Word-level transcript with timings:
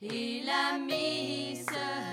Il 0.00 0.48
a 0.48 0.78
mis 0.78 1.56
ce 1.56 2.07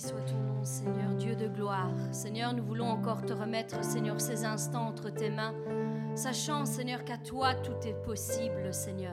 Soit 0.00 0.22
ton 0.22 0.36
nom, 0.36 0.64
Seigneur, 0.64 1.10
Dieu 1.18 1.36
de 1.36 1.46
gloire. 1.46 1.90
Seigneur, 2.10 2.54
nous 2.54 2.64
voulons 2.64 2.86
encore 2.86 3.20
te 3.20 3.34
remettre, 3.34 3.84
Seigneur, 3.84 4.18
ces 4.18 4.46
instants 4.46 4.86
entre 4.86 5.10
tes 5.10 5.28
mains, 5.28 5.52
sachant, 6.14 6.64
Seigneur, 6.64 7.04
qu'à 7.04 7.18
toi 7.18 7.52
tout 7.56 7.86
est 7.86 8.02
possible, 8.02 8.72
Seigneur. 8.72 9.12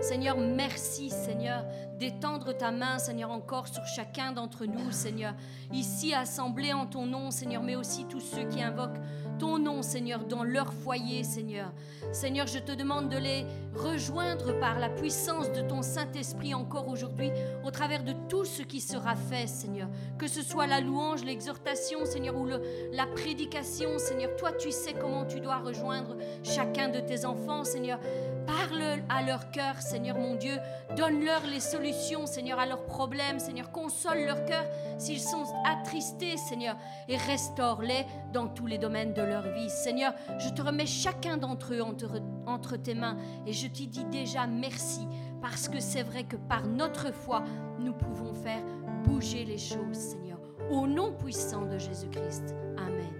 Seigneur, 0.00 0.36
merci, 0.36 1.10
Seigneur, 1.10 1.64
d'étendre 1.98 2.56
ta 2.56 2.70
main, 2.70 2.98
Seigneur, 2.98 3.30
encore 3.30 3.66
sur 3.66 3.84
chacun 3.86 4.32
d'entre 4.32 4.66
nous, 4.66 4.92
Seigneur. 4.92 5.34
Ici, 5.72 6.14
assemblés 6.14 6.72
en 6.72 6.86
ton 6.86 7.06
nom, 7.06 7.30
Seigneur, 7.30 7.62
mais 7.62 7.76
aussi 7.76 8.04
tous 8.04 8.20
ceux 8.20 8.44
qui 8.44 8.62
invoquent 8.62 9.00
ton 9.38 9.58
nom, 9.58 9.82
Seigneur, 9.82 10.24
dans 10.24 10.44
leur 10.44 10.72
foyer, 10.72 11.24
Seigneur. 11.24 11.72
Seigneur, 12.12 12.46
je 12.46 12.58
te 12.58 12.72
demande 12.72 13.08
de 13.08 13.16
les 13.16 13.46
rejoindre 13.74 14.58
par 14.60 14.78
la 14.78 14.88
puissance 14.88 15.50
de 15.52 15.62
ton 15.62 15.82
Saint-Esprit 15.82 16.54
encore 16.54 16.88
aujourd'hui, 16.88 17.30
au 17.64 17.70
travers 17.70 18.04
de 18.04 18.12
tout 18.28 18.44
ce 18.44 18.62
qui 18.62 18.80
sera 18.80 19.16
fait, 19.16 19.46
Seigneur. 19.46 19.88
Que 20.18 20.28
ce 20.28 20.42
soit 20.42 20.66
la 20.66 20.80
louange, 20.80 21.24
l'exhortation, 21.24 22.04
Seigneur, 22.04 22.36
ou 22.36 22.46
la 22.46 23.06
prédication, 23.06 23.98
Seigneur. 23.98 24.36
Toi, 24.36 24.52
tu 24.52 24.70
sais 24.70 24.94
comment 24.94 25.24
tu 25.24 25.40
dois 25.40 25.58
rejoindre 25.58 26.16
chacun 26.42 26.88
de 26.88 27.00
tes 27.00 27.24
enfants, 27.24 27.64
Seigneur. 27.64 27.98
Parle 28.46 29.02
à 29.08 29.22
leur 29.22 29.50
cœur, 29.50 29.80
Seigneur 29.80 30.16
mon 30.16 30.36
Dieu. 30.36 30.56
Donne-leur 30.96 31.44
les 31.46 31.60
solutions, 31.60 32.26
Seigneur, 32.26 32.58
à 32.58 32.66
leurs 32.66 32.86
problèmes, 32.86 33.38
Seigneur. 33.38 33.70
Console 33.72 34.24
leur 34.24 34.44
cœur 34.44 34.64
s'ils 34.98 35.20
sont 35.20 35.44
attristés, 35.64 36.36
Seigneur. 36.36 36.76
Et 37.08 37.16
restaure-les 37.16 38.06
dans 38.32 38.46
tous 38.46 38.66
les 38.66 38.78
domaines 38.78 39.12
de 39.12 39.22
leur 39.22 39.42
vie. 39.42 39.70
Seigneur, 39.70 40.14
je 40.38 40.48
te 40.50 40.62
remets 40.62 40.86
chacun 40.86 41.36
d'entre 41.36 41.74
eux 41.74 41.82
entre, 41.82 42.76
tes 42.76 42.94
mains 42.94 43.16
et 43.46 43.52
je 43.52 43.66
t'y 43.66 43.86
dis 43.86 44.04
déjà 44.04 44.46
merci 44.46 45.06
parce 45.40 45.68
que 45.68 45.80
c'est 45.80 46.02
vrai 46.02 46.24
que 46.24 46.36
par 46.36 46.66
notre 46.66 47.12
foi, 47.12 47.44
nous 47.78 47.92
pouvons 47.92 48.34
faire 48.34 48.62
bouger 49.04 49.44
les 49.44 49.58
choses, 49.58 49.96
Seigneur. 49.96 50.38
Au 50.70 50.86
nom 50.86 51.12
puissant 51.12 51.66
de 51.66 51.78
Jésus-Christ. 51.78 52.54
Amen. 52.76 53.15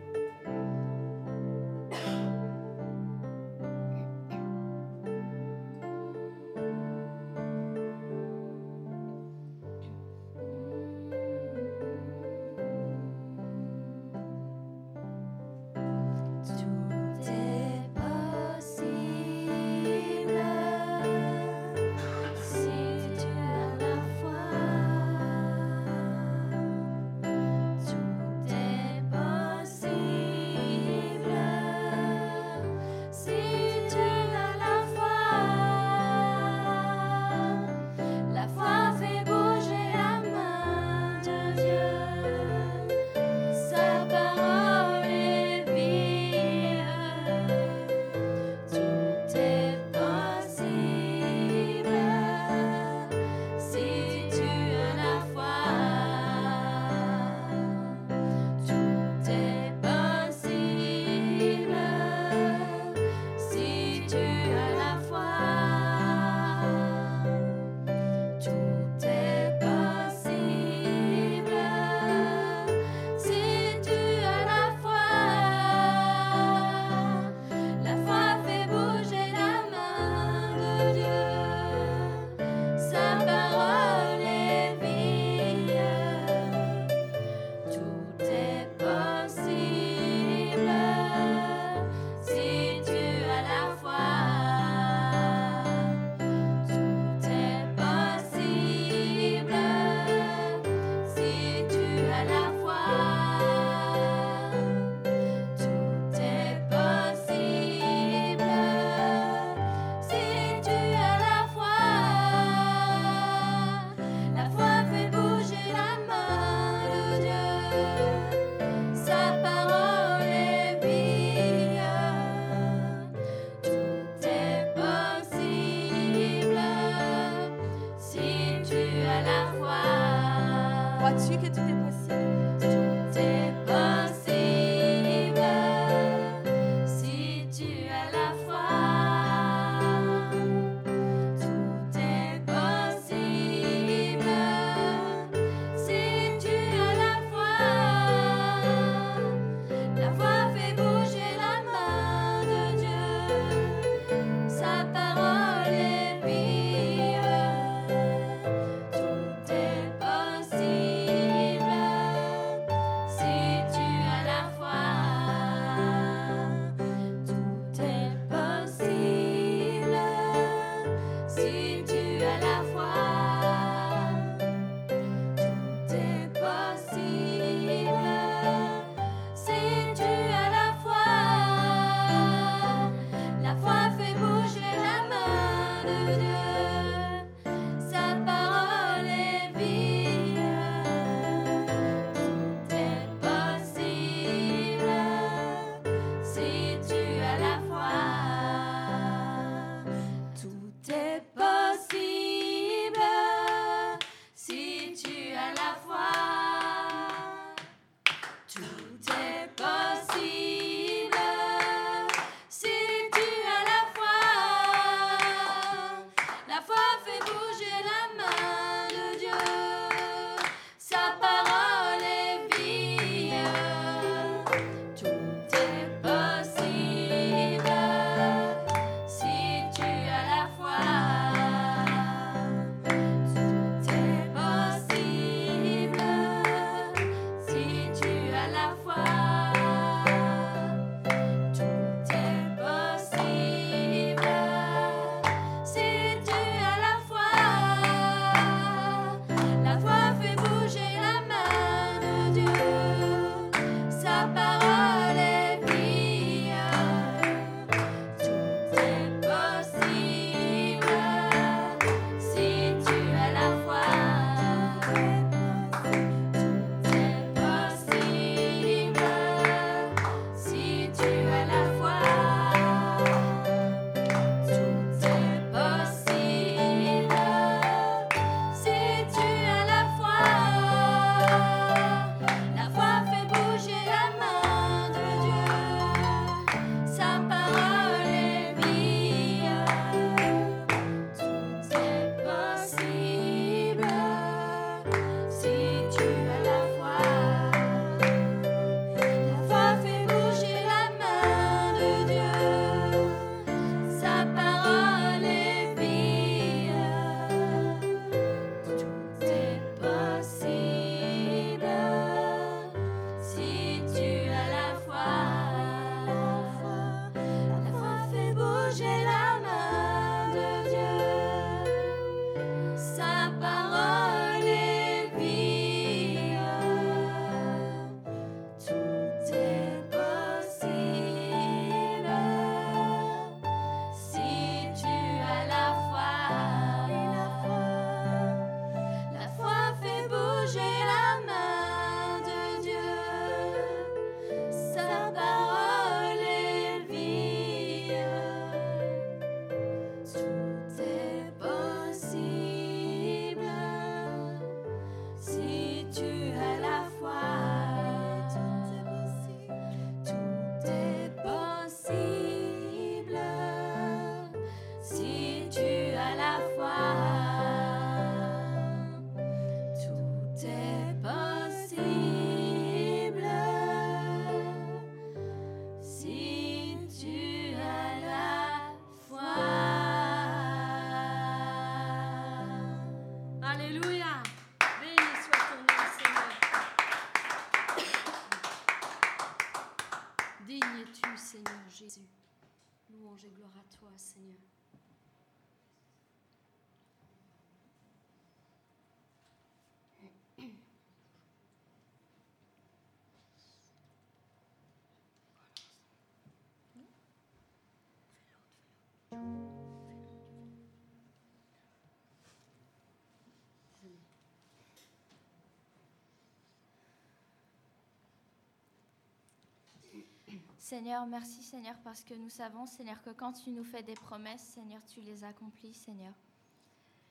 Seigneur, 420.68 421.06
merci 421.06 421.44
Seigneur 421.44 421.76
parce 421.84 422.02
que 422.02 422.12
nous 422.12 422.28
savons 422.28 422.66
Seigneur 422.66 423.00
que 423.00 423.10
quand 423.10 423.32
tu 423.34 423.50
nous 423.50 423.62
fais 423.62 423.84
des 423.84 423.94
promesses, 423.94 424.42
Seigneur, 424.42 424.84
tu 424.84 425.00
les 425.00 425.22
accomplis 425.22 425.72
Seigneur. 425.72 426.12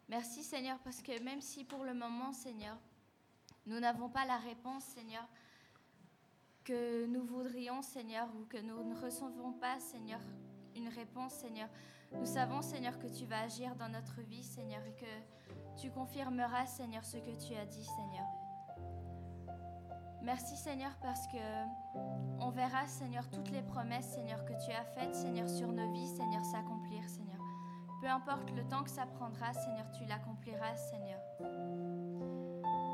Merci 0.09 0.43
Seigneur 0.43 0.77
parce 0.79 1.01
que 1.01 1.23
même 1.23 1.39
si 1.39 1.63
pour 1.63 1.85
le 1.85 1.93
moment 1.93 2.33
Seigneur, 2.33 2.77
nous 3.65 3.79
n'avons 3.79 4.09
pas 4.09 4.25
la 4.25 4.35
réponse 4.35 4.83
Seigneur 4.83 5.25
que 6.65 7.05
nous 7.05 7.23
voudrions 7.23 7.81
Seigneur 7.81 8.27
ou 8.35 8.43
que 8.43 8.57
nous 8.57 8.83
ne 8.83 8.99
recevons 8.99 9.53
pas 9.53 9.79
Seigneur 9.79 10.19
une 10.75 10.89
réponse 10.89 11.31
Seigneur, 11.35 11.69
nous 12.11 12.25
savons 12.25 12.61
Seigneur 12.61 12.99
que 12.99 13.07
tu 13.07 13.25
vas 13.25 13.43
agir 13.43 13.73
dans 13.77 13.87
notre 13.87 14.19
vie 14.19 14.43
Seigneur 14.43 14.85
et 14.85 14.95
que 14.95 15.81
tu 15.81 15.89
confirmeras 15.91 16.65
Seigneur 16.65 17.05
ce 17.05 17.15
que 17.15 17.31
tu 17.41 17.55
as 17.55 17.65
dit 17.65 17.85
Seigneur. 17.85 18.44
Merci 20.25 20.57
Seigneur 20.57 20.91
parce 21.03 21.27
que 21.27 21.37
on 22.39 22.49
verra 22.49 22.87
Seigneur 22.87 23.29
toutes 23.29 23.51
les 23.51 23.61
promesses 23.61 24.07
Seigneur 24.07 24.43
que 24.43 24.53
tu 24.65 24.71
as 24.71 24.83
faites 24.83 25.13
Seigneur 25.13 25.47
sur 25.47 25.71
nos 25.71 25.91
vies 25.93 26.07
Seigneur 26.07 26.43
s'accomplir 26.43 27.07
Seigneur. 27.07 27.39
Peu 28.01 28.07
importe 28.07 28.51
le 28.51 28.63
temps 28.67 28.83
que 28.83 28.89
ça 28.89 29.05
prendra 29.05 29.53
Seigneur, 29.53 29.85
tu 29.91 30.03
l'accompliras 30.05 30.75
Seigneur. 30.75 31.19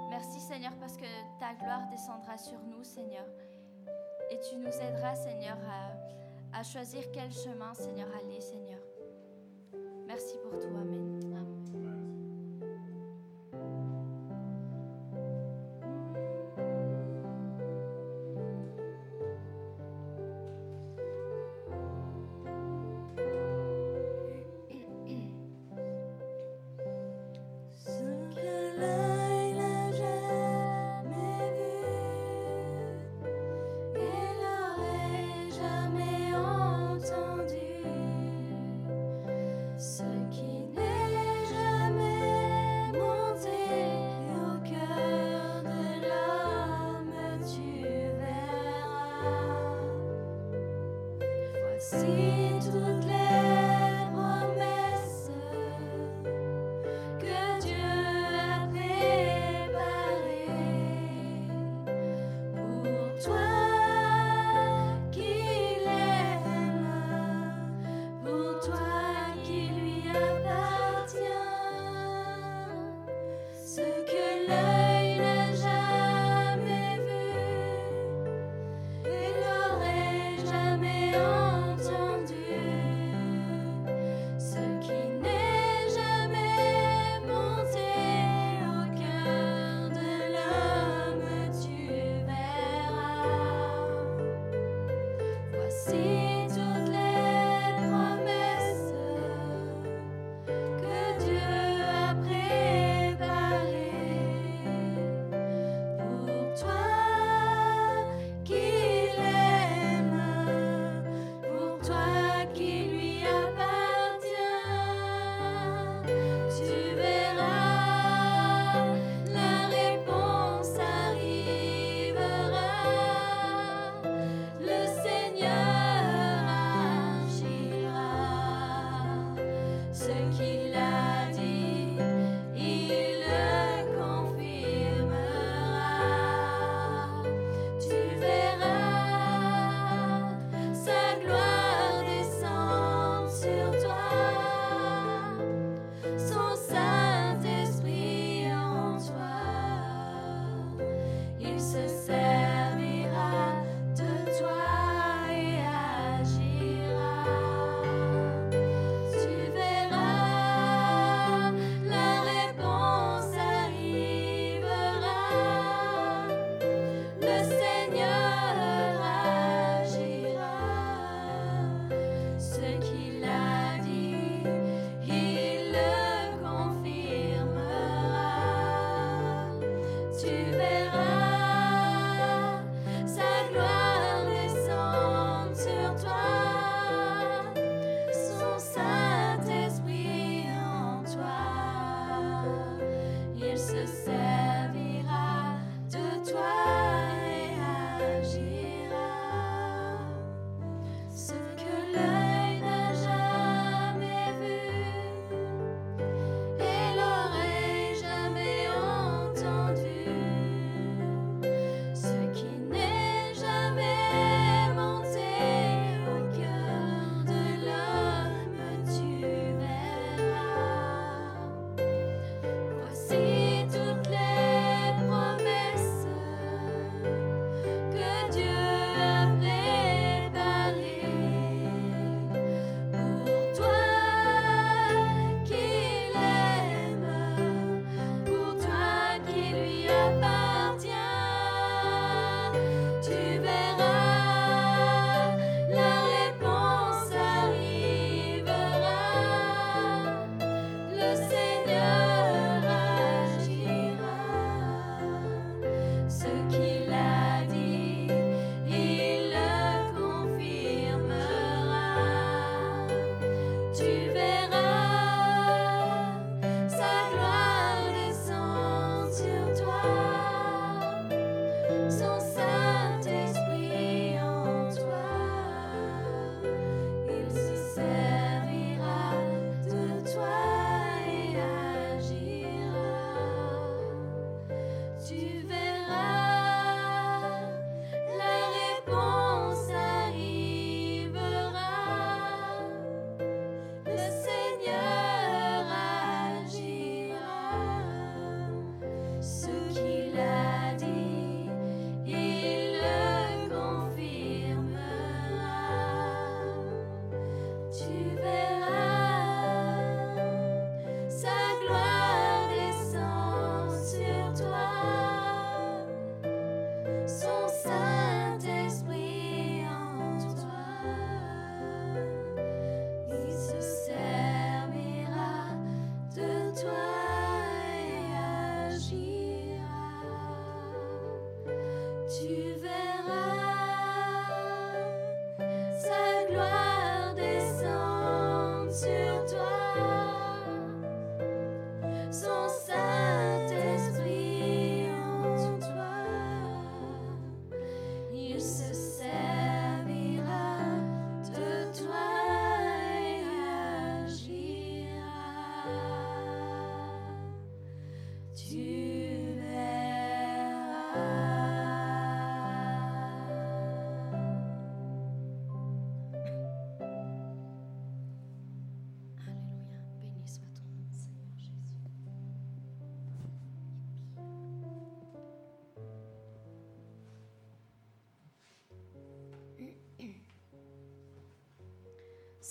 Merci 0.10 0.42
Seigneur 0.42 0.76
parce 0.78 0.98
que 0.98 1.06
ta 1.40 1.54
gloire 1.54 1.88
descendra 1.90 2.38
sur 2.38 2.60
nous 2.64 2.84
Seigneur 2.84 3.26
et 4.30 4.40
tu 4.50 4.58
nous 4.58 4.68
aideras 4.68 5.16
Seigneur 5.16 5.58
à, 6.54 6.64
choisir 6.64 7.02
quel 7.14 7.32
chemin 7.32 7.74
Seigneur 7.74 8.10
aller 8.22 8.42
Seigneur. 8.42 8.80
Merci 10.06 10.36
pour 10.44 10.60
tout. 10.60 10.68
Amen. 10.68 11.31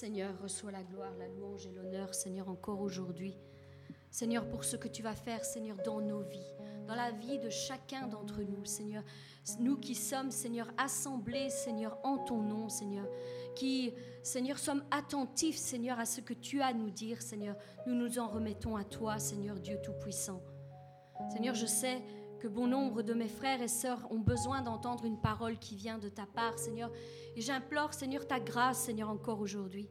Seigneur, 0.01 0.33
reçois 0.41 0.73
la 0.73 0.83
gloire, 0.83 1.13
la 1.19 1.29
louange 1.29 1.67
et 1.67 1.73
l'honneur, 1.73 2.15
Seigneur, 2.15 2.49
encore 2.49 2.81
aujourd'hui. 2.81 3.37
Seigneur, 4.11 4.49
pour 4.49 4.65
ce 4.65 4.79
que 4.79 4.89
tu 4.89 5.03
vas 5.03 5.13
faire, 5.13 5.45
Seigneur, 5.45 5.77
dans 5.85 6.01
nos 6.01 6.23
vies, 6.23 6.55
dans 6.89 6.95
la 6.95 7.11
vie 7.11 7.39
de 7.39 7.51
chacun 7.51 8.09
d'entre 8.09 8.41
nous, 8.41 8.65
Seigneur. 8.65 9.05
Nous 9.59 9.77
qui 9.77 9.95
sommes, 9.95 10.31
Seigneur, 10.31 10.73
assemblés, 10.79 11.51
Seigneur, 11.51 11.99
en 12.03 12.17
ton 12.17 12.41
nom, 12.41 12.71
Seigneur. 12.71 13.07
Qui, 13.55 13.93
Seigneur, 14.23 14.59
sommes 14.59 14.85
attentifs, 14.91 15.59
Seigneur, 15.59 15.99
à 15.99 16.07
ce 16.07 16.23
que 16.23 16.33
tu 16.33 16.63
as 16.63 16.69
à 16.69 16.73
nous 16.73 16.89
dire, 16.89 17.21
Seigneur. 17.21 17.57
Nous 17.87 17.95
nous 17.95 18.19
en 18.19 18.29
remettons 18.29 18.77
à 18.77 18.85
toi, 18.85 19.19
Seigneur 19.19 19.61
Dieu 19.61 19.79
Tout-Puissant. 19.83 20.41
Seigneur, 21.31 21.55
je 21.55 21.67
sais 21.67 22.01
que 22.41 22.49
bon 22.49 22.67
nombre 22.67 23.03
de 23.03 23.13
mes 23.13 23.29
frères 23.29 23.61
et 23.61 23.69
sœurs 23.69 24.11
ont 24.11 24.19
besoin 24.19 24.63
d'entendre 24.63 25.05
une 25.05 25.21
parole 25.21 25.59
qui 25.59 25.77
vient 25.77 25.99
de 25.99 26.09
ta 26.09 26.25
part, 26.25 26.59
Seigneur. 26.59 26.91
Et 27.37 27.43
j'implore, 27.43 27.93
Seigneur, 27.93 28.27
ta 28.27 28.41
grâce, 28.41 28.79
Seigneur, 28.79 29.11
encore 29.11 29.41
aujourd'hui. 29.41 29.91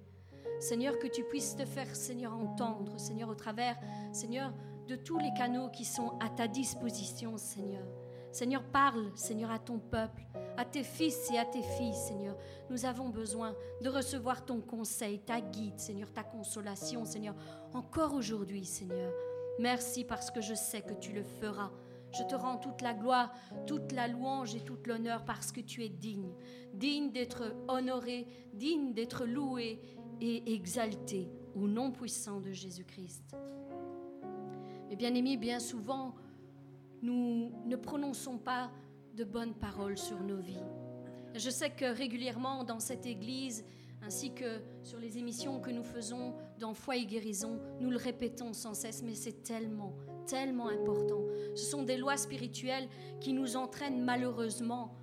Seigneur, 0.60 0.98
que 0.98 1.08
tu 1.08 1.24
puisses 1.24 1.56
te 1.56 1.64
faire, 1.64 1.96
Seigneur, 1.96 2.34
entendre, 2.34 3.00
Seigneur, 3.00 3.30
au 3.30 3.36
travers, 3.36 3.78
Seigneur, 4.12 4.52
de 4.88 4.96
tous 4.96 5.20
les 5.20 5.32
canaux 5.38 5.70
qui 5.70 5.86
sont 5.86 6.18
à 6.20 6.28
ta 6.28 6.48
disposition, 6.48 7.38
Seigneur. 7.38 7.86
Seigneur, 8.32 8.64
parle, 8.64 9.12
Seigneur, 9.16 9.52
à 9.52 9.60
ton 9.60 9.78
peuple, 9.78 10.24
à 10.58 10.66
tes 10.66 10.84
fils 10.84 11.30
et 11.32 11.38
à 11.38 11.46
tes 11.46 11.62
filles, 11.62 11.94
Seigneur. 11.94 12.36
Nous 12.72 12.86
avons 12.86 13.10
besoin 13.10 13.56
de 13.82 13.90
recevoir 13.90 14.44
ton 14.44 14.60
conseil, 14.60 15.20
ta 15.20 15.40
guide, 15.40 15.80
Seigneur, 15.80 16.12
ta 16.12 16.24
consolation, 16.24 17.06
Seigneur, 17.06 17.36
encore 17.74 18.16
aujourd'hui, 18.16 18.66
Seigneur. 18.66 19.14
Merci 19.60 20.04
parce 20.04 20.32
que 20.32 20.42
je 20.42 20.56
sais 20.56 20.82
que 20.82 20.94
tu 20.94 21.12
le 21.12 21.24
feras. 21.24 21.72
Je 22.12 22.24
te 22.24 22.36
rends 22.36 22.58
toute 22.58 22.82
la 22.82 22.94
gloire, 22.94 23.34
toute 23.68 23.92
la 23.92 24.08
louange 24.08 24.56
et 24.56 24.62
toute 24.62 24.88
l'honneur 24.88 25.26
parce 25.26 25.52
que 25.52 25.62
tu 25.62 25.84
es 25.84 25.90
digne, 25.90 26.34
digne 26.74 27.12
d'être 27.12 27.56
honoré, 27.68 28.28
digne 28.54 28.94
d'être 28.94 29.26
loué 29.26 29.80
et 30.22 30.54
exalté 30.54 31.30
au 31.56 31.68
nom 31.68 31.92
puissant 31.92 32.40
de 32.40 32.52
Jésus-Christ. 32.52 33.36
Mais 34.90 34.96
bien 34.96 35.14
aimés, 35.14 35.38
bien 35.38 35.60
souvent, 35.60 36.16
nous 37.02 37.52
ne 37.66 37.76
prononçons 37.76 38.38
pas 38.38 38.72
de 39.14 39.24
bonnes 39.24 39.54
paroles 39.54 39.98
sur 39.98 40.22
nos 40.22 40.38
vies. 40.38 40.64
Je 41.36 41.50
sais 41.50 41.70
que 41.70 41.86
régulièrement 41.86 42.64
dans 42.64 42.80
cette 42.80 43.06
Église, 43.06 43.64
ainsi 44.02 44.34
que 44.34 44.62
sur 44.84 45.00
les 45.00 45.18
émissions 45.18 45.60
que 45.60 45.70
nous 45.70 45.84
faisons 45.84 46.34
dans 46.58 46.74
Foi 46.74 46.98
et 46.98 47.06
Guérison, 47.06 47.60
nous 47.80 47.92
le 47.92 47.98
répétons 47.98 48.54
sans 48.54 48.74
cesse, 48.74 49.04
mais 49.04 49.14
c'est 49.14 49.44
tellement, 49.44 49.94
tellement 50.30 50.70
important. 50.70 51.24
Ce 51.56 51.66
sont 51.66 51.84
des 51.84 51.98
lois 51.98 52.18
spirituelles 52.18 52.88
qui 53.20 53.34
nous 53.34 53.56
entraînent 53.56 54.04
malheureusement 54.04 54.96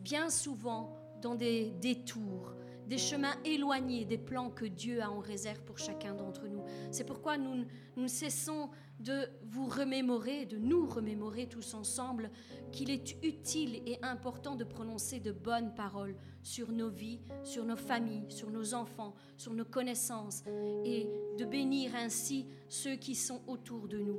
bien 0.00 0.30
souvent 0.30 0.96
dans 1.20 1.34
des 1.34 1.70
détours, 1.80 2.54
des 2.90 2.98
chemins 2.98 3.36
éloignés 3.44 4.04
des 4.04 4.18
plans 4.18 4.50
que 4.50 4.64
Dieu 4.64 5.00
a 5.00 5.12
en 5.12 5.20
réserve 5.20 5.62
pour 5.62 5.78
chacun 5.78 6.12
d'entre 6.12 6.48
nous. 6.48 6.64
C'est 6.90 7.04
pourquoi 7.04 7.38
nous, 7.38 7.64
nous 7.96 8.08
cessons 8.08 8.68
de 8.98 9.28
vous 9.44 9.68
remémorer, 9.68 10.44
de 10.44 10.58
nous 10.58 10.86
remémorer 10.86 11.46
tous 11.46 11.74
ensemble 11.74 12.32
qu'il 12.72 12.90
est 12.90 13.16
utile 13.22 13.80
et 13.86 14.00
important 14.02 14.56
de 14.56 14.64
prononcer 14.64 15.20
de 15.20 15.30
bonnes 15.30 15.72
paroles 15.72 16.16
sur 16.42 16.72
nos 16.72 16.90
vies, 16.90 17.20
sur 17.44 17.64
nos 17.64 17.76
familles, 17.76 18.24
sur 18.28 18.50
nos 18.50 18.74
enfants, 18.74 19.14
sur 19.36 19.54
nos 19.54 19.64
connaissances 19.64 20.42
et 20.84 21.06
de 21.38 21.44
bénir 21.44 21.94
ainsi 21.94 22.48
ceux 22.68 22.96
qui 22.96 23.14
sont 23.14 23.40
autour 23.46 23.86
de 23.86 23.98
nous. 23.98 24.18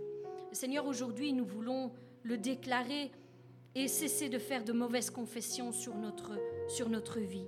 Seigneur, 0.53 0.85
aujourd'hui, 0.85 1.33
nous 1.33 1.45
voulons 1.45 1.91
le 2.23 2.37
déclarer 2.37 3.11
et 3.75 3.89
cesser 3.89 4.29
de 4.29 4.39
faire 4.39 4.63
de 4.63 4.71
mauvaises 4.71 5.09
confessions 5.09 5.73
sur 5.73 5.95
notre, 5.95 6.39
sur 6.69 6.87
notre 6.87 7.19
vie, 7.19 7.47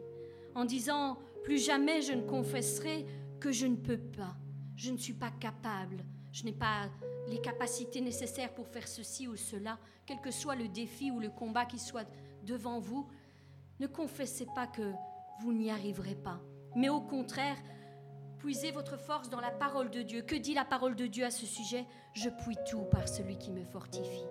en 0.55 0.65
disant, 0.65 1.17
plus 1.43 1.63
jamais 1.63 2.01
je 2.01 2.13
ne 2.13 2.21
confesserai 2.21 3.05
que 3.39 3.51
je 3.51 3.65
ne 3.67 3.75
peux 3.75 3.97
pas, 3.97 4.35
je 4.75 4.91
ne 4.91 4.97
suis 4.97 5.13
pas 5.13 5.31
capable, 5.31 6.03
je 6.31 6.43
n'ai 6.45 6.53
pas 6.53 6.89
les 7.27 7.41
capacités 7.41 8.01
nécessaires 8.01 8.53
pour 8.53 8.67
faire 8.67 8.87
ceci 8.87 9.27
ou 9.27 9.35
cela, 9.35 9.77
quel 10.05 10.19
que 10.19 10.31
soit 10.31 10.55
le 10.55 10.67
défi 10.67 11.11
ou 11.11 11.19
le 11.19 11.29
combat 11.29 11.65
qui 11.65 11.79
soit 11.79 12.07
devant 12.43 12.79
vous, 12.79 13.07
ne 13.79 13.87
confessez 13.87 14.47
pas 14.55 14.67
que 14.67 14.93
vous 15.41 15.53
n'y 15.53 15.71
arriverez 15.71 16.15
pas, 16.15 16.39
mais 16.75 16.89
au 16.89 17.01
contraire, 17.01 17.57
puisez 18.39 18.71
votre 18.71 18.97
force 18.97 19.29
dans 19.29 19.39
la 19.39 19.51
parole 19.51 19.89
de 19.89 20.01
Dieu. 20.01 20.21
Que 20.21 20.35
dit 20.35 20.53
la 20.53 20.65
parole 20.65 20.95
de 20.95 21.07
Dieu 21.07 21.25
à 21.25 21.31
ce 21.31 21.45
sujet? 21.45 21.85
Je 22.13 22.29
puis 22.29 22.57
tout 22.69 22.83
par 22.91 23.07
celui 23.07 23.37
qui 23.37 23.51
me 23.51 23.63
fortifie. 23.63 24.27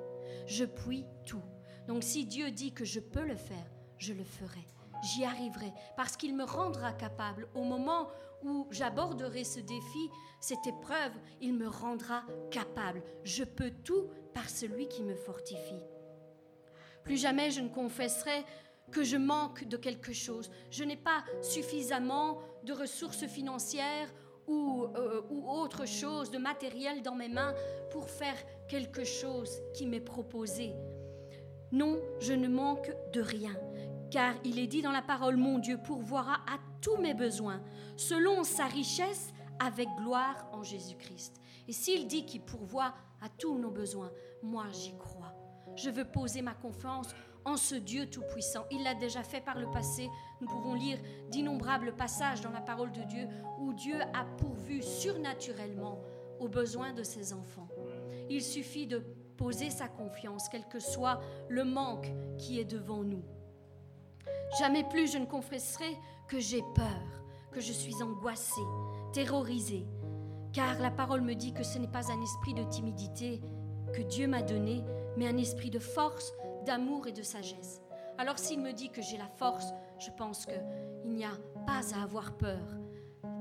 Je 0.46 0.64
puis 0.64 1.06
tout. 1.24 1.42
Donc 1.88 2.02
si 2.02 2.26
Dieu 2.26 2.50
dit 2.50 2.72
que 2.72 2.84
je 2.84 3.00
peux 3.00 3.24
le 3.24 3.36
faire, 3.36 3.70
je 3.98 4.12
le 4.12 4.24
ferai. 4.24 4.66
J'y 5.02 5.24
arriverai 5.24 5.72
parce 5.96 6.16
qu'il 6.16 6.34
me 6.34 6.44
rendra 6.44 6.92
capable 6.92 7.48
au 7.54 7.64
moment 7.64 8.08
où 8.44 8.66
j'aborderai 8.70 9.44
ce 9.44 9.60
défi, 9.60 10.10
cette 10.40 10.66
épreuve, 10.66 11.12
il 11.40 11.54
me 11.54 11.68
rendra 11.68 12.22
capable. 12.50 13.02
Je 13.24 13.44
peux 13.44 13.70
tout 13.84 14.08
par 14.34 14.48
celui 14.48 14.88
qui 14.88 15.02
me 15.02 15.14
fortifie. 15.14 15.82
Plus 17.04 17.16
jamais 17.16 17.50
je 17.50 17.60
ne 17.60 17.68
confesserai 17.68 18.44
que 18.90 19.02
je 19.02 19.16
manque 19.16 19.64
de 19.64 19.76
quelque 19.76 20.12
chose. 20.12 20.50
Je 20.70 20.84
n'ai 20.84 20.96
pas 20.96 21.24
suffisamment 21.40 22.38
de 22.64 22.72
ressources 22.72 23.26
financières 23.26 24.12
ou, 24.46 24.86
euh, 24.96 25.22
ou 25.30 25.50
autre 25.50 25.86
chose, 25.86 26.30
de 26.30 26.38
matériel 26.38 27.02
dans 27.02 27.14
mes 27.14 27.28
mains 27.28 27.54
pour 27.90 28.08
faire 28.08 28.36
quelque 28.68 29.04
chose 29.04 29.62
qui 29.74 29.86
m'est 29.86 30.00
proposé. 30.00 30.74
Non, 31.70 31.98
je 32.20 32.34
ne 32.34 32.48
manque 32.48 32.92
de 33.12 33.20
rien, 33.20 33.56
car 34.12 34.34
il 34.44 34.58
est 34.58 34.66
dit 34.66 34.82
dans 34.82 34.92
la 34.92 35.00
parole, 35.00 35.36
mon 35.36 35.58
Dieu 35.58 35.78
pourvoira 35.78 36.34
à 36.46 36.58
tous 36.82 36.98
mes 36.98 37.14
besoins, 37.14 37.62
selon 37.96 38.44
sa 38.44 38.66
richesse, 38.66 39.32
avec 39.58 39.88
gloire 39.96 40.46
en 40.52 40.62
Jésus-Christ. 40.62 41.40
Et 41.66 41.72
s'il 41.72 42.06
dit 42.06 42.26
qu'il 42.26 42.42
pourvoit 42.42 42.94
à 43.22 43.30
tous 43.38 43.58
nos 43.58 43.70
besoins, 43.70 44.10
moi 44.42 44.66
j'y 44.70 44.94
crois. 44.98 45.32
Je 45.76 45.88
veux 45.88 46.04
poser 46.04 46.42
ma 46.42 46.52
confiance 46.52 47.14
en 47.46 47.56
ce 47.56 47.74
Dieu 47.74 48.06
Tout-Puissant. 48.06 48.66
Il 48.70 48.82
l'a 48.82 48.94
déjà 48.94 49.22
fait 49.22 49.40
par 49.40 49.58
le 49.58 49.70
passé. 49.70 50.10
Nous 50.42 50.46
pouvons 50.46 50.74
lire 50.74 50.98
d'innombrables 51.30 51.94
passages 51.96 52.42
dans 52.42 52.50
la 52.50 52.60
parole 52.60 52.92
de 52.92 53.02
Dieu 53.04 53.26
où 53.60 53.72
Dieu 53.72 53.98
a 54.12 54.24
pourvu 54.36 54.82
surnaturellement 54.82 55.98
aux 56.38 56.48
besoins 56.48 56.92
de 56.92 57.02
ses 57.02 57.32
enfants. 57.32 57.68
Il 58.28 58.42
suffit 58.42 58.86
de 58.86 58.98
poser 59.38 59.70
sa 59.70 59.88
confiance, 59.88 60.48
quel 60.50 60.66
que 60.68 60.80
soit 60.80 61.20
le 61.48 61.64
manque 61.64 62.12
qui 62.36 62.60
est 62.60 62.64
devant 62.64 63.02
nous. 63.02 63.24
Jamais 64.58 64.84
plus 64.84 65.10
je 65.12 65.18
ne 65.18 65.26
confesserai 65.26 65.96
que 66.28 66.38
j'ai 66.38 66.62
peur, 66.74 67.22
que 67.52 67.60
je 67.60 67.72
suis 67.72 68.02
angoissée, 68.02 68.60
terrorisée, 69.12 69.86
car 70.52 70.78
la 70.80 70.90
parole 70.90 71.22
me 71.22 71.34
dit 71.34 71.52
que 71.52 71.62
ce 71.64 71.78
n'est 71.78 71.88
pas 71.88 72.12
un 72.12 72.22
esprit 72.22 72.54
de 72.54 72.64
timidité 72.64 73.40
que 73.92 74.02
Dieu 74.02 74.26
m'a 74.26 74.42
donné, 74.42 74.82
mais 75.16 75.26
un 75.26 75.36
esprit 75.36 75.70
de 75.70 75.78
force, 75.78 76.32
d'amour 76.66 77.06
et 77.06 77.12
de 77.12 77.22
sagesse. 77.22 77.80
Alors 78.18 78.38
s'il 78.38 78.60
me 78.60 78.72
dit 78.72 78.90
que 78.90 79.02
j'ai 79.02 79.16
la 79.16 79.28
force, 79.28 79.72
je 79.98 80.10
pense 80.10 80.46
qu'il 80.46 81.12
n'y 81.14 81.24
a 81.24 81.36
pas 81.66 81.94
à 81.94 82.02
avoir 82.02 82.36
peur 82.36 82.78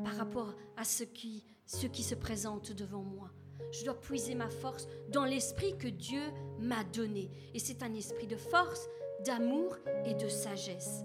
par 0.04 0.16
rapport 0.16 0.56
à 0.78 0.84
ce 0.84 1.04
qui, 1.04 1.44
ce 1.66 1.88
qui 1.88 2.04
se 2.04 2.16
présente 2.16 2.72
devant 2.72 3.04
moi. 3.04 3.30
Je 3.72 3.86
dois 3.86 4.00
puiser 4.00 4.36
ma 4.36 4.50
force 4.50 4.88
dans 5.10 5.26
l'esprit 5.26 5.78
que 5.78 5.88
Dieu 5.88 6.22
m'a 6.60 6.84
donné. 6.84 7.30
Et 7.54 7.60
c'est 7.60 7.84
un 7.84 7.94
esprit 7.94 8.28
de 8.28 8.36
force, 8.36 8.88
d'amour 9.26 9.78
et 10.06 10.14
de 10.14 10.28
sagesse. 10.28 11.04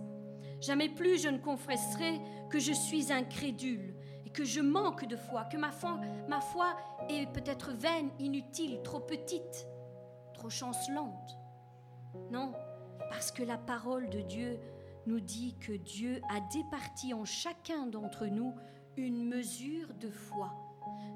Jamais 0.61 0.88
plus 0.88 1.22
je 1.22 1.29
ne 1.29 1.38
confesserai 1.38 2.20
que 2.50 2.59
je 2.59 2.72
suis 2.72 3.12
incrédule 3.12 3.94
et 4.24 4.31
que 4.31 4.44
je 4.44 4.61
manque 4.61 5.07
de 5.07 5.16
foi, 5.16 5.44
que 5.44 5.57
ma 5.57 5.70
foi, 5.70 6.76
est 7.09 7.31
peut-être 7.33 7.72
vaine, 7.72 8.11
inutile, 8.18 8.81
trop 8.83 9.00
petite, 9.00 9.66
trop 10.35 10.50
chancelante. 10.50 11.38
Non, 12.31 12.52
parce 13.11 13.31
que 13.31 13.42
la 13.42 13.59
parole 13.59 14.09
de 14.09 14.20
Dieu 14.20 14.59
nous 15.07 15.20
dit 15.20 15.57
que 15.61 15.72
Dieu 15.72 16.20
a 16.29 16.40
départi 16.52 17.14
en 17.14 17.24
chacun 17.24 17.87
d'entre 17.87 18.26
nous 18.26 18.55
une 18.96 19.24
mesure 19.29 19.94
de 19.94 20.11
foi. 20.11 20.52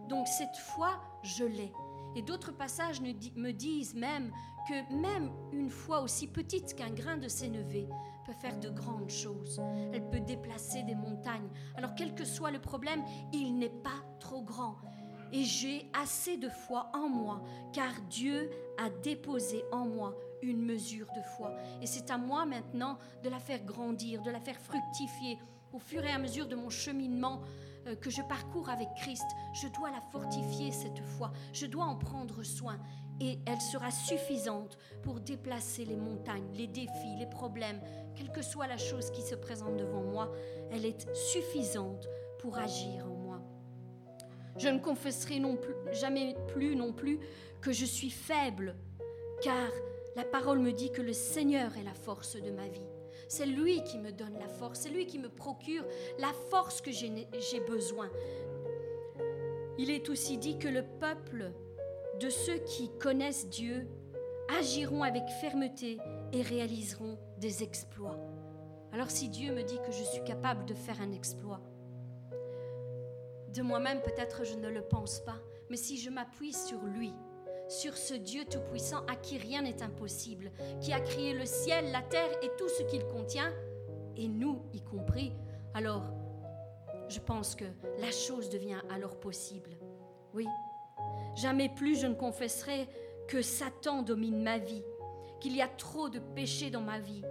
Donc 0.09 0.29
cette 0.29 0.57
foi, 0.57 1.01
je 1.23 1.45
l'ai. 1.45 1.73
Et 2.17 2.23
d'autres 2.23 2.53
passages 2.53 3.01
me 3.01 3.53
disent 3.53 3.95
même 3.95 4.33
que 4.69 4.93
même 4.95 5.31
une 5.53 5.71
foi 5.71 6.01
aussi 6.01 6.27
petite 6.27 6.75
qu'un 6.75 6.91
grain 6.91 7.17
de 7.17 7.29
sénévé 7.29 7.89
peut 8.27 8.33
faire 8.33 8.59
de 8.59 8.69
grandes 8.69 9.11
choses. 9.11 9.61
Elle 9.93 10.09
peut 10.09 10.21
déplacer 10.21 10.83
des 10.83 10.95
montagnes. 10.95 11.49
Alors 11.77 11.95
quel 11.95 12.15
que 12.15 12.25
soit 12.25 12.51
le 12.51 12.61
problème, 12.61 13.03
il 13.33 13.57
n'est 13.59 13.69
pas 13.69 14.05
trop 14.19 14.43
grand. 14.43 14.77
Et 15.33 15.45
j'ai 15.45 15.89
assez 15.93 16.37
de 16.37 16.49
foi 16.49 16.91
en 16.93 17.09
moi, 17.09 17.43
car 17.73 17.93
Dieu 18.11 18.51
a 18.79 18.91
déposé 18.91 19.63
en 19.71 19.87
moi 19.87 20.17
une 20.43 20.65
mesure 20.65 21.07
de 21.15 21.23
foi. 21.37 21.55
Et 21.81 21.87
c'est 21.87 22.11
à 22.11 22.19
moi 22.19 22.45
maintenant 22.47 22.99
de 23.23 23.29
la 23.29 23.39
faire 23.39 23.63
grandir, 23.63 24.23
de 24.23 24.31
la 24.31 24.41
faire 24.41 24.59
fructifier 24.59 25.39
au 25.73 25.79
fur 25.79 26.05
et 26.05 26.11
à 26.11 26.19
mesure 26.19 26.49
de 26.49 26.57
mon 26.57 26.69
cheminement 26.69 27.43
que 28.01 28.11
je 28.11 28.23
parcours 28.23 28.69
avec 28.69 28.89
Christ, 28.97 29.27
je 29.55 29.69
dois 29.69 29.91
la 29.91 30.01
fortifier, 30.01 30.73
cette 30.73 31.01
foi. 31.01 31.33
Je 31.53 31.67
dois 31.67 31.85
en 31.85 31.97
prendre 31.97 32.43
soin. 32.43 32.79
Et 33.23 33.39
elle 33.47 33.61
sera 33.61 33.91
suffisante 33.91 34.79
pour 35.03 35.21
déplacer 35.21 35.85
les 35.85 35.97
montagnes, 35.97 36.51
les 36.55 36.67
défis, 36.67 37.17
les 37.19 37.27
problèmes, 37.27 37.81
quelle 38.15 38.33
que 38.33 38.41
soit 38.41 38.67
la 38.67 38.79
chose 38.79 39.11
qui 39.11 39.21
se 39.21 39.35
présente 39.35 39.77
devant 39.77 40.03
moi. 40.03 40.33
Elle 40.71 40.87
est 40.87 41.15
suffisante 41.15 42.09
pour 42.39 42.57
agir 42.57 43.05
en 43.05 43.15
moi. 43.15 43.43
Je 44.57 44.69
ne 44.69 44.79
confesserai 44.79 45.41
jamais 45.93 46.35
plus 46.49 46.75
non 46.77 46.93
plus 46.93 47.21
que 47.61 47.73
je 47.73 47.85
suis 47.85 48.11
faible, 48.11 48.75
car 49.43 49.71
la 50.17 50.25
parole 50.25 50.59
me 50.59 50.73
dit 50.73 50.91
que 50.91 51.03
le 51.03 51.13
Seigneur 51.13 51.77
est 51.77 51.85
la 51.85 51.95
force 51.95 52.37
de 52.37 52.51
ma 52.51 52.69
vie. 52.69 52.89
C'est 53.31 53.47
lui 53.47 53.85
qui 53.85 53.97
me 53.97 54.11
donne 54.11 54.37
la 54.41 54.49
force, 54.49 54.81
c'est 54.81 54.89
lui 54.89 55.07
qui 55.07 55.21
me 55.21 55.29
procure 55.29 55.85
la 56.19 56.33
force 56.51 56.81
que 56.81 56.91
j'ai 56.91 57.61
besoin. 57.61 58.11
Il 59.79 59.89
est 59.89 60.09
aussi 60.09 60.37
dit 60.37 60.59
que 60.59 60.67
le 60.67 60.83
peuple 60.99 61.53
de 62.19 62.29
ceux 62.29 62.59
qui 62.59 62.91
connaissent 62.99 63.49
Dieu 63.49 63.87
agiront 64.59 65.05
avec 65.05 65.23
fermeté 65.41 65.99
et 66.33 66.43
réaliseront 66.43 67.21
des 67.39 67.63
exploits. 67.63 68.19
Alors 68.93 69.13
si 69.13 69.29
Dieu 69.29 69.55
me 69.55 69.63
dit 69.63 69.79
que 69.87 69.93
je 69.93 70.03
suis 70.03 70.25
capable 70.25 70.65
de 70.65 70.75
faire 70.75 71.01
un 71.01 71.13
exploit, 71.13 71.61
de 73.55 73.63
moi-même 73.63 74.03
peut-être 74.03 74.45
je 74.45 74.57
ne 74.57 74.69
le 74.69 74.83
pense 74.83 75.21
pas, 75.21 75.39
mais 75.71 75.77
si 75.77 75.99
je 75.99 76.11
m'appuie 76.11 76.53
sur 76.53 76.83
lui, 76.83 77.13
sur 77.71 77.97
ce 77.97 78.15
Dieu 78.15 78.45
Tout-Puissant 78.45 79.05
à 79.07 79.15
qui 79.15 79.39
rien 79.39 79.63
n'est 79.63 79.81
impossible, 79.81 80.51
qui 80.81 80.93
a 80.93 80.99
créé 80.99 81.33
le 81.33 81.47
ciel, 81.47 81.93
la 81.93 82.03
terre 82.03 82.31
et 82.43 82.51
tout 82.59 82.69
ce 82.69 82.83
qu'il 82.83 83.05
contient, 83.07 83.53
et 84.17 84.27
nous 84.27 84.61
y 84.73 84.81
compris, 84.81 85.33
alors 85.73 86.03
je 87.09 87.21
pense 87.21 87.55
que 87.55 87.65
la 88.01 88.11
chose 88.11 88.51
devient 88.51 88.81
alors 88.93 89.21
possible. 89.21 89.71
Oui, 90.35 90.47
jamais 91.37 91.69
plus 91.69 92.01
je 92.01 92.09
ne 92.09 92.15
confesserai 92.15 92.89
que 93.29 93.41
Satan 93.41 94.03
domine 94.03 94.43
ma 94.43 94.59
vie, 94.59 94.83
qu'il 95.41 95.55
y 95.55 95.63
a 95.63 95.69
trop 95.69 96.09
de 96.09 96.19
péché 96.19 96.71
dans 96.71 96.81
ma 96.81 96.99
vie, 96.99 97.23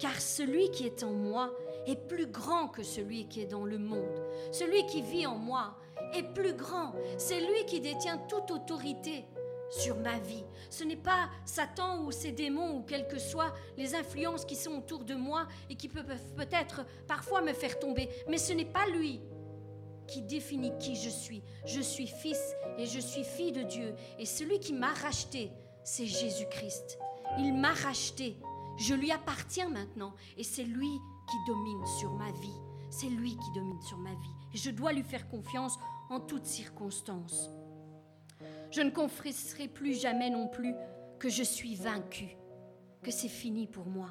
car 0.00 0.20
celui 0.20 0.72
qui 0.72 0.86
est 0.86 1.04
en 1.04 1.12
moi 1.12 1.52
est 1.86 2.08
plus 2.08 2.26
grand 2.26 2.66
que 2.66 2.82
celui 2.82 3.28
qui 3.28 3.42
est 3.42 3.46
dans 3.46 3.64
le 3.64 3.78
monde. 3.78 4.20
Celui 4.50 4.84
qui 4.86 5.02
vit 5.02 5.26
en 5.26 5.36
moi 5.36 5.76
est 6.14 6.34
plus 6.34 6.54
grand. 6.54 6.92
C'est 7.16 7.40
lui 7.40 7.64
qui 7.66 7.80
détient 7.80 8.18
toute 8.18 8.50
autorité 8.50 9.24
sur 9.78 9.96
ma 9.96 10.18
vie. 10.18 10.44
Ce 10.70 10.84
n'est 10.84 10.96
pas 10.96 11.28
Satan 11.44 12.04
ou 12.04 12.12
ses 12.12 12.32
démons 12.32 12.76
ou 12.76 12.82
quelles 12.82 13.08
que 13.08 13.18
soient 13.18 13.54
les 13.76 13.94
influences 13.94 14.44
qui 14.44 14.56
sont 14.56 14.76
autour 14.78 15.04
de 15.04 15.14
moi 15.14 15.46
et 15.70 15.74
qui 15.74 15.88
peuvent 15.88 16.16
peut-être 16.36 16.84
parfois 17.06 17.42
me 17.42 17.52
faire 17.52 17.78
tomber, 17.78 18.08
mais 18.28 18.38
ce 18.38 18.52
n'est 18.52 18.64
pas 18.64 18.86
lui 18.86 19.20
qui 20.06 20.22
définit 20.22 20.72
qui 20.78 20.96
je 20.96 21.08
suis. 21.08 21.42
Je 21.64 21.80
suis 21.80 22.06
fils 22.06 22.54
et 22.78 22.86
je 22.86 23.00
suis 23.00 23.24
fille 23.24 23.52
de 23.52 23.62
Dieu. 23.62 23.94
Et 24.18 24.26
celui 24.26 24.60
qui 24.60 24.72
m'a 24.72 24.92
racheté, 24.92 25.50
c'est 25.82 26.06
Jésus-Christ. 26.06 26.98
Il 27.38 27.54
m'a 27.54 27.72
racheté. 27.72 28.36
Je 28.76 28.94
lui 28.94 29.10
appartiens 29.10 29.68
maintenant. 29.68 30.14
Et 30.36 30.44
c'est 30.44 30.64
lui 30.64 30.90
qui 31.30 31.36
domine 31.46 31.86
sur 31.98 32.12
ma 32.12 32.30
vie. 32.32 32.60
C'est 32.90 33.08
lui 33.08 33.30
qui 33.30 33.52
domine 33.54 33.80
sur 33.82 33.98
ma 33.98 34.10
vie. 34.10 34.34
Et 34.52 34.58
je 34.58 34.70
dois 34.70 34.92
lui 34.92 35.02
faire 35.02 35.28
confiance 35.28 35.78
en 36.10 36.20
toutes 36.20 36.46
circonstances. 36.46 37.50
Je 38.74 38.80
ne 38.80 38.90
confesserai 38.90 39.68
plus 39.68 40.00
jamais 40.00 40.30
non 40.30 40.48
plus 40.48 40.74
que 41.18 41.28
je 41.28 41.42
suis 41.42 41.76
vaincu, 41.76 42.36
que 43.02 43.10
c'est 43.10 43.28
fini 43.28 43.66
pour 43.66 43.86
moi. 43.86 44.10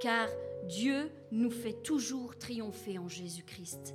Car 0.00 0.28
Dieu 0.68 1.10
nous 1.30 1.50
fait 1.50 1.82
toujours 1.82 2.36
triompher 2.36 2.98
en 2.98 3.08
Jésus-Christ 3.08 3.94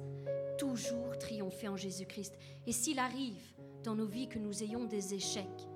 toujours 0.58 1.18
triompher 1.18 1.70
en 1.70 1.78
Jésus-Christ. 1.78 2.38
Et 2.66 2.72
s'il 2.72 3.00
arrive 3.00 3.42
dans 3.84 3.96
nos 3.96 4.06
vies 4.06 4.28
que 4.28 4.40
nous 4.40 4.64
ayons 4.64 4.86
des 4.86 5.14
échecs, 5.14 5.68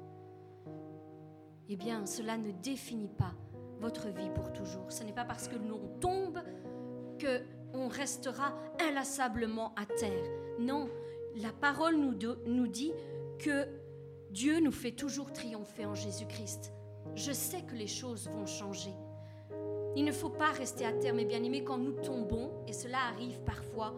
eh 1.70 1.76
bien, 1.78 2.06
cela 2.06 2.38
ne 2.38 2.52
définit 2.52 3.08
pas 3.18 3.34
votre 3.80 4.10
vie 4.10 4.30
pour 4.36 4.52
toujours. 4.52 4.92
Ce 4.92 5.04
n'est 5.04 5.14
pas 5.14 5.24
parce 5.24 5.48
que 5.48 5.56
l'on 5.56 5.88
tombe 6.00 6.40
que 7.18 7.42
on 7.74 7.88
restera 7.88 8.54
inlassablement 8.82 9.74
à 9.76 9.86
terre. 9.86 10.26
Non, 10.60 10.90
la 11.38 11.54
parole 11.54 11.96
nous, 11.96 12.18
nous 12.46 12.68
dit 12.68 12.92
que 13.40 13.66
Dieu 14.32 14.62
nous 14.62 14.72
fait 14.72 14.92
toujours 14.92 15.34
triompher 15.34 15.86
en 15.86 15.94
Jésus-Christ. 15.94 16.72
Je 17.16 17.34
sais 17.34 17.64
que 17.64 17.76
les 17.76 17.88
choses 17.88 18.30
vont 18.30 18.46
changer. 18.46 18.94
Il 19.98 20.06
ne 20.06 20.12
faut 20.14 20.30
pas 20.30 20.52
rester 20.52 20.86
à 20.86 20.94
terre, 20.94 21.14
mes 21.14 21.26
bien-aimés, 21.26 21.66
quand 21.66 21.78
nous 21.78 21.92
tombons, 21.92 22.50
et 22.66 22.72
cela 22.72 23.00
arrive 23.14 23.42
parfois, 23.42 23.94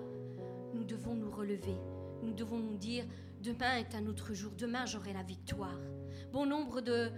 nous 0.73 0.83
devons 0.83 1.13
nous 1.13 1.29
relever. 1.29 1.75
Nous 2.23 2.33
devons 2.33 2.57
nous 2.57 2.77
dire, 2.77 3.05
demain 3.41 3.77
est 3.77 3.93
un 3.93 4.07
autre 4.07 4.33
jour, 4.33 4.51
demain 4.57 4.87
j'aurai 4.87 5.13
la 5.13 5.21
victoire. 5.21 5.79
Bon 6.31 6.47
nombre 6.47 6.81
de, 6.81 7.11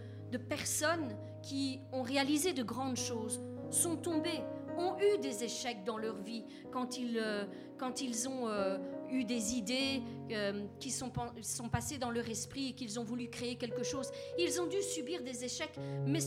personnes 0.50 1.16
qui 1.42 1.80
ont 1.94 2.02
réalisé 2.02 2.52
de 2.52 2.64
grandes 2.64 2.98
choses 2.98 3.40
sont 3.70 3.96
tombées, 3.96 4.42
ont 4.78 4.98
eu 5.00 5.18
des 5.20 5.46
échecs 5.46 5.86
dans 5.86 5.98
leur 5.98 6.18
vie 6.18 6.44
quand 6.74 6.98
ils, 6.98 7.18
euh, 7.18 7.46
quand 7.78 8.02
ils 8.02 8.28
ont 8.28 8.50
euh, 8.50 8.78
eu 9.10 9.24
des 9.24 9.54
idées 9.56 10.02
euh, 10.32 10.66
qui 10.80 10.92
sont, 10.92 11.12
sont 11.42 11.70
passées 11.70 11.98
dans 11.98 12.12
leur 12.12 12.28
esprit 12.30 12.70
et 12.70 12.74
qu'ils 12.74 13.00
ont 13.00 13.04
voulu 13.04 13.30
créer 13.30 13.56
quelque 13.56 13.84
chose. 13.84 14.12
Ils 14.38 14.60
ont 14.62 14.68
dû 14.68 14.82
subir 14.82 15.24
des 15.24 15.44
échecs, 15.44 15.78
mais 16.06 16.20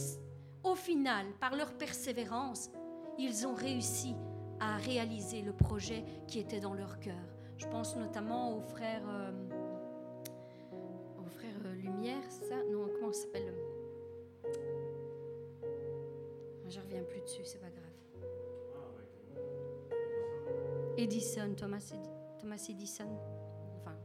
au 0.62 0.75
final, 0.75 1.27
par 1.41 1.55
leur 1.57 1.73
persévérance, 1.73 2.71
ils 3.19 3.47
ont 3.47 3.55
réussi 3.55 4.14
à 4.61 4.77
réaliser 4.77 5.43
le 5.43 5.53
projet 5.53 6.05
qui 6.27 6.38
était 6.38 6.61
dans 6.61 6.75
leur 6.75 6.99
cœur. 7.01 7.14
Je 7.57 7.67
pense 7.67 7.97
notamment 7.97 8.57
aux 8.57 8.61
frères, 8.61 9.09
euh, 9.09 9.33
aux 11.21 11.29
frères 11.29 11.61
euh, 11.64 11.75
Lumière, 11.75 12.23
ça? 12.31 12.57
Non, 12.71 12.88
comment 12.95 13.12
ça 13.12 13.23
s'appelle? 13.23 13.55
Je 16.69 16.81
reviens 16.81 17.03
plus 17.03 17.21
dessus, 17.23 17.43
c'est 17.45 17.61
pas 17.61 17.71
grave. 17.71 17.85
Edison, 20.97 21.55
Thomas, 21.57 21.93
Thomas 22.38 22.64
Edison. 22.68 23.09
Enfin, 23.77 23.96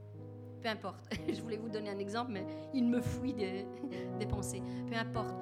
peu 0.61 0.69
importe. 0.69 1.09
Je 1.27 1.41
voulais 1.41 1.57
vous 1.57 1.69
donner 1.69 1.89
un 1.89 1.99
exemple, 1.99 2.31
mais 2.31 2.45
il 2.73 2.85
me 2.85 3.01
fuit 3.01 3.33
des, 3.33 4.25
pensées. 4.27 4.61
Peu 4.89 4.95
importe. 4.95 5.35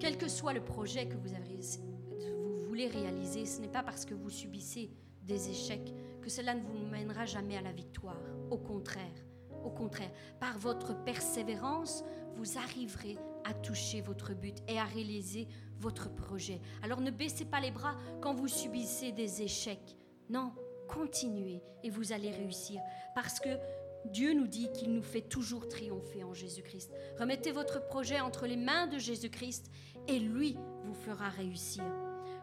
Quel 0.00 0.18
que 0.18 0.28
soit 0.28 0.52
le 0.52 0.64
projet 0.64 1.06
que 1.06 1.16
vous 1.16 1.34
avez 1.34 1.52
voulez 2.72 2.88
réaliser, 2.88 3.44
ce 3.44 3.60
n'est 3.60 3.68
pas 3.68 3.82
parce 3.82 4.06
que 4.06 4.14
vous 4.14 4.30
subissez 4.30 4.90
des 5.24 5.50
échecs 5.50 5.92
que 6.22 6.30
cela 6.30 6.54
ne 6.54 6.62
vous 6.62 6.78
mènera 6.90 7.26
jamais 7.26 7.58
à 7.58 7.60
la 7.60 7.70
victoire. 7.70 8.16
Au 8.50 8.56
contraire, 8.56 9.12
au 9.62 9.68
contraire, 9.68 10.10
par 10.40 10.58
votre 10.58 10.94
persévérance, 11.04 12.02
vous 12.34 12.56
arriverez 12.56 13.18
à 13.44 13.52
toucher 13.52 14.00
votre 14.00 14.32
but 14.32 14.56
et 14.68 14.78
à 14.78 14.84
réaliser 14.84 15.48
votre 15.80 16.14
projet. 16.14 16.62
Alors 16.82 17.02
ne 17.02 17.10
baissez 17.10 17.44
pas 17.44 17.60
les 17.60 17.70
bras 17.70 17.94
quand 18.22 18.32
vous 18.32 18.48
subissez 18.48 19.12
des 19.12 19.42
échecs. 19.42 19.94
Non, 20.30 20.54
continuez 20.92 21.62
et 21.82 21.90
vous 21.90 22.12
allez 22.12 22.30
réussir 22.30 22.80
parce 23.14 23.40
que 23.40 23.48
Dieu 24.06 24.34
nous 24.34 24.48
dit 24.48 24.70
qu'il 24.72 24.92
nous 24.92 25.02
fait 25.02 25.22
toujours 25.22 25.68
triompher 25.68 26.24
en 26.24 26.34
Jésus-Christ. 26.34 26.92
Remettez 27.18 27.52
votre 27.52 27.86
projet 27.86 28.20
entre 28.20 28.46
les 28.46 28.56
mains 28.56 28.86
de 28.88 28.98
Jésus-Christ 28.98 29.70
et 30.08 30.18
lui 30.18 30.56
vous 30.84 30.94
fera 30.94 31.28
réussir. 31.28 31.84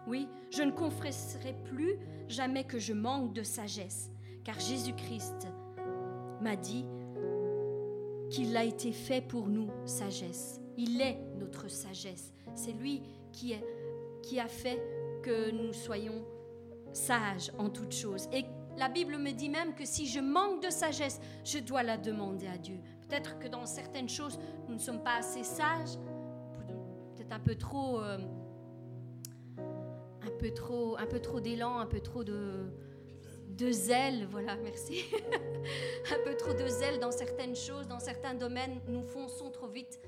Oui, 0.08 0.28
je 0.52 0.64
ne 0.64 0.72
confesserai 0.72 1.54
plus 1.66 2.00
jamais 2.28 2.64
que 2.64 2.80
je 2.80 2.94
manque 2.94 3.34
de 3.34 3.44
sagesse, 3.44 4.10
car 4.44 4.60
Jésus-Christ 4.60 5.48
m'a 6.42 6.56
dit 6.56 6.86
qu'il 8.30 8.56
a 8.56 8.64
été 8.64 8.92
fait 8.94 9.22
pour 9.22 9.48
nous 9.48 9.70
sagesse. 9.86 10.62
Il 10.78 11.02
est 11.02 11.20
notre 11.38 11.70
sagesse. 11.70 12.34
C'est 12.56 12.72
lui 12.72 13.02
qui, 13.34 13.54
a 14.40 14.48
fait 14.48 14.82
que 15.22 15.52
nous 15.52 15.74
soyons 15.74 16.24
sages 16.94 17.52
en 17.58 17.70
toutes 17.70 17.94
choses. 17.94 18.28
Et 18.32 18.46
la 18.78 18.90
Bible 18.90 19.18
me 19.18 19.32
dit 19.32 19.50
même 19.50 19.74
que 19.76 19.86
si 19.86 20.08
je 20.08 20.20
manque 20.20 20.64
de 20.64 20.70
sagesse, 20.70 21.20
je 21.44 21.60
dois 21.60 21.84
la 21.84 21.98
demander 21.98 22.48
à 22.48 22.58
Dieu. 22.58 22.80
Peut-être 23.08 23.40
que 23.40 23.48
dans 23.48 23.66
certaines 23.66 24.10
choses, 24.10 24.40
nous 24.68 24.76
ne 24.76 24.80
sommes 24.80 25.04
pas 25.04 25.16
assez 25.18 25.44
sages, 25.44 25.98
peut-être 27.16 27.32
un 27.32 27.40
peu 27.40 27.56
trop... 27.56 28.00
Euh, 28.00 28.18
un 30.22 30.32
peu 30.38 30.52
trop, 30.52 30.98
un 30.98 31.06
peu 31.06 31.20
trop 31.20 31.40
d'élan, 31.40 31.80
un 31.80 31.86
peu 31.86 32.02
trop 32.02 32.24
de, 32.24 32.72
de 33.50 33.72
zèle, 33.72 34.28
voilà, 34.30 34.56
merci. 34.58 35.04
un 36.12 36.24
peu 36.24 36.36
trop 36.36 36.54
de 36.54 36.68
zèle 36.68 37.00
dans 37.00 37.12
certaines 37.12 37.56
choses, 37.56 37.88
dans 37.88 38.00
certains 38.00 38.34
domaines, 38.34 38.80
nous 38.88 39.04
fonçons 39.04 39.50
trop 39.50 39.68
vite. 39.68 40.00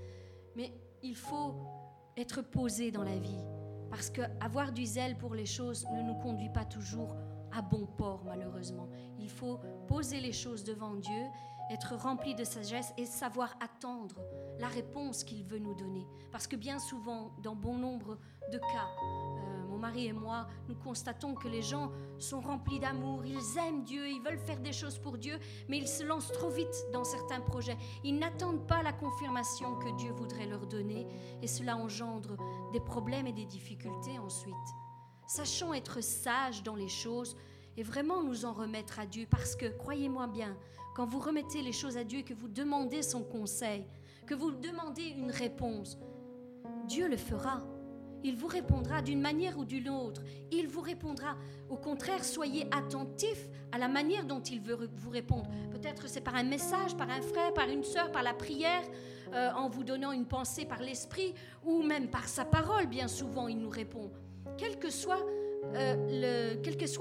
Mais 0.55 0.71
il 1.01 1.15
faut 1.15 1.55
être 2.17 2.41
posé 2.41 2.91
dans 2.91 3.03
la 3.03 3.17
vie, 3.17 3.39
parce 3.91 4.09
que 4.09 4.21
avoir 4.39 4.71
du 4.71 4.85
zèle 4.85 5.17
pour 5.17 5.35
les 5.35 5.45
choses 5.45 5.85
ne 5.93 6.01
nous 6.01 6.15
conduit 6.15 6.49
pas 6.49 6.63
toujours 6.63 7.15
à 7.51 7.61
bon 7.61 7.85
port, 7.85 8.23
malheureusement. 8.25 8.87
Il 9.19 9.29
faut 9.29 9.59
poser 9.87 10.21
les 10.21 10.31
choses 10.31 10.63
devant 10.63 10.95
Dieu, 10.95 11.23
être 11.69 11.95
rempli 11.95 12.33
de 12.33 12.45
sagesse 12.45 12.93
et 12.97 13.05
savoir 13.05 13.53
attendre 13.59 14.15
la 14.59 14.67
réponse 14.67 15.25
qu'il 15.25 15.43
veut 15.43 15.59
nous 15.59 15.75
donner. 15.75 16.07
Parce 16.31 16.47
que 16.47 16.55
bien 16.55 16.79
souvent, 16.79 17.31
dans 17.43 17.55
bon 17.55 17.77
nombre 17.77 18.17
de 18.53 18.57
cas, 18.57 19.30
mari 19.81 20.07
et 20.07 20.13
moi, 20.13 20.47
nous 20.69 20.75
constatons 20.75 21.33
que 21.33 21.47
les 21.47 21.61
gens 21.61 21.91
sont 22.17 22.39
remplis 22.39 22.79
d'amour, 22.79 23.25
ils 23.25 23.57
aiment 23.57 23.83
Dieu, 23.83 24.07
ils 24.07 24.21
veulent 24.21 24.39
faire 24.39 24.59
des 24.59 24.71
choses 24.71 24.97
pour 24.97 25.17
Dieu, 25.17 25.37
mais 25.67 25.77
ils 25.77 25.87
se 25.87 26.03
lancent 26.03 26.31
trop 26.31 26.49
vite 26.49 26.85
dans 26.93 27.03
certains 27.03 27.41
projets. 27.41 27.77
Ils 28.03 28.17
n'attendent 28.17 28.67
pas 28.67 28.83
la 28.83 28.93
confirmation 28.93 29.75
que 29.79 29.89
Dieu 29.97 30.11
voudrait 30.11 30.45
leur 30.45 30.67
donner 30.67 31.07
et 31.41 31.47
cela 31.47 31.75
engendre 31.75 32.37
des 32.71 32.79
problèmes 32.79 33.27
et 33.27 33.33
des 33.33 33.45
difficultés 33.45 34.17
ensuite. 34.19 34.55
Sachons 35.27 35.73
être 35.73 36.01
sages 36.01 36.63
dans 36.63 36.75
les 36.75 36.89
choses 36.89 37.35
et 37.77 37.83
vraiment 37.83 38.21
nous 38.21 38.45
en 38.45 38.53
remettre 38.53 38.99
à 38.99 39.05
Dieu. 39.05 39.25
Parce 39.29 39.55
que, 39.55 39.65
croyez-moi 39.65 40.27
bien, 40.27 40.57
quand 40.95 41.05
vous 41.05 41.19
remettez 41.19 41.61
les 41.61 41.71
choses 41.71 41.97
à 41.97 42.03
Dieu, 42.03 42.21
que 42.21 42.33
vous 42.33 42.47
demandez 42.47 43.01
son 43.01 43.23
conseil, 43.23 43.85
que 44.27 44.33
vous 44.33 44.51
demandez 44.51 45.03
une 45.03 45.31
réponse, 45.31 45.97
Dieu 46.87 47.07
le 47.07 47.17
fera. 47.17 47.61
Il 48.23 48.35
vous 48.35 48.47
répondra 48.47 49.01
d'une 49.01 49.21
manière 49.21 49.57
ou 49.57 49.65
d'une 49.65 49.89
autre. 49.89 50.21
Il 50.51 50.67
vous 50.67 50.81
répondra. 50.81 51.35
Au 51.69 51.75
contraire, 51.75 52.23
soyez 52.23 52.67
attentifs 52.71 53.49
à 53.71 53.77
la 53.77 53.87
manière 53.87 54.25
dont 54.25 54.41
il 54.41 54.61
veut 54.61 54.89
vous 54.95 55.09
répondre. 55.09 55.49
Peut-être 55.71 56.07
c'est 56.07 56.21
par 56.21 56.35
un 56.35 56.43
message, 56.43 56.95
par 56.95 57.09
un 57.09 57.21
frère, 57.21 57.53
par 57.53 57.69
une 57.69 57.83
sœur, 57.83 58.11
par 58.11 58.23
la 58.23 58.33
prière, 58.33 58.83
euh, 59.33 59.49
en 59.55 59.69
vous 59.69 59.83
donnant 59.83 60.11
une 60.11 60.25
pensée 60.25 60.65
par 60.65 60.81
l'esprit, 60.81 61.33
ou 61.63 61.81
même 61.81 62.09
par 62.09 62.27
sa 62.27 62.45
parole, 62.45 62.87
bien 62.87 63.07
souvent, 63.07 63.47
il 63.47 63.57
nous 63.57 63.69
répond. 63.69 64.11
Quelle 64.57 64.77
que 64.77 64.89
soit, 64.89 65.25
euh, 65.75 66.55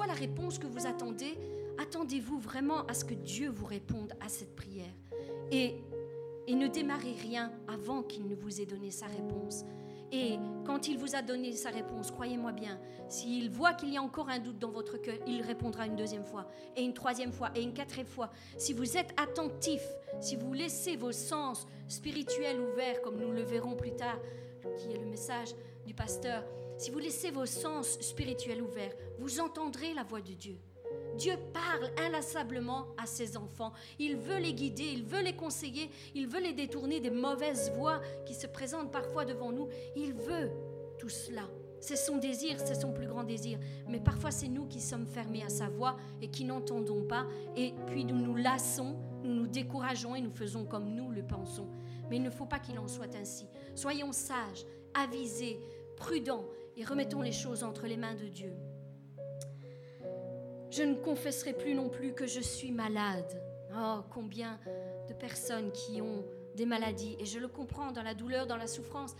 la 0.06 0.14
réponse 0.14 0.58
que 0.58 0.66
vous 0.66 0.86
attendez, 0.86 1.38
attendez-vous 1.78 2.38
vraiment 2.38 2.86
à 2.86 2.94
ce 2.94 3.04
que 3.04 3.14
Dieu 3.14 3.50
vous 3.50 3.66
réponde 3.66 4.12
à 4.20 4.28
cette 4.28 4.54
prière. 4.54 4.94
Et 5.50 5.76
ne 6.60 6.66
démarrez 6.68 7.12
rien 7.12 7.52
avant 7.68 8.02
qu'il 8.02 8.26
ne 8.26 8.34
vous 8.34 8.60
ait 8.60 8.66
donné 8.66 8.90
sa 8.90 9.06
réponse. 9.06 9.64
Et 10.12 10.38
quand 10.64 10.88
il 10.88 10.98
vous 10.98 11.14
a 11.14 11.22
donné 11.22 11.52
sa 11.52 11.70
réponse, 11.70 12.10
croyez-moi 12.10 12.52
bien, 12.52 12.80
s'il 13.08 13.50
voit 13.50 13.74
qu'il 13.74 13.92
y 13.92 13.96
a 13.96 14.02
encore 14.02 14.28
un 14.28 14.40
doute 14.40 14.58
dans 14.58 14.70
votre 14.70 14.96
cœur, 14.96 15.16
il 15.26 15.42
répondra 15.42 15.86
une 15.86 15.96
deuxième 15.96 16.24
fois, 16.24 16.48
et 16.76 16.82
une 16.82 16.94
troisième 16.94 17.32
fois, 17.32 17.50
et 17.54 17.62
une 17.62 17.72
quatrième 17.72 18.06
fois. 18.06 18.30
Si 18.58 18.72
vous 18.72 18.96
êtes 18.96 19.12
attentif, 19.20 19.82
si 20.20 20.36
vous 20.36 20.52
laissez 20.52 20.96
vos 20.96 21.12
sens 21.12 21.66
spirituels 21.86 22.60
ouverts, 22.60 23.00
comme 23.02 23.18
nous 23.18 23.30
le 23.30 23.42
verrons 23.42 23.76
plus 23.76 23.94
tard, 23.94 24.18
qui 24.78 24.92
est 24.92 24.98
le 24.98 25.06
message 25.06 25.54
du 25.86 25.94
pasteur, 25.94 26.44
si 26.76 26.90
vous 26.90 26.98
laissez 26.98 27.30
vos 27.30 27.46
sens 27.46 28.00
spirituels 28.00 28.62
ouverts, 28.62 28.94
vous 29.18 29.38
entendrez 29.40 29.94
la 29.94 30.02
voix 30.02 30.20
de 30.20 30.32
Dieu. 30.32 30.58
Dieu 31.20 31.34
parle 31.52 31.90
inlassablement 31.98 32.86
à 32.96 33.04
ses 33.04 33.36
enfants. 33.36 33.74
Il 33.98 34.16
veut 34.16 34.38
les 34.38 34.54
guider, 34.54 34.84
il 34.84 35.04
veut 35.04 35.20
les 35.20 35.34
conseiller, 35.34 35.90
il 36.14 36.26
veut 36.26 36.40
les 36.40 36.54
détourner 36.54 36.98
des 36.98 37.10
mauvaises 37.10 37.70
voies 37.76 38.00
qui 38.24 38.32
se 38.32 38.46
présentent 38.46 38.90
parfois 38.90 39.26
devant 39.26 39.52
nous. 39.52 39.68
Il 39.96 40.14
veut 40.14 40.50
tout 40.98 41.10
cela. 41.10 41.42
C'est 41.78 41.96
son 41.96 42.16
désir, 42.16 42.58
c'est 42.58 42.74
son 42.74 42.94
plus 42.94 43.06
grand 43.06 43.22
désir. 43.22 43.58
Mais 43.86 44.00
parfois 44.00 44.30
c'est 44.30 44.48
nous 44.48 44.66
qui 44.66 44.80
sommes 44.80 45.06
fermés 45.06 45.42
à 45.42 45.50
sa 45.50 45.68
voix 45.68 45.98
et 46.22 46.28
qui 46.28 46.44
n'entendons 46.44 47.04
pas. 47.04 47.26
Et 47.54 47.74
puis 47.86 48.06
nous 48.06 48.16
nous 48.16 48.36
lassons, 48.36 48.96
nous 49.22 49.34
nous 49.34 49.46
décourageons 49.46 50.14
et 50.14 50.22
nous 50.22 50.32
faisons 50.32 50.64
comme 50.64 50.94
nous 50.94 51.10
le 51.10 51.22
pensons. 51.22 51.68
Mais 52.08 52.16
il 52.16 52.22
ne 52.22 52.30
faut 52.30 52.46
pas 52.46 52.60
qu'il 52.60 52.78
en 52.78 52.88
soit 52.88 53.14
ainsi. 53.14 53.44
Soyons 53.74 54.12
sages, 54.12 54.64
avisés, 54.94 55.60
prudents 55.98 56.46
et 56.78 56.84
remettons 56.84 57.20
les 57.20 57.32
choses 57.32 57.62
entre 57.62 57.86
les 57.86 57.98
mains 57.98 58.14
de 58.14 58.26
Dieu. 58.26 58.54
Je 60.70 60.82
ne 60.84 60.94
confesserai 60.94 61.52
plus 61.52 61.74
non 61.74 61.88
plus 61.88 62.12
que 62.12 62.26
je 62.26 62.40
suis 62.40 62.70
malade. 62.70 63.42
Oh, 63.76 64.00
combien 64.10 64.58
de 65.08 65.14
personnes 65.14 65.72
qui 65.72 66.00
ont 66.00 66.24
des 66.54 66.66
maladies. 66.66 67.16
Et 67.18 67.24
je 67.24 67.38
le 67.38 67.48
comprends 67.48 67.92
dans 67.92 68.02
la 68.02 68.14
douleur, 68.14 68.46
dans 68.46 68.56
la 68.56 68.66
souffrance. 68.66 69.14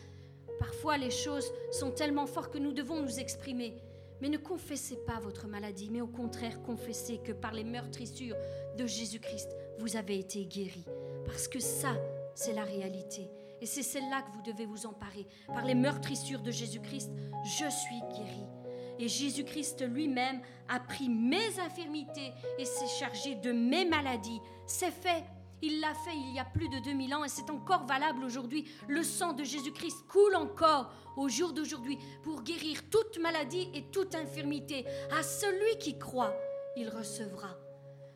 Parfois, 0.59 0.97
les 0.97 1.11
choses 1.11 1.51
sont 1.73 1.91
tellement 1.91 2.27
fortes 2.27 2.53
que 2.53 2.59
nous 2.59 2.73
devons 2.73 3.03
nous 3.03 3.19
exprimer. 3.19 3.75
Mais 4.21 4.29
ne 4.29 4.37
confessez 4.37 4.97
pas 5.07 5.19
votre 5.19 5.49
maladie, 5.49 5.89
mais 5.91 6.03
au 6.03 6.07
contraire, 6.07 6.61
confessez 6.63 7.19
que 7.19 7.33
par 7.33 7.53
les 7.53 7.65
meurtrissures 7.65 8.37
de 8.77 8.87
Jésus-Christ, 8.87 9.49
vous 9.79 9.97
avez 9.97 10.19
été 10.19 10.45
guéri. 10.45 10.85
Parce 11.25 11.49
que 11.49 11.59
ça, 11.59 11.97
c'est 12.35 12.53
la 12.53 12.65
réalité. 12.65 13.31
Et 13.61 13.67
c'est 13.67 13.83
celle-là 13.83 14.23
que 14.23 14.33
vous 14.33 14.43
devez 14.43 14.67
vous 14.67 14.87
emparer. 14.87 15.27
Par 15.47 15.65
les 15.65 15.75
meurtrissures 15.75 16.43
de 16.43 16.51
Jésus-Christ, 16.51 17.11
je 17.45 17.71
suis 17.71 18.01
guéri. 18.15 18.60
Et 19.01 19.09
Jésus-Christ 19.09 19.83
lui-même 19.89 20.41
a 20.69 20.79
pris 20.79 21.09
mes 21.09 21.59
infirmités 21.59 22.33
et 22.59 22.67
s'est 22.67 22.99
chargé 22.99 23.35
de 23.35 23.51
mes 23.51 23.87
maladies. 23.87 24.41
C'est 24.67 24.91
fait. 24.91 25.25
Il 25.63 25.81
l'a 25.81 25.93
fait 25.95 26.15
il 26.15 26.35
y 26.35 26.39
a 26.39 26.45
plus 26.45 26.69
de 26.69 26.79
2000 26.85 27.15
ans 27.15 27.25
et 27.25 27.29
c'est 27.29 27.51
encore 27.51 27.85
valable 27.87 28.25
aujourd'hui. 28.25 28.67
Le 28.89 29.03
sang 29.03 29.33
de 29.33 29.45
Jésus-Christ 29.45 30.07
coule 30.09 30.37
encore 30.37 30.93
au 31.17 31.29
jour 31.29 31.53
d'aujourd'hui 31.53 31.99
pour 32.23 32.43
guérir 32.43 32.89
toute 32.91 33.19
maladie 33.19 33.69
et 33.75 33.85
toute 33.91 34.15
infirmité. 34.15 34.87
À 35.19 35.23
celui 35.23 35.79
qui 35.79 35.99
croit, 35.99 36.35
il 36.77 36.89
recevra. 36.89 37.60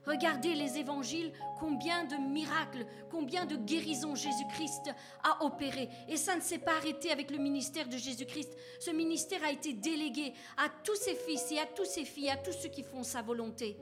Regardez 0.07 0.55
les 0.55 0.79
évangiles, 0.79 1.33
combien 1.59 2.05
de 2.05 2.17
miracles, 2.17 2.87
combien 3.11 3.47
de 3.47 3.57
guérisons 3.57 4.15
Jésus-Christ 4.15 4.91
a 5.23 5.45
opéré. 5.45 5.89
Et 6.09 6.17
ça 6.17 6.37
ne 6.37 6.41
s'est 6.41 6.59
pas 6.59 6.77
arrêté 6.77 7.11
avec 7.11 7.31
le 7.31 7.39
ministère 7.39 7.89
de 7.89 7.97
Jésus-Christ. 7.97 8.55
Ce 8.81 8.91
ministère 8.91 9.43
a 9.45 9.51
été 9.51 9.73
délégué 9.73 10.35
à 10.57 10.69
tous 10.69 10.97
ses 10.97 11.15
fils 11.15 11.51
et 11.53 11.59
à 11.59 11.67
tous 11.67 11.87
ses 11.87 12.05
filles, 12.05 12.31
à 12.31 12.37
tous 12.37 12.53
ceux 12.53 12.69
qui 12.69 12.83
font 12.83 13.03
sa 13.03 13.23
volonté. 13.23 13.77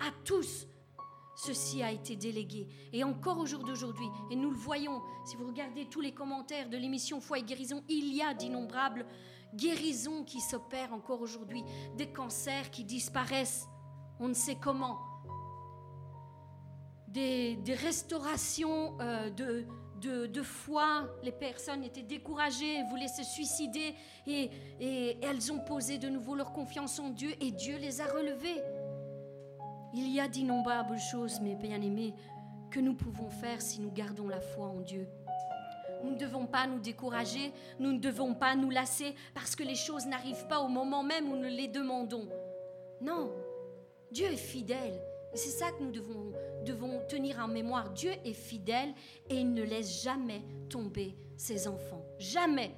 À 0.00 0.10
tous. 0.24 0.66
Ceci 1.34 1.82
a 1.82 1.90
été 1.90 2.14
délégué. 2.14 2.68
Et 2.92 3.04
encore 3.04 3.38
au 3.38 3.46
jour 3.46 3.64
d'aujourd'hui, 3.64 4.06
et 4.30 4.36
nous 4.36 4.50
le 4.50 4.56
voyons, 4.56 5.00
si 5.24 5.36
vous 5.36 5.46
regardez 5.46 5.86
tous 5.86 6.00
les 6.00 6.12
commentaires 6.12 6.68
de 6.68 6.76
l'émission 6.76 7.20
Foi 7.20 7.38
et 7.38 7.42
guérison, 7.42 7.82
il 7.88 8.14
y 8.14 8.20
a 8.20 8.34
d'innombrables 8.34 9.06
guérisons 9.54 10.24
qui 10.24 10.40
s'opèrent 10.40 10.92
encore 10.92 11.20
aujourd'hui, 11.20 11.64
des 11.96 12.10
cancers 12.10 12.70
qui 12.70 12.84
disparaissent, 12.84 13.66
on 14.20 14.28
ne 14.28 14.34
sait 14.34 14.56
comment, 14.56 14.98
des, 17.12 17.58
restaurations 17.74 18.96
euh, 19.00 19.30
de, 19.30 20.42
foi. 20.42 21.08
Les 21.22 21.32
personnes 21.32 21.84
étaient 21.84 22.02
découragées, 22.02 22.82
voulaient 22.90 23.08
se 23.08 23.22
suicider 23.22 23.94
et, 24.26 24.50
et 24.80 25.18
elles 25.22 25.52
ont 25.52 25.60
posé 25.60 25.98
de 25.98 26.08
nouveau 26.08 26.34
leur 26.34 26.52
confiance 26.52 26.98
en 26.98 27.10
Dieu 27.10 27.30
et 27.40 27.50
Dieu 27.50 27.76
les 27.78 28.00
a 28.00 28.06
relevées. 28.06 28.62
Il 29.94 30.08
y 30.08 30.20
a 30.20 30.28
d'innombrables 30.28 30.98
choses, 30.98 31.40
mes 31.40 31.54
bien-aimés, 31.54 32.14
que 32.70 32.80
nous 32.80 32.94
pouvons 32.94 33.28
faire 33.28 33.60
si 33.60 33.80
nous 33.80 33.90
gardons 33.90 34.28
la 34.28 34.40
foi 34.40 34.66
en 34.66 34.80
Dieu. 34.80 35.06
Nous 36.02 36.12
ne 36.12 36.16
devons 36.16 36.46
pas 36.46 36.66
nous 36.66 36.80
décourager, 36.80 37.52
nous 37.78 37.92
ne 37.92 37.98
devons 37.98 38.34
pas 38.34 38.56
nous 38.56 38.70
lasser 38.70 39.14
parce 39.34 39.54
que 39.54 39.62
les 39.62 39.74
choses 39.74 40.06
n'arrivent 40.06 40.46
pas 40.48 40.60
au 40.60 40.68
moment 40.68 41.02
même 41.02 41.30
où 41.30 41.36
nous 41.36 41.42
les 41.48 41.68
demandons. 41.68 42.28
Non, 43.00 43.30
Dieu 44.10 44.26
est 44.26 44.36
fidèle 44.36 45.00
et 45.32 45.36
c'est 45.36 45.50
ça 45.50 45.70
que 45.70 45.82
nous 45.82 45.92
devons, 45.92 46.32
devons 46.62 47.00
tenir 47.08 47.38
en 47.38 47.48
mémoire. 47.48 47.90
Dieu 47.90 48.12
est 48.24 48.32
fidèle 48.32 48.94
et 49.28 49.36
il 49.36 49.52
ne 49.52 49.62
laisse 49.62 50.02
jamais 50.02 50.42
tomber 50.68 51.16
ses 51.36 51.68
enfants. 51.68 52.04
Jamais. 52.18 52.74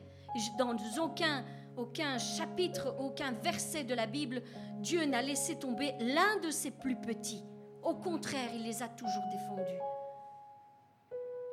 Dans 0.59 0.76
aucun, 1.01 1.45
aucun 1.76 2.18
chapitre, 2.18 2.97
aucun 2.99 3.32
verset 3.32 3.85
de 3.85 3.95
la 3.95 4.07
Bible, 4.07 4.43
Dieu 4.80 5.05
n'a 5.05 5.22
laissé 5.22 5.57
tomber 5.57 5.93
l'un 6.01 6.41
de 6.41 6.51
ses 6.51 6.70
plus 6.70 6.97
petits. 6.97 7.45
Au 7.82 7.95
contraire, 7.95 8.51
il 8.55 8.62
les 8.62 8.82
a 8.82 8.89
toujours 8.89 9.22
défendus. 9.30 9.80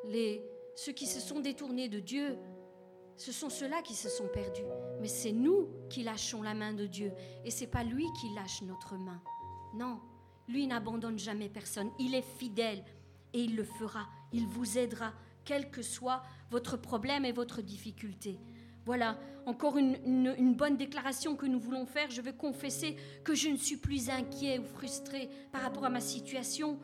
Les, 0.05 0.43
ceux 0.75 0.93
qui 0.93 1.05
se 1.05 1.19
sont 1.19 1.41
détournés 1.41 1.89
de 1.89 1.99
Dieu, 1.99 2.37
ce 3.17 3.31
sont 3.31 3.49
ceux-là 3.49 3.81
qui 3.83 3.93
se 3.93 4.09
sont 4.09 4.27
perdus. 4.27 4.65
Mais 4.99 5.07
c'est 5.07 5.31
nous 5.31 5.69
qui 5.89 6.03
lâchons 6.03 6.41
la 6.41 6.53
main 6.53 6.73
de 6.73 6.87
Dieu 6.87 7.11
et 7.45 7.51
c'est 7.51 7.67
pas 7.67 7.83
lui 7.83 8.05
qui 8.19 8.33
lâche 8.33 8.61
notre 8.63 8.95
main. 8.95 9.21
Non, 9.75 9.99
lui 10.47 10.67
n'abandonne 10.67 11.19
jamais 11.19 11.49
personne. 11.49 11.89
Il 11.99 12.15
est 12.15 12.25
fidèle 12.37 12.83
et 13.33 13.41
il 13.41 13.55
le 13.55 13.63
fera. 13.63 14.07
Il 14.33 14.47
vous 14.47 14.77
aidera, 14.77 15.13
quel 15.45 15.69
que 15.69 15.81
soit 15.81 16.23
votre 16.49 16.77
problème 16.77 17.25
et 17.25 17.31
votre 17.31 17.61
difficulté. 17.61 18.39
Voilà, 18.85 19.19
encore 19.45 19.77
une, 19.77 20.55
bonne 20.55 20.77
déclaration 20.77 21.35
que 21.35 21.45
nous 21.45 21.59
voulons 21.59 21.85
faire. 21.85 22.09
Je 22.09 22.21
veux 22.21 22.33
confesser 22.33 22.95
que 23.23 23.35
je 23.35 23.49
ne 23.49 23.57
suis 23.57 23.77
plus 23.77 24.09
inquiet 24.09 24.59
ou 24.59 24.65
frustré 24.65 25.29
par 25.51 25.61
rapport 25.61 25.85
à 25.85 25.89
ma 25.89 26.01
situation. 26.01 26.79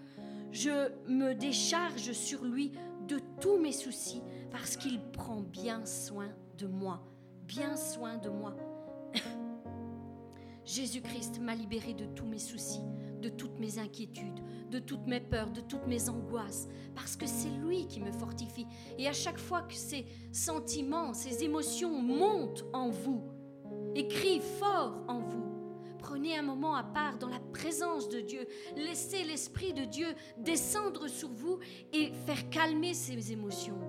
Je 0.51 0.91
me 1.07 1.33
décharge 1.33 2.11
sur 2.13 2.43
lui 2.43 2.71
de 3.07 3.19
tous 3.41 3.57
mes 3.57 3.71
soucis 3.71 4.21
parce 4.51 4.77
qu'il 4.77 4.99
prend 5.11 5.41
bien 5.41 5.85
soin 5.85 6.29
de 6.57 6.67
moi. 6.67 7.03
Bien 7.45 7.75
soin 7.75 8.17
de 8.17 8.29
moi. 8.29 8.55
Jésus-Christ 10.65 11.39
m'a 11.39 11.55
libéré 11.55 11.93
de 11.93 12.05
tous 12.05 12.25
mes 12.25 12.39
soucis 12.39 12.81
de 13.21 13.29
toutes 13.29 13.59
mes 13.59 13.79
inquiétudes, 13.79 14.41
de 14.69 14.79
toutes 14.79 15.07
mes 15.07 15.19
peurs, 15.19 15.51
de 15.51 15.61
toutes 15.61 15.87
mes 15.87 16.09
angoisses, 16.09 16.67
parce 16.95 17.15
que 17.15 17.25
c'est 17.25 17.49
lui 17.65 17.87
qui 17.87 17.99
me 17.99 18.11
fortifie. 18.11 18.67
Et 18.97 19.07
à 19.07 19.13
chaque 19.13 19.39
fois 19.39 19.61
que 19.61 19.73
ces 19.73 20.05
sentiments, 20.31 21.13
ces 21.13 21.43
émotions 21.43 22.01
montent 22.01 22.65
en 22.73 22.89
vous 22.89 23.23
et 23.95 24.07
crient 24.07 24.41
fort 24.59 25.03
en 25.07 25.19
vous, 25.19 25.45
prenez 25.99 26.37
un 26.37 26.41
moment 26.41 26.75
à 26.75 26.83
part 26.83 27.17
dans 27.17 27.29
la 27.29 27.39
présence 27.39 28.09
de 28.09 28.21
Dieu, 28.21 28.47
laissez 28.75 29.23
l'Esprit 29.23 29.73
de 29.73 29.83
Dieu 29.83 30.07
descendre 30.37 31.07
sur 31.07 31.29
vous 31.29 31.59
et 31.93 32.11
faire 32.25 32.49
calmer 32.49 32.93
ces 32.93 33.31
émotions. 33.31 33.79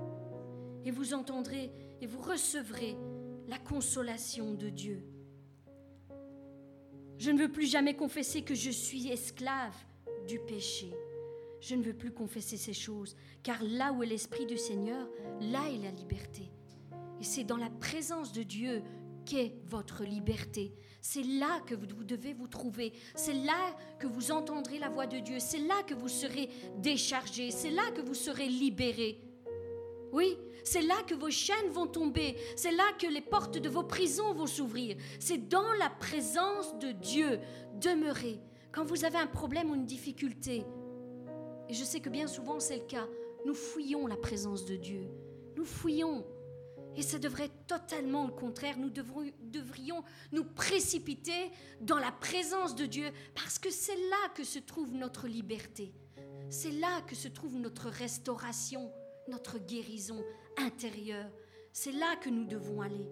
Et 0.85 0.91
vous 0.91 1.13
entendrez 1.15 1.71
et 2.01 2.07
vous 2.07 2.21
recevrez 2.21 2.97
la 3.47 3.59
consolation 3.59 4.55
de 4.55 4.69
Dieu. 4.69 5.03
Je 7.19 7.31
ne 7.31 7.39
veux 7.39 7.51
plus 7.51 7.67
jamais 7.67 7.95
confesser 7.95 8.43
que 8.43 8.55
je 8.55 8.71
suis 8.71 9.09
esclave 9.09 9.75
du 10.27 10.39
péché. 10.39 10.93
Je 11.61 11.75
ne 11.75 11.83
veux 11.83 11.93
plus 11.93 12.13
confesser 12.13 12.57
ces 12.57 12.73
choses, 12.73 13.17
car 13.43 13.61
là 13.63 13.93
où 13.93 14.03
est 14.05 14.07
l'Esprit 14.07 14.47
du 14.47 14.57
Seigneur, 14.57 15.09
là 15.41 15.69
est 15.69 15.83
la 15.83 15.91
liberté. 15.91 16.53
Et 17.21 17.25
c'est 17.25 17.43
dans 17.43 17.57
la 17.57 17.71
présence 17.71 18.33
de 18.33 18.45
Dieu 18.45 18.83
qu'est 19.27 19.57
votre 19.67 20.05
liberté. 20.05 20.73
C'est 21.01 21.25
là 21.25 21.61
que 21.67 21.75
vous 21.75 22.05
devez 22.05 22.33
vous 22.33 22.47
trouver. 22.47 22.93
C'est 23.17 23.35
là 23.35 23.77
que 23.99 24.07
vous 24.07 24.31
entendrez 24.31 24.79
la 24.79 24.89
voix 24.89 25.07
de 25.07 25.19
Dieu. 25.19 25.39
C'est 25.41 25.59
là 25.59 25.83
que 25.87 25.95
vous 25.95 26.09
serez 26.09 26.49
déchargé. 26.77 27.51
C'est 27.51 27.71
là 27.71 27.91
que 27.95 28.01
vous 28.01 28.15
serez 28.15 28.49
libéré. 28.49 29.21
Oui, 30.13 30.39
c'est 30.65 30.83
là 30.83 30.97
que 31.07 31.15
vos 31.15 31.31
chaînes 31.31 31.71
vont 31.71 31.87
tomber. 31.87 32.37
C'est 32.57 32.73
là 32.73 32.85
que 32.99 33.07
les 33.07 33.21
portes 33.21 33.59
de 33.59 33.69
vos 33.69 33.83
prisons 33.83 34.35
vont 34.35 34.47
s'ouvrir. 34.47 34.97
C'est 35.19 35.49
dans 35.49 35.73
la 35.75 35.91
présence 35.91 36.79
de 36.79 36.93
Dieu. 36.93 37.41
Demeurez. 37.75 38.41
Quand 38.73 38.85
vous 38.85 39.05
avez 39.05 39.19
un 39.19 39.27
problème 39.27 39.71
ou 39.71 39.75
une 39.75 39.87
difficulté, 39.87 40.65
et 41.69 41.75
je 41.75 41.85
sais 41.85 42.01
que 42.01 42.11
bien 42.11 42.27
souvent 42.27 42.61
c'est 42.61 42.77
le 42.77 42.85
cas, 42.85 43.07
nous 43.45 43.55
fouillons 43.55 44.07
la 44.07 44.17
présence 44.17 44.65
de 44.65 44.77
Dieu. 44.77 45.09
Nous 45.57 45.65
fouillons. 45.65 46.27
Et 46.97 47.03
ça 47.03 47.19
devrait 47.19 47.45
être 47.45 47.67
totalement 47.67 48.27
le 48.27 48.33
contraire. 48.33 48.77
Nous 48.79 48.91
devrions 48.91 50.03
nous 50.33 50.45
précipiter 50.45 51.51
dans 51.81 51.99
la 51.99 52.11
présence 52.11 52.75
de 52.75 52.87
Dieu 52.87 53.11
parce 53.35 53.59
que 53.59 53.71
c'est 53.71 53.97
là 53.97 54.29
que 54.35 54.43
se 54.43 54.59
trouve 54.59 54.93
notre 54.93 55.29
liberté. 55.29 55.93
C'est 56.51 56.73
là 56.73 57.03
que 57.07 57.15
se 57.15 57.29
trouve 57.29 57.57
notre 57.57 57.89
restauration, 57.89 58.91
notre 59.29 59.59
guérison 59.59 60.25
intérieure. 60.57 61.31
C'est 61.73 61.93
là 61.93 62.17
que 62.17 62.31
nous 62.31 62.45
devons 62.45 62.81
aller. 62.81 63.07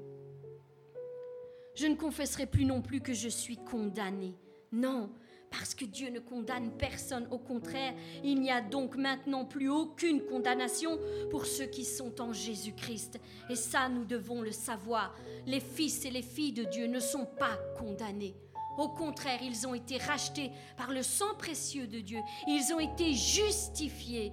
Je 1.75 1.87
ne 1.87 1.95
confesserai 1.95 2.47
plus 2.47 2.65
non 2.65 2.81
plus 2.81 3.01
que 3.01 3.13
je 3.13 3.29
suis 3.29 3.59
condamné. 3.59 4.35
Non, 4.73 5.11
parce 5.51 5.75
que 5.75 5.85
Dieu 5.85 6.11
ne 6.11 6.21
condamne 6.21 6.73
personne. 6.77 7.29
Au 7.31 7.39
contraire, 7.39 7.95
il 8.25 8.41
n'y 8.41 8.51
a 8.51 8.61
donc 8.61 8.97
maintenant 8.97 9.45
plus 9.45 9.69
aucune 9.69 10.23
condamnation 10.23 10.99
pour 11.31 11.47
ceux 11.47 11.67
qui 11.67 11.85
sont 11.85 12.21
en 12.21 12.33
Jésus-Christ. 12.33 13.21
Et 13.51 13.57
ça, 13.57 13.89
nous 13.89 14.05
devons 14.05 14.43
le 14.43 14.53
savoir. 14.53 15.15
Les 15.47 15.61
fils 15.61 16.05
et 16.05 16.11
les 16.11 16.23
filles 16.23 16.53
de 16.53 16.65
Dieu 16.65 16.87
ne 16.87 17.01
sont 17.01 17.27
pas 17.27 17.59
condamnés. 17.79 18.35
Au 18.79 18.89
contraire, 18.89 19.41
ils 19.43 19.67
ont 19.67 19.75
été 19.75 19.97
rachetés 19.97 20.51
par 20.77 20.93
le 20.93 21.03
sang 21.03 21.35
précieux 21.39 21.87
de 21.87 22.01
Dieu. 22.01 22.21
Ils 22.47 22.75
ont 22.75 22.81
été 22.81 23.15
justifiés 23.15 24.33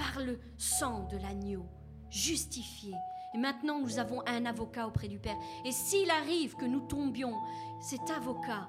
par 0.00 0.22
le 0.24 0.38
sang 0.56 1.06
de 1.10 1.18
l'agneau. 1.18 1.66
Justifiés. 2.08 2.96
Et 3.34 3.38
maintenant, 3.38 3.78
nous 3.78 3.98
avons 3.98 4.26
un 4.26 4.46
avocat 4.46 4.88
auprès 4.88 5.08
du 5.08 5.18
Père. 5.18 5.36
Et 5.64 5.70
s'il 5.70 6.10
arrive 6.10 6.56
que 6.56 6.64
nous 6.64 6.80
tombions, 6.80 7.34
cet 7.80 8.10
avocat 8.10 8.68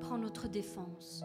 prend 0.00 0.18
notre 0.18 0.48
défense. 0.48 1.22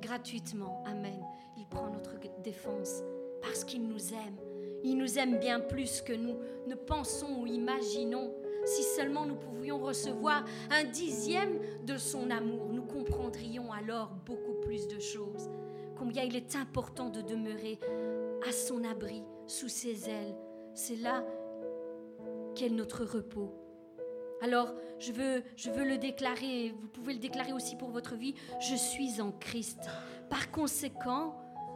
Gratuitement. 0.00 0.82
Amen. 0.84 1.22
Il 1.56 1.66
prend 1.68 1.90
notre 1.90 2.18
défense 2.42 3.02
parce 3.40 3.64
qu'il 3.64 3.86
nous 3.86 4.12
aime. 4.12 4.36
Il 4.82 4.98
nous 4.98 5.18
aime 5.18 5.38
bien 5.38 5.60
plus 5.60 6.02
que 6.02 6.12
nous 6.12 6.36
ne 6.66 6.74
pensons 6.74 7.40
ou 7.40 7.46
imaginons. 7.46 8.34
Si 8.64 8.82
seulement 8.82 9.24
nous 9.24 9.36
pouvions 9.36 9.78
recevoir 9.78 10.44
un 10.70 10.84
dixième 10.84 11.60
de 11.86 11.96
son 11.96 12.30
amour, 12.30 12.68
nous 12.72 12.84
comprendrions 12.84 13.72
alors 13.72 14.10
beaucoup 14.26 14.60
plus 14.60 14.88
de 14.88 14.98
choses. 14.98 15.48
Combien 15.98 16.22
il 16.22 16.36
est 16.36 16.54
important 16.54 17.08
de 17.10 17.20
demeurer 17.20 17.80
à 18.48 18.52
son 18.52 18.84
abri, 18.84 19.24
sous 19.46 19.68
ses 19.68 20.08
ailes. 20.08 20.36
C'est 20.74 20.96
là 20.96 21.24
qu'est 22.54 22.70
notre 22.70 23.04
repos. 23.04 23.52
Alors, 24.40 24.72
je 25.00 25.10
veux, 25.10 25.42
je 25.56 25.70
veux 25.70 25.84
le 25.84 25.98
déclarer, 25.98 26.72
vous 26.80 26.86
pouvez 26.88 27.14
le 27.14 27.18
déclarer 27.18 27.52
aussi 27.52 27.74
pour 27.74 27.90
votre 27.90 28.14
vie, 28.14 28.34
je 28.60 28.76
suis 28.76 29.20
en 29.20 29.32
Christ. 29.32 29.80
Par 30.30 30.52
conséquent, 30.52 31.34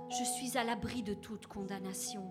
je 0.08 0.24
suis 0.24 0.56
à 0.56 0.62
l'abri 0.62 1.02
de 1.02 1.14
toute 1.14 1.46
condamnation. 1.48 2.22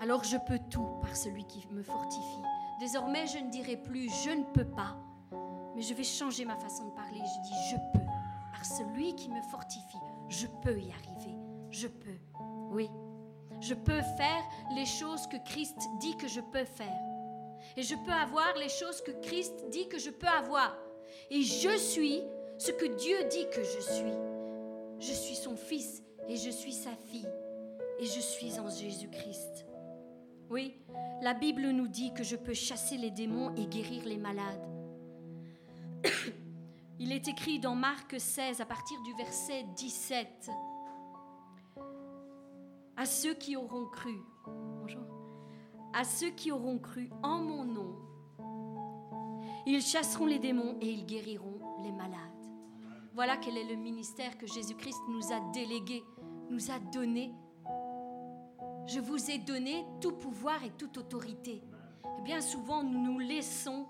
Alors 0.00 0.24
je 0.24 0.36
peux 0.46 0.58
tout 0.70 0.88
par 1.00 1.16
celui 1.16 1.44
qui 1.44 1.66
me 1.70 1.82
fortifie. 1.82 2.42
Désormais, 2.80 3.26
je 3.26 3.38
ne 3.38 3.50
dirai 3.50 3.76
plus 3.76 4.10
je 4.24 4.30
ne 4.30 4.44
peux 4.44 4.66
pas, 4.66 4.96
mais 5.76 5.82
je 5.82 5.94
vais 5.94 6.02
changer 6.02 6.44
ma 6.44 6.56
façon 6.56 6.88
de 6.88 6.94
parler. 6.94 7.18
Je 7.18 7.42
dis 7.42 7.54
je 7.70 7.76
peux. 7.92 8.03
Celui 8.64 9.14
qui 9.14 9.28
me 9.28 9.42
fortifie, 9.50 9.98
je 10.28 10.46
peux 10.62 10.78
y 10.78 10.90
arriver. 10.90 11.36
Je 11.70 11.88
peux. 11.88 12.18
Oui. 12.70 12.88
Je 13.60 13.74
peux 13.74 14.00
faire 14.16 14.42
les 14.74 14.86
choses 14.86 15.26
que 15.26 15.36
Christ 15.44 15.76
dit 16.00 16.16
que 16.16 16.28
je 16.28 16.40
peux 16.40 16.64
faire 16.64 17.14
et 17.76 17.82
je 17.82 17.94
peux 17.94 18.12
avoir 18.12 18.56
les 18.56 18.68
choses 18.68 19.02
que 19.02 19.10
Christ 19.22 19.64
dit 19.70 19.88
que 19.88 19.98
je 19.98 20.10
peux 20.10 20.26
avoir. 20.26 20.76
Et 21.30 21.42
je 21.42 21.76
suis 21.78 22.22
ce 22.58 22.72
que 22.72 22.96
Dieu 22.96 23.16
dit 23.30 23.46
que 23.50 23.62
je 23.62 23.80
suis. 23.80 24.12
Je 25.00 25.12
suis 25.12 25.34
son 25.34 25.56
fils 25.56 26.02
et 26.28 26.36
je 26.36 26.50
suis 26.50 26.72
sa 26.72 26.94
fille 27.10 27.28
et 27.98 28.06
je 28.06 28.20
suis 28.20 28.58
en 28.58 28.68
Jésus-Christ. 28.68 29.66
Oui, 30.50 30.76
la 31.22 31.34
Bible 31.34 31.68
nous 31.70 31.88
dit 31.88 32.12
que 32.12 32.22
je 32.22 32.36
peux 32.36 32.54
chasser 32.54 32.96
les 32.96 33.10
démons 33.10 33.54
et 33.56 33.66
guérir 33.66 34.04
les 34.04 34.18
malades. 34.18 34.68
Il 36.98 37.12
est 37.12 37.28
écrit 37.28 37.58
dans 37.58 37.74
Marc 37.74 38.20
16 38.20 38.60
à 38.60 38.66
partir 38.66 39.00
du 39.02 39.14
verset 39.14 39.64
17. 39.76 40.50
À 42.96 43.06
ceux 43.06 43.34
qui 43.34 43.56
auront 43.56 43.86
cru. 43.86 44.16
Bonjour 44.46 45.14
à 45.94 46.02
ceux 46.02 46.30
qui 46.30 46.50
auront 46.50 46.78
cru 46.78 47.08
en 47.22 47.38
mon 47.38 47.64
nom. 47.64 47.94
Ils 49.64 49.80
chasseront 49.80 50.26
les 50.26 50.40
démons 50.40 50.76
et 50.80 50.90
ils 50.90 51.06
guériront 51.06 51.60
les 51.82 51.92
malades. 51.92 52.18
Voilà 53.14 53.36
quel 53.36 53.56
est 53.56 53.64
le 53.64 53.76
ministère 53.76 54.36
que 54.36 54.46
Jésus-Christ 54.46 55.00
nous 55.08 55.32
a 55.32 55.38
délégué, 55.52 56.02
nous 56.50 56.70
a 56.72 56.80
donné. 56.92 57.32
Je 58.86 58.98
vous 58.98 59.30
ai 59.30 59.38
donné 59.38 59.86
tout 60.00 60.12
pouvoir 60.12 60.62
et 60.64 60.70
toute 60.70 60.98
autorité. 60.98 61.62
Et 62.18 62.22
bien 62.22 62.40
souvent, 62.40 62.82
nous 62.82 63.00
nous 63.00 63.20
laissons, 63.20 63.86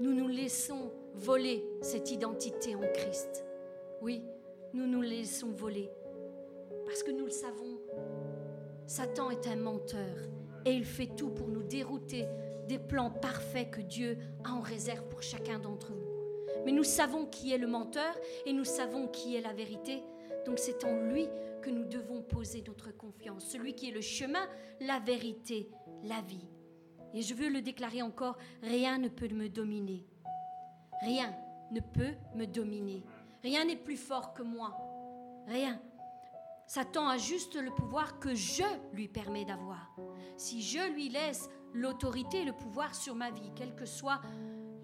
nous 0.00 0.12
nous 0.12 0.28
laissons 0.28 0.92
voler 1.14 1.64
cette 1.80 2.10
identité 2.10 2.74
en 2.74 2.82
Christ. 2.92 3.44
Oui, 4.02 4.22
nous 4.72 4.86
nous 4.86 5.02
laissons 5.02 5.52
voler 5.52 5.90
parce 6.84 7.02
que 7.02 7.10
nous 7.10 7.24
le 7.24 7.30
savons 7.30 7.78
Satan 8.86 9.30
est 9.30 9.46
un 9.46 9.56
menteur 9.56 10.16
et 10.66 10.72
il 10.72 10.84
fait 10.84 11.14
tout 11.16 11.30
pour 11.30 11.48
nous 11.48 11.62
dérouter 11.62 12.26
des 12.68 12.78
plans 12.78 13.10
parfaits 13.10 13.70
que 13.70 13.80
Dieu 13.80 14.18
a 14.44 14.52
en 14.52 14.60
réserve 14.60 15.08
pour 15.08 15.22
chacun 15.22 15.58
d'entre 15.58 15.92
nous. 15.92 16.14
Mais 16.64 16.72
nous 16.72 16.84
savons 16.84 17.26
qui 17.26 17.52
est 17.52 17.58
le 17.58 17.66
menteur 17.66 18.14
et 18.46 18.52
nous 18.52 18.64
savons 18.64 19.08
qui 19.08 19.36
est 19.36 19.40
la 19.40 19.52
vérité. 19.52 20.02
Donc 20.46 20.58
c'est 20.58 20.84
en 20.84 20.96
lui 21.08 21.28
que 21.62 21.70
nous 21.70 21.84
devons 21.84 22.22
poser 22.22 22.62
notre 22.66 22.94
confiance. 22.94 23.46
Celui 23.46 23.74
qui 23.74 23.88
est 23.88 23.92
le 23.92 24.00
chemin, 24.00 24.46
la 24.80 24.98
vérité, 24.98 25.70
la 26.02 26.20
vie. 26.20 26.46
Et 27.14 27.22
je 27.22 27.32
veux 27.32 27.48
le 27.48 27.62
déclarer 27.62 28.02
encore, 28.02 28.36
rien 28.62 28.98
ne 28.98 29.08
peut 29.08 29.28
me 29.28 29.48
dominer. 29.48 30.04
Rien 31.02 31.34
ne 31.70 31.80
peut 31.80 32.14
me 32.34 32.46
dominer. 32.46 33.04
Rien 33.42 33.64
n'est 33.64 33.76
plus 33.76 33.96
fort 33.96 34.34
que 34.34 34.42
moi. 34.42 34.76
Rien. 35.46 35.80
Satan 36.66 37.08
a 37.08 37.18
juste 37.18 37.56
le 37.56 37.70
pouvoir 37.70 38.18
que 38.18 38.34
je 38.34 38.64
lui 38.92 39.06
permets 39.06 39.44
d'avoir. 39.44 39.94
Si 40.36 40.62
je 40.62 40.92
lui 40.92 41.08
laisse 41.08 41.48
l'autorité 41.72 42.44
le 42.44 42.52
pouvoir 42.52 42.94
sur 42.94 43.14
ma 43.14 43.30
vie, 43.30 43.52
quel 43.54 43.74
que 43.74 43.86
soit 43.86 44.20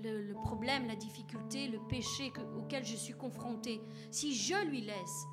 le, 0.02 0.32
problème, 0.44 0.86
la 0.86 0.96
difficulté, 0.96 1.68
le 1.68 1.78
péché 1.88 2.32
auquel 2.56 2.84
je 2.84 2.96
suis 2.96 3.14
confrontée, 3.14 3.80
si 4.10 4.34
je 4.34 4.64
lui 4.66 4.82
laisse 4.82 5.26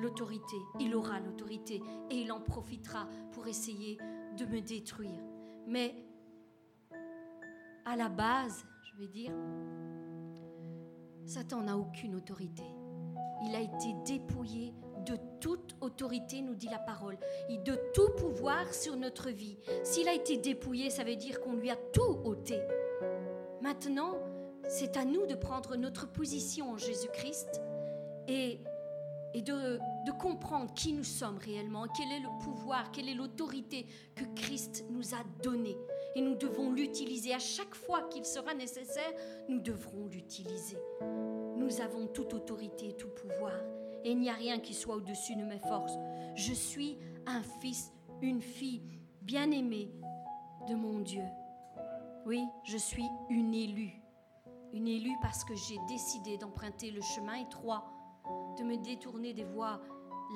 l'autorité, 0.00 0.56
il 0.78 0.94
aura 0.94 1.20
l'autorité 1.20 1.82
et 2.10 2.16
il 2.16 2.32
en 2.32 2.40
profitera 2.40 3.06
pour 3.32 3.46
essayer 3.46 3.98
de 4.38 4.46
me 4.46 4.60
détruire. 4.60 5.20
Mais 5.66 5.94
à 7.90 7.96
la 7.96 8.08
base, 8.08 8.64
je 8.84 8.96
vais 9.00 9.08
dire, 9.08 9.32
Satan 11.26 11.62
n'a 11.62 11.76
aucune 11.76 12.14
autorité. 12.14 12.62
Il 13.44 13.54
a 13.56 13.60
été 13.60 13.94
dépouillé 14.06 14.72
de 15.04 15.16
toute 15.40 15.74
autorité, 15.80 16.40
nous 16.40 16.54
dit 16.54 16.68
la 16.68 16.78
parole, 16.78 17.18
et 17.48 17.58
de 17.58 17.76
tout 17.92 18.10
pouvoir 18.16 18.72
sur 18.72 18.96
notre 18.96 19.30
vie. 19.30 19.58
S'il 19.82 20.06
a 20.08 20.14
été 20.14 20.36
dépouillé, 20.36 20.88
ça 20.90 21.02
veut 21.02 21.16
dire 21.16 21.40
qu'on 21.40 21.54
lui 21.54 21.68
a 21.68 21.76
tout 21.92 22.20
ôté. 22.24 22.60
Maintenant, 23.60 24.14
c'est 24.68 24.96
à 24.96 25.04
nous 25.04 25.26
de 25.26 25.34
prendre 25.34 25.74
notre 25.74 26.06
position 26.06 26.70
en 26.70 26.76
Jésus-Christ 26.76 27.60
et, 28.28 28.60
de 29.34 30.12
comprendre 30.12 30.72
qui 30.74 30.92
nous 30.92 31.04
sommes 31.04 31.38
réellement, 31.38 31.86
quel 31.96 32.12
est 32.12 32.20
le 32.20 32.44
pouvoir, 32.44 32.92
quelle 32.92 33.08
est 33.08 33.14
l'autorité 33.14 33.86
que 34.14 34.24
Christ 34.36 34.84
nous 34.90 35.12
a 35.12 35.24
donnée. 35.42 35.76
Et 36.16 36.20
nous 36.20 36.34
devons 36.34 36.72
l'utiliser. 36.72 37.32
À 37.32 37.38
chaque 37.38 37.74
fois 37.74 38.02
qu'il 38.08 38.24
sera 38.24 38.54
nécessaire, 38.54 39.12
nous 39.48 39.60
devrons 39.60 40.06
l'utiliser. 40.06 40.78
Nous 41.56 41.80
avons 41.80 42.06
toute 42.06 42.34
autorité 42.34 42.88
et 42.88 42.96
tout 42.96 43.10
pouvoir 43.10 43.52
et 44.04 44.12
il 44.12 44.18
n'y 44.18 44.30
a 44.30 44.34
rien 44.34 44.58
qui 44.58 44.74
soit 44.74 44.96
au-dessus 44.96 45.36
de 45.36 45.44
mes 45.44 45.58
forces. 45.58 45.98
Je 46.34 46.52
suis 46.52 46.98
un 47.26 47.42
fils, 47.42 47.92
une 48.22 48.40
fille 48.40 48.82
bien-aimée 49.22 49.92
de 50.68 50.74
mon 50.74 51.00
Dieu. 51.00 51.24
Oui, 52.26 52.44
je 52.64 52.76
suis 52.76 53.06
une 53.28 53.54
élue. 53.54 53.92
Une 54.72 54.88
élue 54.88 55.16
parce 55.20 55.44
que 55.44 55.54
j'ai 55.54 55.78
décidé 55.88 56.38
d'emprunter 56.38 56.90
le 56.90 57.00
chemin 57.00 57.34
étroit, 57.34 57.90
de 58.58 58.64
me 58.64 58.76
détourner 58.76 59.34
des 59.34 59.44
voies 59.44 59.80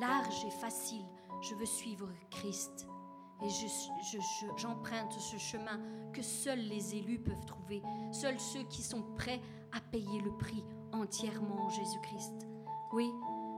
larges 0.00 0.44
et 0.46 0.50
faciles. 0.50 1.06
Je 1.42 1.54
veux 1.54 1.66
suivre 1.66 2.08
Christ. 2.30 2.86
Et 3.44 3.48
j'emprunte 4.56 5.12
je, 5.12 5.18
ce 5.18 5.36
chemin 5.36 5.78
que 6.12 6.22
seuls 6.22 6.60
les 6.60 6.96
élus 6.96 7.18
peuvent 7.18 7.44
trouver, 7.44 7.82
seuls 8.10 8.40
ceux 8.40 8.62
qui 8.64 8.82
sont 8.82 9.02
prêts 9.16 9.40
à 9.72 9.80
payer 9.80 10.20
le 10.22 10.34
prix 10.38 10.64
entièrement 10.92 11.66
en 11.66 11.68
Jésus-Christ. 11.68 12.46
Oui, 12.92 13.10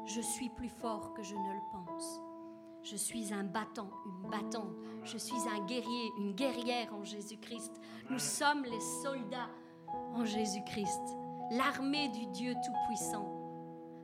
je 0.07 0.21
suis 0.21 0.49
plus 0.49 0.69
fort 0.69 1.15
que 1.15 1.23
je 1.23 1.35
ne 1.35 1.53
le 1.53 1.61
pense. 1.73 2.21
Je 2.83 2.97
suis 2.97 3.33
un 3.33 3.45
battant, 3.45 3.91
une 4.07 4.31
battante. 4.31 4.75
Je 5.05 5.19
suis 5.19 5.49
un 5.49 5.65
guerrier, 5.67 6.13
une 6.19 6.35
guerrière 6.35 6.93
en 6.95 7.05
Jésus-Christ. 7.05 7.81
Nous 8.11 8.19
sommes 8.19 8.65
les 8.65 8.81
soldats 9.03 9.51
en 10.15 10.25
Jésus-Christ, 10.25 11.17
l'armée 11.51 12.09
du 12.09 12.27
Dieu 12.27 12.55
Tout-Puissant. 12.55 13.36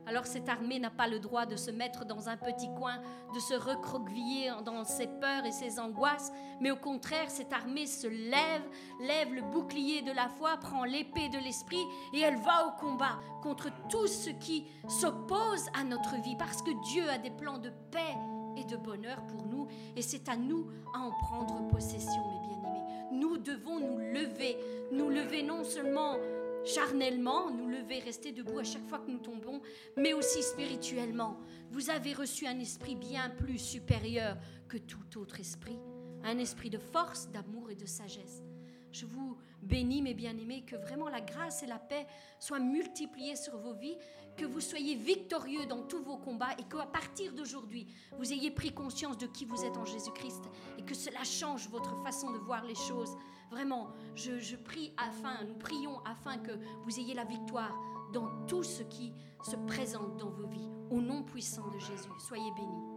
Alors 0.05 0.25
cette 0.25 0.49
armée 0.49 0.79
n'a 0.79 0.89
pas 0.89 1.07
le 1.07 1.19
droit 1.19 1.45
de 1.45 1.55
se 1.55 1.71
mettre 1.71 2.05
dans 2.05 2.27
un 2.27 2.35
petit 2.35 2.67
coin, 2.77 3.01
de 3.33 3.39
se 3.39 3.53
recroqueviller 3.53 4.51
dans 4.65 4.83
ses 4.83 5.07
peurs 5.07 5.45
et 5.45 5.51
ses 5.51 5.79
angoisses, 5.79 6.31
mais 6.59 6.71
au 6.71 6.75
contraire, 6.75 7.29
cette 7.29 7.53
armée 7.53 7.87
se 7.87 8.07
lève, 8.07 8.63
lève 9.01 9.33
le 9.33 9.41
bouclier 9.41 10.01
de 10.01 10.11
la 10.11 10.27
foi, 10.27 10.57
prend 10.57 10.83
l'épée 10.83 11.29
de 11.29 11.37
l'esprit 11.37 11.83
et 12.13 12.19
elle 12.19 12.37
va 12.37 12.67
au 12.67 12.71
combat 12.79 13.19
contre 13.41 13.69
tout 13.89 14.07
ce 14.07 14.29
qui 14.29 14.65
s'oppose 14.87 15.67
à 15.73 15.83
notre 15.83 16.21
vie, 16.21 16.35
parce 16.37 16.61
que 16.61 16.71
Dieu 16.91 17.09
a 17.09 17.17
des 17.17 17.31
plans 17.31 17.57
de 17.57 17.69
paix 17.91 18.15
et 18.57 18.65
de 18.65 18.77
bonheur 18.77 19.25
pour 19.27 19.45
nous, 19.45 19.67
et 19.95 20.01
c'est 20.01 20.29
à 20.29 20.35
nous 20.35 20.67
à 20.93 20.99
en 20.99 21.11
prendre 21.11 21.67
possession, 21.69 22.21
mes 22.27 22.47
bien-aimés. 22.47 22.83
Nous 23.11 23.37
devons 23.37 23.79
nous 23.79 23.97
lever, 23.97 24.57
nous 24.91 25.09
lever 25.09 25.43
non 25.43 25.63
seulement 25.63 26.17
charnellement, 26.65 27.51
nous 27.51 27.67
lever, 27.67 27.99
rester 27.99 28.31
debout 28.31 28.59
à 28.59 28.63
chaque 28.63 28.87
fois 28.87 28.99
que 28.99 29.11
nous 29.11 29.19
tombons, 29.19 29.61
mais 29.97 30.13
aussi 30.13 30.43
spirituellement. 30.43 31.39
Vous 31.69 31.89
avez 31.89 32.13
reçu 32.13 32.47
un 32.47 32.59
esprit 32.59 32.95
bien 32.95 33.29
plus 33.29 33.57
supérieur 33.57 34.37
que 34.67 34.77
tout 34.77 35.19
autre 35.19 35.39
esprit, 35.39 35.79
un 36.23 36.37
esprit 36.37 36.69
de 36.69 36.77
force, 36.77 37.29
d'amour 37.29 37.69
et 37.71 37.75
de 37.75 37.85
sagesse. 37.85 38.43
Je 38.91 39.07
vous 39.07 39.37
bénis, 39.63 40.03
mes 40.03 40.13
bien-aimés, 40.13 40.63
que 40.65 40.75
vraiment 40.75 41.09
la 41.09 41.21
grâce 41.21 41.63
et 41.63 41.67
la 41.67 41.79
paix 41.79 42.05
soient 42.39 42.59
multipliées 42.59 43.35
sur 43.35 43.57
vos 43.57 43.73
vies, 43.73 43.97
que 44.37 44.45
vous 44.45 44.61
soyez 44.61 44.95
victorieux 44.95 45.65
dans 45.65 45.81
tous 45.83 46.03
vos 46.03 46.17
combats 46.17 46.53
et 46.59 46.63
qu'à 46.63 46.85
partir 46.85 47.33
d'aujourd'hui, 47.33 47.87
vous 48.17 48.31
ayez 48.31 48.51
pris 48.51 48.71
conscience 48.71 49.17
de 49.17 49.27
qui 49.27 49.45
vous 49.45 49.63
êtes 49.63 49.77
en 49.77 49.85
Jésus-Christ 49.85 50.43
et 50.77 50.83
que 50.83 50.95
cela 50.95 51.23
change 51.23 51.67
votre 51.69 51.95
façon 52.03 52.31
de 52.31 52.37
voir 52.37 52.63
les 52.65 52.75
choses 52.75 53.15
Vraiment, 53.51 53.89
je, 54.15 54.55
prie 54.55 54.93
afin, 54.97 55.43
nous 55.45 55.55
prions 55.55 55.99
afin 56.05 56.37
que 56.37 56.51
vous 56.83 56.99
ayez 56.99 57.13
la 57.13 57.25
victoire 57.25 57.75
dans 58.13 58.45
tout 58.47 58.63
ce 58.63 58.83
qui 58.83 59.13
se 59.43 59.55
présente 59.67 60.17
dans 60.17 60.29
vos 60.29 60.47
vies. 60.47 60.69
Au 60.89 61.01
nom 61.01 61.23
puissant 61.23 61.67
de 61.69 61.79
Jésus, 61.79 62.09
soyez 62.19 62.51
bénis. 62.55 62.92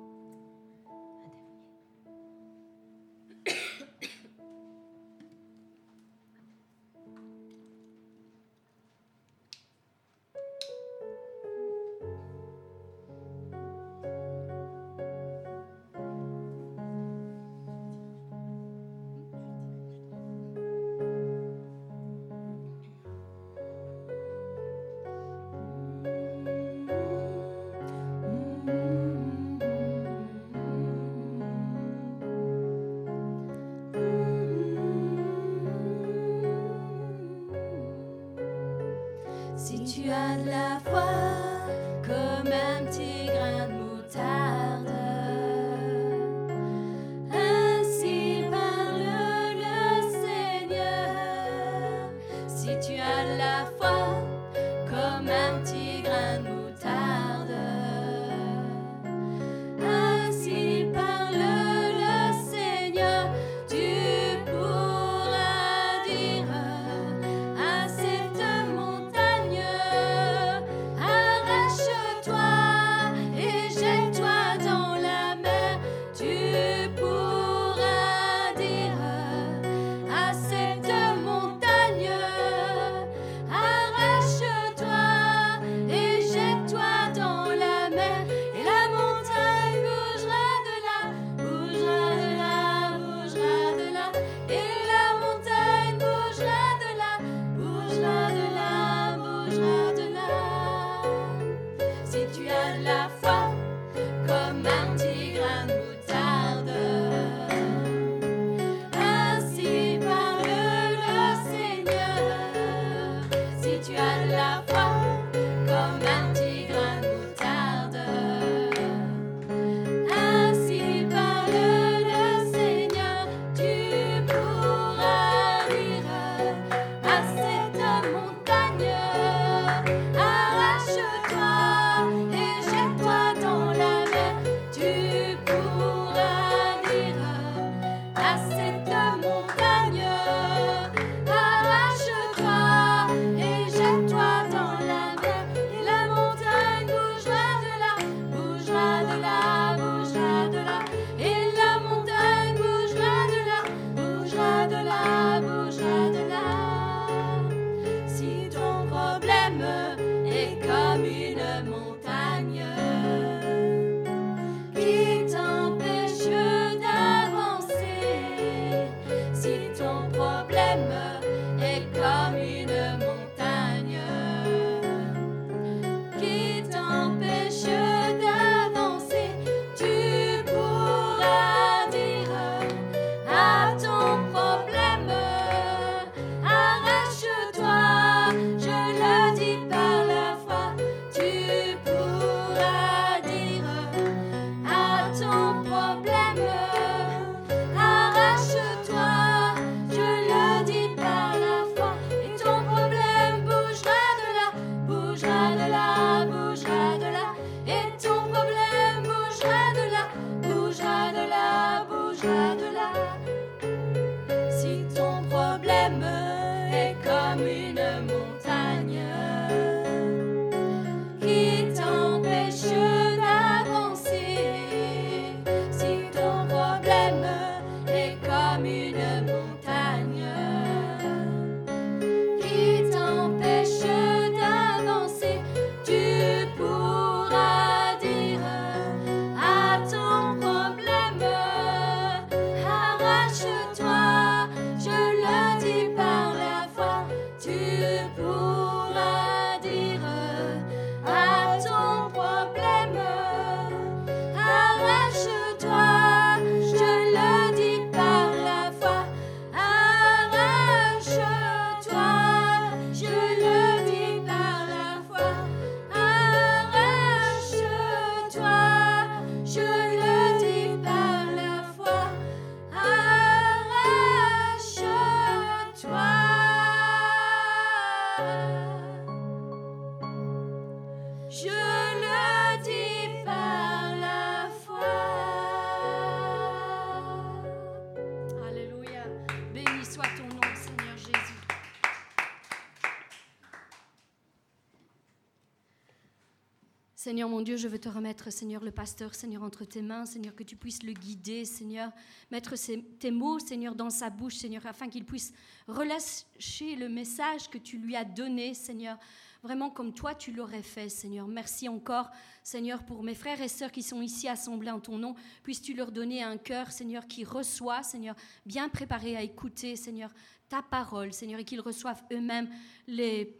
Je 297.66 297.72
veux 297.72 297.80
te 297.80 297.88
remettre, 297.88 298.30
Seigneur 298.30 298.62
le 298.62 298.70
pasteur, 298.70 299.12
Seigneur, 299.16 299.42
entre 299.42 299.64
tes 299.64 299.82
mains, 299.82 300.06
Seigneur, 300.06 300.36
que 300.36 300.44
tu 300.44 300.54
puisses 300.54 300.84
le 300.84 300.92
guider, 300.92 301.44
Seigneur, 301.44 301.90
mettre 302.30 302.54
tes 303.00 303.10
mots, 303.10 303.40
Seigneur, 303.40 303.74
dans 303.74 303.90
sa 303.90 304.08
bouche, 304.08 304.36
Seigneur, 304.36 304.64
afin 304.66 304.88
qu'il 304.88 305.04
puisse 305.04 305.32
relâcher 305.66 306.76
le 306.76 306.88
message 306.88 307.50
que 307.50 307.58
tu 307.58 307.78
lui 307.78 307.96
as 307.96 308.04
donné, 308.04 308.54
Seigneur, 308.54 308.98
vraiment 309.42 309.68
comme 309.68 309.92
toi 309.92 310.14
tu 310.14 310.30
l'aurais 310.30 310.62
fait, 310.62 310.88
Seigneur. 310.88 311.26
Merci 311.26 311.68
encore, 311.68 312.08
Seigneur, 312.44 312.84
pour 312.84 313.02
mes 313.02 313.16
frères 313.16 313.40
et 313.40 313.48
sœurs 313.48 313.72
qui 313.72 313.82
sont 313.82 314.00
ici 314.00 314.28
assemblés 314.28 314.70
en 314.70 314.78
ton 314.78 314.96
nom. 314.96 315.16
Puisses-tu 315.42 315.74
leur 315.74 315.90
donner 315.90 316.22
un 316.22 316.36
cœur, 316.36 316.70
Seigneur, 316.70 317.08
qui 317.08 317.24
reçoit, 317.24 317.82
Seigneur, 317.82 318.14
bien 318.44 318.68
préparé 318.68 319.16
à 319.16 319.22
écouter, 319.22 319.74
Seigneur, 319.74 320.14
ta 320.48 320.62
parole, 320.62 321.12
Seigneur, 321.12 321.40
et 321.40 321.44
qu'ils 321.44 321.60
reçoivent 321.60 322.04
eux-mêmes 322.12 322.48
les, 322.86 323.36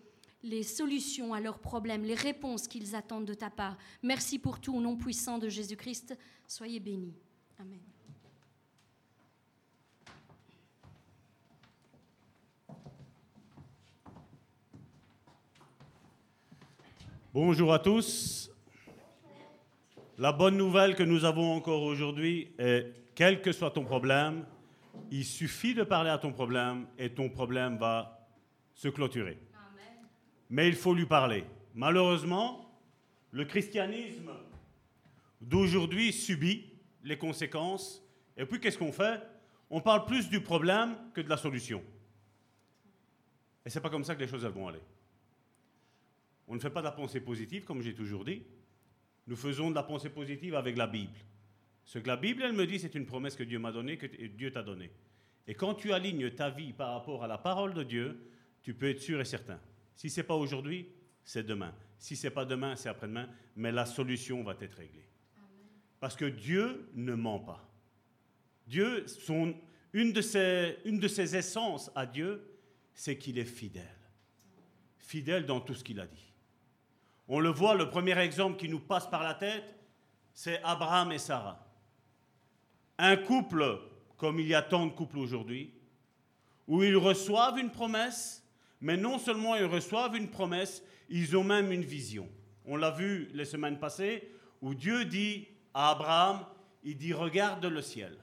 les 0.47 0.62
solutions 0.62 1.34
à 1.34 1.40
leurs 1.40 1.59
problèmes, 1.59 2.05
les 2.05 2.14
réponses 2.14 2.68
qu'ils 2.68 2.94
attendent 2.94 3.26
de 3.26 3.34
ta 3.34 3.51
part. 3.51 3.76
Merci 4.03 4.38
pour 4.38 4.61
tout, 4.61 4.74
au 4.76 4.80
nom 4.80 4.97
puissant 4.97 5.38
de 5.38 5.49
Jésus-Christ. 5.49 6.16
Soyez 6.47 6.80
bénis. 6.80 7.14
Amen. 7.59 7.80
Bonjour 17.34 17.74
à 17.74 17.78
tous. 17.78 18.51
La 20.16 20.32
bonne 20.32 20.57
nouvelle 20.57 20.94
que 20.94 21.03
nous 21.03 21.24
avons 21.24 21.53
encore 21.53 21.82
aujourd'hui 21.82 22.55
est, 22.59 22.94
quel 23.14 23.42
que 23.42 23.53
soit 23.53 23.72
ton 23.72 23.84
problème, 23.84 24.47
il 25.11 25.24
suffit 25.24 25.74
de 25.74 25.82
parler 25.82 26.09
à 26.09 26.18
ton 26.18 26.32
problème 26.32 26.86
et 26.97 27.11
ton 27.11 27.28
problème 27.28 27.76
va 27.76 28.26
se 28.74 28.88
clôturer. 28.88 29.38
Mais 30.51 30.68
il 30.68 30.74
faut 30.74 30.94
lui 30.94 31.07
parler. 31.07 31.44
Malheureusement, 31.74 32.66
le 33.32 33.44
christianisme 33.44 34.30
d'aujourd'hui 35.40 36.12
subit 36.12 36.70
les 37.03 37.18
conséquences. 37.18 38.03
Et 38.36 38.47
puis 38.47 38.61
qu'est-ce 38.61 38.78
qu'on 38.78 38.92
fait? 38.92 39.22
On 39.70 39.80
parle 39.80 40.07
plus 40.07 40.28
du 40.28 40.40
problème 40.40 40.97
que 41.12 41.20
de 41.20 41.28
la 41.28 41.36
solution. 41.36 41.82
Et 43.64 43.70
c'est 43.70 43.80
pas 43.80 43.90
comme 43.90 44.05
ça 44.05 44.14
que 44.14 44.20
les 44.20 44.28
choses 44.28 44.44
vont 44.44 44.68
aller. 44.68 44.82
On 46.49 46.55
ne 46.55 46.61
fait 46.61 46.70
pas 46.70 46.80
de 46.80 46.86
la 46.86 46.92
pensée 46.92 47.20
positive, 47.20 47.64
comme 47.64 47.82
j'ai 47.82 47.94
toujours 47.94 48.24
dit. 48.24 48.42
Nous 49.26 49.36
faisons 49.36 49.70
de 49.70 49.74
la 49.74 49.82
pensée 49.82 50.11
positive 50.11 50.55
avec 50.55 50.76
la 50.76 50.86
Bible. 50.86 51.18
Ce 51.84 51.99
que 51.99 52.07
la 52.07 52.16
Bible, 52.16 52.42
elle 52.44 52.53
me 52.53 52.66
dit, 52.66 52.78
c'est 52.78 52.94
une 52.94 53.07
promesse 53.07 53.34
que 53.34 53.42
Dieu 53.42 53.59
m'a 53.59 53.72
donnée, 53.72 53.97
que 53.97 54.07
Dieu 54.07 54.53
t'a 54.53 54.62
donnée. 54.62 54.90
Et 55.49 55.55
quand 55.55 55.74
tu 55.74 55.92
alignes 55.92 56.30
ta 56.30 56.51
vie 56.51 56.72
par 56.72 56.92
rapport 56.92 57.24
à 57.24 57.26
la 57.26 57.38
parole 57.38 57.74
de 57.74 57.82
Dieu, 57.82 58.30
tu 58.62 58.74
peux 58.74 58.88
être 58.88 59.01
sûr 59.01 59.20
et 59.20 59.24
certain. 59.24 59.61
Si 59.97 60.11
ce 60.11 60.20
n'est 60.20 60.26
pas 60.26 60.36
aujourd'hui, 60.36 60.86
c'est 61.24 61.44
demain. 61.44 61.74
Si 61.99 62.14
ce 62.14 62.26
n'est 62.26 62.32
pas 62.32 62.44
demain, 62.44 62.76
c'est 62.76 62.88
après-demain. 62.88 63.28
Mais 63.57 63.72
la 63.72 63.86
solution 63.86 64.44
va 64.44 64.55
être 64.61 64.76
réglée. 64.76 65.09
Parce 65.99 66.14
que 66.14 66.26
Dieu 66.26 66.88
ne 66.94 67.14
ment 67.14 67.40
pas. 67.40 67.68
Dieu, 68.66 69.07
son, 69.07 69.55
une, 69.92 70.12
de 70.12 70.20
ses, 70.20 70.78
une 70.84 71.01
de 71.01 71.09
ses 71.09 71.34
essences 71.34 71.90
à 71.94 72.05
Dieu, 72.05 72.47
c'est 72.92 73.16
qu'il 73.16 73.38
est 73.38 73.44
fidèle. 73.44 73.84
Fidèle 74.99 75.47
dans 75.47 75.61
tout 75.61 75.74
ce 75.74 75.82
qu'il 75.82 75.99
a 76.01 76.07
dit. 76.07 76.32
On 77.28 77.40
le 77.40 77.49
voit, 77.49 77.74
le 77.74 77.88
premier 77.88 78.18
exemple 78.18 78.59
qui 78.59 78.68
nous 78.68 78.80
passe 78.80 79.09
par 79.09 79.22
la 79.22 79.34
tête, 79.34 79.64
c'est 80.34 80.62
Abraham 80.62 81.12
et 81.12 81.18
Sarah. 81.18 81.66
Un 82.99 83.16
couple, 83.16 83.80
comme 84.16 84.38
il 84.38 84.47
y 84.47 84.55
a 84.55 84.62
tant 84.62 84.86
de 84.86 84.92
couples 84.92 85.18
aujourd'hui, 85.18 85.72
où 86.68 86.82
ils 86.82 86.97
reçoivent 86.97 87.59
une 87.59 87.70
promesse, 87.70 88.45
mais 88.81 88.97
non 88.97 89.18
seulement 89.18 89.55
ils 89.55 89.64
reçoivent 89.64 90.16
une 90.16 90.29
promesse, 90.29 90.83
ils 91.09 91.37
ont 91.37 91.45
même 91.45 91.72
une 91.72 91.85
vision. 91.85 92.29
On 92.64 92.77
l'a 92.77 92.91
vu 92.91 93.29
les 93.33 93.45
semaines 93.45 93.79
passées, 93.79 94.31
où 94.61 94.74
Dieu 94.74 95.05
dit 95.05 95.47
à 95.72 95.91
Abraham, 95.91 96.45
il 96.83 96.97
dit, 96.97 97.12
regarde 97.12 97.64
le 97.64 97.83
ciel, 97.83 98.16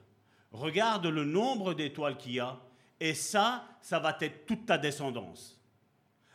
regarde 0.51 1.05
le 1.05 1.25
nombre 1.25 1.73
d'étoiles 1.73 2.17
qu'il 2.17 2.33
y 2.33 2.39
a, 2.39 2.59
et 2.99 3.13
ça, 3.13 3.67
ça 3.81 3.99
va 3.99 4.17
être 4.21 4.45
toute 4.45 4.65
ta 4.65 4.77
descendance. 4.77 5.59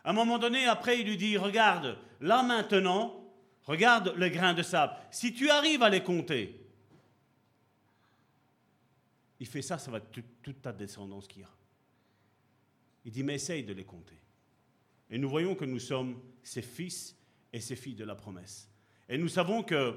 À 0.05 0.11
un 0.11 0.13
moment 0.13 0.39
donné, 0.39 0.67
après, 0.67 1.01
il 1.01 1.07
lui 1.07 1.17
dit, 1.17 1.37
regarde, 1.37 1.99
là 2.21 2.43
maintenant, 2.43 3.25
regarde 3.65 4.15
le 4.17 4.29
grain 4.29 4.55
de 4.55 4.63
sable. 4.63 4.95
Si 5.11 5.33
tu 5.33 5.51
arrives 5.51 5.83
à 5.83 5.91
les 5.91 6.03
compter, 6.03 6.59
il 9.41 9.47
fait 9.47 9.63
ça, 9.63 9.79
ça 9.79 9.91
va 9.91 9.99
être 9.99 10.11
toute, 10.43 10.63
ta 10.63 10.73
descendance 10.73 11.27
qu'il 11.29 11.43
y 11.43 11.45
a. 11.45 11.51
Il 13.05 13.13
dit, 13.13 13.23
mais 13.23 13.35
essaye 13.37 13.65
de 13.65 13.73
les 13.73 13.85
compter. 13.85 14.19
Et 15.11 15.19
nous 15.19 15.29
voyons 15.31 15.55
que 15.55 15.65
nous 15.65 15.79
sommes 15.79 16.21
ses 16.43 16.63
fils 16.63 17.17
et 17.53 17.61
ses 17.61 17.77
filles 17.77 17.95
de 17.95 18.05
la 18.05 18.15
promesse. 18.15 18.69
Et 19.09 19.17
nous 19.17 19.29
savons 19.29 19.63
que 19.63 19.95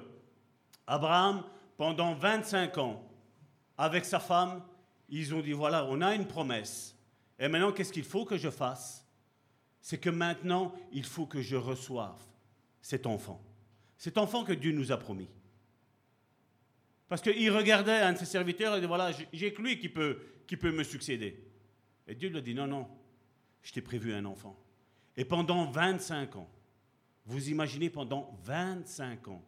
Abraham, 0.87 1.43
pendant 1.77 2.13
25 2.13 2.77
ans, 2.77 3.07
avec 3.77 4.05
sa 4.05 4.19
femme, 4.19 4.63
ils 5.09 5.33
ont 5.35 5.41
dit, 5.41 5.51
voilà, 5.51 5.85
on 5.85 5.99
a 6.01 6.15
une 6.15 6.27
promesse. 6.27 6.95
Et 7.39 7.47
maintenant, 7.47 7.71
qu'est-ce 7.73 7.91
qu'il 7.91 8.03
faut 8.05 8.23
que 8.23 8.37
je 8.37 8.49
fasse? 8.49 9.05
C'est 9.81 9.97
que 9.97 10.09
maintenant, 10.09 10.73
il 10.93 11.03
faut 11.03 11.25
que 11.25 11.41
je 11.41 11.55
reçoive 11.55 12.21
cet 12.81 13.05
enfant. 13.07 13.43
Cet 13.97 14.17
enfant 14.17 14.43
que 14.43 14.53
Dieu 14.53 14.71
nous 14.71 14.91
a 14.91 14.97
promis. 14.97 15.27
Parce 17.07 17.21
qu'il 17.21 17.51
regardait 17.51 17.91
un 17.99 18.13
de 18.13 18.17
ses 18.17 18.25
serviteurs 18.25 18.75
et 18.77 18.79
dit, 18.81 18.87
voilà, 18.87 19.11
j'ai- 19.33 19.53
que 19.53 19.61
lui 19.61 19.79
qui 19.79 19.89
peut, 19.89 20.19
qui 20.47 20.55
peut 20.55 20.71
me 20.71 20.83
succéder. 20.83 21.43
Et 22.07 22.15
Dieu 22.15 22.29
lui 22.29 22.37
a 22.37 22.41
dit, 22.41 22.53
non, 22.53 22.67
non, 22.67 22.87
je 23.61 23.71
t'ai 23.71 23.81
prévu 23.81 24.13
un 24.13 24.25
enfant. 24.25 24.57
Et 25.15 25.25
pendant 25.25 25.69
25 25.69 26.35
ans, 26.35 26.49
vous 27.25 27.49
imaginez, 27.49 27.89
pendant 27.89 28.37
25 28.43 29.27
ans, 29.27 29.43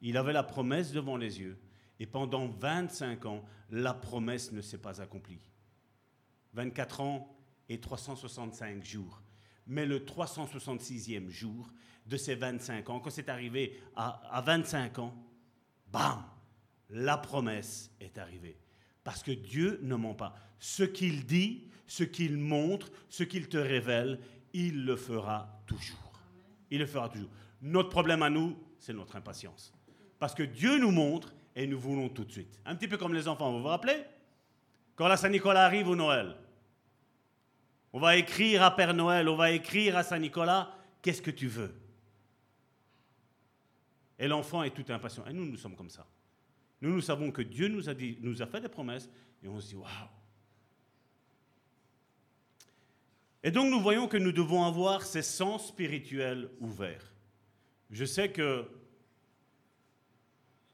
il 0.00 0.16
avait 0.16 0.32
la 0.32 0.42
promesse 0.42 0.92
devant 0.92 1.16
les 1.16 1.40
yeux. 1.40 1.58
Et 2.00 2.06
pendant 2.06 2.48
25 2.48 3.26
ans, 3.26 3.44
la 3.70 3.94
promesse 3.94 4.52
ne 4.52 4.60
s'est 4.60 4.78
pas 4.78 5.00
accomplie. 5.00 5.40
24 6.52 7.00
ans 7.00 7.36
et 7.68 7.80
365 7.80 8.84
jours. 8.84 9.22
Mais 9.66 9.86
le 9.86 10.00
366e 10.00 11.28
jour 11.28 11.72
de 12.06 12.16
ces 12.16 12.34
25 12.34 12.90
ans, 12.90 13.00
quand 13.00 13.10
c'est 13.10 13.28
arrivé 13.28 13.80
à, 13.96 14.20
à 14.36 14.40
25 14.40 14.98
ans, 14.98 15.14
bam, 15.90 16.22
la 16.90 17.16
promesse 17.16 17.90
est 18.00 18.18
arrivée. 18.18 18.58
Parce 19.04 19.22
que 19.22 19.30
Dieu 19.30 19.78
ne 19.82 19.94
ment 19.94 20.14
pas. 20.14 20.34
Ce 20.58 20.82
qu'il 20.82 21.26
dit, 21.26 21.68
ce 21.86 22.04
qu'il 22.04 22.38
montre, 22.38 22.90
ce 23.08 23.22
qu'il 23.22 23.48
te 23.48 23.58
révèle, 23.58 24.18
il 24.54 24.84
le 24.84 24.96
fera 24.96 25.62
toujours. 25.66 26.12
Il 26.70 26.78
le 26.80 26.86
fera 26.86 27.10
toujours. 27.10 27.30
Notre 27.60 27.90
problème 27.90 28.22
à 28.22 28.30
nous, 28.30 28.58
c'est 28.78 28.94
notre 28.94 29.16
impatience. 29.16 29.72
Parce 30.18 30.34
que 30.34 30.42
Dieu 30.42 30.78
nous 30.78 30.90
montre 30.90 31.34
et 31.54 31.66
nous 31.66 31.78
voulons 31.78 32.08
tout 32.08 32.24
de 32.24 32.32
suite. 32.32 32.58
Un 32.64 32.74
petit 32.74 32.88
peu 32.88 32.96
comme 32.96 33.14
les 33.14 33.28
enfants, 33.28 33.52
vous 33.52 33.60
vous 33.60 33.68
rappelez? 33.68 34.02
Quand 34.96 35.06
la 35.06 35.16
Saint-Nicolas 35.16 35.64
arrive 35.64 35.88
au 35.88 35.96
Noël, 35.96 36.36
on 37.92 38.00
va 38.00 38.16
écrire 38.16 38.62
à 38.62 38.74
Père 38.74 38.94
Noël, 38.94 39.28
on 39.28 39.36
va 39.36 39.50
écrire 39.50 39.96
à 39.96 40.02
Saint-Nicolas, 40.02 40.74
qu'est-ce 41.02 41.22
que 41.22 41.30
tu 41.30 41.46
veux? 41.46 41.74
Et 44.18 44.28
l'enfant 44.28 44.62
est 44.62 44.70
tout 44.70 44.84
impatient. 44.92 45.26
Et 45.26 45.32
nous, 45.32 45.44
nous 45.44 45.56
sommes 45.56 45.76
comme 45.76 45.90
ça. 45.90 46.06
Nous, 46.84 46.92
nous 46.92 47.00
savons 47.00 47.30
que 47.30 47.40
Dieu 47.40 47.68
nous 47.68 47.88
a, 47.88 48.46
fait 48.46 48.60
des 48.60 48.68
promesses 48.68 49.08
et 49.42 49.48
on 49.48 49.58
se 49.58 49.68
dit, 49.68 49.74
waouh 49.74 49.88
Et 53.42 53.50
donc 53.50 53.70
nous 53.70 53.80
voyons 53.80 54.06
que 54.06 54.18
nous 54.18 54.32
devons 54.32 54.64
avoir 54.64 55.02
ces 55.02 55.22
sens 55.22 55.68
spirituels 55.68 56.50
ouverts. 56.60 57.10
Je 57.90 58.04
sais 58.04 58.30
que 58.30 58.68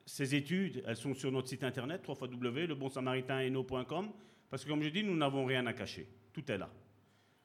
ces 0.05 0.35
études, 0.35 0.83
elles 0.85 0.97
sont 0.97 1.15
sur 1.15 1.31
notre 1.31 1.47
site 1.47 1.63
internet, 1.63 2.03
www.lebonsamaritaineno.com, 2.05 4.11
parce 4.51 4.65
que 4.65 4.69
comme 4.69 4.83
je 4.83 4.89
dis, 4.89 5.05
nous 5.05 5.17
n'avons 5.17 5.45
rien 5.45 5.65
à 5.67 5.73
cacher. 5.73 6.09
Tout 6.33 6.51
est 6.51 6.59
là. 6.59 6.73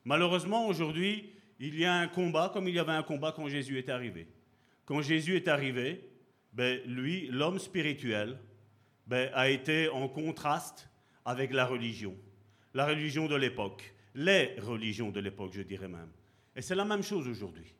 Malheureusement, 0.06 0.68
aujourd'hui, 0.68 1.34
il 1.60 1.78
y 1.78 1.86
a 1.86 1.94
un 1.94 2.08
combat 2.08 2.50
comme 2.52 2.68
il 2.68 2.74
y 2.74 2.80
avait 2.80 2.94
un 2.94 3.04
combat 3.04 3.32
quand 3.32 3.48
Jésus 3.48 3.78
est 3.78 3.90
arrivé. 3.90 4.28
Quand 4.86 5.04
Jésus 5.04 5.36
est 5.36 5.48
arrivé, 5.48 6.10
ben, 6.52 6.82
lui, 6.88 7.28
l'homme 7.28 7.60
spirituel, 7.60 8.40
ben, 9.08 9.30
a 9.34 9.50
été 9.50 9.90
en 9.90 10.08
contraste 10.08 10.90
avec 11.26 11.52
la 11.52 11.66
religion. 11.66 12.16
La 12.74 12.86
religion 12.86 13.28
de 13.28 13.36
l'époque. 13.36 13.94
Les 14.16 14.56
religions 14.60 15.12
de 15.12 15.20
l'époque, 15.20 15.52
je 15.54 15.62
dirais 15.62 15.88
même. 15.88 16.10
Et 16.56 16.62
c'est 16.62 16.76
la 16.76 16.86
même 16.86 17.04
chose 17.04 17.28
aujourd'hui. 17.28 17.74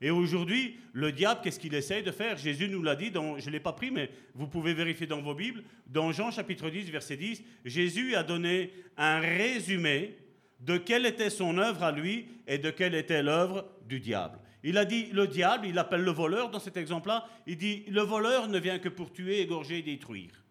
Et 0.00 0.10
aujourd'hui, 0.10 0.76
le 0.92 1.12
diable, 1.12 1.40
qu'est-ce 1.44 1.60
qu'il 1.60 1.74
essaye 1.74 2.02
de 2.02 2.10
faire? 2.10 2.36
Jésus 2.36 2.68
nous 2.68 2.82
l'a 2.82 2.96
dit, 2.96 3.12
dans, 3.12 3.38
je 3.38 3.46
ne 3.46 3.52
l'ai 3.52 3.60
pas 3.60 3.72
pris, 3.72 3.92
mais 3.92 4.10
vous 4.34 4.48
pouvez 4.48 4.74
vérifier 4.74 5.06
dans 5.06 5.22
vos 5.22 5.34
Bibles. 5.34 5.62
Dans 5.86 6.10
Jean 6.10 6.32
chapitre 6.32 6.70
10, 6.70 6.90
verset 6.90 7.16
10, 7.16 7.42
Jésus 7.64 8.16
a 8.16 8.24
donné 8.24 8.72
un 8.96 9.20
résumé 9.20 10.16
de 10.58 10.76
quelle 10.76 11.06
était 11.06 11.30
son 11.30 11.56
œuvre 11.58 11.84
à 11.84 11.92
lui 11.92 12.26
et 12.48 12.58
de 12.58 12.70
quelle 12.70 12.96
était 12.96 13.22
l'œuvre 13.22 13.68
du 13.86 14.00
diable. 14.00 14.38
Il 14.64 14.78
a 14.78 14.84
dit 14.84 15.06
le 15.12 15.26
diable, 15.26 15.66
il 15.66 15.78
appelle 15.78 16.02
le 16.02 16.10
voleur 16.10 16.50
dans 16.50 16.60
cet 16.60 16.76
exemple-là, 16.76 17.28
il 17.46 17.56
dit 17.56 17.84
le 17.88 18.02
voleur 18.02 18.48
ne 18.48 18.58
vient 18.58 18.78
que 18.78 18.88
pour 18.88 19.12
tuer, 19.12 19.40
égorger 19.40 19.78
et 19.78 19.82
détruire. 19.82 20.41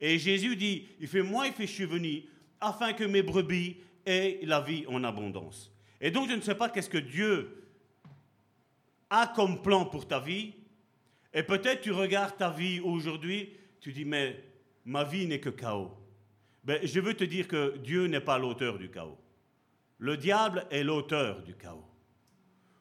Et 0.00 0.18
Jésus 0.18 0.56
dit, 0.56 0.86
il 1.00 1.08
fait 1.08 1.22
moi, 1.22 1.46
il 1.46 1.52
fait 1.52 1.66
je 1.66 1.72
suis 1.72 1.84
venu 1.84 2.24
afin 2.60 2.92
que 2.92 3.04
mes 3.04 3.22
brebis 3.22 3.76
aient 4.06 4.40
la 4.42 4.60
vie 4.60 4.84
en 4.88 5.04
abondance. 5.04 5.72
Et 6.00 6.10
donc 6.10 6.28
je 6.28 6.34
ne 6.34 6.40
sais 6.40 6.54
pas 6.54 6.68
qu'est-ce 6.68 6.90
que 6.90 6.98
Dieu 6.98 7.64
a 9.10 9.26
comme 9.34 9.62
plan 9.62 9.84
pour 9.84 10.06
ta 10.06 10.20
vie. 10.20 10.54
Et 11.34 11.42
peut-être 11.42 11.82
tu 11.82 11.92
regardes 11.92 12.36
ta 12.36 12.50
vie 12.50 12.80
aujourd'hui, 12.80 13.52
tu 13.80 13.92
dis 13.92 14.04
mais 14.04 14.42
ma 14.84 15.04
vie 15.04 15.26
n'est 15.26 15.40
que 15.40 15.50
chaos. 15.50 15.90
Ben, 16.64 16.80
je 16.82 17.00
veux 17.00 17.14
te 17.14 17.24
dire 17.24 17.48
que 17.48 17.76
Dieu 17.78 18.06
n'est 18.06 18.20
pas 18.20 18.38
l'auteur 18.38 18.78
du 18.78 18.90
chaos. 18.90 19.18
Le 19.98 20.16
diable 20.16 20.66
est 20.70 20.84
l'auteur 20.84 21.42
du 21.42 21.54
chaos. 21.54 21.84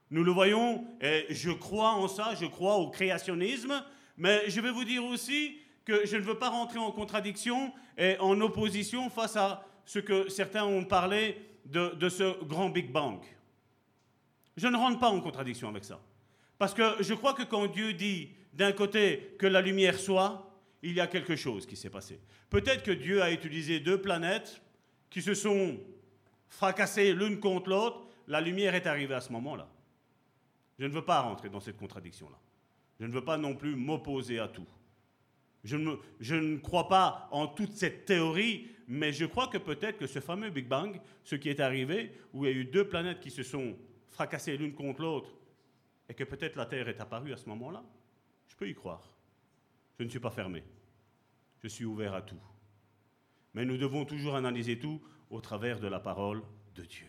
Nous 0.09 0.23
le 0.23 0.31
voyons, 0.31 0.85
et 1.01 1.25
je 1.29 1.51
crois 1.51 1.91
en 1.91 2.07
ça, 2.07 2.33
je 2.35 2.45
crois 2.45 2.75
au 2.75 2.89
créationnisme, 2.89 3.83
mais 4.15 4.49
je 4.49 4.61
vais 4.61 4.71
vous 4.71 4.85
dire 4.85 5.03
aussi 5.03 5.57
que 5.87 6.05
je 6.05 6.17
ne 6.17 6.21
veux 6.21 6.37
pas 6.37 6.49
rentrer 6.49 6.79
en 6.79 6.91
contradiction 6.91 7.73
et 7.97 8.17
en 8.19 8.41
opposition 8.41 9.09
face 9.09 9.37
à 9.37 9.65
ce 9.85 9.99
que 9.99 10.27
certains 10.27 10.65
ont 10.65 10.83
parlé 10.83 11.41
de, 11.63 11.95
de 11.95 12.09
ce 12.09 12.43
grand 12.43 12.69
Big 12.69 12.91
Bang. 12.91 13.21
Je 14.57 14.67
ne 14.67 14.75
rentre 14.75 14.99
pas 14.99 15.09
en 15.09 15.21
contradiction 15.21 15.69
avec 15.69 15.85
ça. 15.85 16.01
Parce 16.57 16.73
que 16.73 17.01
je 17.01 17.13
crois 17.13 17.33
que 17.33 17.43
quand 17.43 17.67
Dieu 17.67 17.93
dit 17.93 18.31
d'un 18.51 18.73
côté 18.73 19.37
que 19.39 19.47
la 19.47 19.61
lumière 19.61 19.97
soit, 19.97 20.51
il 20.83 20.91
y 20.91 20.99
a 20.99 21.07
quelque 21.07 21.37
chose 21.37 21.65
qui 21.65 21.77
s'est 21.77 21.89
passé. 21.89 22.19
Peut-être 22.49 22.83
que 22.83 22.91
Dieu 22.91 23.21
a 23.21 23.31
utilisé 23.31 23.79
deux 23.79 24.01
planètes 24.01 24.61
qui 25.09 25.21
se 25.21 25.33
sont 25.33 25.77
fracassées 26.49 27.13
l'une 27.13 27.39
contre 27.39 27.69
l'autre. 27.69 28.07
La 28.27 28.41
lumière 28.41 28.75
est 28.75 28.87
arrivée 28.87 29.15
à 29.15 29.21
ce 29.21 29.31
moment-là. 29.31 29.69
Je 30.79 30.85
ne 30.85 30.91
veux 30.91 31.05
pas 31.05 31.21
rentrer 31.21 31.47
dans 31.47 31.61
cette 31.61 31.77
contradiction-là. 31.77 32.37
Je 32.99 33.05
ne 33.05 33.13
veux 33.13 33.23
pas 33.23 33.37
non 33.37 33.55
plus 33.55 33.77
m'opposer 33.77 34.39
à 34.39 34.49
tout. 34.49 34.67
Je 35.67 36.35
ne, 36.35 36.57
crois 36.57 36.87
pas 36.87 37.27
en 37.31 37.47
toute 37.47 37.73
cette 37.73 38.05
théorie, 38.05 38.69
mais 38.87 39.11
je 39.11 39.25
crois 39.25 39.47
que 39.47 39.57
peut-être 39.57 39.97
que 39.97 40.07
ce 40.07 40.19
fameux 40.19 40.49
Big 40.49 40.65
Bang, 40.65 40.99
ce 41.23 41.35
qui 41.35 41.49
est 41.49 41.59
arrivé, 41.59 42.13
où 42.33 42.45
il 42.45 42.51
y 42.51 42.53
a 42.53 42.57
eu 42.57 42.65
deux 42.65 42.87
planètes 42.87 43.19
qui 43.19 43.31
se 43.31 43.43
sont 43.43 43.77
fracassées 44.09 44.55
l'une 44.55 44.73
contre 44.73 45.01
l'autre, 45.01 45.29
et 46.07 46.13
que 46.13 46.23
peut-être 46.23 46.55
la 46.55 46.65
Terre 46.65 46.87
est 46.87 47.01
apparue 47.01 47.33
à 47.33 47.37
ce 47.37 47.49
moment-là, 47.49 47.83
je 48.47 48.55
peux 48.55 48.69
y 48.69 48.73
croire. 48.73 49.13
Je 49.99 50.05
ne 50.05 50.09
suis 50.09 50.21
pas 50.21 50.31
fermé. 50.31 50.63
Je 51.61 51.67
suis 51.67 51.83
ouvert 51.83 52.13
à 52.13 52.21
tout. 52.21 52.39
Mais 53.53 53.65
nous 53.65 53.77
devons 53.77 54.05
toujours 54.05 54.35
analyser 54.35 54.79
tout 54.79 55.01
au 55.29 55.41
travers 55.41 55.81
de 55.81 55.87
la 55.87 55.99
parole 55.99 56.43
de 56.75 56.85
Dieu. 56.85 57.07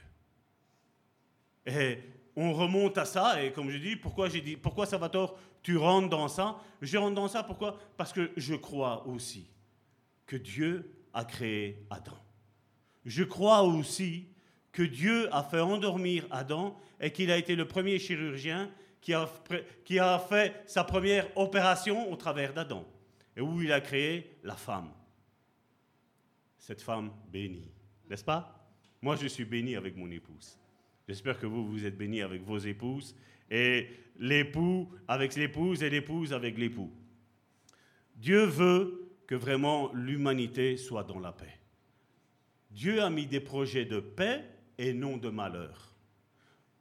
Et 1.64 2.00
on 2.40 2.52
remonte 2.52 2.96
à 2.98 3.04
ça, 3.04 3.42
et 3.42 3.52
comme 3.52 3.68
je 3.68 3.78
dis, 3.78 3.96
pourquoi 3.96 4.28
j'ai 4.28 4.40
dit, 4.40 4.56
pourquoi 4.56 4.86
Salvatore, 4.86 5.36
tu 5.60 5.76
rentres 5.76 6.08
dans 6.08 6.28
ça? 6.28 6.56
Je 6.80 6.96
rentre 6.96 7.16
dans 7.16 7.26
ça, 7.26 7.42
pourquoi? 7.42 7.76
Parce 7.96 8.12
que 8.12 8.30
je 8.36 8.54
crois 8.54 9.04
aussi 9.08 9.50
que 10.24 10.36
Dieu 10.36 10.88
a 11.12 11.24
créé 11.24 11.84
Adam. 11.90 12.16
Je 13.04 13.24
crois 13.24 13.62
aussi 13.62 14.28
que 14.70 14.84
Dieu 14.84 15.28
a 15.34 15.42
fait 15.42 15.58
endormir 15.58 16.28
Adam 16.30 16.78
et 17.00 17.10
qu'il 17.10 17.32
a 17.32 17.38
été 17.38 17.56
le 17.56 17.66
premier 17.66 17.98
chirurgien 17.98 18.70
qui 19.00 19.14
a, 19.14 19.28
qui 19.84 19.98
a 19.98 20.20
fait 20.20 20.62
sa 20.66 20.84
première 20.84 21.26
opération 21.36 22.08
au 22.12 22.14
travers 22.14 22.54
d'Adam, 22.54 22.84
et 23.36 23.40
où 23.40 23.60
il 23.60 23.72
a 23.72 23.80
créé 23.80 24.38
la 24.44 24.54
femme. 24.54 24.92
Cette 26.56 26.82
femme 26.82 27.10
bénie, 27.32 27.72
n'est-ce 28.08 28.24
pas? 28.24 28.70
Moi, 29.02 29.16
je 29.16 29.26
suis 29.26 29.44
béni 29.44 29.74
avec 29.74 29.96
mon 29.96 30.08
épouse. 30.08 30.56
J'espère 31.08 31.38
que 31.38 31.46
vous, 31.46 31.66
vous 31.66 31.86
êtes 31.86 31.96
bénis 31.96 32.20
avec 32.20 32.42
vos 32.42 32.58
épouses, 32.58 33.16
et 33.50 33.88
l'époux 34.18 34.90
avec 35.08 35.36
l'épouse, 35.36 35.82
et 35.82 35.88
l'épouse 35.88 36.34
avec 36.34 36.58
l'époux. 36.58 36.92
Dieu 38.14 38.44
veut 38.44 39.08
que 39.26 39.34
vraiment 39.34 39.90
l'humanité 39.94 40.76
soit 40.76 41.04
dans 41.04 41.18
la 41.18 41.32
paix. 41.32 41.58
Dieu 42.70 43.02
a 43.02 43.08
mis 43.08 43.26
des 43.26 43.40
projets 43.40 43.86
de 43.86 44.00
paix 44.00 44.44
et 44.76 44.92
non 44.92 45.16
de 45.16 45.30
malheur. 45.30 45.94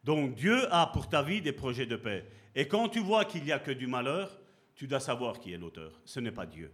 Donc 0.04 0.36
Dieu 0.36 0.74
a 0.74 0.88
pour 0.88 1.08
ta 1.08 1.24
vie 1.24 1.42
des 1.42 1.54
projets 1.54 1.86
de 1.86 1.96
paix. 1.96 2.26
Et 2.54 2.68
quand 2.68 2.90
tu 2.90 3.00
vois 3.00 3.24
qu'il 3.24 3.44
n'y 3.44 3.54
a 3.54 3.60
que 3.60 3.72
du 3.72 3.88
malheur, 3.88 4.38
tu 4.76 4.88
dois 4.88 5.00
savoir 5.00 5.40
qui 5.40 5.54
est 5.54 5.58
l'auteur. 5.58 6.02
Ce 6.04 6.20
n'est 6.20 6.32
pas 6.32 6.46
Dieu. 6.46 6.72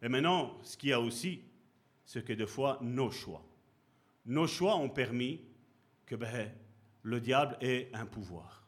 Et 0.00 0.08
maintenant, 0.08 0.58
ce 0.62 0.78
qu'il 0.78 0.90
y 0.90 0.92
a 0.92 1.00
aussi, 1.00 1.42
c'est 2.06 2.24
que 2.24 2.32
des 2.32 2.46
fois, 2.46 2.78
nos 2.80 3.10
choix. 3.10 3.44
Nos 4.24 4.46
choix 4.46 4.76
ont 4.76 4.88
permis 4.88 5.40
que 6.06 6.14
ben, 6.14 6.50
le 7.02 7.20
diable 7.20 7.56
ait 7.60 7.90
un 7.92 8.06
pouvoir. 8.06 8.66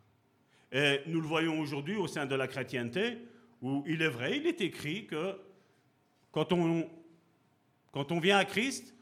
Et 0.72 1.00
nous 1.06 1.20
le 1.20 1.26
voyons 1.26 1.60
aujourd'hui 1.60 1.96
au 1.96 2.06
sein 2.06 2.26
de 2.26 2.34
la 2.34 2.48
chrétienté, 2.48 3.18
où 3.62 3.82
il 3.86 4.02
est 4.02 4.08
vrai, 4.08 4.36
il 4.38 4.46
est 4.46 4.60
écrit 4.60 5.06
que 5.06 5.38
quand 6.30 6.52
on, 6.52 6.88
quand 7.92 8.12
on 8.12 8.20
vient 8.20 8.38
à 8.38 8.44
Christ, 8.44 8.94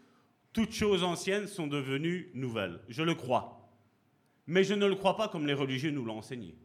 toutes 0.52 0.72
choses 0.72 1.02
anciennes 1.02 1.48
sont 1.48 1.66
devenues 1.66 2.30
nouvelles. 2.34 2.80
Je 2.88 3.02
le 3.02 3.14
crois. 3.14 3.68
Mais 4.46 4.62
je 4.62 4.74
ne 4.74 4.86
le 4.86 4.94
crois 4.94 5.16
pas 5.16 5.28
comme 5.28 5.46
les 5.46 5.54
religieux 5.54 5.90
nous 5.90 6.04
l'ont 6.04 6.18
enseigné. 6.18 6.56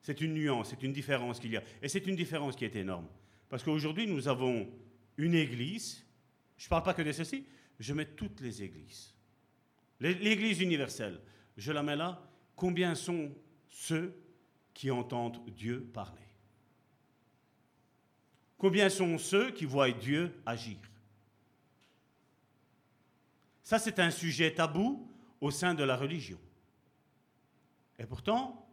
C'est 0.00 0.20
une 0.20 0.34
nuance, 0.34 0.70
c'est 0.70 0.82
une 0.82 0.92
différence 0.92 1.40
qu'il 1.40 1.52
y 1.52 1.56
a. 1.56 1.62
Et 1.80 1.88
c'est 1.88 2.06
une 2.06 2.16
différence 2.16 2.56
qui 2.56 2.64
est 2.64 2.76
énorme. 2.76 3.08
Parce 3.48 3.62
qu'aujourd'hui, 3.62 4.06
nous 4.06 4.28
avons 4.28 4.68
une 5.16 5.34
église, 5.34 6.04
je 6.56 6.66
ne 6.66 6.70
parle 6.70 6.82
pas 6.82 6.94
que 6.94 7.02
de 7.02 7.12
ceci, 7.12 7.46
je 7.78 7.92
mets 7.94 8.06
toutes 8.06 8.40
les 8.40 8.62
églises. 8.62 9.11
L'église 10.02 10.60
universelle, 10.60 11.20
je 11.56 11.70
la 11.70 11.82
mets 11.82 11.94
là. 11.94 12.20
Combien 12.56 12.96
sont 12.96 13.32
ceux 13.68 14.20
qui 14.74 14.90
entendent 14.90 15.40
Dieu 15.50 15.88
parler? 15.94 16.18
Combien 18.58 18.88
sont 18.88 19.16
ceux 19.18 19.52
qui 19.52 19.64
voient 19.64 19.92
Dieu 19.92 20.34
agir? 20.44 20.76
Ça, 23.62 23.78
c'est 23.78 24.00
un 24.00 24.10
sujet 24.10 24.52
tabou 24.52 25.08
au 25.40 25.52
sein 25.52 25.72
de 25.72 25.84
la 25.84 25.96
religion. 25.96 26.38
Et 27.98 28.04
pourtant, 28.04 28.68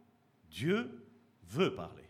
Dieu 0.50 1.06
veut 1.44 1.74
parler. 1.74 2.08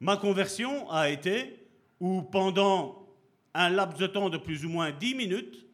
Ma 0.00 0.16
conversion 0.16 0.90
a 0.90 1.10
été 1.10 1.64
où 2.00 2.22
pendant 2.22 3.08
un 3.54 3.70
laps 3.70 4.00
de 4.00 4.08
temps 4.08 4.30
de 4.30 4.38
plus 4.38 4.64
ou 4.64 4.68
moins 4.68 4.90
dix 4.90 5.14
minutes, 5.14 5.64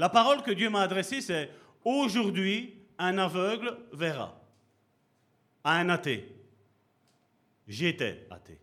la 0.00 0.08
parole 0.08 0.42
que 0.42 0.50
Dieu 0.50 0.70
m'a 0.70 0.80
adressée, 0.80 1.20
c'est 1.20 1.50
aujourd'hui, 1.84 2.74
un 2.96 3.18
aveugle 3.18 3.76
verra. 3.92 4.34
À 5.62 5.74
un 5.74 5.90
athée. 5.90 6.26
J'étais 7.68 8.26
athée. 8.30 8.58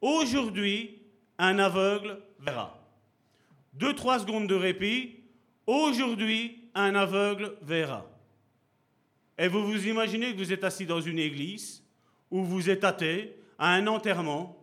Aujourd'hui, 0.00 1.00
un 1.38 1.60
aveugle 1.60 2.20
verra. 2.40 2.76
Deux, 3.74 3.94
trois 3.94 4.18
secondes 4.18 4.48
de 4.48 4.56
répit, 4.56 5.20
Aujourd'hui, 5.68 6.64
un 6.74 6.96
aveugle 6.96 7.54
verra. 7.62 8.04
Et 9.38 9.46
vous 9.46 9.64
vous 9.64 9.86
imaginez 9.86 10.32
que 10.32 10.38
vous 10.38 10.52
êtes 10.52 10.64
assis 10.64 10.86
dans 10.86 11.00
une 11.00 11.20
église 11.20 11.84
où 12.28 12.42
vous 12.42 12.70
êtes 12.70 12.82
athée 12.82 13.36
à 13.56 13.74
un 13.74 13.86
enterrement. 13.86 14.60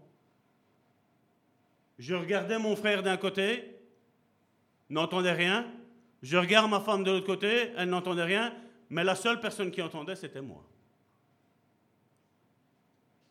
Je 1.98 2.14
regardais 2.14 2.60
mon 2.60 2.76
frère 2.76 3.04
d'un 3.04 3.16
côté, 3.16 3.75
n'entendait 4.90 5.34
rien. 5.34 5.72
Je 6.22 6.38
regarde 6.38 6.70
ma 6.70 6.80
femme 6.80 7.04
de 7.04 7.12
l'autre 7.12 7.26
côté, 7.26 7.72
elle 7.78 7.90
n'entendait 7.90 8.24
rien. 8.24 8.54
Mais 8.90 9.04
la 9.04 9.16
seule 9.16 9.40
personne 9.40 9.72
qui 9.72 9.82
entendait, 9.82 10.16
c'était 10.16 10.42
moi. 10.42 10.64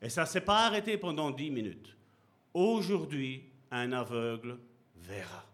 Et 0.02 0.08
ça 0.08 0.22
ne 0.22 0.26
s'est 0.26 0.40
pas 0.40 0.66
arrêté 0.66 0.98
pendant 0.98 1.30
dix 1.30 1.50
minutes. 1.50 1.96
Aujourd'hui, 2.52 3.44
un 3.70 3.92
aveugle 3.92 4.58
verra. 4.96 5.44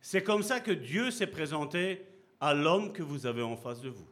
C'est 0.00 0.22
comme 0.22 0.42
ça 0.42 0.60
que 0.60 0.72
Dieu 0.72 1.10
s'est 1.10 1.28
présenté 1.28 2.04
à 2.40 2.54
l'homme 2.54 2.92
que 2.92 3.02
vous 3.02 3.24
avez 3.24 3.42
en 3.42 3.56
face 3.56 3.80
de 3.80 3.88
vous. 3.88 4.08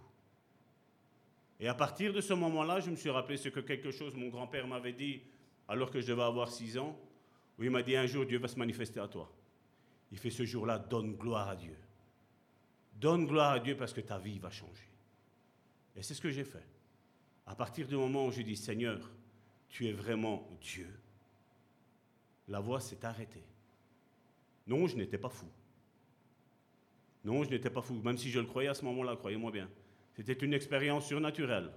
Et 1.59 1.69
à 1.69 1.75
partir 1.75 2.13
de 2.13 2.21
ce 2.21 2.33
moment-là, 2.33 2.81
je 2.81 2.91
me 2.91 2.97
suis 2.97 3.11
rappelé 3.11 3.37
ce 3.37 3.49
que 3.49 3.61
quelque 3.61 3.91
chose 3.91 4.15
mon 4.15 4.29
grand-père 4.29 4.67
m'avait 4.67 4.93
dit 4.93 5.21
alors 5.69 5.91
que 5.91 6.01
je 6.01 6.07
devais 6.07 6.23
avoir 6.23 6.49
six 6.49 6.79
ans, 6.79 6.99
où 7.59 7.65
il 7.65 7.71
m'a 7.71 7.83
dit 7.83 7.97
un 7.97 8.07
jour 8.07 8.25
Dieu 8.25 8.39
va 8.39 8.49
se 8.49 8.59
manifester 8.59 9.01
à 9.01 9.09
toi. 9.09 9.31
Il 10.13 10.19
fait 10.19 10.31
ce 10.31 10.45
jour-là, 10.45 10.79
donne 10.79 11.15
gloire 11.15 11.49
à 11.49 11.57
Dieu. 11.57 11.77
Donne 13.01 13.27
gloire 13.27 13.53
à 13.53 13.61
Dieu 13.61 13.77
parce 13.77 13.93
que 13.93 14.01
ta 14.01 14.19
vie 14.19 14.39
va 14.39 14.51
changer. 14.51 14.89
Et 15.97 16.03
c'est 16.03 16.15
ce 16.15 16.21
que 16.21 16.31
j'ai 16.31 16.45
fait. 16.45 16.67
À 17.47 17.55
partir 17.55 17.87
du 17.87 17.97
moment 17.97 18.27
où 18.27 18.33
j'ai 18.33 18.45
dit 18.45 18.57
Seigneur, 18.57 19.11
tu 19.69 19.89
es 19.89 19.93
vraiment 19.93 20.49
Dieu, 20.61 20.89
la 22.49 22.61
voix 22.61 22.81
s'est 22.81 23.05
arrêtée. 23.05 23.45
Non, 24.67 24.87
je 24.87 24.97
n'étais 24.97 25.19
pas 25.19 25.29
fou. 25.29 25.47
Non, 27.25 27.45
je 27.45 27.51
n'étais 27.51 27.71
pas 27.71 27.83
fou, 27.83 27.95
même 28.03 28.19
si 28.19 28.31
je 28.31 28.41
le 28.41 28.47
croyais 28.47 28.69
à 28.69 28.75
ce 28.75 28.85
moment-là, 28.85 29.17
croyez-moi 29.17 29.51
bien. 29.51 29.69
C'était 30.15 30.33
une 30.33 30.55
expérience 30.55 31.07
surnaturelle. 31.07 31.71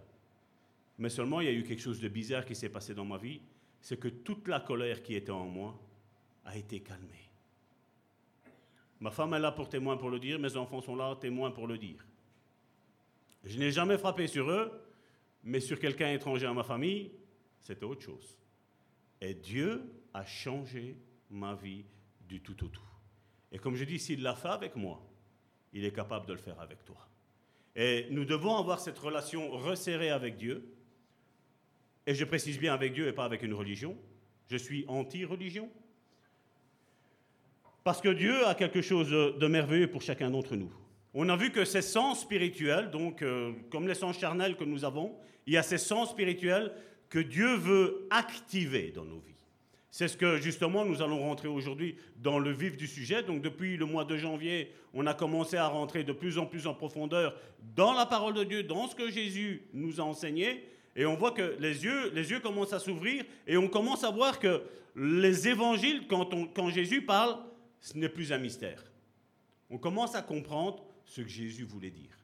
Mais 0.97 1.09
seulement, 1.09 1.41
il 1.41 1.45
y 1.45 1.49
a 1.49 1.53
eu 1.53 1.63
quelque 1.63 1.81
chose 1.81 1.99
de 1.99 2.07
bizarre 2.07 2.45
qui 2.45 2.55
s'est 2.55 2.69
passé 2.69 2.93
dans 2.93 3.05
ma 3.05 3.17
vie, 3.17 3.41
c'est 3.81 3.99
que 3.99 4.07
toute 4.07 4.47
la 4.47 4.59
colère 4.59 5.03
qui 5.03 5.15
était 5.15 5.31
en 5.31 5.45
moi 5.45 5.79
a 6.45 6.57
été 6.57 6.79
calmée. 6.79 7.29
Ma 8.99 9.11
femme 9.11 9.33
est 9.33 9.39
là 9.39 9.51
pour 9.51 9.69
témoin 9.69 9.97
pour 9.97 10.09
le 10.09 10.19
dire, 10.19 10.39
mes 10.39 10.55
enfants 10.55 10.81
sont 10.81 10.95
là 10.95 11.15
témoins 11.19 11.51
pour 11.51 11.67
le 11.67 11.77
dire. 11.77 12.05
Je 13.43 13.57
n'ai 13.59 13.71
jamais 13.71 13.97
frappé 13.97 14.27
sur 14.27 14.49
eux, 14.49 14.71
mais 15.43 15.59
sur 15.59 15.79
quelqu'un 15.79 16.11
étranger 16.13 16.45
à 16.45 16.53
ma 16.53 16.63
famille, 16.63 17.11
c'était 17.59 17.83
autre 17.83 18.01
chose. 18.01 18.37
Et 19.19 19.33
Dieu 19.33 19.83
a 20.13 20.25
changé 20.25 20.97
ma 21.29 21.55
vie 21.55 21.85
du 22.27 22.41
tout 22.41 22.63
au 22.63 22.67
tout. 22.67 22.81
Et 23.51 23.59
comme 23.59 23.75
je 23.75 23.83
dis, 23.83 23.99
s'il 23.99 24.21
l'a 24.21 24.35
fait 24.35 24.49
avec 24.49 24.75
moi, 24.75 25.01
il 25.73 25.85
est 25.85 25.91
capable 25.91 26.25
de 26.25 26.33
le 26.33 26.39
faire 26.39 26.59
avec 26.59 26.83
toi. 26.85 27.07
Et 27.75 28.07
nous 28.11 28.25
devons 28.25 28.57
avoir 28.57 28.79
cette 28.79 28.97
relation 28.99 29.51
resserrée 29.51 30.11
avec 30.11 30.37
Dieu. 30.37 30.75
Et 32.05 32.13
je 32.13 32.25
précise 32.25 32.59
bien 32.59 32.73
avec 32.73 32.93
Dieu 32.93 33.07
et 33.07 33.13
pas 33.13 33.25
avec 33.25 33.41
une 33.43 33.53
religion. 33.53 33.97
Je 34.47 34.57
suis 34.57 34.85
anti-religion. 34.87 35.69
Parce 37.83 37.99
que 37.99 38.09
Dieu 38.09 38.45
a 38.47 38.55
quelque 38.55 38.81
chose 38.81 39.09
de 39.09 39.47
merveilleux 39.47 39.89
pour 39.89 40.01
chacun 40.01 40.29
d'entre 40.29 40.55
nous. 40.55 40.71
On 41.13 41.29
a 41.29 41.35
vu 41.35 41.51
que 41.51 41.65
ces 41.65 41.81
sens 41.81 42.21
spirituels, 42.21 42.89
donc 42.89 43.21
euh, 43.21 43.51
comme 43.69 43.87
les 43.87 43.93
sens 43.93 44.17
charnels 44.17 44.55
que 44.55 44.63
nous 44.63 44.83
avons, 44.83 45.15
il 45.45 45.53
y 45.53 45.57
a 45.57 45.63
ces 45.63 45.77
sens 45.77 46.09
spirituels 46.09 46.71
que 47.09 47.19
Dieu 47.19 47.55
veut 47.55 48.07
activer 48.09 48.91
dans 48.95 49.05
nos 49.05 49.19
vies. 49.19 49.33
C'est 49.91 50.07
ce 50.07 50.17
que 50.17 50.37
justement 50.37 50.85
nous 50.85 51.03
allons 51.03 51.19
rentrer 51.19 51.47
aujourd'hui 51.47 51.97
dans 52.15 52.39
le 52.39 52.51
vif 52.51 52.77
du 52.77 52.87
sujet. 52.87 53.21
Donc 53.21 53.43
depuis 53.43 53.77
le 53.77 53.85
mois 53.85 54.05
de 54.05 54.17
janvier, 54.17 54.71
on 54.95 55.05
a 55.05 55.13
commencé 55.13 55.55
à 55.55 55.67
rentrer 55.67 56.03
de 56.03 56.13
plus 56.13 56.39
en 56.39 56.47
plus 56.47 56.65
en 56.65 56.73
profondeur 56.73 57.35
dans 57.75 57.93
la 57.93 58.07
parole 58.07 58.33
de 58.33 58.43
Dieu, 58.43 58.63
dans 58.63 58.87
ce 58.87 58.95
que 58.95 59.11
Jésus 59.11 59.67
nous 59.71 60.01
a 60.01 60.03
enseigné. 60.03 60.67
Et 60.95 61.05
on 61.05 61.15
voit 61.15 61.31
que 61.31 61.57
les 61.59 61.83
yeux, 61.83 62.11
les 62.15 62.31
yeux 62.31 62.39
commencent 62.39 62.73
à 62.73 62.79
s'ouvrir 62.79 63.23
et 63.45 63.55
on 63.55 63.67
commence 63.67 64.03
à 64.03 64.09
voir 64.09 64.39
que 64.39 64.63
les 64.95 65.47
évangiles, 65.47 66.07
quand, 66.07 66.53
quand 66.55 66.69
Jésus 66.69 67.03
parle, 67.03 67.37
ce 67.83 67.97
n'est 67.97 68.09
plus 68.09 68.31
un 68.31 68.37
mystère. 68.37 68.81
On 69.69 69.77
commence 69.77 70.15
à 70.15 70.21
comprendre 70.21 70.83
ce 71.05 71.21
que 71.21 71.27
Jésus 71.27 71.65
voulait 71.65 71.91
dire. 71.91 72.17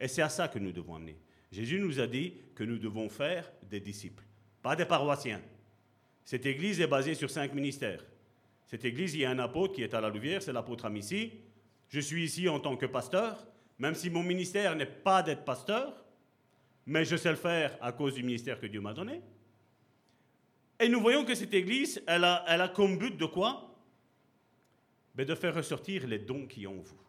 Et 0.00 0.08
c'est 0.08 0.22
à 0.22 0.28
ça 0.28 0.48
que 0.48 0.58
nous 0.58 0.72
devons 0.72 0.96
amener. 0.96 1.16
Jésus 1.52 1.78
nous 1.78 2.00
a 2.00 2.06
dit 2.08 2.34
que 2.56 2.64
nous 2.64 2.78
devons 2.78 3.08
faire 3.08 3.50
des 3.70 3.78
disciples, 3.78 4.24
pas 4.60 4.74
des 4.74 4.84
paroissiens. 4.84 5.40
Cette 6.24 6.46
église 6.46 6.80
est 6.80 6.88
basée 6.88 7.14
sur 7.14 7.30
cinq 7.30 7.54
ministères. 7.54 8.04
Cette 8.66 8.84
église, 8.84 9.14
il 9.14 9.20
y 9.20 9.24
a 9.24 9.30
un 9.30 9.38
apôtre 9.38 9.74
qui 9.74 9.82
est 9.82 9.94
à 9.94 10.00
la 10.00 10.08
Louvière, 10.08 10.42
c'est 10.42 10.52
l'apôtre 10.52 10.84
Amici. 10.84 11.32
Je 11.88 12.00
suis 12.00 12.24
ici 12.24 12.48
en 12.48 12.58
tant 12.58 12.76
que 12.76 12.86
pasteur, 12.86 13.46
même 13.78 13.94
si 13.94 14.10
mon 14.10 14.24
ministère 14.24 14.74
n'est 14.74 14.86
pas 14.86 15.22
d'être 15.22 15.44
pasteur, 15.44 16.04
mais 16.86 17.04
je 17.04 17.14
sais 17.14 17.30
le 17.30 17.36
faire 17.36 17.78
à 17.80 17.92
cause 17.92 18.14
du 18.14 18.24
ministère 18.24 18.58
que 18.58 18.66
Dieu 18.66 18.80
m'a 18.80 18.94
donné. 18.94 19.20
Et 20.80 20.88
nous 20.88 21.00
voyons 21.00 21.24
que 21.24 21.36
cette 21.36 21.54
église, 21.54 22.02
elle 22.08 22.24
a, 22.24 22.44
elle 22.48 22.62
a 22.62 22.68
comme 22.68 22.98
but 22.98 23.16
de 23.16 23.26
quoi? 23.26 23.71
Ben 25.14 25.26
De 25.26 25.34
faire 25.34 25.54
ressortir 25.54 26.06
les 26.06 26.18
dons 26.18 26.46
qui 26.46 26.62
y 26.62 26.66
en 26.66 26.74
vous, 26.74 27.00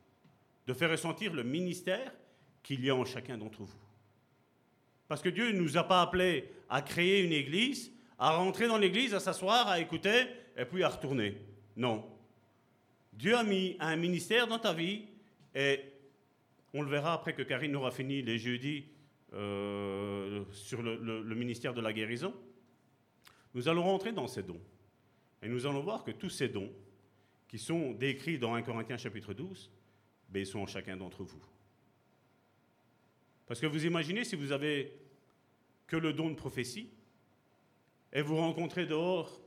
de 0.67 0.73
faire 0.73 0.89
ressentir 0.89 1.33
le 1.33 1.43
ministère 1.43 2.13
qu'il 2.61 2.83
y 2.83 2.89
a 2.89 2.95
en 2.95 3.05
chacun 3.05 3.37
d'entre 3.37 3.63
vous. 3.63 3.79
Parce 5.07 5.21
que 5.21 5.29
Dieu 5.29 5.51
ne 5.51 5.59
nous 5.59 5.77
a 5.77 5.83
pas 5.83 6.01
appelés 6.01 6.49
à 6.69 6.81
créer 6.81 7.23
une 7.23 7.33
église 7.33 7.93
à 8.23 8.37
rentrer 8.37 8.67
dans 8.67 8.77
l'église, 8.77 9.13
à 9.13 9.19
s'asseoir, 9.19 9.67
à 9.67 9.81
écouter, 9.81 10.27
et 10.55 10.63
puis 10.63 10.81
à 10.81 10.87
retourner. 10.87 11.37
Non. 11.75 12.05
Dieu 13.11 13.35
a 13.35 13.43
mis 13.43 13.75
un 13.81 13.97
ministère 13.97 14.47
dans 14.47 14.59
ta 14.59 14.73
vie, 14.73 15.03
et 15.53 15.81
on 16.73 16.81
le 16.81 16.89
verra 16.89 17.13
après 17.13 17.33
que 17.33 17.41
Karine 17.41 17.75
aura 17.75 17.91
fini 17.91 18.21
les 18.21 18.37
jeudis 18.37 18.85
euh, 19.33 20.45
sur 20.51 20.81
le, 20.81 21.35
ministère 21.35 21.73
de 21.73 21.81
la 21.81 21.91
guérison. 21.91 22.33
Nous 23.53 23.67
allons 23.67 23.83
rentrer 23.83 24.13
dans 24.13 24.27
ces 24.27 24.43
dons. 24.43 24.61
Et 25.41 25.49
nous 25.49 25.65
allons 25.65 25.81
voir 25.81 26.05
que 26.05 26.11
tous 26.11 26.29
ces 26.29 26.47
dons, 26.47 26.71
qui 27.53 27.59
sont 27.59 27.91
décrits 27.91 28.39
dans 28.39 28.55
1 28.55 28.63
Corinthiens 28.63 28.97
chapitre 28.97 29.31
12, 29.31 29.69
ben, 30.27 30.39
ils 30.39 30.47
sont 30.47 30.61
en 30.61 30.65
chacun 30.65 30.97
d'entre 30.97 31.21
vous. 31.23 31.45
Parce 33.45 33.59
que 33.59 33.67
vous 33.67 33.85
imaginez 33.85 34.23
si 34.23 34.35
vous 34.35 34.51
avez 34.51 34.91
que 35.85 35.95
le 35.95 36.13
don 36.13 36.31
de 36.31 36.33
prophétie, 36.33 36.89
et 38.11 38.23
vous 38.23 38.37
rencontrez 38.37 38.87
dehors, 38.87 39.39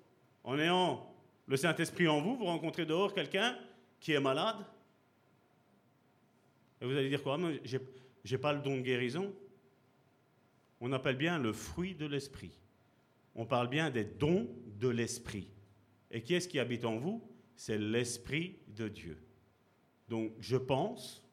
en 0.44 0.56
ayant 0.56 1.12
le 1.48 1.56
Saint-Esprit 1.56 2.06
en 2.06 2.20
vous, 2.20 2.36
vous 2.36 2.44
rencontrez 2.44 2.86
dehors 2.86 3.12
quelqu'un 3.12 3.58
qui 3.98 4.12
est 4.12 4.20
malade, 4.20 4.64
et 6.80 6.86
vous 6.86 6.92
allez 6.92 7.08
dire 7.08 7.24
quoi? 7.24 7.36
Je 7.64 7.78
n'ai 8.30 8.38
pas 8.38 8.52
le 8.52 8.60
don 8.60 8.76
de 8.76 8.82
guérison. 8.82 9.34
On 10.80 10.92
appelle 10.92 11.16
bien 11.16 11.40
le 11.40 11.52
fruit 11.52 11.96
de 11.96 12.06
l'esprit. 12.06 12.52
On 13.34 13.46
parle 13.46 13.66
bien 13.66 13.90
des 13.90 14.04
dons 14.04 14.48
de 14.78 14.86
l'esprit. 14.86 15.48
Et 16.12 16.22
qui 16.22 16.34
est-ce 16.34 16.46
qui 16.46 16.60
habite 16.60 16.84
en 16.84 16.98
vous? 16.98 17.20
C'est 17.56 17.78
l'esprit 17.78 18.56
de 18.68 18.88
Dieu. 18.88 19.18
Donc 20.08 20.32
je 20.40 20.56
pense, 20.56 21.24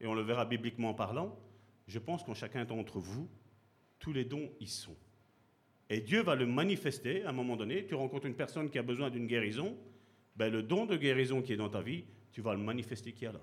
et 0.00 0.06
on 0.06 0.14
le 0.14 0.22
verra 0.22 0.44
bibliquement 0.44 0.94
parlant, 0.94 1.38
je 1.86 1.98
pense 1.98 2.22
qu'en 2.22 2.34
chacun 2.34 2.64
d'entre 2.64 2.98
vous, 2.98 3.28
tous 3.98 4.12
les 4.12 4.24
dons 4.24 4.50
y 4.60 4.66
sont. 4.66 4.96
Et 5.90 6.00
Dieu 6.00 6.22
va 6.22 6.34
le 6.34 6.46
manifester 6.46 7.24
à 7.24 7.30
un 7.30 7.32
moment 7.32 7.56
donné. 7.56 7.86
Tu 7.86 7.94
rencontres 7.94 8.26
une 8.26 8.34
personne 8.34 8.70
qui 8.70 8.78
a 8.78 8.82
besoin 8.82 9.10
d'une 9.10 9.26
guérison, 9.26 9.76
ben 10.36 10.50
le 10.50 10.62
don 10.62 10.86
de 10.86 10.96
guérison 10.96 11.42
qui 11.42 11.52
est 11.52 11.56
dans 11.56 11.68
ta 11.68 11.82
vie, 11.82 12.04
tu 12.32 12.40
vas 12.40 12.54
le 12.54 12.60
manifester 12.60 13.12
qui 13.12 13.24
est 13.24 13.32
là. 13.32 13.40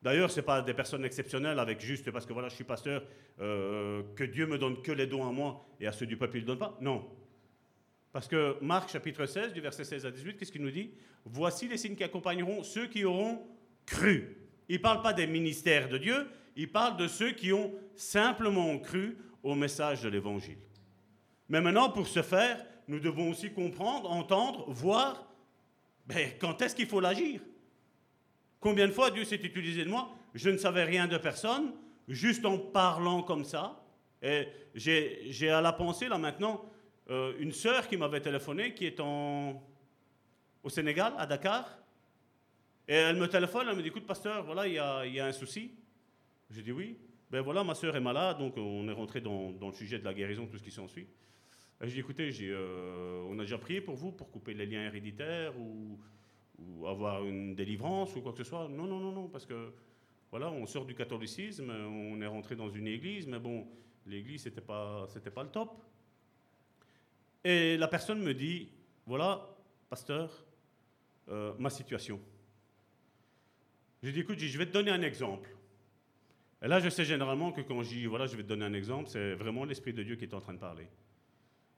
D'ailleurs, 0.00 0.30
ce 0.30 0.36
n'est 0.36 0.46
pas 0.46 0.62
des 0.62 0.74
personnes 0.74 1.04
exceptionnelles 1.04 1.58
avec 1.58 1.80
juste 1.80 2.10
parce 2.10 2.24
que 2.24 2.32
voilà, 2.32 2.48
je 2.48 2.54
suis 2.54 2.64
pasteur, 2.64 3.04
euh, 3.40 4.02
que 4.14 4.24
Dieu 4.24 4.46
me 4.46 4.56
donne 4.56 4.80
que 4.80 4.92
les 4.92 5.06
dons 5.06 5.28
à 5.28 5.32
moi 5.32 5.66
et 5.80 5.86
à 5.86 5.92
ceux 5.92 6.06
du 6.06 6.16
peuple, 6.16 6.38
il 6.38 6.42
ne 6.42 6.46
donne 6.46 6.58
pas. 6.58 6.78
Non. 6.80 7.04
Parce 8.18 8.26
que 8.26 8.56
Marc 8.60 8.90
chapitre 8.90 9.26
16, 9.26 9.52
du 9.52 9.60
verset 9.60 9.84
16 9.84 10.04
à 10.04 10.10
18, 10.10 10.36
qu'est-ce 10.36 10.50
qu'il 10.50 10.62
nous 10.62 10.72
dit? 10.72 10.90
Voici 11.24 11.68
les 11.68 11.76
signes 11.76 11.94
qui 11.94 12.02
accompagneront 12.02 12.64
ceux 12.64 12.88
qui 12.88 13.04
auront 13.04 13.46
cru. 13.86 14.36
Il 14.68 14.78
ne 14.78 14.82
parle 14.82 15.02
pas 15.02 15.12
des 15.12 15.28
ministères 15.28 15.88
de 15.88 15.98
Dieu, 15.98 16.26
il 16.56 16.68
parle 16.68 16.96
de 16.96 17.06
ceux 17.06 17.30
qui 17.30 17.52
ont 17.52 17.72
simplement 17.94 18.76
cru 18.80 19.16
au 19.44 19.54
message 19.54 20.02
de 20.02 20.08
l'Évangile. 20.08 20.58
Mais 21.48 21.60
maintenant, 21.60 21.90
pour 21.90 22.08
ce 22.08 22.22
faire, 22.22 22.66
nous 22.88 22.98
devons 22.98 23.30
aussi 23.30 23.52
comprendre, 23.52 24.10
entendre, 24.10 24.64
voir 24.66 25.24
ben, 26.04 26.32
quand 26.40 26.60
est-ce 26.60 26.74
qu'il 26.74 26.88
faut 26.88 26.98
l'agir? 26.98 27.40
Combien 28.58 28.88
de 28.88 28.92
fois 28.92 29.12
Dieu 29.12 29.22
s'est 29.22 29.36
utilisé 29.36 29.84
de 29.84 29.90
moi? 29.90 30.10
Je 30.34 30.50
ne 30.50 30.56
savais 30.56 30.82
rien 30.82 31.06
de 31.06 31.18
personne, 31.18 31.72
juste 32.08 32.44
en 32.44 32.58
parlant 32.58 33.22
comme 33.22 33.44
ça. 33.44 33.80
Et 34.20 34.48
j'ai 34.74 35.50
à 35.50 35.60
la 35.60 35.72
pensée, 35.72 36.08
là 36.08 36.18
maintenant, 36.18 36.68
euh, 37.10 37.34
une 37.38 37.52
sœur 37.52 37.88
qui 37.88 37.96
m'avait 37.96 38.20
téléphoné, 38.20 38.74
qui 38.74 38.86
est 38.86 39.00
en, 39.00 39.62
au 40.62 40.68
Sénégal, 40.68 41.14
à 41.16 41.26
Dakar. 41.26 41.78
Et 42.86 42.94
elle 42.94 43.16
me 43.16 43.28
téléphone, 43.28 43.66
elle 43.68 43.76
me 43.76 43.82
dit, 43.82 43.88
écoute, 43.88 44.06
pasteur, 44.06 44.44
voilà, 44.44 44.66
il 44.66 44.74
y 44.74 44.78
a, 44.78 45.06
y 45.06 45.20
a, 45.20 45.26
un 45.26 45.32
souci. 45.32 45.72
J'ai 46.50 46.62
dit 46.62 46.72
oui. 46.72 46.98
Ben 47.30 47.42
voilà, 47.42 47.62
ma 47.62 47.74
sœur 47.74 47.94
est 47.94 48.00
malade, 48.00 48.38
donc 48.38 48.54
on 48.56 48.88
est 48.88 48.92
rentré 48.92 49.20
dans, 49.20 49.52
dans 49.52 49.68
le 49.68 49.74
sujet 49.74 49.98
de 49.98 50.04
la 50.04 50.14
guérison, 50.14 50.46
tout 50.46 50.56
ce 50.56 50.62
qui 50.62 50.70
s'ensuit. 50.70 51.06
J'ai 51.82 51.92
dit, 51.92 52.00
écoutez, 52.00 52.30
euh, 52.42 53.22
on 53.28 53.38
a 53.38 53.42
déjà 53.42 53.56
prié 53.56 53.80
pour 53.80 53.94
vous 53.94 54.10
pour 54.10 54.30
couper 54.30 54.52
les 54.52 54.66
liens 54.66 54.84
héréditaires 54.84 55.52
ou, 55.58 55.98
avoir 56.88 57.24
une 57.24 57.54
délivrance 57.54 58.16
ou 58.16 58.20
quoi 58.20 58.32
que 58.32 58.38
ce 58.38 58.44
soit. 58.44 58.68
Non, 58.68 58.84
non, 58.84 58.98
non, 58.98 59.12
non, 59.12 59.28
parce 59.28 59.46
que 59.46 59.72
voilà, 60.30 60.50
on 60.50 60.66
sort 60.66 60.84
du 60.86 60.94
catholicisme, 60.94 61.70
on 61.70 62.20
est 62.20 62.26
rentré 62.26 62.56
dans 62.56 62.68
une 62.68 62.88
église, 62.88 63.28
mais 63.28 63.38
bon, 63.38 63.68
l'église, 64.06 64.42
c'était 64.42 64.60
pas, 64.60 65.06
c'était 65.08 65.30
pas 65.30 65.44
le 65.44 65.50
top. 65.50 65.80
Et 67.48 67.78
la 67.78 67.88
personne 67.88 68.20
me 68.20 68.34
dit, 68.34 68.68
voilà, 69.06 69.48
pasteur, 69.88 70.44
euh, 71.30 71.54
ma 71.58 71.70
situation. 71.70 72.20
J'ai 74.02 74.12
dit, 74.12 74.20
écoute, 74.20 74.38
je 74.38 74.58
vais 74.58 74.66
te 74.66 74.72
donner 74.72 74.90
un 74.90 75.00
exemple. 75.00 75.48
Et 76.60 76.68
là, 76.68 76.78
je 76.78 76.90
sais 76.90 77.06
généralement 77.06 77.50
que 77.52 77.62
quand 77.62 77.82
je 77.82 77.88
dis, 77.88 78.04
voilà, 78.04 78.26
je 78.26 78.36
vais 78.36 78.42
te 78.42 78.48
donner 78.48 78.66
un 78.66 78.74
exemple, 78.74 79.08
c'est 79.08 79.32
vraiment 79.32 79.64
l'Esprit 79.64 79.94
de 79.94 80.02
Dieu 80.02 80.16
qui 80.16 80.24
est 80.24 80.34
en 80.34 80.42
train 80.42 80.52
de 80.52 80.58
parler. 80.58 80.88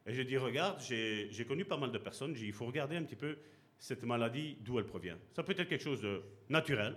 Et 0.07 0.13
je 0.13 0.23
dis, 0.23 0.37
regarde, 0.37 0.81
j'ai 0.81 1.45
connu 1.47 1.65
pas 1.65 1.77
mal 1.77 1.93
de 1.93 1.99
personnes, 1.99 2.35
il 2.37 2.53
faut 2.53 2.67
regarder 2.67 2.97
un 2.97 3.05
petit 3.05 3.15
peu 3.15 3.39
cette 3.79 4.03
maladie, 4.03 4.57
d'où 4.63 4.81
elle 4.81 4.87
provient. 4.87 5.19
Ça 5.35 5.45
peut 5.45 5.53
être 5.57 5.69
quelque 5.69 5.85
chose 5.85 6.01
de 6.01 6.21
naturel. 6.49 6.97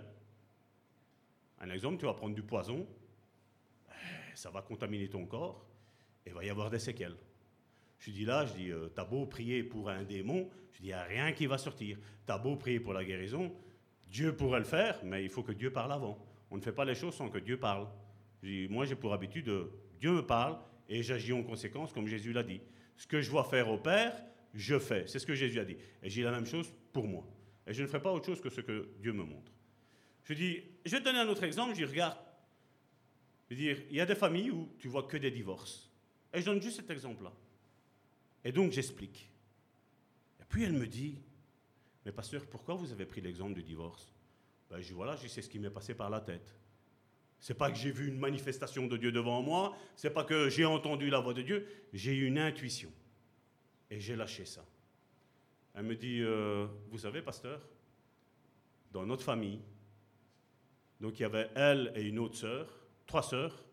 Un 1.60 1.70
exemple, 1.70 1.98
tu 2.00 2.06
vas 2.06 2.14
prendre 2.14 2.34
du 2.34 2.42
poison, 2.42 2.88
ça 4.34 4.50
va 4.50 4.62
contaminer 4.62 5.08
ton 5.08 5.26
corps, 5.26 5.64
et 6.26 6.30
il 6.30 6.34
va 6.34 6.44
y 6.44 6.50
avoir 6.50 6.70
des 6.70 6.80
séquelles. 6.80 7.16
Je 8.04 8.10
dis 8.10 8.26
là, 8.26 8.44
je 8.44 8.52
dis, 8.52 8.70
euh, 8.70 8.88
t'as 8.94 9.06
beau 9.06 9.24
prier 9.24 9.62
pour 9.62 9.88
un 9.88 10.02
démon, 10.02 10.50
je 10.72 10.80
dis, 10.80 10.84
il 10.84 10.88
n'y 10.88 10.92
a 10.92 11.04
rien 11.04 11.32
qui 11.32 11.46
va 11.46 11.56
sortir. 11.56 11.96
T'as 12.26 12.36
beau 12.36 12.54
prier 12.54 12.78
pour 12.78 12.92
la 12.92 13.02
guérison, 13.02 13.50
Dieu 14.08 14.36
pourrait 14.36 14.58
le 14.58 14.66
faire, 14.66 15.00
mais 15.04 15.24
il 15.24 15.30
faut 15.30 15.42
que 15.42 15.52
Dieu 15.52 15.72
parle 15.72 15.90
avant. 15.90 16.22
On 16.50 16.56
ne 16.56 16.60
fait 16.60 16.72
pas 16.72 16.84
les 16.84 16.94
choses 16.94 17.14
sans 17.14 17.30
que 17.30 17.38
Dieu 17.38 17.58
parle. 17.58 17.88
Je 18.42 18.48
dis, 18.48 18.68
moi, 18.68 18.84
j'ai 18.84 18.94
pour 18.94 19.14
habitude 19.14 19.46
de, 19.46 19.70
Dieu 19.98 20.12
me 20.12 20.20
parle, 20.20 20.58
et 20.86 21.02
j'agis 21.02 21.32
en 21.32 21.42
conséquence, 21.42 21.94
comme 21.94 22.06
Jésus 22.06 22.34
l'a 22.34 22.42
dit. 22.42 22.60
Ce 22.98 23.06
que 23.06 23.22
je 23.22 23.30
vois 23.30 23.44
faire 23.44 23.70
au 23.70 23.78
Père, 23.78 24.14
je 24.52 24.78
fais. 24.78 25.06
C'est 25.06 25.18
ce 25.18 25.24
que 25.24 25.34
Jésus 25.34 25.58
a 25.58 25.64
dit. 25.64 25.76
Et 26.02 26.10
j'ai 26.10 26.24
la 26.24 26.30
même 26.30 26.46
chose 26.46 26.70
pour 26.92 27.08
moi. 27.08 27.26
Et 27.66 27.72
je 27.72 27.80
ne 27.80 27.86
ferai 27.86 28.02
pas 28.02 28.12
autre 28.12 28.26
chose 28.26 28.42
que 28.42 28.50
ce 28.50 28.60
que 28.60 28.90
Dieu 29.00 29.14
me 29.14 29.24
montre. 29.24 29.50
Je 30.24 30.34
dis, 30.34 30.62
je 30.84 30.90
vais 30.90 31.00
te 31.00 31.04
donner 31.04 31.20
un 31.20 31.28
autre 31.28 31.44
exemple. 31.44 31.70
Je 31.70 31.76
dis, 31.76 31.84
regarde. 31.86 32.18
Je 33.48 33.54
veux 33.54 33.60
dire, 33.60 33.78
il 33.88 33.96
y 33.96 34.00
a 34.02 34.06
des 34.06 34.14
familles 34.14 34.50
où 34.50 34.68
tu 34.78 34.88
vois 34.88 35.04
que 35.04 35.16
des 35.16 35.30
divorces. 35.30 35.90
Et 36.34 36.42
je 36.42 36.44
donne 36.44 36.60
juste 36.60 36.76
cet 36.76 36.90
exemple-là. 36.90 37.32
Et 38.44 38.52
donc 38.52 38.72
j'explique. 38.72 39.30
Et 40.40 40.44
puis 40.48 40.64
elle 40.64 40.74
me 40.74 40.86
dit, 40.86 41.18
mais 42.04 42.12
pasteur, 42.12 42.46
pourquoi 42.46 42.74
vous 42.74 42.92
avez 42.92 43.06
pris 43.06 43.20
l'exemple 43.20 43.54
du 43.54 43.62
divorce? 43.62 44.12
Ben, 44.70 44.80
je 44.80 44.88
dis 44.88 44.92
voilà, 44.92 45.16
c'est 45.16 45.42
ce 45.42 45.48
qui 45.48 45.58
m'est 45.58 45.70
passé 45.70 45.94
par 45.94 46.10
la 46.10 46.20
tête. 46.20 46.54
C'est 47.40 47.54
pas 47.54 47.70
que 47.70 47.76
j'ai 47.76 47.90
vu 47.90 48.08
une 48.08 48.18
manifestation 48.18 48.86
de 48.86 48.96
Dieu 48.96 49.12
devant 49.12 49.42
moi, 49.42 49.76
c'est 49.96 50.10
pas 50.10 50.24
que 50.24 50.48
j'ai 50.48 50.64
entendu 50.64 51.10
la 51.10 51.20
voix 51.20 51.34
de 51.34 51.42
Dieu, 51.42 51.66
j'ai 51.92 52.14
eu 52.14 52.26
une 52.26 52.38
intuition. 52.38 52.90
Et 53.90 54.00
j'ai 54.00 54.16
lâché 54.16 54.44
ça. 54.44 54.64
Elle 55.74 55.84
me 55.84 55.96
dit, 55.96 56.20
euh, 56.22 56.66
vous 56.90 56.98
savez, 56.98 57.20
pasteur, 57.20 57.60
dans 58.92 59.04
notre 59.04 59.24
famille, 59.24 59.60
donc 61.00 61.18
il 61.18 61.22
y 61.22 61.26
avait 61.26 61.50
elle 61.54 61.92
et 61.96 62.02
une 62.02 62.18
autre 62.18 62.36
sœur, 62.36 62.68
trois 63.06 63.22
sœurs, 63.22 63.64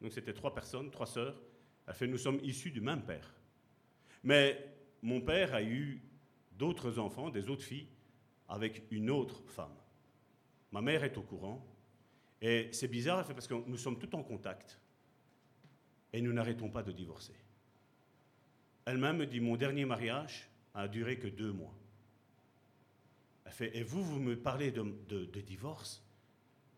donc 0.00 0.12
c'était 0.12 0.34
trois 0.34 0.52
personnes, 0.52 0.90
trois 0.90 1.06
sœurs. 1.06 1.40
Elle 1.86 1.94
fait, 1.94 2.06
nous 2.06 2.18
sommes 2.18 2.40
issus 2.42 2.70
du 2.70 2.80
même 2.80 3.02
père. 3.02 3.32
Mais 4.24 4.74
mon 5.02 5.20
père 5.20 5.54
a 5.54 5.62
eu 5.62 6.00
d'autres 6.52 6.98
enfants, 6.98 7.30
des 7.30 7.48
autres 7.48 7.62
filles, 7.62 7.88
avec 8.48 8.82
une 8.90 9.10
autre 9.10 9.42
femme. 9.46 9.76
Ma 10.72 10.80
mère 10.80 11.04
est 11.04 11.16
au 11.18 11.22
courant. 11.22 11.64
Et 12.40 12.68
c'est 12.72 12.88
bizarre, 12.88 13.26
parce 13.26 13.46
que 13.46 13.54
nous 13.54 13.76
sommes 13.76 13.98
tous 13.98 14.14
en 14.16 14.22
contact. 14.22 14.80
Et 16.12 16.20
nous 16.20 16.32
n'arrêtons 16.32 16.70
pas 16.70 16.82
de 16.82 16.92
divorcer. 16.92 17.34
Elle-même 18.86 19.18
me 19.18 19.26
dit, 19.26 19.40
mon 19.40 19.56
dernier 19.56 19.84
mariage 19.84 20.48
a 20.74 20.88
duré 20.88 21.18
que 21.18 21.28
deux 21.28 21.52
mois. 21.52 21.74
Elle 23.44 23.52
fait, 23.52 23.76
et 23.76 23.82
vous, 23.82 24.02
vous 24.02 24.20
me 24.20 24.36
parlez 24.36 24.72
de, 24.72 24.82
de 24.82 25.40
divorce? 25.40 26.02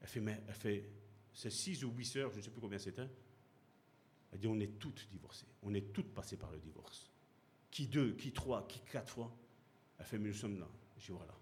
Elle 0.00 0.08
fait, 0.08 0.20
mais 0.20 0.42
elle 0.48 0.54
fait, 0.54 0.90
c'est 1.32 1.50
six 1.50 1.84
ou 1.84 1.90
huit 1.90 2.06
sœurs, 2.06 2.30
je 2.32 2.38
ne 2.38 2.42
sais 2.42 2.50
plus 2.50 2.60
combien 2.60 2.78
c'était. 2.78 3.08
Elle 4.32 4.38
dit, 4.38 4.48
on 4.48 4.58
est 4.58 4.78
toutes 4.78 5.08
divorcées. 5.10 5.46
On 5.62 5.74
est 5.74 5.92
toutes 5.92 6.12
passées 6.12 6.36
par 6.36 6.50
le 6.50 6.58
divorce. 6.58 7.10
Qui 7.76 7.88
deux, 7.88 8.12
qui 8.12 8.32
trois, 8.32 8.66
qui 8.66 8.80
quatre 8.90 9.12
fois. 9.12 9.30
Elle 9.98 10.06
fait, 10.06 10.18
mais 10.18 10.28
nous 10.28 10.34
sommes 10.34 10.58
là. 10.58 10.66
Dis, 10.96 11.08
voilà. 11.10 11.34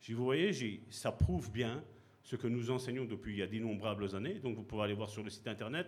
Dis, 0.00 0.14
vous 0.14 0.24
voyez, 0.24 0.80
ça 0.88 1.12
prouve 1.12 1.52
bien 1.52 1.84
ce 2.22 2.36
que 2.36 2.46
nous 2.46 2.70
enseignons 2.70 3.04
depuis 3.04 3.34
il 3.34 3.38
y 3.40 3.42
a 3.42 3.46
d'innombrables 3.46 4.16
années. 4.16 4.38
Donc 4.38 4.56
vous 4.56 4.62
pouvez 4.62 4.84
aller 4.84 4.94
voir 4.94 5.10
sur 5.10 5.22
le 5.22 5.28
site 5.28 5.46
internet. 5.46 5.86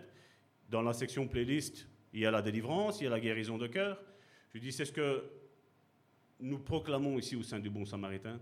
Dans 0.69 0.83
la 0.83 0.93
section 0.93 1.27
playlist, 1.27 1.87
il 2.13 2.19
y 2.19 2.27
a 2.27 2.29
la 2.29 2.43
délivrance, 2.43 3.01
il 3.01 3.05
y 3.05 3.07
a 3.07 3.09
la 3.09 3.19
guérison 3.19 3.57
de 3.57 3.65
cœur. 3.65 3.99
Je 4.53 4.59
dis, 4.59 4.71
c'est 4.71 4.85
ce 4.85 4.91
que 4.91 5.23
nous 6.41 6.59
proclamons 6.59 7.17
ici 7.17 7.35
au 7.35 7.41
sein 7.41 7.59
du 7.59 7.71
Bon 7.71 7.83
Samaritain, 7.83 8.39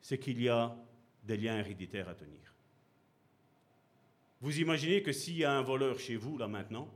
c'est 0.00 0.18
qu'il 0.18 0.40
y 0.40 0.48
a 0.48 0.74
des 1.22 1.36
liens 1.36 1.58
héréditaires 1.58 2.08
à 2.08 2.14
tenir. 2.14 2.54
Vous 4.40 4.58
imaginez 4.58 5.02
que 5.02 5.12
s'il 5.12 5.36
y 5.36 5.44
a 5.44 5.52
un 5.52 5.62
voleur 5.62 6.00
chez 6.00 6.16
vous, 6.16 6.38
là 6.38 6.48
maintenant, 6.48 6.90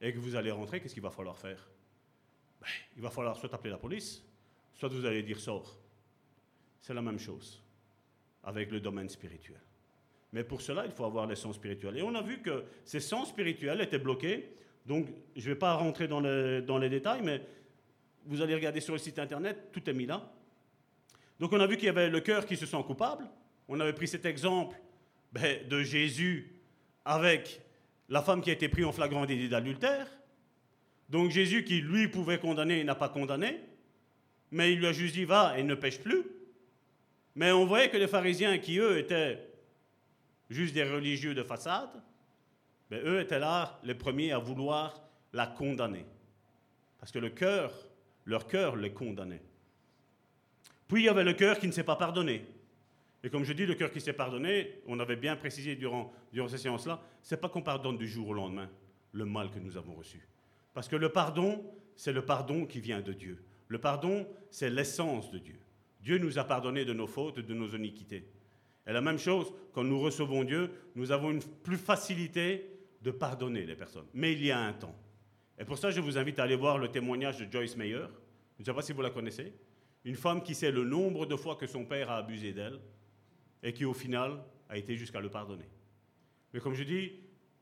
et 0.00 0.12
que 0.12 0.18
vous 0.18 0.34
allez 0.34 0.50
rentrer, 0.50 0.80
qu'est-ce 0.80 0.94
qu'il 0.94 1.04
va 1.04 1.10
falloir 1.10 1.38
faire? 1.38 1.68
Ben, 2.62 2.68
Il 2.96 3.02
va 3.02 3.10
falloir 3.10 3.36
soit 3.36 3.52
appeler 3.52 3.70
la 3.70 3.78
police, 3.78 4.22
soit 4.74 4.88
vous 4.88 5.04
allez 5.04 5.22
dire 5.22 5.38
sort. 5.38 5.76
C'est 6.80 6.94
la 6.94 7.02
même 7.02 7.18
chose 7.18 7.62
avec 8.44 8.70
le 8.70 8.80
domaine 8.80 9.08
spirituel. 9.08 9.60
Mais 10.32 10.44
pour 10.44 10.62
cela, 10.62 10.86
il 10.86 10.92
faut 10.92 11.04
avoir 11.04 11.26
les 11.26 11.36
sens 11.36 11.56
spirituels. 11.56 11.98
Et 11.98 12.02
on 12.02 12.14
a 12.14 12.22
vu 12.22 12.40
que 12.40 12.64
ces 12.84 13.00
sens 13.00 13.28
spirituels 13.28 13.80
étaient 13.80 13.98
bloqués. 13.98 14.56
Donc, 14.86 15.06
je 15.36 15.48
ne 15.48 15.54
vais 15.54 15.58
pas 15.58 15.74
rentrer 15.74 16.08
dans 16.08 16.20
les, 16.20 16.62
dans 16.62 16.78
les 16.78 16.88
détails, 16.88 17.20
mais 17.22 17.42
vous 18.24 18.40
allez 18.40 18.54
regarder 18.54 18.80
sur 18.80 18.94
le 18.94 18.98
site 18.98 19.18
internet, 19.18 19.68
tout 19.72 19.88
est 19.88 19.92
mis 19.92 20.06
là. 20.06 20.32
Donc, 21.38 21.52
on 21.52 21.60
a 21.60 21.66
vu 21.66 21.76
qu'il 21.76 21.86
y 21.86 21.90
avait 21.90 22.08
le 22.08 22.20
cœur 22.20 22.46
qui 22.46 22.56
se 22.56 22.66
sent 22.66 22.82
coupable. 22.86 23.28
On 23.68 23.78
avait 23.80 23.92
pris 23.92 24.08
cet 24.08 24.24
exemple 24.26 24.76
ben, 25.32 25.66
de 25.68 25.82
Jésus 25.82 26.56
avec 27.04 27.60
la 28.08 28.22
femme 28.22 28.40
qui 28.40 28.50
a 28.50 28.52
été 28.52 28.68
prise 28.68 28.84
en 28.84 28.92
flagrant 28.92 29.26
délit 29.26 29.48
d'adultère. 29.48 30.06
Donc 31.12 31.30
Jésus 31.30 31.62
qui, 31.62 31.82
lui, 31.82 32.08
pouvait 32.08 32.38
condamner, 32.38 32.82
n'a 32.84 32.94
pas 32.94 33.10
condamné, 33.10 33.60
mais 34.50 34.72
il 34.72 34.78
lui 34.78 34.86
a 34.86 34.92
juste 34.92 35.14
dit, 35.14 35.26
va 35.26 35.58
et 35.58 35.62
ne 35.62 35.74
pêche 35.74 36.00
plus. 36.00 36.24
Mais 37.34 37.52
on 37.52 37.66
voyait 37.66 37.90
que 37.90 37.98
les 37.98 38.08
pharisiens, 38.08 38.56
qui 38.56 38.78
eux 38.78 38.96
étaient 38.96 39.46
juste 40.48 40.72
des 40.72 40.84
religieux 40.84 41.34
de 41.34 41.42
façade, 41.42 42.02
ben, 42.90 43.02
eux 43.04 43.20
étaient 43.20 43.38
là 43.38 43.78
les 43.84 43.94
premiers 43.94 44.32
à 44.32 44.38
vouloir 44.38 45.02
la 45.34 45.46
condamner. 45.46 46.06
Parce 46.98 47.12
que 47.12 47.18
le 47.18 47.28
cœur, 47.28 47.74
leur 48.24 48.46
cœur 48.46 48.76
les 48.76 48.94
condamnait. 48.94 49.42
Puis 50.88 51.02
il 51.02 51.04
y 51.04 51.08
avait 51.10 51.24
le 51.24 51.34
cœur 51.34 51.58
qui 51.58 51.66
ne 51.66 51.72
s'est 51.72 51.84
pas 51.84 51.96
pardonné. 51.96 52.46
Et 53.22 53.28
comme 53.28 53.44
je 53.44 53.52
dis, 53.52 53.66
le 53.66 53.74
cœur 53.74 53.92
qui 53.92 54.00
s'est 54.00 54.14
pardonné, 54.14 54.80
on 54.86 54.98
avait 54.98 55.16
bien 55.16 55.36
précisé 55.36 55.76
durant, 55.76 56.10
durant 56.32 56.48
ces 56.48 56.58
séances-là, 56.58 57.02
c'est 57.20 57.38
pas 57.38 57.50
qu'on 57.50 57.62
pardonne 57.62 57.98
du 57.98 58.08
jour 58.08 58.28
au 58.28 58.32
lendemain 58.32 58.70
le 59.12 59.26
mal 59.26 59.50
que 59.50 59.58
nous 59.58 59.76
avons 59.76 59.92
reçu. 59.92 60.26
Parce 60.74 60.88
que 60.88 60.96
le 60.96 61.10
pardon, 61.10 61.64
c'est 61.96 62.12
le 62.12 62.24
pardon 62.24 62.66
qui 62.66 62.80
vient 62.80 63.00
de 63.00 63.12
Dieu. 63.12 63.42
Le 63.68 63.78
pardon, 63.78 64.26
c'est 64.50 64.70
l'essence 64.70 65.30
de 65.30 65.38
Dieu. 65.38 65.58
Dieu 66.00 66.18
nous 66.18 66.38
a 66.38 66.44
pardonné 66.44 66.84
de 66.84 66.92
nos 66.92 67.06
fautes, 67.06 67.40
de 67.40 67.54
nos 67.54 67.68
iniquités. 67.68 68.26
Et 68.86 68.92
la 68.92 69.00
même 69.00 69.18
chose, 69.18 69.52
quand 69.72 69.84
nous 69.84 70.00
recevons 70.00 70.44
Dieu, 70.44 70.70
nous 70.96 71.12
avons 71.12 71.30
une 71.30 71.42
plus 71.42 71.76
facilité 71.76 72.68
de 73.00 73.10
pardonner 73.10 73.64
les 73.64 73.76
personnes. 73.76 74.06
Mais 74.14 74.32
il 74.32 74.44
y 74.44 74.50
a 74.50 74.58
un 74.58 74.72
temps. 74.72 74.96
Et 75.58 75.64
pour 75.64 75.78
ça, 75.78 75.90
je 75.90 76.00
vous 76.00 76.18
invite 76.18 76.38
à 76.38 76.44
aller 76.44 76.56
voir 76.56 76.78
le 76.78 76.88
témoignage 76.88 77.38
de 77.38 77.50
Joyce 77.50 77.76
Meyer. 77.76 78.06
Je 78.56 78.62
ne 78.62 78.64
sais 78.64 78.74
pas 78.74 78.82
si 78.82 78.92
vous 78.92 79.02
la 79.02 79.10
connaissez. 79.10 79.52
Une 80.04 80.16
femme 80.16 80.42
qui 80.42 80.54
sait 80.54 80.72
le 80.72 80.84
nombre 80.84 81.26
de 81.26 81.36
fois 81.36 81.56
que 81.56 81.66
son 81.66 81.84
père 81.84 82.10
a 82.10 82.16
abusé 82.16 82.52
d'elle 82.52 82.80
et 83.62 83.72
qui 83.72 83.84
au 83.84 83.94
final 83.94 84.42
a 84.68 84.76
été 84.76 84.96
jusqu'à 84.96 85.20
le 85.20 85.28
pardonner. 85.28 85.68
Mais 86.52 86.60
comme 86.60 86.74
je 86.74 86.82
dis, 86.82 87.12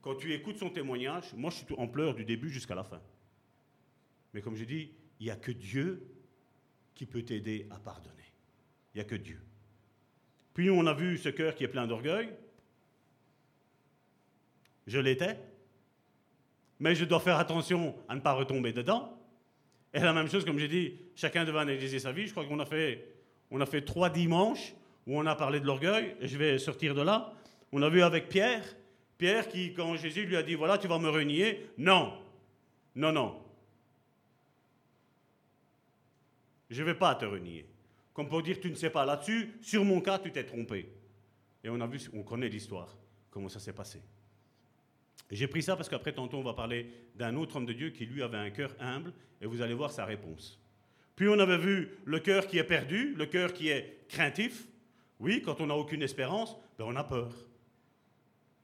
quand 0.02 0.14
tu 0.14 0.32
écoutes 0.32 0.59
son 0.59 0.70
témoignage, 0.70 1.32
moi 1.35 1.51
je 1.51 1.56
suis 1.56 1.66
en 1.77 1.86
pleurs 1.86 2.14
du 2.14 2.24
début 2.24 2.51
jusqu'à 2.51 2.74
la 2.74 2.85
fin. 2.85 3.01
Mais 4.32 4.40
comme 4.40 4.56
je 4.56 4.64
dis, 4.64 4.90
il 5.18 5.24
n'y 5.24 5.31
a 5.31 5.36
que 5.36 5.52
Dieu 5.52 6.06
qui 6.94 7.06
peut 7.06 7.22
t'aider 7.22 7.66
à 7.70 7.78
pardonner. 7.78 8.16
Il 8.94 8.98
n'y 8.98 9.01
a 9.02 9.05
que 9.05 9.14
Dieu. 9.14 9.40
Puis 10.55 10.70
on 10.70 10.86
a 10.86 10.94
vu 10.94 11.18
ce 11.18 11.28
cœur 11.28 11.55
qui 11.55 11.64
est 11.64 11.68
plein 11.68 11.86
d'orgueil. 11.86 12.31
Je 14.86 14.98
l'étais. 14.98 15.39
Mais 16.78 16.94
je 16.94 17.05
dois 17.05 17.20
faire 17.20 17.39
attention 17.39 17.94
à 18.09 18.14
ne 18.14 18.20
pas 18.20 18.32
retomber 18.32 18.72
dedans. 18.72 19.16
Et 19.93 20.01
la 20.01 20.12
même 20.12 20.28
chose, 20.28 20.44
comme 20.44 20.59
j'ai 20.59 20.68
dit, 20.68 20.98
chacun 21.14 21.44
devait 21.44 21.59
analyser 21.59 21.98
sa 21.98 22.12
vie. 22.12 22.27
Je 22.27 22.32
crois 22.32 22.47
qu'on 22.47 22.59
a 22.59 22.66
fait, 22.66 23.06
a 23.52 23.66
fait 23.66 23.82
trois 23.82 24.09
dimanches 24.09 24.74
où 25.06 25.18
on 25.18 25.27
a 25.27 25.35
parlé 25.35 25.60
de 25.60 25.66
l'orgueil, 25.66 26.16
je 26.20 26.36
vais 26.36 26.59
sortir 26.59 26.94
de 26.94 27.02
là. 27.02 27.32
On 27.72 27.82
a 27.82 27.89
vu 27.89 28.02
avec 28.02 28.28
Pierre, 28.28 28.64
Pierre 29.20 29.48
qui, 29.48 29.74
quand 29.74 29.94
Jésus 29.97 30.24
lui 30.24 30.36
a 30.36 30.42
dit, 30.42 30.55
voilà, 30.55 30.78
tu 30.78 30.88
vas 30.88 30.98
me 30.98 31.10
renier, 31.10 31.68
non, 31.76 32.14
non, 32.94 33.12
non. 33.12 33.38
Je 36.70 36.80
ne 36.80 36.86
vais 36.86 36.94
pas 36.94 37.14
te 37.14 37.26
renier. 37.26 37.66
Comme 38.14 38.30
pour 38.30 38.42
dire, 38.42 38.59
tu 38.59 38.70
ne 38.70 38.74
sais 38.74 38.88
pas 38.88 39.05
là-dessus, 39.05 39.52
sur 39.60 39.84
mon 39.84 40.01
cas, 40.01 40.18
tu 40.18 40.32
t'es 40.32 40.44
trompé. 40.44 40.90
Et 41.62 41.68
on 41.68 41.78
a 41.82 41.86
vu, 41.86 42.01
on 42.14 42.22
connaît 42.22 42.48
l'histoire, 42.48 42.97
comment 43.30 43.51
ça 43.51 43.60
s'est 43.60 43.74
passé. 43.74 44.01
J'ai 45.30 45.47
pris 45.47 45.62
ça 45.62 45.76
parce 45.76 45.90
qu'après, 45.90 46.14
tantôt, 46.14 46.38
on 46.38 46.42
va 46.42 46.55
parler 46.55 46.90
d'un 47.14 47.36
autre 47.36 47.56
homme 47.56 47.66
de 47.66 47.74
Dieu 47.74 47.90
qui, 47.90 48.06
lui, 48.06 48.22
avait 48.22 48.38
un 48.38 48.51
cœur 48.51 48.74
humble, 48.80 49.12
et 49.42 49.47
vous 49.47 49.60
allez 49.60 49.74
voir 49.74 49.92
sa 49.92 50.06
réponse. 50.06 50.59
Puis 51.14 51.28
on 51.28 51.38
avait 51.38 51.59
vu 51.59 51.90
le 52.06 52.20
cœur 52.20 52.47
qui 52.47 52.56
est 52.56 52.64
perdu, 52.64 53.14
le 53.14 53.26
cœur 53.26 53.52
qui 53.52 53.68
est 53.68 54.06
craintif, 54.09 54.66
oui, 55.18 55.42
quand 55.42 55.60
on 55.60 55.66
n'a 55.66 55.76
aucune 55.76 56.02
espérance, 56.02 56.56
ben 56.78 56.86
on 56.88 56.97
a 56.97 57.05
peur. 57.05 57.34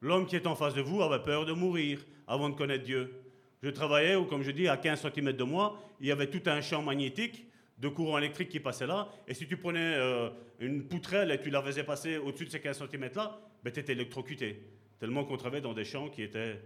L'homme 0.01 0.27
qui 0.27 0.37
est 0.37 0.47
en 0.47 0.55
face 0.55 0.75
de 0.75 0.83
vous 0.83 1.03
avait 1.03 1.23
peur 1.23 1.47
de 1.47 1.53
mourir 1.53 2.05
avant 2.27 2.49
de 2.49 2.55
connaître 2.55 2.85
Dieu. 2.85 3.23
Je 3.63 3.71
travaillais, 3.71 4.17
ou 4.17 4.25
comme 4.25 4.43
je 4.43 4.51
dis, 4.51 4.69
à 4.69 4.77
15 4.77 5.03
cm 5.03 5.33
de 5.33 5.45
moi, 5.45 5.81
il 6.01 6.07
y 6.07 6.13
avait 6.13 6.29
tout 6.29 6.43
un 6.47 6.61
champ 6.61 6.83
magnétique 6.83 7.47
de 7.79 7.89
courant 7.89 8.19
électrique 8.19 8.49
qui 8.49 8.61
passait 8.61 8.87
là, 8.87 9.09
et 9.29 9.35
si 9.35 9.47
tu 9.47 9.57
prenais 9.57 9.95
euh, 9.97 10.31
une 10.61 10.85
poutrelle 10.85 11.31
et 11.31 11.41
tu 11.41 11.51
la 11.51 11.63
faisais 11.63 11.85
passer 11.85 12.17
au-dessus 12.17 12.47
de 12.47 12.51
ces 12.51 12.61
15 12.61 12.85
cm 12.91 13.11
là, 13.15 13.39
ben 13.63 13.73
tu 13.73 13.81
étais 13.81 13.93
électrocuté. 13.93 14.63
Tellement 14.99 15.25
qu'on 15.25 15.37
travaillait 15.37 15.63
dans 15.63 15.75
des 15.75 15.85
champs 15.85 16.09
qui 16.09 16.23
étaient. 16.23 16.61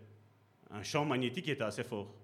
un 0.70 0.82
champ 0.82 1.04
magnétique 1.04 1.46
qui 1.46 1.50
était 1.50 1.64
assez 1.64 1.82
fort. 1.82 2.14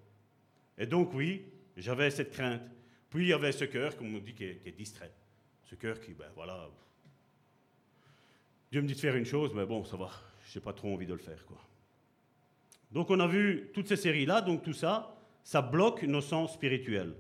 Et 0.79 0.87
donc, 0.87 1.13
oui, 1.15 1.47
j'avais 1.77 2.11
cette 2.11 2.31
crainte. 2.31 2.63
Puis 3.11 3.25
il 3.25 3.29
y 3.29 3.33
avait 3.33 3.53
ce 3.53 3.65
cœur, 3.65 3.97
comme 3.97 4.15
on 4.15 4.19
dit, 4.19 4.35
qui 4.35 4.45
est, 4.45 4.57
qui 4.57 4.69
est 4.69 4.73
distrait. 4.73 5.13
Ce 5.65 5.75
cœur 5.75 6.01
qui, 6.01 6.13
ben 6.13 6.31
voilà, 6.35 6.69
Dieu 8.71 8.83
me 8.83 8.87
dit 8.87 8.95
de 8.95 8.99
faire 8.99 9.17
une 9.17 9.25
chose, 9.25 9.53
mais 9.55 9.65
bon, 9.65 9.85
ça 9.85 9.97
va, 9.97 10.11
je 10.47 10.59
n'ai 10.59 10.65
pas 10.65 10.73
trop 10.73 10.93
envie 10.93 11.07
de 11.07 11.13
le 11.13 11.19
faire. 11.19 11.45
Quoi. 11.47 11.59
Donc 12.93 13.11
on 13.11 13.21
a 13.21 13.27
vu 13.27 13.71
toutes 13.75 13.89
ces 13.89 13.97
séries-là, 13.97 14.41
donc 14.41 14.63
tout 14.63 14.73
ça, 14.73 15.17
ça 15.43 15.63
bloque 15.63 16.03
nos 16.05 16.21
sens 16.21 16.55
spirituels. 16.55 17.15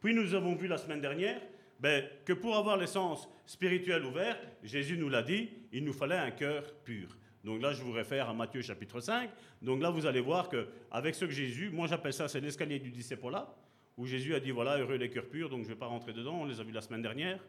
Puis 0.00 0.14
nous 0.14 0.34
avons 0.34 0.54
vu 0.54 0.66
la 0.66 0.78
semaine 0.78 1.00
dernière 1.00 1.40
ben, 1.78 2.04
que 2.24 2.32
pour 2.32 2.56
avoir 2.56 2.76
les 2.76 2.86
sens 2.86 3.28
spirituels 3.46 4.04
ouverts, 4.04 4.38
Jésus 4.62 4.96
nous 4.96 5.08
l'a 5.08 5.22
dit, 5.22 5.50
il 5.72 5.84
nous 5.84 5.92
fallait 5.92 6.16
un 6.16 6.30
cœur 6.30 6.72
pur. 6.84 7.16
Donc 7.44 7.60
là, 7.60 7.72
je 7.72 7.82
vous 7.82 7.92
réfère 7.92 8.28
à 8.28 8.34
Matthieu 8.34 8.62
chapitre 8.62 9.00
5. 9.00 9.28
Donc 9.60 9.82
là, 9.82 9.90
vous 9.90 10.06
allez 10.06 10.20
voir 10.20 10.48
qu'avec 10.48 11.14
ce 11.14 11.24
que 11.24 11.32
Jésus, 11.32 11.70
moi 11.70 11.88
j'appelle 11.88 12.12
ça, 12.12 12.28
c'est 12.28 12.40
l'escalier 12.40 12.78
du 12.78 12.90
disciple-là, 12.90 13.52
où 13.96 14.06
Jésus 14.06 14.34
a 14.34 14.40
dit, 14.40 14.52
voilà, 14.52 14.78
heureux 14.78 14.94
les 14.94 15.10
cœurs 15.10 15.26
purs, 15.26 15.50
donc 15.50 15.60
je 15.62 15.68
ne 15.68 15.72
vais 15.74 15.78
pas 15.78 15.86
rentrer 15.86 16.12
dedans, 16.12 16.42
on 16.42 16.44
les 16.44 16.60
a 16.60 16.62
vus 16.62 16.72
la 16.72 16.82
semaine 16.82 17.02
dernière. 17.02 17.40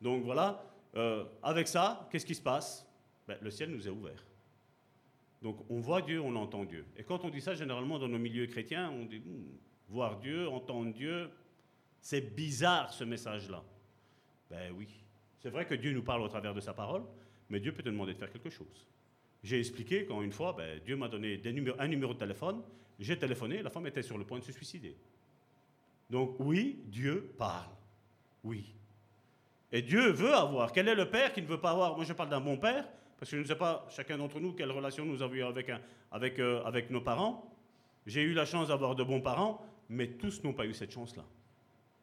Donc 0.00 0.22
voilà, 0.22 0.62
euh, 0.96 1.24
avec 1.42 1.66
ça, 1.66 2.08
qu'est-ce 2.10 2.26
qui 2.26 2.34
se 2.34 2.42
passe? 2.42 2.86
Ben, 3.26 3.38
le 3.40 3.50
ciel 3.50 3.70
nous 3.70 3.86
est 3.86 3.90
ouvert. 3.90 4.22
Donc 5.42 5.64
on 5.70 5.80
voit 5.80 6.02
Dieu, 6.02 6.20
on 6.20 6.34
entend 6.36 6.64
Dieu. 6.64 6.84
Et 6.96 7.04
quand 7.04 7.24
on 7.24 7.30
dit 7.30 7.40
ça, 7.40 7.54
généralement 7.54 7.98
dans 7.98 8.08
nos 8.08 8.18
milieux 8.18 8.46
chrétiens, 8.46 8.90
on 8.90 9.04
dit 9.04 9.20
hmm, 9.20 9.46
voir 9.88 10.18
Dieu, 10.18 10.48
entendre 10.48 10.92
Dieu, 10.92 11.30
c'est 12.00 12.34
bizarre 12.34 12.92
ce 12.92 13.04
message-là. 13.04 13.62
Ben 14.50 14.72
oui, 14.76 14.88
c'est 15.38 15.50
vrai 15.50 15.66
que 15.66 15.74
Dieu 15.74 15.92
nous 15.92 16.02
parle 16.02 16.22
au 16.22 16.28
travers 16.28 16.54
de 16.54 16.60
sa 16.60 16.72
parole, 16.72 17.02
mais 17.50 17.60
Dieu 17.60 17.72
peut 17.72 17.82
te 17.82 17.88
demander 17.88 18.14
de 18.14 18.18
faire 18.18 18.32
quelque 18.32 18.50
chose. 18.50 18.86
J'ai 19.42 19.58
expliqué 19.58 20.04
quand 20.06 20.22
une 20.22 20.32
fois, 20.32 20.52
ben, 20.52 20.80
Dieu 20.84 20.96
m'a 20.96 21.08
donné 21.08 21.40
un 21.78 21.88
numéro 21.88 22.14
de 22.14 22.18
téléphone, 22.18 22.62
j'ai 22.98 23.16
téléphoné, 23.16 23.62
la 23.62 23.70
femme 23.70 23.86
était 23.86 24.02
sur 24.02 24.18
le 24.18 24.24
point 24.24 24.38
de 24.40 24.44
se 24.44 24.52
suicider. 24.52 24.96
Donc 26.10 26.36
oui, 26.40 26.80
Dieu 26.86 27.32
parle. 27.38 27.70
Oui. 28.42 28.74
Et 29.70 29.82
Dieu 29.82 30.10
veut 30.10 30.34
avoir. 30.34 30.72
Quel 30.72 30.88
est 30.88 30.94
le 30.94 31.10
père 31.10 31.32
qui 31.32 31.42
ne 31.42 31.46
veut 31.46 31.60
pas 31.60 31.70
avoir? 31.70 31.94
Moi, 31.94 32.04
je 32.04 32.12
parle 32.12 32.30
d'un 32.30 32.40
bon 32.40 32.56
père, 32.56 32.88
parce 33.18 33.30
que 33.30 33.36
je 33.36 33.42
ne 33.42 33.46
sais 33.46 33.56
pas, 33.56 33.86
chacun 33.90 34.16
d'entre 34.16 34.38
nous, 34.38 34.52
quelle 34.52 34.70
relation 34.70 35.04
nous 35.04 35.22
avons 35.22 35.34
eu 35.34 35.42
avec, 35.42 35.68
euh, 36.38 36.62
avec 36.64 36.90
nos 36.90 37.00
parents. 37.00 37.52
J'ai 38.06 38.22
eu 38.22 38.32
la 38.32 38.44
chance 38.44 38.68
d'avoir 38.68 38.94
de 38.94 39.02
bons 39.02 39.20
parents, 39.20 39.60
mais 39.88 40.08
tous 40.08 40.42
n'ont 40.44 40.52
pas 40.52 40.66
eu 40.66 40.72
cette 40.72 40.92
chance-là. 40.92 41.24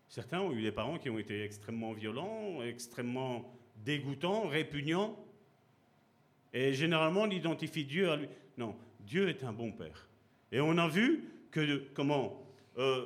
Certains 0.10 0.42
ont 0.42 0.52
eu 0.52 0.62
des 0.62 0.72
parents 0.72 0.98
qui 0.98 1.10
ont 1.10 1.18
été 1.18 1.44
extrêmement 1.44 1.94
violents, 1.94 2.62
extrêmement 2.64 3.50
dégoûtants, 3.84 4.48
répugnants. 4.48 5.18
Et 6.54 6.74
généralement, 6.74 7.22
on 7.22 7.30
identifie 7.30 7.86
Dieu 7.86 8.12
à 8.12 8.18
lui. 8.18 8.28
Non, 8.58 8.76
Dieu 9.00 9.30
est 9.30 9.44
un 9.44 9.54
bon 9.54 9.72
père. 9.72 10.08
Et 10.52 10.60
on 10.60 10.78
a 10.78 10.88
vu 10.88 11.24
que, 11.50 11.84
comment, 11.94 12.46
euh, 12.78 13.06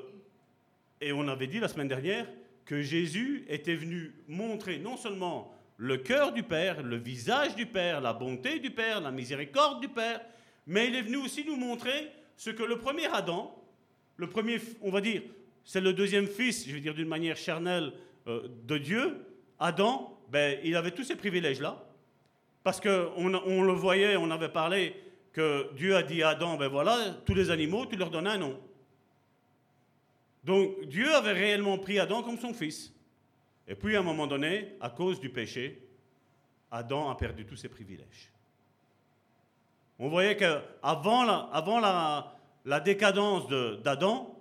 et 1.00 1.14
on 1.14 1.28
avait 1.28 1.48
dit 1.48 1.60
la 1.60 1.68
semaine 1.68 1.88
dernière 1.88 2.28
que 2.66 2.82
Jésus 2.82 3.46
était 3.48 3.76
venu 3.76 4.14
montrer 4.28 4.80
non 4.80 4.98
seulement 4.98 5.54
le 5.80 5.96
cœur 5.96 6.34
du 6.34 6.44
Père, 6.44 6.84
le 6.84 6.98
visage 6.98 7.56
du 7.56 7.66
Père, 7.66 8.02
la 8.02 8.12
bonté 8.12 8.60
du 8.60 8.70
Père, 8.70 9.00
la 9.00 9.12
miséricorde 9.12 9.80
du 9.80 9.88
Père, 9.88 10.20
mais 10.68 10.88
il 10.88 10.96
est 10.96 11.02
venu 11.02 11.16
aussi 11.16 11.46
nous 11.46 11.56
montrer 11.56 12.12
ce 12.36 12.50
que 12.50 12.64
le 12.64 12.78
premier 12.78 13.08
Adam, 13.08 13.56
le 14.18 14.28
premier, 14.28 14.60
on 14.82 14.92
va 14.92 15.00
dire, 15.00 15.22
c'est 15.64 15.80
le 15.80 15.94
deuxième 15.94 16.28
fils, 16.28 16.68
je 16.68 16.74
vais 16.74 16.82
dire 16.82 16.94
d'une 16.94 17.08
manière 17.08 17.38
charnelle, 17.38 17.94
euh, 18.28 18.50
de 18.68 18.78
Dieu, 18.78 19.26
Adam, 19.58 20.20
ben, 20.30 20.60
il 20.66 20.76
avait 20.76 20.92
tous 20.92 21.06
ces 21.06 21.16
privilèges-là. 21.16 21.82
Parce 22.62 22.82
qu'on 22.82 23.34
on 23.34 23.64
le 23.64 23.74
voyait, 23.74 24.18
on 24.18 24.30
avait 24.32 24.50
parlé 24.50 24.98
que 25.32 25.74
Dieu 25.76 25.96
a 25.96 26.04
dit 26.04 26.22
à 26.24 26.30
Adam, 26.30 26.58
ben 26.58 26.68
voilà, 26.68 27.16
tous 27.26 27.34
les 27.34 27.52
animaux, 27.52 27.86
tu 27.86 27.96
leur 27.96 28.10
donnes 28.10 28.28
un 28.28 28.38
nom. 28.38 28.60
Donc 30.44 30.86
Dieu 30.88 31.10
avait 31.16 31.32
réellement 31.32 31.78
pris 31.78 32.00
Adam 32.00 32.22
comme 32.22 32.38
son 32.38 32.54
fils. 32.54 32.94
Et 33.70 33.76
puis 33.76 33.96
à 33.96 34.00
un 34.00 34.04
moment 34.04 34.26
donné, 34.26 34.76
à 34.82 34.90
cause 34.90 35.20
du 35.20 35.30
péché, 35.30 35.88
Adam 36.72 37.10
a 37.10 37.16
perdu 37.16 37.46
tous 37.46 37.56
ses 37.56 37.70
privilèges. 37.70 38.32
On 40.00 40.10
voyait 40.10 40.36
qu'avant 40.36 41.24
la, 41.24 42.80
décadence 42.80 43.48
d'Adam, 43.84 44.36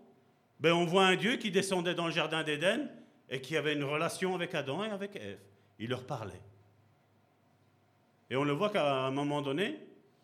ben 0.59 0.73
on 0.73 0.87
voit 0.87 1.05
un 1.05 1.17
Dieu 1.17 1.37
qui 1.37 1.51
descendait 1.51 1.95
dans 1.95 2.07
le 2.07 2.13
jardin 2.13 2.43
d'Éden 2.43 2.89
et 3.29 3.41
qui 3.41 3.57
avait 3.57 3.75
une 3.75 3.85
relation 3.85 4.35
avec 4.35 4.55
Adam 4.55 4.83
et 4.83 4.91
avec 4.91 5.15
Ève. 5.17 5.41
Il 5.79 5.91
leur 5.91 6.07
parlait. 6.07 6.41
Et 8.31 8.37
on 8.37 8.45
le 8.45 8.53
voit 8.53 8.71
qu'à 8.71 9.05
un 9.05 9.11
moment 9.11 9.43
donné, 9.43 9.79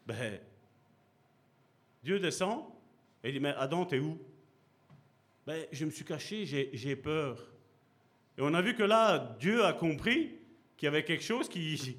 ben, 0.07 0.41
Dieu 2.03 2.19
descend 2.19 2.65
et 3.23 3.33
dit, 3.33 3.41
mais 3.41 3.55
Adam, 3.57 3.85
t'es 3.85 3.99
où? 3.99 4.19
Ben, 5.47 5.67
Je 5.73 5.85
me 5.85 5.91
suis 5.91 6.05
caché, 6.05 6.47
j'ai 6.73 6.97
peur. 6.97 7.54
Et 8.37 8.43
on 8.43 8.53
a 8.55 8.61
vu 8.61 8.75
que 8.75 8.83
là, 8.83 9.37
Dieu 9.39 9.65
a 9.65 9.73
compris 9.73 10.35
qu'il 10.77 10.87
y 10.87 10.89
avait 10.89 11.05
quelque 11.05 11.25
chose 11.25 11.49
qui, 11.49 11.97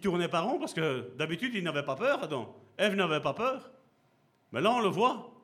tournait 0.00 0.28
pas 0.28 0.40
rond, 0.40 0.58
parce 0.58 0.74
que 0.74 1.10
d'habitude, 1.16 1.54
il 1.54 1.62
n'avait 1.62 1.82
pas 1.82 1.96
peur, 1.96 2.22
Adam. 2.22 2.56
Ève 2.78 2.94
n'avait 2.94 3.20
pas 3.20 3.34
peur. 3.34 3.70
Mais 4.52 4.60
là, 4.60 4.72
on 4.72 4.80
le 4.80 4.88
voit. 4.88 5.34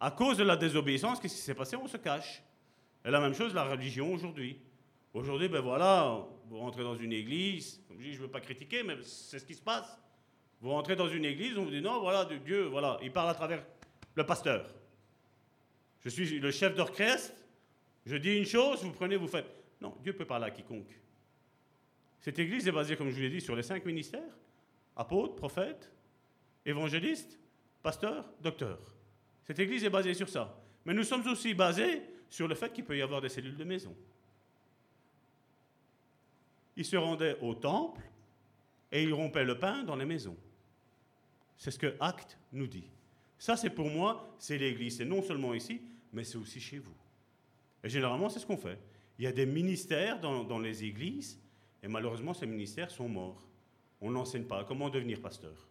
À 0.00 0.10
cause 0.10 0.36
de 0.36 0.44
la 0.44 0.56
désobéissance, 0.56 1.18
qu'est-ce 1.18 1.36
qui 1.36 1.40
s'est 1.40 1.54
passé? 1.54 1.76
On 1.76 1.86
se 1.86 1.96
cache. 1.96 2.42
Et 3.04 3.10
la 3.10 3.20
même 3.20 3.34
chose, 3.34 3.54
la 3.54 3.64
religion 3.64 4.12
aujourd'hui. 4.12 4.58
Aujourd'hui, 5.14 5.48
ben 5.48 5.60
voilà, 5.60 6.26
vous 6.48 6.58
rentrez 6.58 6.82
dans 6.82 6.96
une 6.96 7.12
église, 7.12 7.80
comme 7.86 8.00
je 8.00 8.08
ne 8.08 8.16
veux 8.16 8.28
pas 8.28 8.40
critiquer, 8.40 8.82
mais 8.82 8.96
c'est 9.02 9.38
ce 9.38 9.44
qui 9.44 9.54
se 9.54 9.62
passe. 9.62 9.98
Vous 10.60 10.70
rentrez 10.70 10.96
dans 10.96 11.08
une 11.08 11.24
église, 11.24 11.56
on 11.56 11.64
vous 11.64 11.70
dit 11.70 11.80
non, 11.80 12.00
voilà, 12.00 12.24
Dieu, 12.24 12.64
voilà, 12.64 12.98
il 13.02 13.12
parle 13.12 13.30
à 13.30 13.34
travers 13.34 13.64
le 14.14 14.26
pasteur. 14.26 14.66
Je 16.00 16.08
suis 16.08 16.40
le 16.40 16.50
chef 16.50 16.74
d'orchestre, 16.74 17.32
je 18.06 18.16
dis 18.16 18.36
une 18.36 18.44
chose, 18.44 18.82
vous 18.82 18.92
prenez, 18.92 19.16
vous 19.16 19.28
faites. 19.28 19.46
Non, 19.80 19.96
Dieu 20.02 20.12
peut 20.12 20.26
parler 20.26 20.46
à 20.46 20.50
quiconque. 20.50 20.98
Cette 22.20 22.38
église 22.38 22.66
est 22.66 22.72
basée, 22.72 22.96
comme 22.96 23.10
je 23.10 23.14
vous 23.14 23.20
l'ai 23.20 23.30
dit, 23.30 23.40
sur 23.40 23.56
les 23.56 23.62
cinq 23.62 23.84
ministères 23.84 24.22
apôtres, 24.96 25.34
prophètes, 25.34 25.90
évangélistes, 26.64 27.38
pasteurs, 27.82 28.30
docteurs. 28.40 28.94
Cette 29.46 29.58
église 29.58 29.84
est 29.84 29.90
basée 29.90 30.14
sur 30.14 30.28
ça. 30.28 30.56
Mais 30.84 30.94
nous 30.94 31.02
sommes 31.02 31.26
aussi 31.26 31.54
basés 31.54 32.02
sur 32.30 32.48
le 32.48 32.54
fait 32.54 32.72
qu'il 32.72 32.84
peut 32.84 32.96
y 32.96 33.02
avoir 33.02 33.20
des 33.20 33.28
cellules 33.28 33.56
de 33.56 33.64
maison. 33.64 33.94
Ils 36.76 36.84
se 36.84 36.96
rendaient 36.96 37.38
au 37.40 37.54
temple 37.54 38.00
et 38.90 39.02
ils 39.02 39.12
rompaient 39.12 39.44
le 39.44 39.58
pain 39.58 39.82
dans 39.82 39.96
les 39.96 40.04
maisons. 40.04 40.36
C'est 41.56 41.70
ce 41.70 41.78
que 41.78 41.94
Acte 42.00 42.38
nous 42.52 42.66
dit. 42.66 42.88
Ça, 43.38 43.56
c'est 43.56 43.70
pour 43.70 43.88
moi, 43.88 44.34
c'est 44.38 44.58
l'Église. 44.58 44.98
C'est 44.98 45.04
non 45.04 45.22
seulement 45.22 45.54
ici, 45.54 45.80
mais 46.12 46.24
c'est 46.24 46.38
aussi 46.38 46.60
chez 46.60 46.78
vous. 46.78 46.94
Et 47.84 47.88
généralement, 47.90 48.30
c'est 48.30 48.40
ce 48.40 48.46
qu'on 48.46 48.56
fait. 48.56 48.78
Il 49.18 49.24
y 49.24 49.28
a 49.28 49.32
des 49.32 49.46
ministères 49.46 50.18
dans, 50.18 50.58
les 50.58 50.84
églises, 50.84 51.38
et 51.82 51.88
malheureusement, 51.88 52.32
ces 52.32 52.46
ministères 52.46 52.90
sont 52.90 53.08
morts. 53.08 53.46
On 54.00 54.10
n'enseigne 54.10 54.44
pas 54.44 54.64
comment 54.64 54.88
devenir 54.88 55.20
pasteur? 55.20 55.68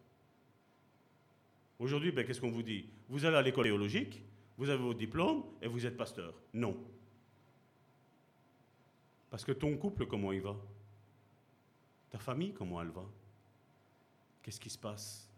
Aujourd'hui, 1.78 2.12
ben, 2.12 2.24
qu'est-ce 2.24 2.40
qu'on 2.40 2.52
vous 2.52 2.62
dit? 2.62 2.86
Vous 3.08 3.24
allez 3.24 3.36
à 3.36 3.42
l'école 3.42 3.64
théologique, 3.64 4.22
vous 4.56 4.70
avez 4.70 4.82
votre 4.82 4.98
diplôme, 4.98 5.42
et 5.60 5.66
vous 5.66 5.84
êtes 5.84 5.96
pasteur. 5.96 6.32
Non. 6.54 6.76
Parce 9.28 9.44
que 9.44 9.52
ton 9.52 9.76
couple, 9.76 10.06
comment 10.06 10.30
il 10.30 10.40
va? 10.40 10.56
Ta 12.10 12.18
famille, 12.18 12.52
comment 12.52 12.80
elle 12.80 12.90
va? 12.90 13.04
Qu'est-ce 14.42 14.60
qui 14.60 14.70
se 14.70 14.78
passe? 14.78 15.28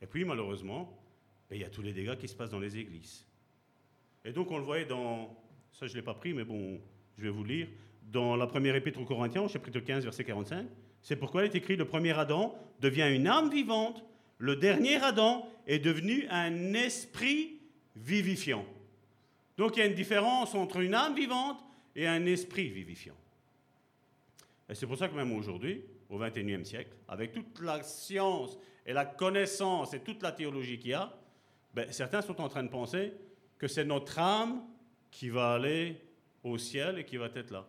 Et 0.00 0.06
puis 0.06 0.24
malheureusement, 0.24 0.96
ben, 1.50 1.56
il 1.56 1.62
y 1.62 1.64
a 1.64 1.70
tous 1.70 1.82
les 1.82 1.92
dégâts 1.92 2.16
qui 2.16 2.28
se 2.28 2.36
passent 2.36 2.50
dans 2.50 2.60
les 2.60 2.78
églises. 2.78 3.24
Et 4.24 4.32
donc 4.32 4.50
on 4.50 4.58
le 4.58 4.64
voyait 4.64 4.84
dans, 4.84 5.36
ça 5.72 5.86
je 5.86 5.92
ne 5.92 5.96
l'ai 5.96 6.02
pas 6.02 6.14
pris, 6.14 6.32
mais 6.32 6.44
bon, 6.44 6.80
je 7.18 7.22
vais 7.22 7.30
vous 7.30 7.44
lire, 7.44 7.68
dans 8.10 8.36
la 8.36 8.46
première 8.46 8.74
épître 8.74 9.00
aux 9.00 9.04
Corinthiens, 9.04 9.48
chapitre 9.48 9.80
15, 9.80 10.04
verset 10.04 10.24
45. 10.24 10.66
C'est 11.02 11.16
pourquoi 11.16 11.42
il 11.42 11.46
est 11.46 11.54
écrit, 11.54 11.76
le 11.76 11.84
premier 11.84 12.16
Adam 12.16 12.54
devient 12.80 13.10
une 13.12 13.26
âme 13.26 13.50
vivante, 13.50 14.04
le 14.38 14.56
dernier 14.56 14.96
Adam 14.96 15.48
est 15.66 15.78
devenu 15.78 16.26
un 16.30 16.74
esprit 16.74 17.60
vivifiant. 17.96 18.64
Donc 19.56 19.76
il 19.76 19.80
y 19.80 19.82
a 19.82 19.86
une 19.86 19.94
différence 19.94 20.54
entre 20.54 20.78
une 20.78 20.94
âme 20.94 21.14
vivante 21.14 21.58
et 21.94 22.06
un 22.06 22.24
esprit 22.26 22.68
vivifiant. 22.68 23.16
Et 24.68 24.74
c'est 24.74 24.86
pour 24.86 24.96
ça 24.96 25.08
que 25.08 25.14
même 25.14 25.32
aujourd'hui, 25.32 25.82
au 26.08 26.18
XXIe 26.18 26.64
siècle, 26.64 26.90
avec 27.08 27.32
toute 27.32 27.60
la 27.60 27.82
science 27.82 28.58
et 28.86 28.92
la 28.92 29.04
connaissance 29.04 29.94
et 29.94 30.00
toute 30.00 30.22
la 30.22 30.32
théologie 30.32 30.78
qu'il 30.78 30.90
y 30.90 30.94
a, 30.94 31.12
ben, 31.74 31.90
certains 31.90 32.22
sont 32.22 32.40
en 32.40 32.48
train 32.48 32.62
de 32.62 32.68
penser 32.68 33.12
que 33.62 33.68
c'est 33.68 33.84
notre 33.84 34.18
âme 34.18 34.60
qui 35.12 35.28
va 35.28 35.52
aller 35.52 35.94
au 36.42 36.58
ciel 36.58 36.98
et 36.98 37.04
qui 37.04 37.16
va 37.16 37.30
être 37.32 37.52
là. 37.52 37.64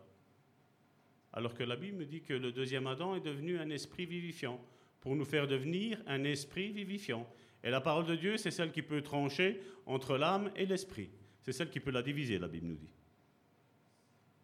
Alors 1.32 1.54
que 1.54 1.62
la 1.62 1.76
Bible 1.76 1.98
me 1.98 2.06
dit 2.06 2.22
que 2.22 2.34
le 2.34 2.52
deuxième 2.52 2.88
Adam 2.88 3.16
est 3.16 3.20
devenu 3.20 3.60
un 3.60 3.70
esprit 3.70 4.08
vivifiant, 4.08 4.60
pour 5.02 5.16
nous 5.16 5.24
faire 5.24 5.48
devenir 5.48 6.02
un 6.08 6.24
esprit 6.24 6.72
vivifiant. 6.72 7.30
Et 7.64 7.70
la 7.70 7.80
parole 7.80 8.08
de 8.08 8.16
Dieu, 8.16 8.38
c'est 8.38 8.50
celle 8.50 8.72
qui 8.72 8.82
peut 8.82 9.04
trancher 9.04 9.62
entre 9.86 10.18
l'âme 10.18 10.50
et 10.56 10.66
l'esprit. 10.66 11.12
C'est 11.44 11.52
celle 11.52 11.70
qui 11.70 11.80
peut 11.80 11.92
la 11.92 12.02
diviser, 12.02 12.40
la 12.40 12.48
Bible 12.48 12.70
nous 12.70 12.76
dit. 12.76 12.92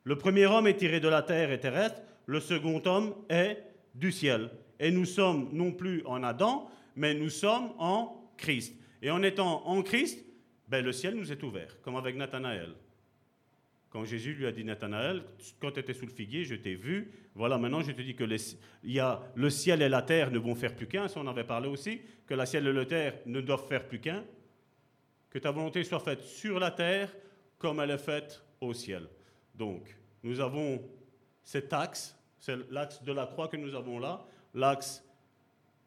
Le 0.04 0.20
premier 0.20 0.46
homme 0.46 0.68
est 0.68 0.78
tiré 0.78 1.00
de 1.00 1.08
la 1.08 1.24
terre 1.24 1.52
et 1.52 1.60
terrestre, 1.60 2.04
le 2.28 2.42
second 2.42 2.80
homme 2.86 3.16
est 3.28 3.58
du 3.96 4.12
ciel. 4.12 4.52
Et 4.80 4.92
nous 4.92 5.06
sommes 5.06 5.50
non 5.52 5.72
plus 5.72 6.06
en 6.06 6.22
Adam, 6.22 6.70
mais 6.96 7.16
nous 7.16 7.32
sommes 7.32 7.74
en 7.80 8.32
Christ. 8.38 8.76
Et 9.02 9.10
en 9.10 9.24
étant 9.24 9.66
en 9.66 9.82
Christ, 9.82 10.29
ben, 10.70 10.86
le 10.86 10.92
ciel 10.92 11.16
nous 11.16 11.32
est 11.32 11.42
ouvert, 11.42 11.82
comme 11.82 11.96
avec 11.96 12.16
Nathanaël. 12.16 12.76
Quand 13.90 14.06
Jésus 14.06 14.36
lui 14.36 14.46
a 14.46 14.52
dit 14.52 14.64
Nathanaël, 14.64 15.24
quand 15.60 15.72
tu 15.72 15.80
étais 15.80 15.96
sous 15.96 16.06
le 16.06 16.12
figuier, 16.12 16.46
je 16.46 16.54
t'ai 16.54 16.76
vu. 16.76 17.12
Voilà, 17.34 17.58
maintenant 17.58 17.82
je 17.82 17.92
te 17.92 18.02
dis 18.04 18.16
que 18.16 18.24
il 18.84 18.92
y 18.92 19.00
a, 19.00 19.20
le 19.34 19.50
ciel 19.50 19.82
et 19.82 19.90
la 19.90 20.04
terre 20.04 20.30
ne 20.30 20.38
vont 20.38 20.54
faire 20.54 20.76
plus 20.76 20.86
qu'un. 20.86 21.08
Ça, 21.08 21.20
on 21.20 21.28
avait 21.28 21.44
parlé 21.44 21.68
aussi, 21.68 22.02
que 22.28 22.36
la 22.36 22.46
ciel 22.46 22.68
et 22.68 22.74
la 22.74 22.86
terre 22.86 23.16
ne 23.26 23.42
doivent 23.42 23.68
faire 23.68 23.88
plus 23.88 24.00
qu'un. 24.00 24.24
Que 25.32 25.40
ta 25.40 25.50
volonté 25.50 25.84
soit 25.84 26.00
faite 26.00 26.22
sur 26.22 26.60
la 26.60 26.70
terre 26.70 27.12
comme 27.58 27.80
elle 27.80 27.92
est 27.92 27.98
faite 27.98 28.44
au 28.62 28.74
ciel. 28.74 29.08
Donc, 29.56 29.96
nous 30.22 30.40
avons 30.40 30.84
cet 31.44 31.74
axe, 31.74 32.16
c'est 32.38 32.58
l'axe 32.70 33.02
de 33.02 33.12
la 33.12 33.26
croix 33.26 33.48
que 33.48 33.58
nous 33.58 33.74
avons 33.74 33.98
là, 33.98 34.24
l'axe 34.54 35.04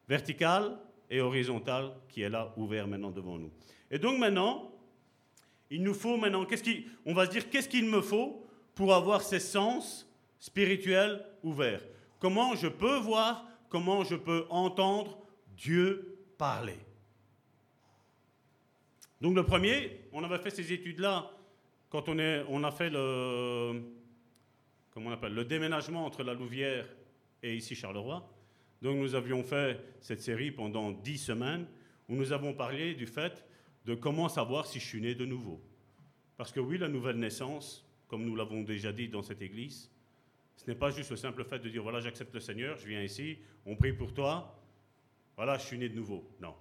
vertical 0.09 0.77
et 1.09 1.21
horizontal 1.21 1.93
qui 2.09 2.23
est 2.23 2.29
là, 2.29 2.53
ouvert 2.57 2.89
maintenant 2.89 3.13
devant 3.13 3.39
nous. 3.39 3.53
Et 3.93 3.99
donc 3.99 4.19
maintenant, 4.19 4.72
il 5.73 5.83
nous 5.83 5.95
faut 5.95 6.19
maintenant, 6.19 6.45
qu'est-ce 6.45 6.63
qui, 6.63 6.87
on 7.07 7.15
va 7.15 7.25
se 7.25 7.31
dire, 7.31 7.49
qu'est-ce 7.49 7.69
qu'il 7.69 7.87
me 7.87 8.03
faut 8.03 8.47
pour 8.75 8.95
avoir 8.95 9.23
ces 9.23 9.41
sens 9.41 10.07
spirituels 10.39 11.25
ouverts? 11.43 11.83
Comment 12.19 12.55
je 12.55 12.69
peux 12.69 12.99
voir, 12.99 13.49
comment 13.71 14.05
je 14.05 14.17
peux 14.17 14.45
entendre 14.51 15.19
Dieu 15.57 16.19
parler? 16.37 16.77
Donc 19.19 19.35
le 19.35 19.45
premier, 19.45 20.03
on 20.13 20.23
avait 20.23 20.39
fait 20.39 20.51
ces 20.51 20.75
études-là 20.75 21.31
quand 21.89 22.07
on, 22.11 22.19
est, 22.19 22.45
on 22.49 22.63
a 22.65 22.71
fait 22.71 22.91
le, 22.91 23.81
comment 24.91 25.09
on 25.09 25.13
appelle, 25.13 25.33
le 25.33 25.47
déménagement 25.47 26.05
entre 26.05 26.23
la 26.23 26.35
Louvière 26.35 26.87
et 27.43 27.57
ici 27.57 27.75
Charleroi. 27.75 28.29
Donc 28.83 28.99
nous 28.99 29.15
avions 29.15 29.43
fait 29.43 29.83
cette 30.03 30.21
série 30.21 30.51
pendant 30.51 30.91
dix 30.91 31.17
semaines 31.17 31.67
où 32.11 32.15
nous 32.15 32.31
avons 32.31 32.53
parlé 32.53 32.95
du 32.95 33.07
fait 33.07 33.43
de 33.85 33.95
comment 33.95 34.29
savoir 34.29 34.67
si 34.67 34.81
je 34.81 34.87
suis 34.87 35.01
né 35.01 35.15
de 35.15 35.25
nouveau. 35.25 35.61
Parce 36.37 36.53
que 36.53 36.61
oui, 36.61 36.79
la 36.79 36.89
nouvelle 36.89 37.17
naissance, 37.17 37.87
comme 38.09 38.25
nous 38.25 38.37
l'avons 38.37 38.63
déjà 38.63 38.93
dit 38.93 39.09
dans 39.09 39.23
cette 39.23 39.43
église, 39.43 39.91
ce 40.57 40.67
n'est 40.67 40.77
pas 40.77 40.91
juste 40.91 41.11
le 41.11 41.17
simple 41.17 41.45
fait 41.45 41.59
de 41.59 41.69
dire 41.69 41.83
voilà, 41.83 42.01
j'accepte 42.01 42.35
le 42.35 42.41
Seigneur, 42.41 42.79
je 42.79 42.87
viens 42.87 43.03
ici, 43.03 43.39
on 43.67 43.77
prie 43.77 43.93
pour 43.93 44.13
toi, 44.15 44.59
voilà, 45.37 45.59
je 45.59 45.67
suis 45.67 45.79
né 45.79 45.89
de 45.89 45.97
nouveau. 45.97 46.29
Non. 46.41 46.55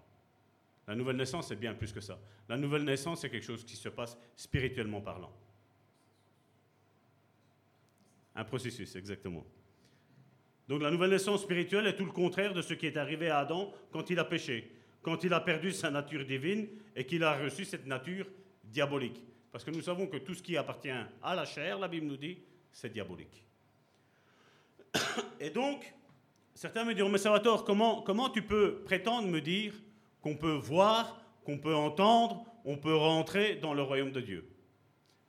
La 0.88 0.95
nouvelle 0.95 1.18
naissance, 1.18 1.48
c'est 1.49 1.56
bien 1.56 1.73
plus 1.73 1.91
que 1.91 2.02
ça. 2.02 2.19
La 2.49 2.57
nouvelle 2.57 2.84
naissance, 2.84 3.22
c'est 3.22 3.30
quelque 3.30 3.45
chose 3.45 3.64
qui 3.64 3.76
se 3.76 3.89
passe 3.89 4.18
spirituellement 4.35 5.02
parlant. 5.02 5.31
Un 8.35 8.43
processus, 8.43 8.95
exactement. 8.95 9.45
Donc 10.68 10.81
la 10.81 10.89
nouvelle 10.89 11.10
naissance 11.10 11.41
spirituelle 11.43 11.85
est 11.88 11.95
tout 11.95 12.06
le 12.06 12.11
contraire 12.11 12.53
de 12.53 12.61
ce 12.61 12.73
qui 12.73 12.88
est 12.88 12.98
arrivé 12.98 13.30
à 13.30 13.39
Adam 13.39 13.73
quand 13.91 14.10
il 14.10 14.19
a 14.19 14.26
péché, 14.26 14.72
quand 15.01 15.23
il 15.23 15.33
a 15.33 15.39
perdu 15.39 15.71
sa 15.71 15.89
nature 15.89 16.25
divine 16.25 16.67
et 16.95 17.05
qu'il 17.05 17.23
a 17.23 17.37
reçu 17.37 17.65
cette 17.65 17.85
nature 17.85 18.27
diabolique. 18.63 19.23
Parce 19.51 19.63
que 19.63 19.71
nous 19.71 19.81
savons 19.81 20.07
que 20.07 20.17
tout 20.17 20.33
ce 20.33 20.41
qui 20.41 20.55
appartient 20.55 20.89
à 21.21 21.35
la 21.35 21.45
chair, 21.45 21.79
la 21.79 21.87
Bible 21.87 22.07
nous 22.07 22.17
dit, 22.17 22.37
c'est 22.71 22.91
diabolique. 22.91 23.43
Et 25.39 25.49
donc, 25.49 25.93
certains 26.53 26.85
me 26.85 26.93
diront, 26.93 27.09
mais 27.09 27.17
Salvatore, 27.17 27.65
comment, 27.65 28.01
comment 28.01 28.29
tu 28.29 28.41
peux 28.43 28.81
prétendre 28.85 29.27
me 29.27 29.41
dire 29.41 29.73
qu'on 30.21 30.35
peut 30.35 30.53
voir, 30.53 31.19
qu'on 31.43 31.57
peut 31.57 31.75
entendre, 31.75 32.45
on 32.63 32.77
peut 32.77 32.95
rentrer 32.95 33.55
dans 33.55 33.73
le 33.73 33.81
royaume 33.81 34.11
de 34.11 34.21
Dieu? 34.21 34.47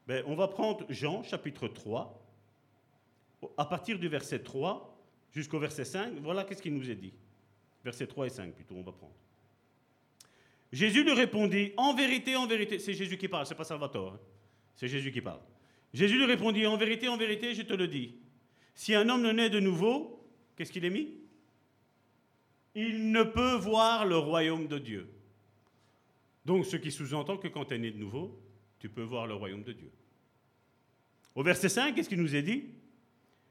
Ben, 0.07 0.23
On 0.27 0.35
va 0.35 0.49
prendre 0.49 0.85
Jean 0.89 1.23
chapitre 1.23 1.69
3, 1.69 2.19
à 3.57 3.65
partir 3.65 3.99
du 3.99 4.09
verset 4.09 4.41
3 4.41 4.89
jusqu'au 5.33 5.59
verset 5.59 5.85
5, 5.85 6.15
voilà 6.21 6.45
qu'est-ce 6.45 6.63
qu'il 6.63 6.75
nous 6.75 6.91
est 6.91 6.97
dit. 6.97 7.15
Verset 7.85 8.07
3 8.07 8.27
et 8.27 8.31
5 8.31 8.55
plutôt, 8.55 8.77
on 8.77 8.83
va 8.83 8.93
prendre. 8.93 9.15
Jésus 10.73 11.05
lui 11.05 11.13
répondit, 11.13 11.73
en 11.77 11.95
vérité, 11.95 12.35
en 12.35 12.47
vérité, 12.47 12.79
c'est 12.79 12.95
Jésus 12.95 13.19
qui 13.19 13.29
parle, 13.29 13.45
c'est 13.47 13.55
pas 13.55 13.65
Salvatore, 13.65 14.15
hein. 14.15 14.21
c'est 14.75 14.89
Jésus 14.89 15.13
qui 15.13 15.21
parle. 15.21 15.41
Jésus 15.93 16.17
lui 16.17 16.25
répondit, 16.25 16.67
en 16.67 16.79
vérité, 16.79 17.09
en 17.09 17.19
vérité, 17.19 17.55
je 17.55 17.63
te 17.63 17.75
le 17.75 17.87
dis, 17.87 18.15
si 18.75 18.95
un 18.95 19.09
homme 19.11 19.23
ne 19.23 19.33
naît 19.33 19.51
de 19.51 19.61
nouveau, 19.61 20.27
qu'est-ce 20.57 20.73
qu'il 20.73 20.85
est 20.87 20.91
mis? 20.91 21.09
Il 22.75 23.11
ne 23.11 23.23
peut 23.23 23.57
voir 23.57 24.07
le 24.07 24.17
royaume 24.17 24.67
de 24.67 24.79
Dieu. 24.79 25.07
Donc, 26.47 26.65
ce 26.65 26.77
qui 26.77 26.91
sous-entend 26.91 27.37
que 27.37 27.49
quand 27.49 27.67
tu 27.67 27.75
es 27.75 27.79
né 27.79 27.91
de 27.91 27.99
nouveau, 27.99 28.41
tu 28.79 28.89
peux 28.89 29.03
voir 29.03 29.27
le 29.27 29.35
royaume 29.35 29.63
de 29.63 29.73
Dieu. 29.73 29.91
Au 31.35 31.43
verset 31.43 31.69
5, 31.69 31.95
qu'est-ce 31.95 32.09
qu'il 32.09 32.21
nous 32.21 32.35
est 32.35 32.43
dit? 32.43 32.65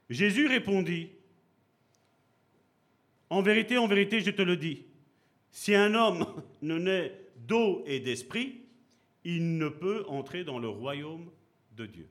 Jésus 0.09 0.47
répondit, 0.47 1.09
En 3.29 3.43
vérité, 3.43 3.77
en 3.77 3.87
vérité, 3.87 4.19
je 4.21 4.31
te 4.31 4.41
le 4.41 4.57
dis, 4.57 4.83
si 5.51 5.75
un 5.75 5.93
homme 5.93 6.25
ne 6.61 6.77
naît 6.77 7.19
d'eau 7.35 7.83
et 7.85 7.99
d'esprit, 7.99 8.61
il 9.23 9.57
ne 9.57 9.69
peut 9.69 10.05
entrer 10.07 10.43
dans 10.43 10.59
le 10.59 10.69
royaume 10.69 11.29
de 11.75 11.85
Dieu. 11.85 12.09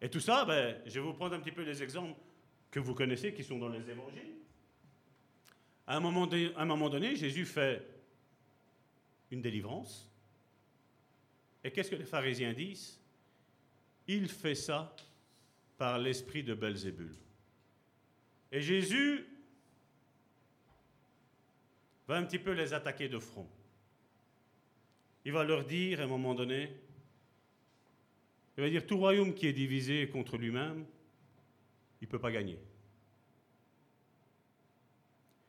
Et 0.00 0.10
tout 0.10 0.20
ça, 0.20 0.44
ben, 0.44 0.76
je 0.84 1.00
vais 1.00 1.06
vous 1.06 1.14
prendre 1.14 1.34
un 1.34 1.40
petit 1.40 1.52
peu 1.52 1.62
les 1.62 1.82
exemples 1.82 2.14
que 2.70 2.78
vous 2.78 2.94
connaissez, 2.94 3.32
qui 3.32 3.42
sont 3.42 3.58
dans 3.58 3.68
les 3.68 3.88
évangiles. 3.88 4.34
À 5.86 5.96
un 5.96 6.00
moment, 6.00 6.26
donné, 6.26 7.16
Jésus 7.16 7.46
fait 7.46 7.86
une 9.30 9.40
délivrance. 9.40 10.10
Et 11.64 11.70
qu'est-ce 11.70 11.90
que 11.90 11.96
les 11.96 12.04
pharisiens 12.04 12.52
disent? 12.52 13.00
Il 14.06 14.28
fait 14.28 14.54
ça 14.54 14.94
par 15.78 15.98
l'esprit 15.98 16.42
de 16.42 16.54
Belzébul. 16.54 17.14
Et 18.52 18.60
Jésus 18.60 19.26
va 22.06 22.16
un 22.16 22.24
petit 22.24 22.38
peu 22.38 22.52
les 22.52 22.72
attaquer 22.72 23.08
de 23.08 23.18
front. 23.18 23.48
Il 25.24 25.32
va 25.32 25.42
leur 25.42 25.64
dire 25.64 26.00
à 26.00 26.04
un 26.04 26.06
moment 26.06 26.34
donné, 26.34 26.70
il 28.56 28.62
va 28.62 28.70
dire 28.70 28.86
tout 28.86 28.96
royaume 28.96 29.34
qui 29.34 29.46
est 29.46 29.52
divisé 29.52 30.08
contre 30.08 30.36
lui-même, 30.36 30.86
il 32.00 32.04
ne 32.04 32.10
peut 32.10 32.18
pas 32.18 32.30
gagner. 32.30 32.58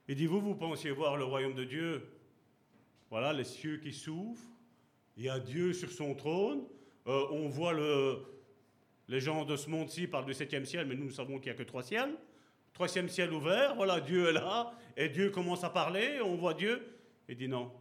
Il 0.07 0.15
dit, 0.15 0.26
vous, 0.26 0.41
vous 0.41 0.56
pensiez 0.56 0.91
voir 0.91 1.18
le 1.18 1.26
royaume 1.26 1.53
de 1.53 1.64
Dieu, 1.64 2.10
voilà, 3.10 3.34
les 3.34 3.44
cieux 3.44 3.78
qui 3.78 3.94
s'ouvrent, 3.94 4.41
il 5.15 5.24
y 5.24 5.30
a 5.30 5.40
Dieu 5.40 5.74
sur 5.74 5.91
son 5.91 6.15
trône, 6.15 6.65
euh, 7.07 7.28
on 7.32 7.48
voit 7.48 7.74
le, 7.74 8.24
les 9.07 9.19
gens 9.19 9.45
de 9.45 9.56
ce 9.56 9.69
monde-ci 9.69 10.07
parlent 10.07 10.26
du 10.26 10.34
septième 10.34 10.65
ciel, 10.65 10.88
mais 10.88 10.95
nous, 10.95 11.06
nous 11.06 11.11
savons 11.11 11.40
qu'il 11.40 11.52
n'y 11.52 11.56
a 11.56 11.57
que 11.57 11.68
trois 11.68 11.84
ciels. 11.84 12.15
Troisième 12.77 13.09
ciel 13.09 13.33
ouvert, 13.33 13.73
voilà, 13.73 13.99
Dieu 13.99 14.29
est 14.29 14.33
là, 14.33 14.71
et 14.95 15.09
Dieu 15.09 15.31
commence 15.31 15.63
à 15.63 15.71
parler, 15.71 16.21
on 16.21 16.35
voit 16.35 16.53
Dieu. 16.53 16.95
Il 17.27 17.35
dit 17.35 17.47
non. 17.47 17.71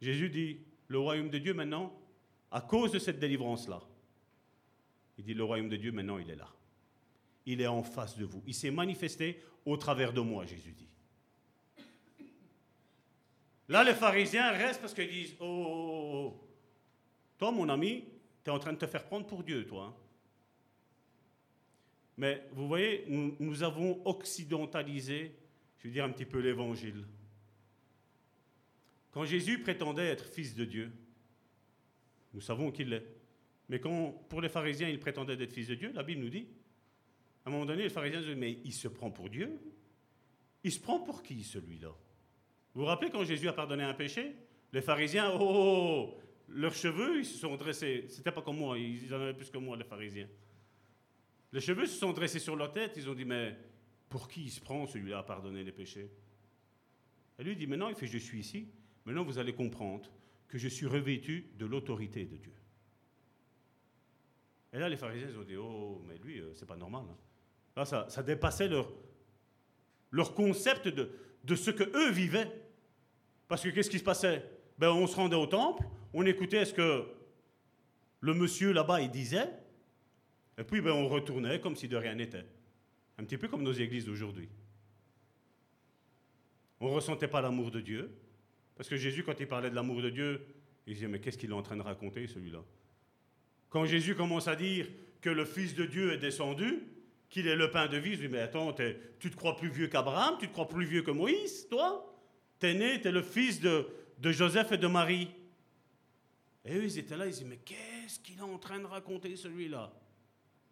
Jésus 0.00 0.30
dit, 0.30 0.60
le 0.88 0.98
royaume 0.98 1.28
de 1.28 1.36
Dieu 1.36 1.52
maintenant, 1.52 1.92
à 2.50 2.62
cause 2.62 2.90
de 2.90 2.98
cette 2.98 3.18
délivrance-là, 3.18 3.82
il 5.18 5.24
dit, 5.24 5.34
le 5.34 5.44
royaume 5.44 5.68
de 5.68 5.76
Dieu 5.76 5.92
maintenant, 5.92 6.16
il 6.16 6.30
est 6.30 6.36
là. 6.36 6.48
Il 7.44 7.60
est 7.60 7.66
en 7.66 7.82
face 7.82 8.16
de 8.16 8.24
vous. 8.24 8.42
Il 8.46 8.54
s'est 8.54 8.70
manifesté 8.70 9.42
au 9.66 9.76
travers 9.76 10.14
de 10.14 10.22
moi, 10.22 10.46
Jésus 10.46 10.72
dit. 10.72 10.88
Là, 13.68 13.84
les 13.84 13.92
pharisiens 13.92 14.52
restent 14.52 14.80
parce 14.80 14.94
qu'ils 14.94 15.10
disent, 15.10 15.34
oh, 15.38 15.44
oh, 15.44 15.66
oh, 15.68 16.32
oh. 16.32 16.48
toi, 17.36 17.52
mon 17.52 17.68
ami, 17.68 18.04
tu 18.42 18.48
es 18.48 18.54
en 18.54 18.58
train 18.58 18.72
de 18.72 18.78
te 18.78 18.86
faire 18.86 19.04
prendre 19.04 19.26
pour 19.26 19.42
Dieu, 19.42 19.66
toi. 19.66 19.94
Hein. 19.94 20.03
Mais 22.16 22.46
vous 22.52 22.68
voyez, 22.68 23.04
nous, 23.08 23.62
avons 23.62 24.06
occidentalisé, 24.06 25.34
je 25.78 25.88
veux 25.88 25.92
dire 25.92 26.04
un 26.04 26.10
petit 26.10 26.24
peu 26.24 26.38
l'évangile. 26.38 27.04
Quand 29.10 29.24
Jésus 29.24 29.60
prétendait 29.60 30.06
être 30.06 30.24
fils 30.24 30.54
de 30.54 30.64
Dieu, 30.64 30.92
nous 32.32 32.40
savons 32.40 32.70
qu'il 32.70 32.88
l'est. 32.90 33.06
Mais 33.68 33.80
quand 33.80 34.10
pour 34.28 34.40
les 34.40 34.48
pharisiens, 34.48 34.88
il 34.88 34.98
prétendait 34.98 35.42
être 35.42 35.52
fils 35.52 35.68
de 35.68 35.74
Dieu, 35.74 35.92
la 35.92 36.02
Bible 36.02 36.20
nous 36.20 36.30
dit, 36.30 36.46
à 37.44 37.48
un 37.48 37.52
moment 37.52 37.66
donné, 37.66 37.84
les 37.84 37.90
pharisiens 37.90 38.20
disent, 38.20 38.36
mais 38.36 38.58
il 38.64 38.72
se 38.72 38.88
prend 38.88 39.10
pour 39.10 39.28
Dieu 39.28 39.60
Il 40.62 40.72
se 40.72 40.80
prend 40.80 41.00
pour 41.00 41.22
qui 41.22 41.42
celui-là? 41.42 41.94
Vous 42.74 42.80
vous 42.80 42.86
rappelez 42.86 43.10
quand 43.10 43.24
Jésus 43.24 43.48
a 43.48 43.52
pardonné 43.52 43.84
un 43.84 43.94
péché? 43.94 44.34
Les 44.72 44.82
pharisiens, 44.82 45.30
oh, 45.30 45.38
oh, 45.40 46.14
oh 46.16 46.20
leurs 46.48 46.74
cheveux, 46.74 47.18
ils 47.18 47.24
se 47.24 47.38
sont 47.38 47.56
dressés. 47.56 48.06
C'était 48.08 48.32
pas 48.32 48.42
comme 48.42 48.58
moi, 48.58 48.78
ils 48.78 49.12
en 49.14 49.20
avaient 49.20 49.34
plus 49.34 49.50
que 49.50 49.58
moi, 49.58 49.76
les 49.76 49.84
pharisiens. 49.84 50.28
Les 51.54 51.60
cheveux 51.60 51.86
se 51.86 51.96
sont 51.96 52.12
dressés 52.12 52.40
sur 52.40 52.56
leur 52.56 52.72
tête, 52.72 52.94
ils 52.96 53.08
ont 53.08 53.14
dit, 53.14 53.24
mais 53.24 53.56
pour 54.08 54.26
qui 54.26 54.42
il 54.42 54.50
se 54.50 54.60
prend 54.60 54.88
celui-là 54.88 55.18
à 55.18 55.22
pardonner 55.22 55.62
les 55.62 55.70
péchés? 55.70 56.10
Et 57.38 57.44
lui 57.44 57.54
dit, 57.54 57.68
maintenant, 57.68 57.88
il 57.88 57.94
fait, 57.94 58.08
je 58.08 58.18
suis 58.18 58.40
ici, 58.40 58.66
maintenant 59.04 59.22
vous 59.22 59.38
allez 59.38 59.54
comprendre 59.54 60.10
que 60.48 60.58
je 60.58 60.66
suis 60.66 60.86
revêtu 60.86 61.52
de 61.56 61.64
l'autorité 61.64 62.24
de 62.24 62.36
Dieu. 62.38 62.52
Et 64.72 64.80
là, 64.80 64.88
les 64.88 64.96
pharisiens 64.96 65.28
ont 65.38 65.44
dit, 65.44 65.54
oh, 65.56 66.02
mais 66.08 66.18
lui, 66.18 66.40
euh, 66.40 66.52
c'est 66.56 66.66
pas 66.66 66.76
normal. 66.76 67.04
Hein. 67.08 67.16
Là, 67.76 67.84
ça, 67.84 68.06
ça, 68.08 68.24
dépassait 68.24 68.66
leur, 68.66 68.92
leur 70.10 70.34
concept 70.34 70.88
de, 70.88 71.08
de 71.44 71.54
ce 71.54 71.70
que 71.70 71.84
eux 71.84 72.10
vivaient. 72.10 72.50
Parce 73.46 73.62
que 73.62 73.68
qu'est-ce 73.68 73.90
qui 73.90 74.00
se 74.00 74.04
passait? 74.04 74.44
Ben, 74.76 74.90
On 74.90 75.06
se 75.06 75.14
rendait 75.14 75.36
au 75.36 75.46
temple, 75.46 75.84
on 76.12 76.26
écoutait 76.26 76.64
ce 76.64 76.74
que 76.74 77.06
le 78.18 78.34
monsieur 78.34 78.72
là-bas 78.72 79.02
il 79.02 79.12
disait, 79.12 79.48
et 80.58 80.64
puis 80.64 80.80
ben, 80.80 80.92
on 80.92 81.08
retournait 81.08 81.60
comme 81.60 81.76
si 81.76 81.88
de 81.88 81.96
rien 81.96 82.14
n'était. 82.14 82.44
Un 83.18 83.24
petit 83.24 83.38
peu 83.38 83.48
comme 83.48 83.62
nos 83.62 83.72
églises 83.72 84.06
d'aujourd'hui. 84.06 84.48
On 86.80 86.88
ne 86.88 86.94
ressentait 86.94 87.28
pas 87.28 87.40
l'amour 87.40 87.70
de 87.70 87.80
Dieu. 87.80 88.10
Parce 88.76 88.88
que 88.88 88.96
Jésus, 88.96 89.22
quand 89.22 89.38
il 89.38 89.46
parlait 89.46 89.70
de 89.70 89.74
l'amour 89.74 90.02
de 90.02 90.10
Dieu, 90.10 90.40
il 90.86 90.94
disait, 90.94 91.08
mais 91.08 91.20
qu'est-ce 91.20 91.38
qu'il 91.38 91.50
est 91.50 91.54
en 91.54 91.62
train 91.62 91.76
de 91.76 91.82
raconter, 91.82 92.26
celui-là? 92.26 92.62
Quand 93.70 93.86
Jésus 93.86 94.14
commence 94.14 94.48
à 94.48 94.56
dire 94.56 94.88
que 95.20 95.30
le 95.30 95.44
Fils 95.44 95.74
de 95.74 95.86
Dieu 95.86 96.12
est 96.12 96.18
descendu, 96.18 96.82
qu'il 97.30 97.46
est 97.46 97.56
le 97.56 97.70
pain 97.70 97.86
de 97.86 97.96
vie, 97.96 98.14
je 98.14 98.20
dis, 98.20 98.28
mais 98.28 98.40
attends, 98.40 98.74
tu 99.18 99.30
te 99.30 99.36
crois 99.36 99.56
plus 99.56 99.70
vieux 99.70 99.88
qu'Abraham, 99.88 100.36
tu 100.38 100.48
te 100.48 100.52
crois 100.52 100.68
plus 100.68 100.84
vieux 100.84 101.02
que 101.02 101.10
Moïse, 101.10 101.68
toi? 101.68 102.14
T'es 102.58 102.74
né, 102.74 103.00
t'es 103.00 103.12
le 103.12 103.22
fils 103.22 103.60
de, 103.60 103.86
de 104.18 104.32
Joseph 104.32 104.72
et 104.72 104.78
de 104.78 104.86
Marie. 104.86 105.28
Et 106.64 106.76
eux, 106.76 106.84
ils 106.84 106.98
étaient 106.98 107.16
là, 107.16 107.26
ils 107.26 107.32
disaient, 107.32 107.44
mais 107.44 107.60
qu'est-ce 107.64 108.20
qu'il 108.20 108.38
est 108.38 108.42
en 108.42 108.58
train 108.58 108.78
de 108.78 108.86
raconter, 108.86 109.36
celui-là? 109.36 109.92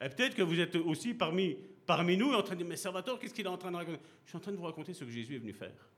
Et 0.02 0.08
peut-être 0.08 0.34
que 0.34 0.42
vous 0.42 0.58
êtes 0.58 0.74
aussi 0.76 1.14
parmi, 1.14 1.56
parmi 1.86 2.16
nous 2.16 2.32
en 2.32 2.42
train 2.42 2.54
de 2.54 2.60
dire, 2.60 2.68
mais 2.68 2.76
Salvatore, 2.76 3.18
qu'est-ce 3.18 3.34
qu'il 3.34 3.46
est 3.46 3.48
en 3.48 3.58
train 3.58 3.70
de 3.70 3.76
raconter? 3.76 4.00
Je 4.24 4.28
suis 4.30 4.36
en 4.36 4.40
train 4.40 4.52
de 4.52 4.56
vous 4.56 4.64
raconter 4.64 4.94
ce 4.94 5.04
que 5.04 5.10
Jésus 5.10 5.36
est 5.36 5.38
venu 5.38 5.52
faire. 5.52 5.88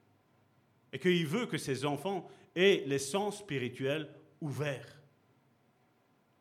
Et 0.93 0.99
qu'il 0.99 1.27
veut 1.27 1.47
que 1.47 1.59
ses 1.59 1.85
enfants 1.85 2.29
aient 2.55 2.85
les 2.87 2.99
sens 2.99 3.39
spirituels 3.39 4.09
ouverts. 4.41 5.01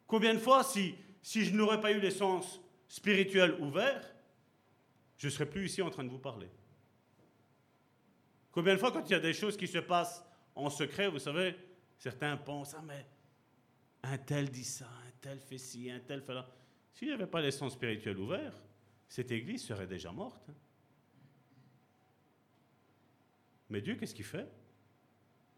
Combien 0.06 0.34
de 0.34 0.40
fois, 0.40 0.64
si, 0.64 0.96
si 1.22 1.46
je 1.46 1.56
n'aurais 1.56 1.80
pas 1.80 1.92
eu 1.92 2.00
les 2.00 2.12
sens 2.12 2.62
spirituels 2.88 3.56
ouverts, 3.62 4.14
je 5.18 5.28
ne 5.28 5.32
serais 5.32 5.50
plus 5.50 5.66
ici 5.66 5.82
en 5.82 5.90
train 5.90 6.04
de 6.04 6.10
vous 6.10 6.20
parler 6.20 6.50
Combien 8.52 8.74
de 8.74 8.80
fois, 8.80 8.92
quand 8.92 9.10
il 9.10 9.14
y 9.14 9.16
a 9.16 9.20
des 9.20 9.34
choses 9.34 9.58
qui 9.58 9.68
se 9.68 9.80
passent 9.80 10.24
en 10.54 10.70
secret, 10.70 11.08
vous 11.08 11.20
savez, 11.20 11.56
certains 11.98 12.38
pensent, 12.38 12.76
ah 12.78 12.84
mais 12.86 13.08
un 14.04 14.18
tel 14.18 14.52
dit 14.52 14.66
ça, 14.66 14.86
un 14.86 15.12
tel 15.22 15.40
fait 15.40 15.58
ci, 15.58 15.90
un 15.90 16.00
tel 16.02 16.22
fait 16.22 16.34
là. 16.34 16.48
S'il 16.94 17.08
n'y 17.08 17.14
avait 17.14 17.28
pas 17.28 17.42
les 17.42 17.52
sens 17.52 17.74
spirituels 17.74 18.18
ouverts, 18.18 18.54
cette 19.08 19.32
église 19.32 19.64
serait 19.64 19.88
déjà 19.88 20.12
morte. 20.12 20.50
Mais 23.70 23.82
Dieu, 23.82 23.96
qu'est-ce 23.96 24.16
qu'il 24.16 24.26
fait? 24.26 24.48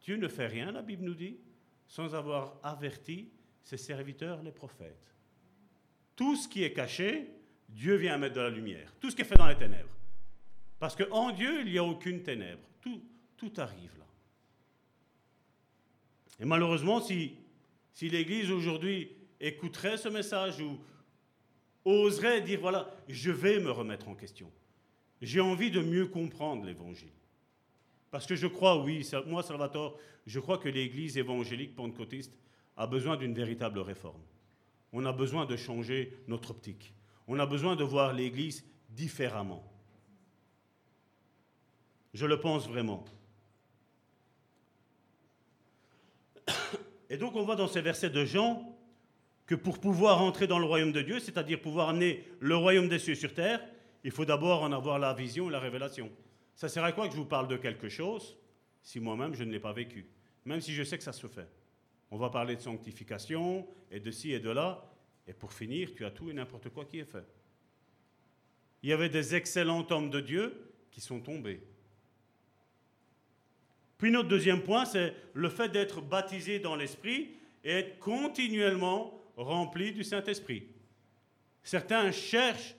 Dieu 0.02 0.16
ne 0.18 0.28
fait 0.28 0.48
rien, 0.48 0.72
la 0.72 0.82
Bible 0.82 1.04
nous 1.04 1.16
dit, 1.16 1.38
sans 1.88 2.16
avoir 2.16 2.58
averti 2.64 3.30
ses 3.64 3.78
serviteurs, 3.78 4.42
les 4.44 4.52
prophètes. 4.52 5.14
Tout 6.16 6.36
ce 6.36 6.48
qui 6.48 6.64
est 6.64 6.74
caché, 6.74 7.28
Dieu 7.68 7.96
vient 7.96 8.18
mettre 8.18 8.36
de 8.36 8.42
la 8.42 8.50
lumière. 8.50 8.94
Tout 9.00 9.10
ce 9.10 9.16
qui 9.16 9.24
est 9.24 9.26
fait 9.26 9.38
dans 9.38 9.48
les 9.48 9.58
ténèbres. 9.58 9.90
Parce 10.80 10.96
qu'en 10.96 11.32
Dieu, 11.32 11.62
il 11.62 11.72
n'y 11.72 11.78
a 11.78 11.84
aucune 11.84 12.22
ténèbre. 12.22 12.62
Tout, 12.82 13.02
tout 13.36 13.54
arrive 13.58 13.98
là. 13.98 14.06
Et 16.40 16.46
malheureusement, 16.46 17.02
si, 17.02 17.36
si 17.94 18.10
l'Église 18.10 18.52
aujourd'hui 18.52 19.10
écouterait 19.40 19.98
ce 19.98 20.10
message 20.10 20.60
ou 20.62 20.80
oserait 21.86 22.42
dire, 22.42 22.60
voilà, 22.60 22.92
je 23.08 23.32
vais 23.32 23.60
me 23.60 23.72
remettre 23.72 24.08
en 24.08 24.16
question. 24.16 24.52
J'ai 25.22 25.40
envie 25.40 25.72
de 25.72 25.82
mieux 25.82 26.08
comprendre 26.08 26.66
l'Évangile. 26.66 27.12
Parce 28.12 28.26
que 28.26 28.36
je 28.36 28.48
crois, 28.48 28.82
oui, 28.82 29.08
moi, 29.28 29.44
Salvatore, 29.44 29.98
je 30.26 30.40
crois 30.40 30.58
que 30.58 30.70
l'Église 30.70 31.18
évangélique 31.18 31.76
pentecôtiste 31.76 32.34
a 32.78 32.88
besoin 32.88 33.18
d'une 33.18 33.34
véritable 33.34 33.80
réforme. 33.80 34.22
On 34.92 35.06
a 35.06 35.12
besoin 35.12 35.46
de 35.46 35.56
changer 35.56 36.18
notre 36.28 36.52
optique. 36.52 36.94
On 37.28 37.40
a 37.40 37.46
besoin 37.46 37.76
de 37.76 37.84
voir 37.84 38.14
l'Église 38.14 38.66
différemment. 38.90 39.64
Je 42.14 42.26
le 42.26 42.40
pense 42.40 42.68
vraiment. 42.68 43.04
Et 47.10 47.18
donc 47.18 47.36
on 47.36 47.44
voit 47.44 47.58
dans 47.58 47.68
ces 47.68 47.82
versets 47.82 48.10
de 48.10 48.24
Jean 48.24 48.75
que 49.46 49.56
pour 49.56 49.80
pouvoir 49.80 50.22
entrer 50.22 50.48
dans 50.48 50.60
le 50.60 50.66
royaume 50.66 50.92
de 50.92 51.02
Dieu, 51.02 51.20
c'est-à-dire 51.20 51.62
pouvoir 51.62 51.90
amener 51.90 52.24
le 52.40 52.56
royaume 52.56 52.90
des 52.90 53.00
cieux 53.00 53.16
sur 53.16 53.34
terre, 53.34 53.62
il 54.04 54.12
faut 54.12 54.26
d'abord 54.26 54.64
en 54.64 54.72
avoir 54.72 55.00
la 55.00 55.14
vision 55.14 55.50
et 55.50 55.52
la 55.52 55.60
révélation. 55.60 56.12
Ça 56.56 56.70
sert 56.70 56.84
à 56.84 56.92
quoi 56.92 57.08
que 57.08 57.14
je 57.14 57.20
vous 57.20 57.26
parle 57.26 57.48
de 57.48 57.58
quelque 57.58 57.90
chose 57.90 58.38
si 58.82 59.00
moi-même 59.00 59.34
je 59.34 59.44
ne 59.44 59.52
l'ai 59.52 59.60
pas 59.60 59.74
vécu, 59.74 60.06
même 60.46 60.62
si 60.62 60.74
je 60.74 60.84
sais 60.84 60.98
que 60.98 61.04
ça 61.04 61.14
se 61.14 61.28
fait. 61.28 61.50
On 62.12 62.18
va 62.18 62.30
parler 62.30 62.56
de 62.56 62.62
sanctification 62.62 63.68
et 63.90 64.00
de 64.00 64.12
ci 64.12 64.32
et 64.32 64.40
de 64.40 64.52
là, 64.52 64.92
et 65.28 65.34
pour 65.34 65.54
finir, 65.54 65.90
tu 65.96 66.06
as 66.06 66.12
tout 66.12 66.30
et 66.30 66.34
n'importe 66.34 66.70
quoi 66.70 66.86
qui 66.86 67.00
est 67.00 67.06
fait. 67.06 67.26
Il 68.84 68.90
y 68.90 68.94
avait 68.94 69.10
des 69.10 69.34
excellents 69.34 69.86
hommes 69.90 70.12
de 70.12 70.20
Dieu 70.20 70.72
qui 70.92 71.02
sont 71.02 71.20
tombés. 71.20 71.62
Puis 73.98 74.12
notre 74.12 74.30
deuxiime 74.30 74.62
point, 74.62 74.86
c'est 74.86 75.16
le 75.34 75.50
fait 75.50 75.70
d'être 75.70 76.02
baptisé 76.02 76.60
dans 76.60 76.76
l'Esprit 76.76 77.32
et 77.64 77.72
être 77.72 77.98
continuellement 77.98 79.20
rempli 79.36 79.92
du 79.92 80.04
Saint-Esprit. 80.04 80.68
Certains 81.64 82.12
cherchent 82.12 82.76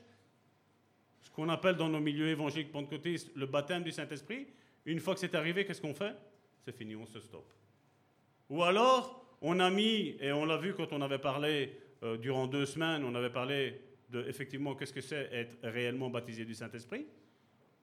ce 1.20 1.30
qu'on 1.30 1.48
appelle 1.48 1.76
dans 1.76 1.88
nos 1.88 2.00
milieux 2.00 2.28
évangéliques 2.28 2.72
pentecôtistes 2.72 3.30
le 3.34 3.46
baptême 3.46 3.82
du 3.82 3.92
Saint-Esprit. 3.92 4.46
Une 4.84 5.00
fois 5.00 5.14
que 5.14 5.20
c'est 5.20 5.34
arrivé, 5.34 5.64
qu'est-ce 5.64 5.80
qu'on 5.80 5.94
fait? 5.94 6.14
C'est 6.64 6.76
fini, 6.76 6.94
on 6.96 7.06
se 7.06 7.20
stoppe. 7.20 7.52
Ou 8.48 8.62
alors, 8.62 9.36
on 9.42 9.58
a 9.60 9.70
mis, 9.70 10.16
et 10.20 10.32
on 10.32 10.44
l'a 10.44 10.56
vu 10.56 10.74
quand 10.74 10.92
on 10.92 11.02
avait 11.02 11.18
parlé 11.18 11.78
euh, 12.02 12.16
durant 12.16 12.46
deux 12.46 12.66
semaines, 12.66 13.04
on 13.04 13.14
avait 13.14 13.30
parlé 13.30 13.80
de 14.10 14.24
effectivement 14.28 14.74
qu'est-ce 14.74 14.92
que 14.92 15.00
c'est 15.00 15.28
être 15.32 15.56
réellement 15.62 16.10
baptisé 16.10 16.44
du 16.44 16.54
Saint-Esprit. 16.54 17.06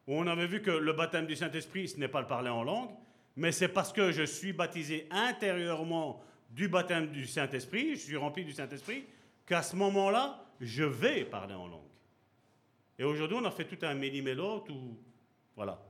On 0.08 0.28
avait 0.28 0.48
vu 0.48 0.62
que 0.62 0.72
le 0.72 0.94
baptême 0.94 1.26
du 1.26 1.36
Saint-Esprit, 1.36 1.88
ce 1.88 1.98
n'est 1.98 2.08
pas 2.08 2.22
le 2.22 2.28
parler 2.28 2.50
en 2.50 2.64
langue, 2.64 2.90
mais 3.36 3.52
c'est 3.52 3.68
parce 3.68 3.92
que 3.92 4.12
je 4.12 4.24
suis 4.24 4.54
baptisé 4.54 5.08
intérieurement 5.12 6.22
du 6.54 6.68
baptême 6.68 7.12
du 7.12 7.26
Saint-Esprit, 7.26 7.96
je 7.96 8.02
suis 8.02 8.16
rempli 8.16 8.46
du 8.46 8.54
Saint-Esprit, 8.54 9.04
qu'à 9.46 9.62
ce 9.62 9.76
moment-là, 9.76 10.46
je 10.62 10.84
vais 10.84 11.26
parler 11.26 11.54
en 11.54 11.68
langue. 11.68 11.82
Et 12.98 13.04
aujourd'hui, 13.04 13.38
on 13.40 13.46
a 13.46 13.52
fait 13.52 13.66
tout 13.66 13.84
un 13.86 13.94
méli-mélo, 13.94 14.60
tout. 14.60 14.98
Voilà. 15.56 15.84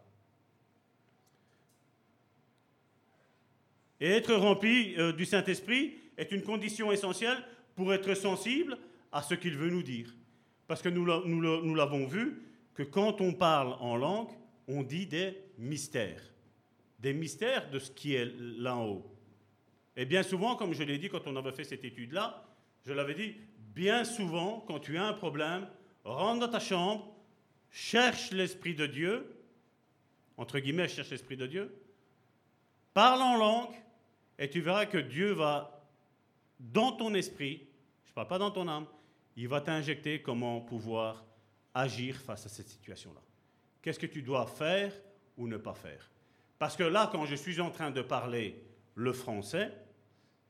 Et 3.99 4.09
être 4.09 4.33
rempli 4.33 4.95
euh, 4.97 5.13
du 5.13 5.25
Saint-Esprit 5.25 5.95
est 6.17 6.31
une 6.31 6.41
condition 6.41 6.91
essentielle 6.91 7.37
pour 7.75 7.93
être 7.93 8.13
sensible 8.13 8.77
à 9.11 9.21
ce 9.21 9.35
qu'il 9.35 9.55
veut 9.55 9.69
nous 9.69 9.83
dire. 9.83 10.13
Parce 10.67 10.81
que 10.81 10.89
nous 10.89 11.75
l'avons 11.75 12.07
vu, 12.07 12.41
que 12.73 12.83
quand 12.83 13.21
on 13.21 13.33
parle 13.33 13.75
en 13.79 13.95
langue, 13.95 14.31
on 14.67 14.81
dit 14.81 15.05
des 15.05 15.37
mystères 15.57 16.33
des 17.03 17.13
mystères 17.13 17.69
de 17.69 17.79
ce 17.79 17.91
qui 17.91 18.15
est 18.15 18.33
là 18.57 18.77
en 18.77 18.85
haut. 18.85 19.05
Et 19.95 20.05
bien 20.05 20.23
souvent, 20.23 20.55
comme 20.55 20.73
je 20.73 20.83
l'ai 20.83 20.97
dit 20.97 21.09
quand 21.09 21.27
on 21.27 21.35
avait 21.35 21.51
fait 21.51 21.63
cette 21.63 21.83
étude-là, 21.83 22.43
je 22.85 22.93
l'avais 22.93 23.13
dit, 23.13 23.35
bien 23.73 24.03
souvent, 24.03 24.63
quand 24.67 24.79
tu 24.79 24.97
as 24.97 25.05
un 25.05 25.13
problème, 25.13 25.67
rentre 26.03 26.39
dans 26.41 26.51
ta 26.51 26.59
chambre, 26.59 27.13
cherche 27.71 28.31
l'Esprit 28.31 28.75
de 28.75 28.85
Dieu, 28.85 29.35
entre 30.37 30.59
guillemets, 30.59 30.87
cherche 30.87 31.11
l'Esprit 31.11 31.37
de 31.37 31.47
Dieu, 31.47 31.75
parle 32.93 33.21
en 33.21 33.37
langue, 33.37 33.75
et 34.37 34.49
tu 34.49 34.61
verras 34.61 34.85
que 34.85 34.97
Dieu 34.97 35.31
va, 35.31 35.87
dans 36.59 36.91
ton 36.91 37.13
esprit, 37.13 37.67
je 38.05 38.11
ne 38.11 38.15
parle 38.15 38.27
pas 38.27 38.39
dans 38.39 38.51
ton 38.51 38.67
âme, 38.67 38.85
il 39.35 39.47
va 39.47 39.61
t'injecter 39.61 40.21
comment 40.21 40.61
pouvoir 40.61 41.23
agir 41.73 42.17
face 42.17 42.45
à 42.45 42.49
cette 42.49 42.67
situation-là. 42.67 43.21
Qu'est-ce 43.81 43.99
que 43.99 44.05
tu 44.05 44.21
dois 44.21 44.45
faire 44.45 44.93
ou 45.37 45.47
ne 45.47 45.57
pas 45.57 45.73
faire? 45.73 46.09
Parce 46.59 46.75
que 46.75 46.83
là, 46.83 47.09
quand 47.11 47.25
je 47.25 47.35
suis 47.35 47.59
en 47.59 47.71
train 47.71 47.91
de 47.91 48.01
parler 48.01 48.63
le 48.95 49.11
français, 49.11 49.73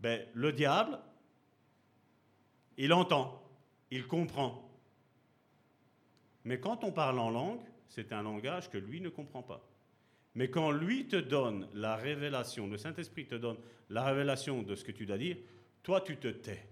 ben, 0.04 0.22
le 0.34 0.52
diable, 0.52 1.00
il 2.78 2.92
entend, 2.92 3.42
il 3.90 4.06
comprend. 4.06 4.70
Mais 6.44 6.60
quand 6.60 6.84
on 6.84 6.92
parle 6.92 7.20
en 7.20 7.30
langue, 7.30 7.62
c'est 7.88 8.12
un 8.12 8.22
langage 8.22 8.70
que 8.70 8.78
lui 8.78 9.00
ne 9.00 9.08
comprend 9.08 9.44
pas. 9.44 9.66
Mais 10.36 10.50
quand 10.50 10.72
lui 10.72 11.08
te 11.08 11.16
donne 11.16 11.70
la 11.74 11.96
révélation, 11.96 12.68
le 12.68 12.78
Saint-Esprit 12.78 13.28
te 13.28 13.36
donne 13.36 13.56
la 13.90 14.04
révélation 14.04 14.62
de 14.62 14.76
ce 14.76 14.84
que 14.84 14.92
tu 14.92 15.06
dois 15.06 15.18
dire, 15.18 15.38
toi 15.84 16.02
tu 16.02 16.18
te 16.18 16.28
tais. 16.28 16.68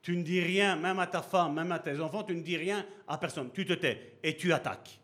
Tu 0.00 0.16
ne 0.16 0.22
dis 0.22 0.40
rien, 0.40 0.76
même 0.76 0.98
à 0.98 1.06
ta 1.06 1.20
femme, 1.20 1.52
même 1.52 1.72
à 1.72 1.78
tes 1.78 2.00
enfants, 2.00 2.24
tu 2.24 2.34
ne 2.34 2.40
dis 2.40 2.56
rien 2.56 2.86
à 3.06 3.18
personne. 3.18 3.50
Tu 3.52 3.66
te 3.66 3.74
tais 3.74 4.14
et 4.22 4.34
tu 4.34 4.50
attaques. 4.54 4.98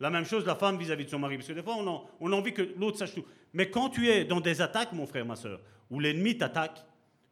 La 0.00 0.08
même 0.08 0.24
chose, 0.24 0.46
la 0.46 0.54
femme 0.54 0.78
vis-à-vis 0.78 1.04
de 1.04 1.10
son 1.10 1.18
mari. 1.18 1.36
Parce 1.36 1.48
que 1.48 1.52
des 1.52 1.62
fois, 1.62 1.76
on, 1.76 2.32
a 2.32 2.34
envie 2.34 2.54
que 2.54 2.62
l'autre 2.78 2.96
sache 2.96 3.14
tout. 3.14 3.26
Mais 3.52 3.68
quand 3.68 3.90
tu 3.90 4.08
es 4.08 4.24
dans 4.24 4.40
des 4.40 4.62
attaques, 4.62 4.92
mon 4.92 5.06
frère, 5.06 5.26
ma 5.26 5.36
soeur, 5.36 5.60
où 5.90 6.00
l'ennemi 6.00 6.36
t'attaque, 6.36 6.84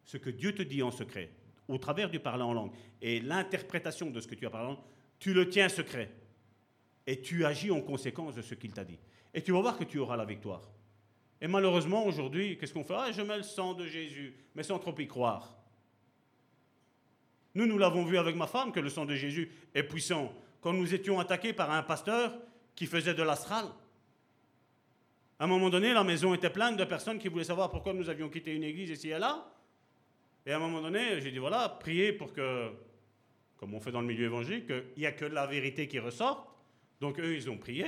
ce 0.04 0.16
que 0.16 0.30
Dieu 0.30 0.54
te 0.54 0.62
dit 0.62 0.82
en 0.82 0.90
secret, 0.90 1.30
au 1.68 1.78
travers 1.78 2.10
du 2.10 2.20
parler 2.20 2.44
en 2.44 2.52
langue, 2.52 2.72
et 3.02 3.20
l'interprétation 3.20 4.10
de 4.10 4.20
ce 4.20 4.26
que 4.26 4.34
tu 4.34 4.46
as 4.46 4.50
parlé 4.50 4.66
en 4.66 4.70
langue, 4.70 4.84
tu 5.18 5.34
le 5.34 5.48
tiens 5.48 5.68
secret. 5.68 6.10
Et 7.06 7.20
tu 7.20 7.44
agis 7.44 7.70
en 7.70 7.80
conséquence 7.80 8.34
de 8.34 8.42
ce 8.42 8.54
qu'il 8.54 8.72
t'a 8.72 8.84
dit. 8.84 8.98
Et 9.32 9.42
tu 9.42 9.52
vas 9.52 9.60
voir 9.60 9.78
que 9.78 9.84
tu 9.84 9.98
auras 9.98 10.16
la 10.16 10.24
victoire. 10.24 10.62
Et 11.40 11.46
malheureusement, 11.46 12.04
aujourd'hui, 12.04 12.58
qu'est-ce 12.58 12.72
qu'on 12.72 12.84
fait? 12.84 12.94
Ah, 12.96 13.12
je 13.12 13.22
mets 13.22 13.36
le 13.36 13.42
sang 13.42 13.74
de 13.74 13.86
Jésus, 13.86 14.34
mais 14.54 14.62
sans 14.62 14.78
trop 14.78 14.94
y 14.98 15.06
croire. 15.06 15.56
Nous, 17.54 17.66
nous 17.66 17.78
l'avons 17.78 18.04
vu 18.04 18.18
avec 18.18 18.34
ma 18.36 18.46
femme, 18.46 18.72
que 18.72 18.80
le 18.80 18.90
sang 18.90 19.06
de 19.06 19.14
Jésus 19.14 19.50
est 19.74 19.82
puissant. 19.82 20.32
Quand 20.60 20.72
nous 20.72 20.94
étions 20.94 21.20
attaqués 21.20 21.52
par 21.52 21.70
un 21.70 21.82
pasteur, 21.82 22.34
qui 22.76 22.86
faisait 22.86 23.14
de 23.14 23.22
l'astral. 23.22 23.66
À 25.38 25.44
un 25.44 25.46
moment 25.46 25.68
donné, 25.68 25.92
la 25.92 26.02
maison 26.02 26.32
était 26.34 26.50
pleine 26.50 26.76
de 26.76 26.84
personnes 26.84 27.18
qui 27.18 27.28
voulaient 27.28 27.44
savoir 27.44 27.70
pourquoi 27.70 27.92
nous 27.92 28.08
avions 28.08 28.28
quitté 28.28 28.54
une 28.54 28.64
église 28.64 28.90
ici 28.90 29.10
et 29.10 29.18
là. 29.18 29.52
Et 30.46 30.52
à 30.52 30.56
un 30.56 30.60
moment 30.60 30.80
donné, 30.80 31.20
j'ai 31.20 31.30
dit 31.30 31.38
voilà, 31.38 31.68
priez 31.68 32.12
pour 32.12 32.32
que, 32.32 32.70
comme 33.56 33.74
on 33.74 33.80
fait 33.80 33.90
dans 33.90 34.00
le 34.00 34.06
milieu 34.06 34.26
évangélique, 34.26 34.66
qu'il 34.66 34.84
n'y 34.98 35.06
a 35.06 35.12
que 35.12 35.26
la 35.26 35.46
vérité 35.46 35.88
qui 35.88 35.98
ressorte. 35.98 36.48
Donc 37.00 37.18
eux, 37.18 37.34
ils 37.34 37.50
ont 37.50 37.58
prié. 37.58 37.86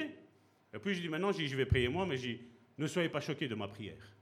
Et 0.74 0.78
puis 0.78 0.94
je 0.94 1.00
dis 1.00 1.08
maintenant, 1.08 1.32
je 1.32 1.56
vais 1.56 1.64
prier 1.64 1.88
moi, 1.88 2.04
mais 2.04 2.16
je 2.18 2.28
dis 2.28 2.40
ne 2.76 2.86
soyez 2.86 3.08
pas 3.08 3.20
choqués 3.20 3.48
de 3.48 3.54
ma 3.54 3.68
prière. 3.68 4.14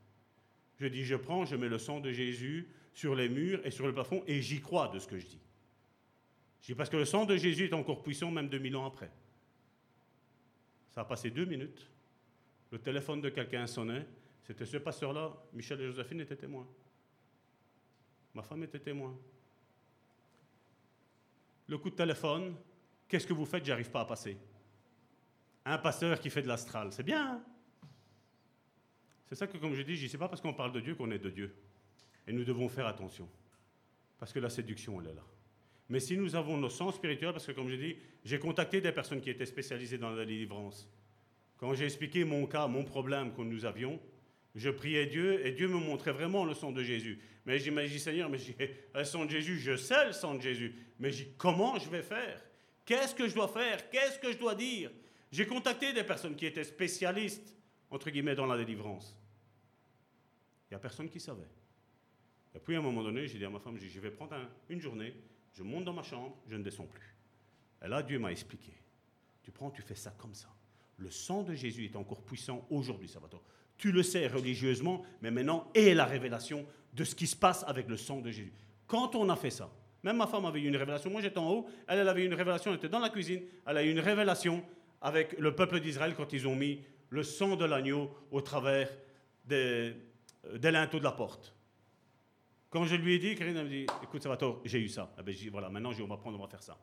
Je 0.78 0.86
dis 0.86 1.04
je 1.04 1.16
prends, 1.16 1.44
je 1.44 1.56
mets 1.56 1.68
le 1.68 1.78
sang 1.78 2.00
de 2.00 2.12
Jésus 2.12 2.68
sur 2.94 3.14
les 3.14 3.28
murs 3.28 3.60
et 3.64 3.70
sur 3.70 3.86
le 3.86 3.92
plafond 3.92 4.22
et 4.26 4.40
j'y 4.40 4.60
crois 4.60 4.88
de 4.88 4.98
ce 4.98 5.06
que 5.06 5.18
je 5.18 5.26
dis. 5.26 5.40
Je 6.60 6.66
dis 6.68 6.74
parce 6.74 6.90
que 6.90 6.96
le 6.96 7.04
sang 7.04 7.24
de 7.24 7.36
Jésus 7.36 7.66
est 7.66 7.74
encore 7.74 8.02
puissant 8.02 8.30
même 8.30 8.48
2000 8.48 8.76
ans 8.76 8.86
après. 8.86 9.10
Ça 10.90 11.02
a 11.02 11.04
passé 11.04 11.30
deux 11.30 11.44
minutes. 11.44 11.86
Le 12.70 12.78
téléphone 12.78 13.20
de 13.20 13.28
quelqu'un 13.28 13.66
sonnait. 13.66 14.06
C'était 14.42 14.66
ce 14.66 14.76
pasteur-là. 14.76 15.32
Michel 15.52 15.80
et 15.80 15.86
Joséphine 15.86 16.20
étaient 16.20 16.36
témoins. 16.36 16.66
Ma 18.34 18.42
femme 18.42 18.62
était 18.64 18.78
témoin. 18.78 19.16
Le 21.68 21.78
coup 21.78 21.90
de 21.90 21.96
téléphone, 21.96 22.54
qu'est-ce 23.08 23.26
que 23.26 23.32
vous 23.32 23.46
faites? 23.46 23.64
J'arrive 23.64 23.90
pas 23.90 24.02
à 24.02 24.04
passer. 24.04 24.36
Un 25.64 25.78
pasteur 25.78 26.20
qui 26.20 26.30
fait 26.30 26.42
de 26.42 26.48
l'astral, 26.48 26.92
c'est 26.92 27.02
bien. 27.02 27.34
Hein? 27.34 27.44
c'est 29.28 29.34
ça 29.34 29.48
que, 29.48 29.58
comme 29.58 29.74
je 29.74 29.82
dis, 29.82 29.96
je 29.96 30.04
ne 30.04 30.08
sais 30.08 30.18
pas 30.18 30.28
parce 30.28 30.40
qu'on 30.40 30.54
parle 30.54 30.72
de 30.72 30.80
Dieu 30.80 30.94
qu'on 30.94 31.10
est 31.10 31.18
de 31.18 31.30
Dieu. 31.30 31.56
Et 32.28 32.32
nous 32.32 32.44
devons 32.44 32.68
faire 32.68 32.86
attention. 32.86 33.28
Parce 34.18 34.32
que 34.32 34.38
la 34.38 34.50
séduction, 34.50 35.00
elle 35.00 35.08
est 35.08 35.14
là. 35.14 35.24
Mais 35.88 36.00
si 36.00 36.16
nous 36.16 36.34
avons 36.34 36.56
nos 36.56 36.68
sens 36.68 36.96
spirituels, 36.96 37.32
parce 37.32 37.46
que 37.46 37.52
comme 37.52 37.68
je 37.68 37.76
dis, 37.76 37.96
j'ai 38.24 38.38
contacté 38.38 38.80
des 38.80 38.92
personnes 38.92 39.20
qui 39.20 39.30
étaient 39.30 39.46
spécialisées 39.46 39.98
dans 39.98 40.10
la 40.10 40.24
délivrance. 40.24 40.88
Quand 41.58 41.74
j'ai 41.74 41.84
expliqué 41.84 42.24
mon 42.24 42.46
cas, 42.46 42.66
mon 42.66 42.84
problème 42.84 43.32
que 43.34 43.42
nous 43.42 43.64
avions, 43.64 44.00
Je 44.56 44.70
priais 44.70 45.04
Dieu 45.04 45.46
et 45.46 45.52
Dieu 45.52 45.68
me 45.68 45.76
montrait 45.76 46.12
vraiment 46.12 46.46
le 46.46 46.54
sang 46.54 46.72
de 46.72 46.82
Jésus. 46.82 47.20
Mais 47.44 47.58
j'imagine, 47.58 47.98
Seigneur, 47.98 48.30
mais 48.30 48.38
le 48.94 49.04
sang 49.04 49.26
de 49.26 49.30
Jésus, 49.30 49.58
je 49.58 49.76
sais 49.76 50.06
le 50.06 50.12
sang 50.12 50.34
de 50.34 50.40
Jésus. 50.40 50.74
Mais 50.98 51.10
comment 51.36 51.78
je 51.78 51.90
vais 51.90 52.02
faire? 52.02 52.42
Qu'est-ce 52.86 53.14
que 53.14 53.28
je 53.28 53.34
dois 53.34 53.48
faire? 53.48 53.90
Qu'est-ce 53.90 54.18
que 54.18 54.32
je 54.32 54.38
dois 54.38 54.54
dire? 54.54 54.90
J'ai 55.30 55.46
contacté 55.46 55.92
des 55.92 56.04
personnes 56.04 56.34
qui 56.34 56.46
étaient 56.46 56.64
spécialistes, 56.64 57.54
entre 57.90 58.08
guillemets, 58.08 58.34
dans 58.34 58.46
la 58.46 58.56
délivrance. 58.56 59.14
Il 60.70 60.72
n'y 60.72 60.76
a 60.76 60.80
personne 60.80 61.10
qui 61.10 61.20
savait. 61.20 61.50
Et 62.54 62.58
puis 62.58 62.76
à 62.76 62.78
un 62.78 62.82
moment 62.82 63.02
donné, 63.02 63.26
j'ai 63.26 63.36
dit 63.36 63.44
à 63.44 63.50
ma 63.50 63.60
femme, 63.60 63.76
je 63.76 64.00
vais 64.00 64.10
prendre 64.10 64.34
une 64.70 64.80
journée, 64.80 65.14
je 65.52 65.62
monte 65.62 65.84
dans 65.84 65.92
ma 65.92 66.02
chambre, 66.02 66.34
je 66.48 66.56
ne 66.56 66.62
descends 66.62 66.86
plus. 66.86 67.14
Et 67.84 67.88
là, 67.88 68.02
Dieu 68.02 68.18
m'a 68.18 68.32
expliqué. 68.32 68.72
Tu 69.42 69.50
prends, 69.50 69.70
tu 69.70 69.82
fais 69.82 69.94
ça 69.94 70.14
comme 70.16 70.34
ça. 70.34 70.48
Le 70.98 71.10
sang 71.10 71.42
de 71.42 71.54
Jésus 71.54 71.84
est 71.84 71.96
encore 71.96 72.22
puissant 72.22 72.66
aujourd'hui, 72.70 73.08
Salvatore. 73.08 73.42
Tu 73.76 73.92
le 73.92 74.02
sais 74.02 74.26
religieusement, 74.26 75.04
mais 75.20 75.30
maintenant, 75.30 75.70
et 75.74 75.94
la 75.94 76.06
révélation 76.06 76.66
de 76.94 77.04
ce 77.04 77.14
qui 77.14 77.26
se 77.26 77.36
passe 77.36 77.64
avec 77.66 77.88
le 77.88 77.96
sang 77.96 78.20
de 78.20 78.30
Jésus. 78.30 78.52
Quand 78.86 79.14
on 79.14 79.28
a 79.28 79.36
fait 79.36 79.50
ça, 79.50 79.70
même 80.02 80.16
ma 80.16 80.26
femme 80.26 80.46
avait 80.46 80.60
eu 80.60 80.68
une 80.68 80.76
révélation. 80.76 81.10
Moi, 81.10 81.20
j'étais 81.20 81.38
en 81.38 81.50
haut, 81.50 81.66
elle, 81.86 82.08
avait 82.08 82.24
une 82.24 82.34
révélation, 82.34 82.70
elle 82.70 82.78
était 82.78 82.88
dans 82.88 83.00
la 83.00 83.10
cuisine. 83.10 83.42
Elle 83.66 83.76
a 83.76 83.84
eu 83.84 83.90
une 83.90 84.00
révélation 84.00 84.64
avec 85.02 85.38
le 85.38 85.54
peuple 85.54 85.80
d'Israël 85.80 86.14
quand 86.16 86.32
ils 86.32 86.46
ont 86.46 86.56
mis 86.56 86.80
le 87.10 87.22
sang 87.22 87.56
de 87.56 87.64
l'agneau 87.64 88.10
au 88.30 88.40
travers 88.40 88.88
des, 89.44 89.94
des 90.54 90.70
linteaux 90.70 90.98
de 90.98 91.04
la 91.04 91.12
porte. 91.12 91.54
Quand 92.70 92.84
je 92.84 92.96
lui 92.96 93.14
ai 93.14 93.18
dit, 93.18 93.34
Karine 93.34 93.54
m'a 93.54 93.64
dit 93.64 93.86
Écoute, 94.02 94.22
Salvatore, 94.22 94.60
j'ai 94.64 94.80
eu 94.80 94.88
ça. 94.88 95.12
Eh 95.18 95.22
ben, 95.22 95.34
voilà, 95.50 95.68
maintenant, 95.68 95.92
on 96.00 96.06
va 96.06 96.16
prendre, 96.16 96.38
on 96.38 96.42
va 96.42 96.48
faire 96.48 96.62
ça. 96.62 96.78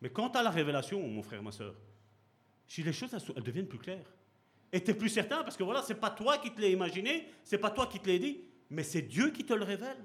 Mais 0.00 0.10
quant 0.10 0.28
à 0.28 0.42
la 0.42 0.50
révélation, 0.50 1.06
mon 1.06 1.22
frère, 1.22 1.42
ma 1.42 1.50
soeur, 1.50 1.74
si 2.68 2.82
les 2.82 2.92
choses 2.92 3.10
elles, 3.14 3.42
deviennent 3.42 3.66
plus 3.66 3.78
claires, 3.78 4.06
et 4.70 4.84
tu 4.84 4.90
es 4.90 4.94
plus 4.94 5.08
certain, 5.08 5.42
parce 5.42 5.56
que 5.56 5.64
voilà, 5.64 5.82
c'est 5.82 5.94
pas 5.94 6.10
toi 6.10 6.38
qui 6.38 6.52
te 6.52 6.60
l'as 6.60 6.68
imaginé, 6.68 7.26
c'est 7.42 7.58
pas 7.58 7.70
toi 7.70 7.86
qui 7.86 7.98
te 7.98 8.08
l'as 8.08 8.18
dit, 8.18 8.42
mais 8.70 8.82
c'est 8.82 9.02
Dieu 9.02 9.30
qui 9.30 9.44
te 9.44 9.54
le 9.54 9.64
révèle. 9.64 9.96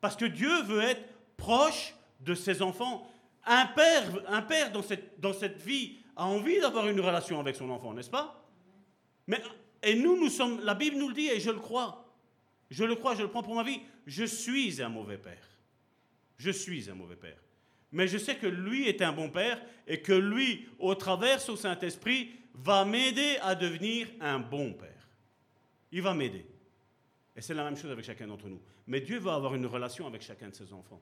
Parce 0.00 0.16
que 0.16 0.24
Dieu 0.24 0.62
veut 0.62 0.82
être 0.82 1.02
proche 1.36 1.94
de 2.20 2.34
ses 2.34 2.62
enfants. 2.62 3.10
Un 3.44 3.66
père, 3.66 4.04
un 4.28 4.42
père 4.42 4.70
dans, 4.70 4.82
cette, 4.82 5.18
dans 5.20 5.32
cette 5.32 5.60
vie 5.60 5.98
a 6.14 6.26
envie 6.26 6.60
d'avoir 6.60 6.88
une 6.88 7.00
relation 7.00 7.40
avec 7.40 7.56
son 7.56 7.68
enfant, 7.70 7.92
n'est-ce 7.92 8.10
pas? 8.10 8.48
Mais, 9.26 9.42
Et 9.82 9.96
nous, 9.96 10.16
nous 10.16 10.28
sommes, 10.28 10.60
la 10.64 10.74
Bible 10.74 10.96
nous 10.96 11.08
le 11.08 11.14
dit, 11.14 11.26
et 11.28 11.40
je 11.40 11.50
le 11.50 11.58
crois. 11.58 12.04
Je 12.70 12.84
le 12.84 12.94
crois, 12.94 13.14
je 13.14 13.22
le 13.22 13.28
prends 13.28 13.42
pour 13.42 13.54
ma 13.54 13.64
vie. 13.64 13.80
Je 14.06 14.24
suis 14.24 14.80
un 14.80 14.88
mauvais 14.88 15.18
père. 15.18 15.46
Je 16.36 16.50
suis 16.50 16.88
un 16.90 16.94
mauvais 16.94 17.16
père. 17.16 17.38
Mais 17.96 18.08
je 18.08 18.18
sais 18.18 18.36
que 18.36 18.46
lui 18.46 18.86
est 18.86 19.00
un 19.00 19.10
bon 19.10 19.30
père 19.30 19.58
et 19.86 20.02
que 20.02 20.12
lui, 20.12 20.68
au 20.78 20.94
travers 20.94 21.40
son 21.40 21.56
Saint-Esprit, 21.56 22.28
va 22.52 22.84
m'aider 22.84 23.38
à 23.40 23.54
devenir 23.54 24.06
un 24.20 24.38
bon 24.38 24.74
père. 24.74 25.08
Il 25.92 26.02
va 26.02 26.12
m'aider. 26.12 26.44
Et 27.34 27.40
c'est 27.40 27.54
la 27.54 27.64
même 27.64 27.74
chose 27.74 27.90
avec 27.90 28.04
chacun 28.04 28.26
d'entre 28.26 28.48
nous. 28.48 28.60
Mais 28.86 29.00
Dieu 29.00 29.18
va 29.18 29.34
avoir 29.34 29.54
une 29.54 29.64
relation 29.64 30.06
avec 30.06 30.20
chacun 30.20 30.50
de 30.50 30.54
ses 30.54 30.74
enfants. 30.74 31.00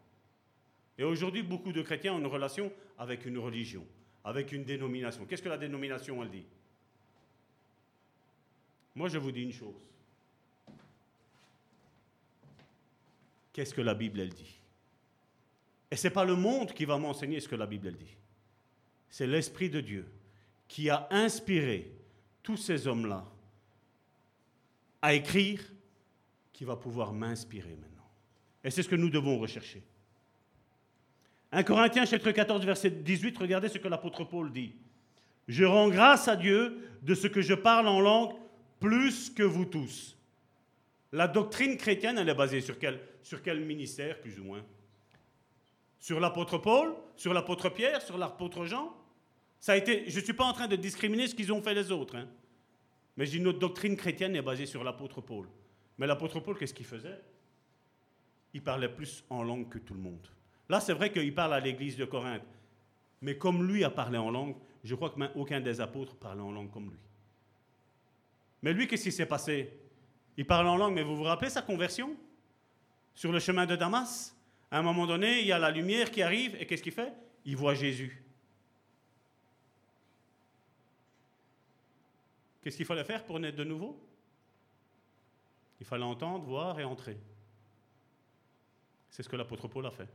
Et 0.96 1.02
aujourd'hui, 1.02 1.42
beaucoup 1.42 1.72
de 1.72 1.82
chrétiens 1.82 2.14
ont 2.14 2.20
une 2.20 2.26
relation 2.26 2.72
avec 2.96 3.26
une 3.26 3.38
religion, 3.38 3.84
avec 4.22 4.52
une 4.52 4.62
dénomination. 4.62 5.26
Qu'est-ce 5.26 5.42
que 5.42 5.48
la 5.48 5.58
dénomination, 5.58 6.22
elle 6.22 6.30
dit? 6.30 6.46
Moi, 8.94 9.08
je 9.08 9.18
vous 9.18 9.32
dis 9.32 9.42
une 9.42 9.52
chose. 9.52 9.74
qu'est-ce 13.52 13.74
que 13.74 13.80
la 13.80 13.94
Bible, 13.94 14.20
elle 14.20 14.32
dit? 14.32 14.60
Et 15.90 15.96
ce 15.96 16.06
n'est 16.06 16.12
pas 16.12 16.24
le 16.24 16.34
monde 16.34 16.72
qui 16.72 16.84
va 16.84 16.98
m'enseigner 16.98 17.40
ce 17.40 17.48
que 17.48 17.56
la 17.56 17.66
Bible, 17.66 17.92
dit. 17.96 18.16
C'est 19.08 19.26
l'Esprit 19.26 19.70
de 19.70 19.80
Dieu 19.80 20.06
qui 20.66 20.90
a 20.90 21.06
inspiré 21.10 21.92
tous 22.42 22.56
ces 22.56 22.86
hommes-là 22.86 23.24
à 25.02 25.14
écrire 25.14 25.60
qui 26.52 26.64
va 26.64 26.76
pouvoir 26.76 27.12
m'inspirer 27.12 27.76
maintenant. 27.76 28.08
Et 28.64 28.70
c'est 28.70 28.82
ce 28.82 28.88
que 28.88 28.96
nous 28.96 29.10
devons 29.10 29.38
rechercher. 29.38 29.82
1 31.52 31.62
Corinthiens 31.62 32.06
chapitre 32.06 32.32
14 32.32 32.64
verset 32.64 32.90
18, 32.90 33.38
regardez 33.38 33.68
ce 33.68 33.78
que 33.78 33.86
l'apôtre 33.86 34.24
Paul 34.24 34.50
dit. 34.50 34.74
Je 35.46 35.64
rends 35.64 35.90
grâce 35.90 36.26
à 36.26 36.36
Dieu 36.36 36.78
de 37.02 37.14
ce 37.14 37.26
que 37.26 37.42
je 37.42 37.54
parle 37.54 37.86
en 37.86 38.00
langue 38.00 38.34
plus 38.80 39.30
que 39.30 39.42
vous 39.42 39.66
tous. 39.66 40.16
La 41.12 41.28
doctrine 41.28 41.76
chrétienne, 41.76 42.18
elle 42.18 42.28
est 42.28 42.34
basée 42.34 42.60
sur 42.60 42.78
quel 42.78 43.60
ministère, 43.60 44.20
plus 44.20 44.40
ou 44.40 44.44
moins? 44.44 44.64
Sur 46.04 46.20
l'apôtre 46.20 46.58
Paul 46.58 46.94
Sur 47.16 47.32
l'apôtre 47.32 47.70
Pierre 47.70 48.02
Sur 48.02 48.18
l'apôtre 48.18 48.66
Jean 48.66 48.94
Ça 49.58 49.72
a 49.72 49.76
été, 49.76 50.04
Je 50.06 50.20
ne 50.20 50.24
suis 50.24 50.34
pas 50.34 50.44
en 50.44 50.52
train 50.52 50.68
de 50.68 50.76
discriminer 50.76 51.26
ce 51.26 51.34
qu'ils 51.34 51.50
ont 51.50 51.62
fait 51.62 51.72
les 51.72 51.90
autres. 51.90 52.16
Hein. 52.16 52.28
Mais 53.16 53.24
notre 53.38 53.58
doctrine 53.58 53.96
chrétienne 53.96 54.36
est 54.36 54.42
basée 54.42 54.66
sur 54.66 54.84
l'apôtre 54.84 55.22
Paul. 55.22 55.48
Mais 55.96 56.06
l'apôtre 56.06 56.40
Paul, 56.40 56.58
qu'est-ce 56.58 56.74
qu'il 56.74 56.84
faisait? 56.84 57.22
Il 58.52 58.62
parlait 58.62 58.90
plus 58.90 59.24
en 59.30 59.42
langue 59.42 59.70
que 59.70 59.78
tout 59.78 59.94
le 59.94 60.00
monde. 60.00 60.28
Là, 60.68 60.78
c'est 60.78 60.92
vrai 60.92 61.10
qu'il 61.10 61.34
parle 61.34 61.54
à 61.54 61.60
l'église 61.60 61.96
de 61.96 62.04
Corinthe. 62.04 62.42
Mais 63.22 63.38
comme 63.38 63.66
lui 63.66 63.82
a 63.82 63.88
parlé 63.88 64.18
en 64.18 64.30
langue, 64.30 64.56
je 64.82 64.94
crois 64.94 65.08
que 65.08 65.38
aucun 65.38 65.62
des 65.62 65.80
apôtres 65.80 66.16
parlait 66.16 66.42
en 66.42 66.52
langue 66.52 66.70
comme 66.70 66.90
lui. 66.90 67.00
Mais 68.60 68.74
lui, 68.74 68.86
qu'est-ce 68.86 69.04
qui 69.04 69.12
s'est 69.12 69.24
passé? 69.24 69.72
Il 70.36 70.46
parle 70.46 70.66
en 70.66 70.76
langue, 70.76 70.92
mais 70.92 71.02
vous 71.02 71.16
vous 71.16 71.22
rappelez 71.22 71.48
sa 71.48 71.62
conversion? 71.62 72.14
Sur 73.14 73.32
le 73.32 73.38
chemin 73.38 73.64
de 73.64 73.74
Damas? 73.74 74.34
À 74.74 74.78
un 74.78 74.82
moment 74.82 75.06
donné, 75.06 75.38
il 75.38 75.46
y 75.46 75.52
a 75.52 75.58
la 75.60 75.70
lumière 75.70 76.10
qui 76.10 76.20
arrive, 76.20 76.56
et 76.60 76.66
qu'est-ce 76.66 76.82
qu'il 76.82 76.90
fait? 76.90 77.12
Il 77.44 77.56
voit 77.56 77.74
Jésus. 77.74 78.20
Qu'est-ce 82.60 82.76
qu'il 82.76 82.84
fallait 82.84 83.04
faire 83.04 83.24
pour 83.24 83.38
naître 83.38 83.56
de 83.56 83.62
nouveau? 83.62 84.04
Il 85.78 85.86
fallait 85.86 86.02
entendre, 86.02 86.44
voir 86.44 86.80
et 86.80 86.82
entrer. 86.82 87.16
C'est 89.10 89.22
ce 89.22 89.28
que 89.28 89.36
l'apôtre 89.36 89.68
Paul 89.68 89.86
a 89.86 89.92
fait. 89.92 90.08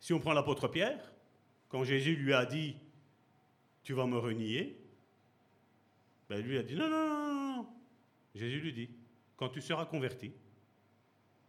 Si 0.00 0.12
on 0.12 0.18
prend 0.18 0.32
l'apôtre 0.32 0.66
Pierre, 0.66 1.12
quand 1.68 1.84
Jésus 1.84 2.16
lui 2.16 2.34
a 2.34 2.44
dit 2.44 2.74
Tu 3.84 3.92
vas 3.92 4.06
me 4.06 4.18
renier, 4.18 4.76
ben 6.28 6.42
lui 6.42 6.58
a 6.58 6.64
dit 6.64 6.74
Non, 6.74 6.90
non, 6.90 7.06
non, 7.06 7.68
Jésus 8.34 8.58
lui 8.58 8.72
dit, 8.72 8.90
quand 9.36 9.50
tu 9.50 9.60
seras 9.60 9.86
converti, 9.86 10.32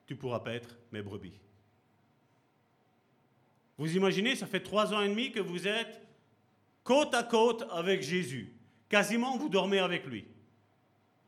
tu 0.06 0.16
pourras 0.16 0.40
pas 0.40 0.54
être 0.54 0.78
mes 0.92 1.02
brebis. 1.02 1.40
Vous 3.78 3.96
imaginez, 3.96 4.36
ça 4.36 4.48
fait 4.48 4.62
trois 4.62 4.94
ans 4.94 5.02
et 5.02 5.10
demi 5.10 5.32
que 5.32 5.40
vous 5.40 5.68
êtes 5.68 6.02
côte 6.84 7.14
à 7.14 7.24
côte 7.24 7.66
avec 7.72 8.02
Jésus. 8.02 8.54
Quasiment, 8.88 9.38
vous 9.38 9.50
dormez 9.50 9.80
avec 9.80 10.06
lui. 10.06 10.26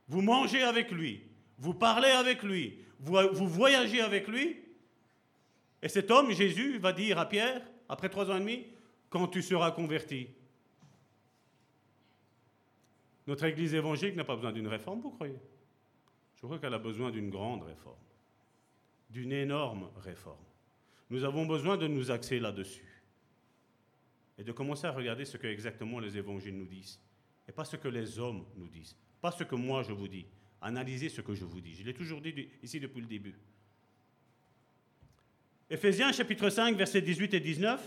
Vous 0.08 0.22
mangez 0.22 0.64
avec 0.64 0.91
lui. 0.91 1.24
Vous 1.58 1.74
parlez 1.74 2.10
avec 2.10 2.44
lui. 2.44 2.80
Vous, 2.99 3.18
vous 3.34 3.48
voyagez 3.48 3.99
avec 4.02 4.28
lui. 4.28 4.58
Et 5.82 5.90
cet 5.90 6.10
homme, 6.10 6.32
Jésus, 6.32 6.78
va 6.78 6.94
dire 6.94 7.20
à 7.20 7.28
Pierre, 7.28 7.62
après 7.90 8.10
trois 8.10 8.30
ans 8.32 8.38
et 8.38 8.40
demi, 8.40 8.66
quand 9.10 9.28
tu 9.28 9.41
seras 9.41 9.72
converti, 9.72 10.28
notre 13.26 13.44
Église 13.44 13.74
évangélique 13.74 14.16
n'a 14.16 14.24
pas 14.24 14.36
besoin 14.36 14.52
d'une 14.54 14.68
réforme, 14.68 15.02
vous 15.02 15.12
croyez? 15.12 15.38
Je 16.36 16.45
crois 16.45 16.60
qu'elle 16.60 16.74
a 16.74 16.80
besoin 16.80 17.12
d'une 17.12 17.30
grande 17.30 17.64
réforme, 17.64 17.95
d'une 19.10 19.32
énorme 19.32 19.90
réforme. 19.98 20.44
Nous 21.10 21.24
avons 21.24 21.46
besoin 21.46 21.78
de 21.78 21.88
nous 21.88 22.12
axer 22.12 22.40
là-dessus 22.40 23.04
et 24.38 24.44
de 24.44 24.52
commencer 24.52 24.88
à 24.88 24.92
regarder 24.92 25.26
ce 25.26 25.38
que 25.38 25.48
exactement 25.48 26.00
les 26.00 26.18
évangiles 26.18 26.58
nous 26.58 26.66
disent 26.66 27.00
et 27.48 27.52
pas 27.52 27.66
ce 27.66 27.78
que 27.78 27.88
les 27.88 28.20
hommes 28.20 28.46
nous 28.58 28.68
disent, 28.68 28.96
pas 29.22 29.32
ce 29.32 29.44
que 29.44 29.56
moi 29.56 29.84
je 29.84 29.94
vous 29.94 30.08
dis. 30.08 30.26
Analysez 30.62 31.10
ce 31.10 31.22
que 31.22 31.34
je 31.34 31.46
vous 31.46 31.62
dis. 31.62 31.76
Je 31.76 31.84
l'ai 31.84 31.94
toujours 31.94 32.20
dit 32.20 32.50
ici 32.64 32.80
depuis 32.80 33.00
le 33.00 33.08
début. 33.08 33.36
Éphésiens 35.70 36.12
chapitre 36.12 36.50
5, 36.50 36.76
versets 36.76 37.02
18 37.02 37.34
et 37.34 37.40
19. 37.40 37.82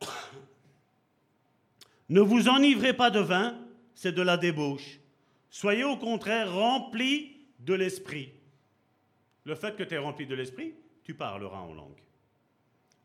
Ne 2.08 2.20
vous 2.20 2.48
enivrez 2.48 2.92
pas 2.92 3.08
de 3.10 3.20
vin, 3.20 3.56
c'est 3.94 4.10
de 4.10 4.22
la 4.22 4.36
débauche. 4.36 4.98
Soyez 5.48 5.84
au 5.84 5.96
contraire 5.96 6.52
remplis 6.52 7.36
de 7.60 7.72
l'esprit. 7.72 8.32
Le 9.50 9.56
fait 9.56 9.74
que 9.74 9.82
tu 9.82 9.94
es 9.94 9.98
rempli 9.98 10.28
de 10.28 10.36
l'esprit, 10.36 10.76
tu 11.02 11.12
parleras 11.12 11.58
en 11.58 11.74
langue. 11.74 12.00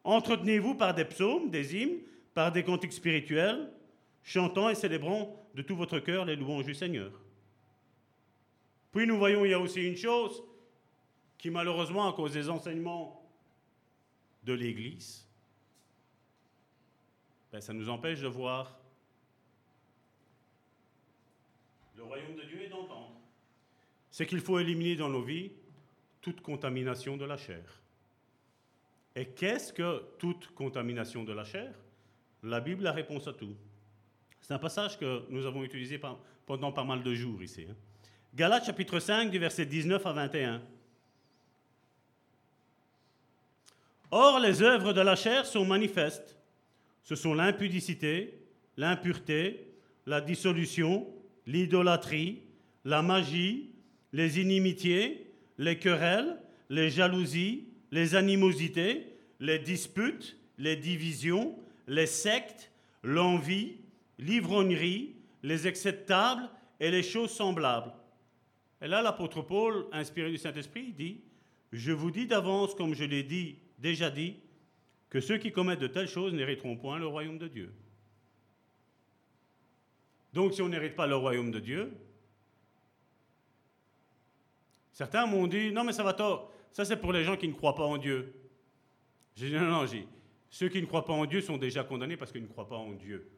Entretenez-vous 0.03 0.75
par 0.75 0.93
des 0.93 1.05
psaumes, 1.05 1.49
des 1.49 1.75
hymnes, 1.75 2.01
par 2.35 2.51
des 2.51 2.63
cantiques 2.63 2.93
spirituels, 2.93 3.71
chantant 4.21 4.69
et 4.69 4.75
célébrant 4.75 5.43
de 5.55 5.63
tout 5.63 5.75
votre 5.75 5.97
cœur 5.97 6.23
les 6.23 6.35
louanges 6.35 6.65
du 6.65 6.75
Seigneur. 6.75 7.11
Puis 8.91 9.07
nous 9.07 9.17
voyons, 9.17 9.43
il 9.43 9.49
y 9.49 9.53
a 9.55 9.59
aussi 9.59 9.81
une 9.81 9.97
chose 9.97 10.43
qui 11.39 11.49
malheureusement, 11.49 12.07
à 12.07 12.13
cause 12.13 12.33
des 12.33 12.47
enseignements 12.47 13.27
de 14.43 14.53
l'Église, 14.53 15.27
ben, 17.51 17.59
ça 17.59 17.73
nous 17.73 17.89
empêche 17.89 18.21
de 18.21 18.27
voir 18.27 18.77
le 21.97 22.03
royaume 22.03 22.35
de 22.35 22.43
Dieu 22.43 22.61
est 22.61 22.69
d'entendre. 22.69 23.19
C'est 24.11 24.27
qu'il 24.27 24.41
faut 24.41 24.59
éliminer 24.59 24.95
dans 24.95 25.09
nos 25.09 25.23
vies 25.23 25.51
toute 26.25 26.41
contamination 26.41 27.17
de 27.17 27.25
la 27.25 27.37
chair. 27.37 27.63
Et 29.15 29.27
qu'est-ce 29.27 29.71
que 29.71 30.01
toute 30.17 30.47
contamination 30.55 31.23
de 31.23 31.31
la 31.31 31.43
chair? 31.43 31.71
La 32.41 32.59
Bible 32.61 32.87
a 32.87 32.91
réponse 32.91 33.27
à 33.27 33.33
tout. 33.33 33.55
C'est 34.41 34.51
un 34.51 34.57
passage 34.57 34.97
que 34.97 35.21
nous 35.29 35.45
avons 35.45 35.63
utilisé 35.63 36.01
pendant 36.47 36.71
pas 36.71 36.83
mal 36.83 37.03
de 37.03 37.13
jours 37.13 37.43
ici. 37.43 37.67
Hein. 37.69 37.75
Galates 38.33 38.65
chapitre 38.65 38.99
5 38.99 39.29
du 39.29 39.37
verset 39.37 39.67
19 39.67 40.03
à 40.03 40.13
21. 40.13 40.63
Or, 44.09 44.39
les 44.39 44.63
œuvres 44.63 44.93
de 44.93 45.01
la 45.01 45.15
chair 45.15 45.45
sont 45.45 45.63
manifestes. 45.63 46.35
Ce 47.03 47.13
sont 47.13 47.35
l'impudicité, 47.35 48.33
l'impureté, 48.77 49.75
la 50.07 50.21
dissolution, 50.21 51.05
l'idolâtrie, 51.45 52.41
la 52.83 53.03
magie, 53.03 53.75
les 54.11 54.39
inimitiés, 54.39 55.24
les 55.57 55.77
querelles, 55.77 56.37
les 56.69 56.89
jalousies, 56.89 57.67
les 57.91 58.15
animosités, 58.15 59.07
les 59.39 59.59
disputes, 59.59 60.37
les 60.57 60.75
divisions, 60.75 61.57
les 61.87 62.07
sectes, 62.07 62.71
l'envie, 63.03 63.77
l'ivrognerie, 64.19 65.15
les 65.43 65.67
acceptables 65.67 66.49
et 66.79 66.91
les 66.91 67.03
choses 67.03 67.31
semblables. 67.31 67.93
Et 68.81 68.87
là, 68.87 69.01
l'apôtre 69.01 69.41
Paul, 69.41 69.85
inspiré 69.91 70.31
du 70.31 70.37
Saint-Esprit, 70.37 70.93
dit, 70.93 71.21
Je 71.71 71.91
vous 71.91 72.11
dis 72.11 72.27
d'avance, 72.27 72.75
comme 72.75 72.93
je 72.93 73.03
l'ai 73.03 73.23
dit, 73.23 73.57
déjà 73.79 74.09
dit, 74.09 74.35
que 75.09 75.19
ceux 75.21 75.37
qui 75.37 75.51
commettent 75.51 75.79
de 75.79 75.87
telles 75.87 76.09
choses 76.09 76.33
n'hériteront 76.33 76.75
point 76.75 76.99
le 76.99 77.07
royaume 77.07 77.37
de 77.37 77.47
Dieu. 77.47 77.73
Donc 80.33 80.53
si 80.53 80.61
on 80.61 80.67
n'hérite 80.67 80.95
pas 80.95 81.07
le 81.07 81.15
royaume 81.15 81.51
de 81.51 81.59
Dieu, 81.59 81.93
certains 84.95 85.27
m'ont 85.27 85.45
dit, 85.45 85.71
non 85.71 85.83
mais 85.83 85.91
ça 85.91 86.03
va 86.03 86.13
tort, 86.13 86.51
ça 86.71 86.85
c'est 86.85 86.95
pour 86.95 87.13
les 87.13 87.23
gens 87.23 87.35
qui 87.37 87.47
ne 87.47 87.53
croient 87.53 87.75
pas 87.75 87.83
en 87.83 87.97
Dieu. 87.97 88.33
J'ai 89.35 89.49
dit, 89.49 89.55
non, 89.55 89.67
non, 89.67 89.85
j'ai 89.85 90.07
ceux 90.49 90.69
qui 90.69 90.81
ne 90.81 90.87
croient 90.87 91.03
pas 91.03 91.13
en 91.13 91.25
Dieu 91.25 91.41
sont 91.41 91.57
déjà 91.57 91.83
condamnés 91.83 92.15
parce 92.15 92.31
qu'ils 92.31 92.41
ne 92.41 92.47
croient 92.47 92.67
pas 92.67 92.77
en 92.77 92.93
Dieu. 92.93 93.29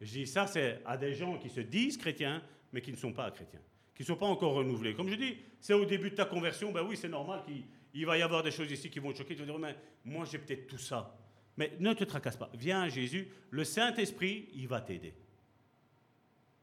Je 0.00 0.10
dis, 0.10 0.26
ça 0.26 0.46
c'est 0.46 0.80
à 0.86 0.96
des 0.96 1.12
gens 1.12 1.36
qui 1.36 1.50
se 1.50 1.60
disent 1.60 1.96
chrétiens, 1.96 2.42
mais 2.72 2.80
qui 2.80 2.92
ne 2.92 2.96
sont 2.96 3.12
pas 3.12 3.30
chrétiens, 3.32 3.60
qui 3.94 4.04
ne 4.04 4.06
sont 4.06 4.16
pas 4.16 4.26
encore 4.26 4.54
renouvelés. 4.54 4.94
Comme 4.94 5.08
je 5.08 5.16
dis, 5.16 5.36
c'est 5.60 5.74
au 5.74 5.84
début 5.84 6.10
de 6.10 6.14
ta 6.14 6.24
conversion, 6.24 6.70
ben 6.72 6.82
oui, 6.88 6.96
c'est 6.96 7.08
normal 7.08 7.42
qu'il 7.44 8.06
va 8.06 8.16
y 8.16 8.22
avoir 8.22 8.42
des 8.42 8.52
choses 8.52 8.70
ici 8.70 8.88
qui 8.88 9.00
vont 9.00 9.12
te 9.12 9.18
choquer. 9.18 9.34
Tu 9.34 9.40
vas 9.40 9.46
dire, 9.46 9.58
mais 9.58 9.76
moi 10.04 10.24
j'ai 10.24 10.38
peut-être 10.38 10.68
tout 10.68 10.78
ça. 10.78 11.18
Mais 11.56 11.72
ne 11.80 11.92
te 11.92 12.04
tracasse 12.04 12.36
pas. 12.36 12.50
Viens 12.54 12.82
à 12.82 12.88
Jésus, 12.88 13.28
le 13.50 13.64
Saint-Esprit, 13.64 14.48
il 14.54 14.66
va 14.68 14.80
t'aider. 14.80 15.12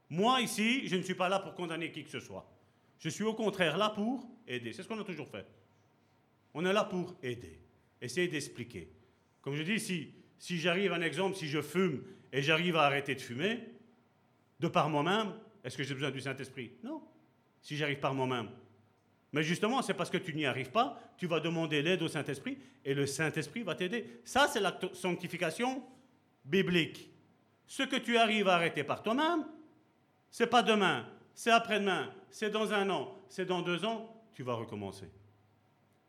Moi, 0.08 0.40
ici, 0.40 0.88
je 0.88 0.96
ne 0.96 1.02
suis 1.02 1.14
pas 1.14 1.28
là 1.28 1.38
pour 1.38 1.54
condamner 1.54 1.92
qui 1.92 2.02
que 2.02 2.10
ce 2.10 2.18
soit. 2.18 2.44
Je 3.00 3.08
suis 3.08 3.24
au 3.24 3.34
contraire 3.34 3.76
là 3.76 3.90
pour 3.90 4.28
aider. 4.46 4.72
C'est 4.72 4.82
ce 4.82 4.88
qu'on 4.88 5.00
a 5.00 5.04
toujours 5.04 5.28
fait. 5.28 5.46
On 6.54 6.64
est 6.64 6.72
là 6.72 6.84
pour 6.84 7.16
aider, 7.22 7.58
essayer 8.00 8.28
d'expliquer. 8.28 8.92
Comme 9.40 9.56
je 9.56 9.62
dis, 9.62 9.80
si, 9.80 10.14
si 10.38 10.58
j'arrive, 10.58 10.92
un 10.92 11.00
exemple, 11.00 11.36
si 11.36 11.48
je 11.48 11.62
fume 11.62 12.04
et 12.32 12.42
j'arrive 12.42 12.76
à 12.76 12.82
arrêter 12.82 13.14
de 13.14 13.20
fumer, 13.20 13.60
de 14.58 14.68
par 14.68 14.90
moi-même, 14.90 15.32
est-ce 15.64 15.76
que 15.76 15.82
j'ai 15.82 15.94
besoin 15.94 16.10
du 16.10 16.20
Saint-Esprit? 16.20 16.72
Non. 16.84 17.02
Si 17.62 17.76
j'arrive 17.76 18.00
par 18.00 18.14
moi-même. 18.14 18.50
Mais 19.32 19.42
justement, 19.42 19.80
c'est 19.80 19.94
parce 19.94 20.10
que 20.10 20.18
tu 20.18 20.34
n'y 20.34 20.44
arrives 20.44 20.70
pas, 20.70 21.00
tu 21.16 21.26
vas 21.26 21.40
demander 21.40 21.82
l'aide 21.82 22.02
au 22.02 22.08
Saint-Esprit 22.08 22.58
et 22.84 22.94
le 22.94 23.06
Saint-Esprit 23.06 23.62
va 23.62 23.74
t'aider. 23.74 24.20
Ça, 24.24 24.48
c'est 24.48 24.60
la 24.60 24.78
sanctification 24.92 25.82
biblique. 26.44 27.10
Ce 27.66 27.84
que 27.84 27.96
tu 27.96 28.16
arrives 28.18 28.48
à 28.48 28.54
arrêter 28.54 28.82
par 28.82 29.02
toi-même, 29.02 29.46
c'est 30.30 30.48
pas 30.48 30.62
demain, 30.62 31.08
c'est 31.34 31.50
après-demain, 31.50 32.12
c'est 32.30 32.50
dans 32.50 32.72
un 32.72 32.88
an, 32.90 33.18
c'est 33.28 33.46
dans 33.46 33.62
deux 33.62 33.84
ans, 33.84 34.24
tu 34.34 34.42
vas 34.42 34.54
recommencer. 34.54 35.06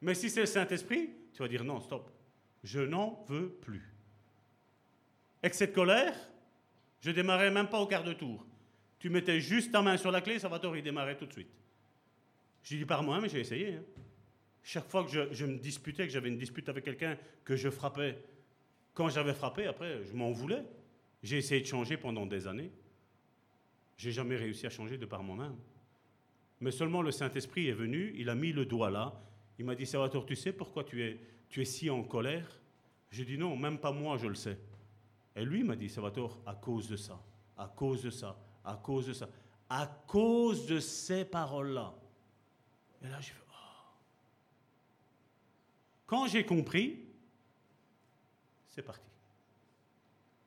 Mais 0.02 0.14
si 0.14 0.30
c'est 0.30 0.41
le 0.41 0.45
Saint-Esprit, 0.45 1.10
tu 1.34 1.41
vas 1.41 1.48
dire 1.48 1.64
non, 1.64 1.80
stop, 1.80 2.11
je 2.64 2.81
n'en 2.81 3.23
veux 3.27 3.49
plus. 3.49 3.93
Avec 5.43 5.53
cette 5.53 5.73
colère, 5.73 6.15
je 7.02 7.11
démarrais 7.11 7.52
même 7.52 7.68
pas 7.68 7.80
au 7.80 7.88
quart 7.88 8.03
de 8.03 8.14
tour. 8.14 8.45
Tu 8.99 9.10
mettais 9.10 9.39
juste 9.39 9.72
ta 9.72 9.81
main 9.81 9.98
sur 9.98 10.11
la 10.11 10.22
clé, 10.22 10.38
ça 10.38 10.48
va 10.48 10.60
te 10.60 10.68
redémarrer 10.68 11.18
tout 11.18 11.26
de 11.26 11.34
suite. 11.34 11.52
Je 12.64 12.77
dis 12.77 12.85
par 12.85 13.02
moi, 13.02 13.19
mais 13.19 13.30
j'ai 13.30 13.39
essayé. 13.39 13.73
Hein. 13.73 13.84
Chaque 14.64 14.88
fois 14.88 15.03
que 15.03 15.10
je, 15.10 15.34
je 15.34 15.45
me 15.45 15.57
disputais, 15.57 16.06
que 16.06 16.14
j'avais 16.14 16.30
une 16.30 16.38
dispute 16.38 16.69
avec 16.69 16.84
quelqu'un, 16.84 17.18
que 17.43 17.56
je 17.56 17.69
frappais, 17.69 18.23
quand 18.93 19.10
j'avais 19.10 19.34
frappé, 19.34 19.65
après, 19.65 20.03
je 20.06 20.14
m'en 20.14 20.31
voulais. 20.31 20.64
J'ai 21.23 21.38
essayé 21.38 21.61
de 21.61 21.65
changer 21.65 21.98
pendant 21.98 22.26
des 22.26 22.48
années. 22.48 22.72
J'ai 23.98 24.11
jamais 24.11 24.35
réussi 24.35 24.65
à 24.65 24.69
changer 24.69 24.98
de 24.98 25.06
par 25.06 25.23
moi-même. 25.23 25.56
Mais 26.61 26.71
seulement 26.71 27.01
le 27.01 27.11
Saint-Esprit 27.11 27.67
est 27.67 27.73
venu, 27.73 28.13
il 28.15 28.29
a 28.29 28.35
mis 28.35 28.53
le 28.53 28.65
doigt 28.65 28.89
là, 28.89 29.13
il 29.59 29.65
m'a 29.65 29.75
dit 29.75 29.85
Salvatore, 29.85 30.25
tu 30.25 30.35
sais 30.35 30.53
pourquoi 30.53 30.83
tu 30.83 31.03
es, 31.03 31.19
tu 31.49 31.61
es 31.61 31.65
si 31.65 31.89
en 31.89 32.03
colère? 32.03 32.47
J'ai 33.11 33.25
dit 33.25 33.38
non, 33.38 33.57
même 33.57 33.77
pas 33.77 33.91
moi 33.91 34.17
je 34.17 34.27
le 34.27 34.35
sais. 34.35 34.57
Et 35.35 35.43
lui 35.43 35.63
m'a 35.63 35.75
dit 35.75 35.89
Salvatore, 35.89 36.39
à 36.45 36.55
cause 36.55 36.88
de 36.88 36.95
ça, 36.95 37.19
à 37.57 37.67
cause 37.67 38.03
de 38.03 38.09
ça, 38.09 38.38
à 38.63 38.75
cause 38.75 39.07
de 39.07 39.13
ça, 39.13 39.27
à 39.69 39.88
cause 40.07 40.65
de 40.67 40.79
ces 40.79 41.25
paroles-là. 41.25 41.93
Et 43.03 43.07
là, 43.07 43.19
j'ai 43.19 43.31
fait 43.31 43.43
oh. 43.49 43.53
Quand 46.05 46.27
j'ai 46.27 46.45
compris, 46.45 46.99
c'est 48.69 48.83
parti. 48.83 49.09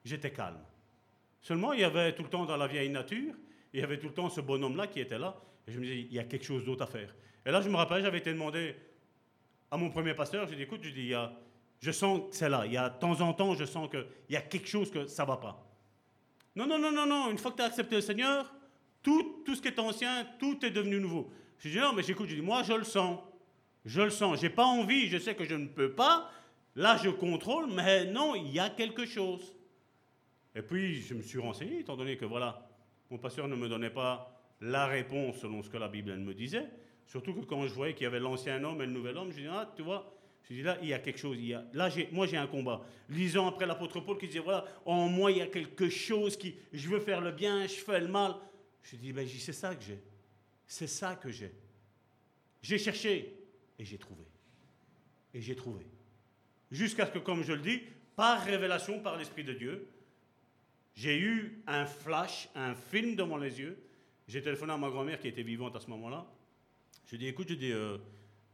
J'étais 0.04 0.30
calme. 0.30 0.62
Seulement, 1.40 1.72
il 1.72 1.80
y 1.80 1.84
avait 1.84 2.14
tout 2.14 2.22
le 2.22 2.28
temps 2.28 2.46
dans 2.46 2.56
la 2.56 2.66
vieille 2.66 2.90
nature 2.90 3.34
il 3.74 3.80
y 3.80 3.82
avait 3.82 3.98
tout 3.98 4.06
le 4.06 4.14
temps 4.14 4.30
ce 4.30 4.40
bonhomme-là 4.40 4.86
qui 4.86 5.00
était 5.00 5.18
là. 5.18 5.36
Et 5.66 5.72
je 5.72 5.78
me 5.78 5.84
disais, 5.84 6.00
il 6.00 6.12
y 6.12 6.18
a 6.18 6.24
quelque 6.24 6.44
chose 6.44 6.64
d'autre 6.64 6.82
à 6.82 6.86
faire. 6.86 7.14
Et 7.46 7.50
là, 7.50 7.60
je 7.60 7.68
me 7.68 7.76
rappelle, 7.76 8.02
j'avais 8.02 8.18
été 8.18 8.32
demandé 8.32 8.74
à 9.70 9.76
mon 9.76 9.90
premier 9.90 10.14
pasteur, 10.14 10.48
j'ai 10.48 10.56
dit, 10.56 10.62
écoute, 10.62 10.80
je 10.82 10.90
dis, 10.90 11.08
il 11.08 11.30
je 11.80 11.90
sens 11.90 12.30
que 12.30 12.36
c'est 12.36 12.48
là. 12.48 12.64
Il 12.64 12.72
y 12.72 12.76
a 12.76 12.88
de 12.88 12.98
temps 12.98 13.20
en 13.20 13.34
temps, 13.34 13.54
je 13.54 13.64
sens 13.64 13.90
qu'il 13.90 14.06
y 14.30 14.36
a 14.36 14.40
quelque 14.40 14.68
chose 14.68 14.90
que 14.90 15.06
ça 15.06 15.24
ne 15.24 15.28
va 15.28 15.36
pas. 15.36 15.66
Non, 16.56 16.66
non, 16.66 16.78
non, 16.78 16.92
non, 16.92 17.06
non. 17.06 17.30
Une 17.30 17.38
fois 17.38 17.50
que 17.50 17.56
tu 17.56 17.62
as 17.62 17.66
accepté 17.66 17.96
le 17.96 18.00
Seigneur, 18.00 18.54
tout, 19.02 19.42
tout 19.44 19.54
ce 19.54 19.60
qui 19.60 19.68
est 19.68 19.78
ancien, 19.78 20.26
tout 20.38 20.64
est 20.64 20.70
devenu 20.70 20.98
nouveau. 21.00 21.30
Je 21.58 21.68
dis, 21.68 21.78
non, 21.78 21.92
mais 21.92 22.02
j'écoute, 22.02 22.28
je 22.28 22.36
dis, 22.36 22.40
moi, 22.40 22.62
je 22.62 22.72
le 22.72 22.84
sens. 22.84 23.20
Je 23.84 24.00
le 24.00 24.10
sens. 24.10 24.40
J'ai 24.40 24.48
pas 24.48 24.64
envie, 24.64 25.08
je 25.08 25.18
sais 25.18 25.34
que 25.34 25.44
je 25.44 25.54
ne 25.54 25.66
peux 25.66 25.92
pas. 25.92 26.30
Là, 26.76 26.96
je 27.02 27.10
contrôle, 27.10 27.70
mais 27.70 28.06
non, 28.06 28.34
il 28.34 28.50
y 28.50 28.58
a 28.58 28.70
quelque 28.70 29.04
chose. 29.04 29.54
Et 30.54 30.62
puis, 30.62 31.02
je 31.02 31.14
me 31.14 31.22
suis 31.22 31.38
renseigné, 31.38 31.80
étant 31.80 31.96
donné 31.96 32.16
que 32.16 32.24
voilà, 32.24 32.66
mon 33.10 33.18
pasteur 33.18 33.46
ne 33.48 33.56
me 33.56 33.68
donnait 33.68 33.90
pas 33.90 34.33
la 34.60 34.86
réponse 34.86 35.38
selon 35.38 35.62
ce 35.62 35.70
que 35.70 35.76
la 35.76 35.88
Bible 35.88 36.16
me 36.16 36.34
disait. 36.34 36.66
Surtout 37.06 37.34
que 37.34 37.44
quand 37.44 37.66
je 37.66 37.74
voyais 37.74 37.94
qu'il 37.94 38.04
y 38.04 38.06
avait 38.06 38.20
l'ancien 38.20 38.62
homme 38.64 38.80
et 38.80 38.86
le 38.86 38.92
nouvel 38.92 39.16
homme, 39.16 39.30
je 39.30 39.40
dis, 39.40 39.46
ah, 39.46 39.70
tu 39.76 39.82
vois, 39.82 40.14
je 40.48 40.54
dis 40.54 40.62
là, 40.62 40.78
il 40.82 40.88
y 40.88 40.92
a 40.92 40.98
quelque 40.98 41.18
chose. 41.18 41.36
Il 41.38 41.46
y 41.46 41.54
a, 41.54 41.64
là, 41.72 41.88
moi, 42.12 42.26
j'ai 42.26 42.36
un 42.36 42.46
combat. 42.46 42.82
Lisant 43.08 43.48
après 43.48 43.66
l'apôtre 43.66 44.00
Paul 44.00 44.18
qui 44.18 44.26
disait, 44.26 44.40
voilà, 44.40 44.64
en 44.84 45.08
moi, 45.08 45.30
il 45.32 45.38
y 45.38 45.42
a 45.42 45.46
quelque 45.46 45.88
chose 45.88 46.36
qui, 46.36 46.54
je 46.72 46.88
veux 46.88 47.00
faire 47.00 47.20
le 47.20 47.32
bien, 47.32 47.66
je 47.66 47.74
fais 47.74 48.00
le 48.00 48.08
mal. 48.08 48.34
Je 48.82 48.96
dis, 48.96 49.12
ben, 49.12 49.26
c'est 49.26 49.52
ça 49.52 49.74
que 49.74 49.82
j'ai. 49.82 50.02
C'est 50.66 50.86
ça 50.86 51.16
que 51.16 51.30
j'ai. 51.30 51.52
J'ai 52.62 52.78
cherché 52.78 53.34
et 53.78 53.84
j'ai 53.84 53.98
trouvé. 53.98 54.24
Et 55.32 55.40
j'ai 55.40 55.56
trouvé. 55.56 55.86
Jusqu'à 56.70 57.06
ce 57.06 57.12
que, 57.12 57.18
comme 57.18 57.42
je 57.42 57.52
le 57.52 57.60
dis, 57.60 57.80
par 58.16 58.44
révélation, 58.44 59.00
par 59.00 59.16
l'Esprit 59.16 59.44
de 59.44 59.52
Dieu, 59.52 59.88
j'ai 60.94 61.18
eu 61.18 61.62
un 61.66 61.86
flash, 61.86 62.48
un 62.54 62.74
film 62.74 63.16
devant 63.16 63.36
les 63.36 63.60
yeux. 63.60 63.78
J'ai 64.26 64.42
téléphoné 64.42 64.72
à 64.72 64.78
ma 64.78 64.88
grand-mère 64.88 65.18
qui 65.18 65.28
était 65.28 65.42
vivante 65.42 65.76
à 65.76 65.80
ce 65.80 65.88
moment-là. 65.90 66.26
Je 67.06 67.16
dit, 67.16 67.26
écoute, 67.26 67.50
euh, 67.50 67.98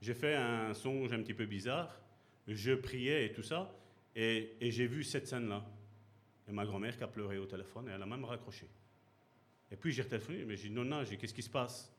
j'ai 0.00 0.14
fait 0.14 0.34
un 0.34 0.74
songe 0.74 1.12
un 1.12 1.22
petit 1.22 1.34
peu 1.34 1.46
bizarre. 1.46 2.00
Je 2.48 2.72
priais 2.72 3.26
et 3.26 3.32
tout 3.32 3.42
ça. 3.42 3.72
Et, 4.16 4.56
j'ai 4.60 4.86
vu 4.86 5.04
cette 5.04 5.28
scène-là. 5.28 5.64
Et 6.48 6.52
ma 6.52 6.64
grand-mère 6.64 6.96
qui 6.96 7.04
a 7.04 7.08
pleuré 7.08 7.38
au 7.38 7.46
téléphone 7.46 7.88
et 7.88 7.92
elle 7.92 8.02
a 8.02 8.06
même 8.06 8.24
raccroché. 8.24 8.66
Et 9.70 9.76
puis 9.76 9.92
j'ai 9.92 10.04
téléphoné, 10.04 10.44
mais 10.44 10.56
j'ai 10.56 10.68
dit, 10.68 10.74
non, 10.74 10.84
non, 10.84 11.04
qu'est-ce 11.04 11.34
qui 11.34 11.42
se 11.42 11.50
passe? 11.50 11.92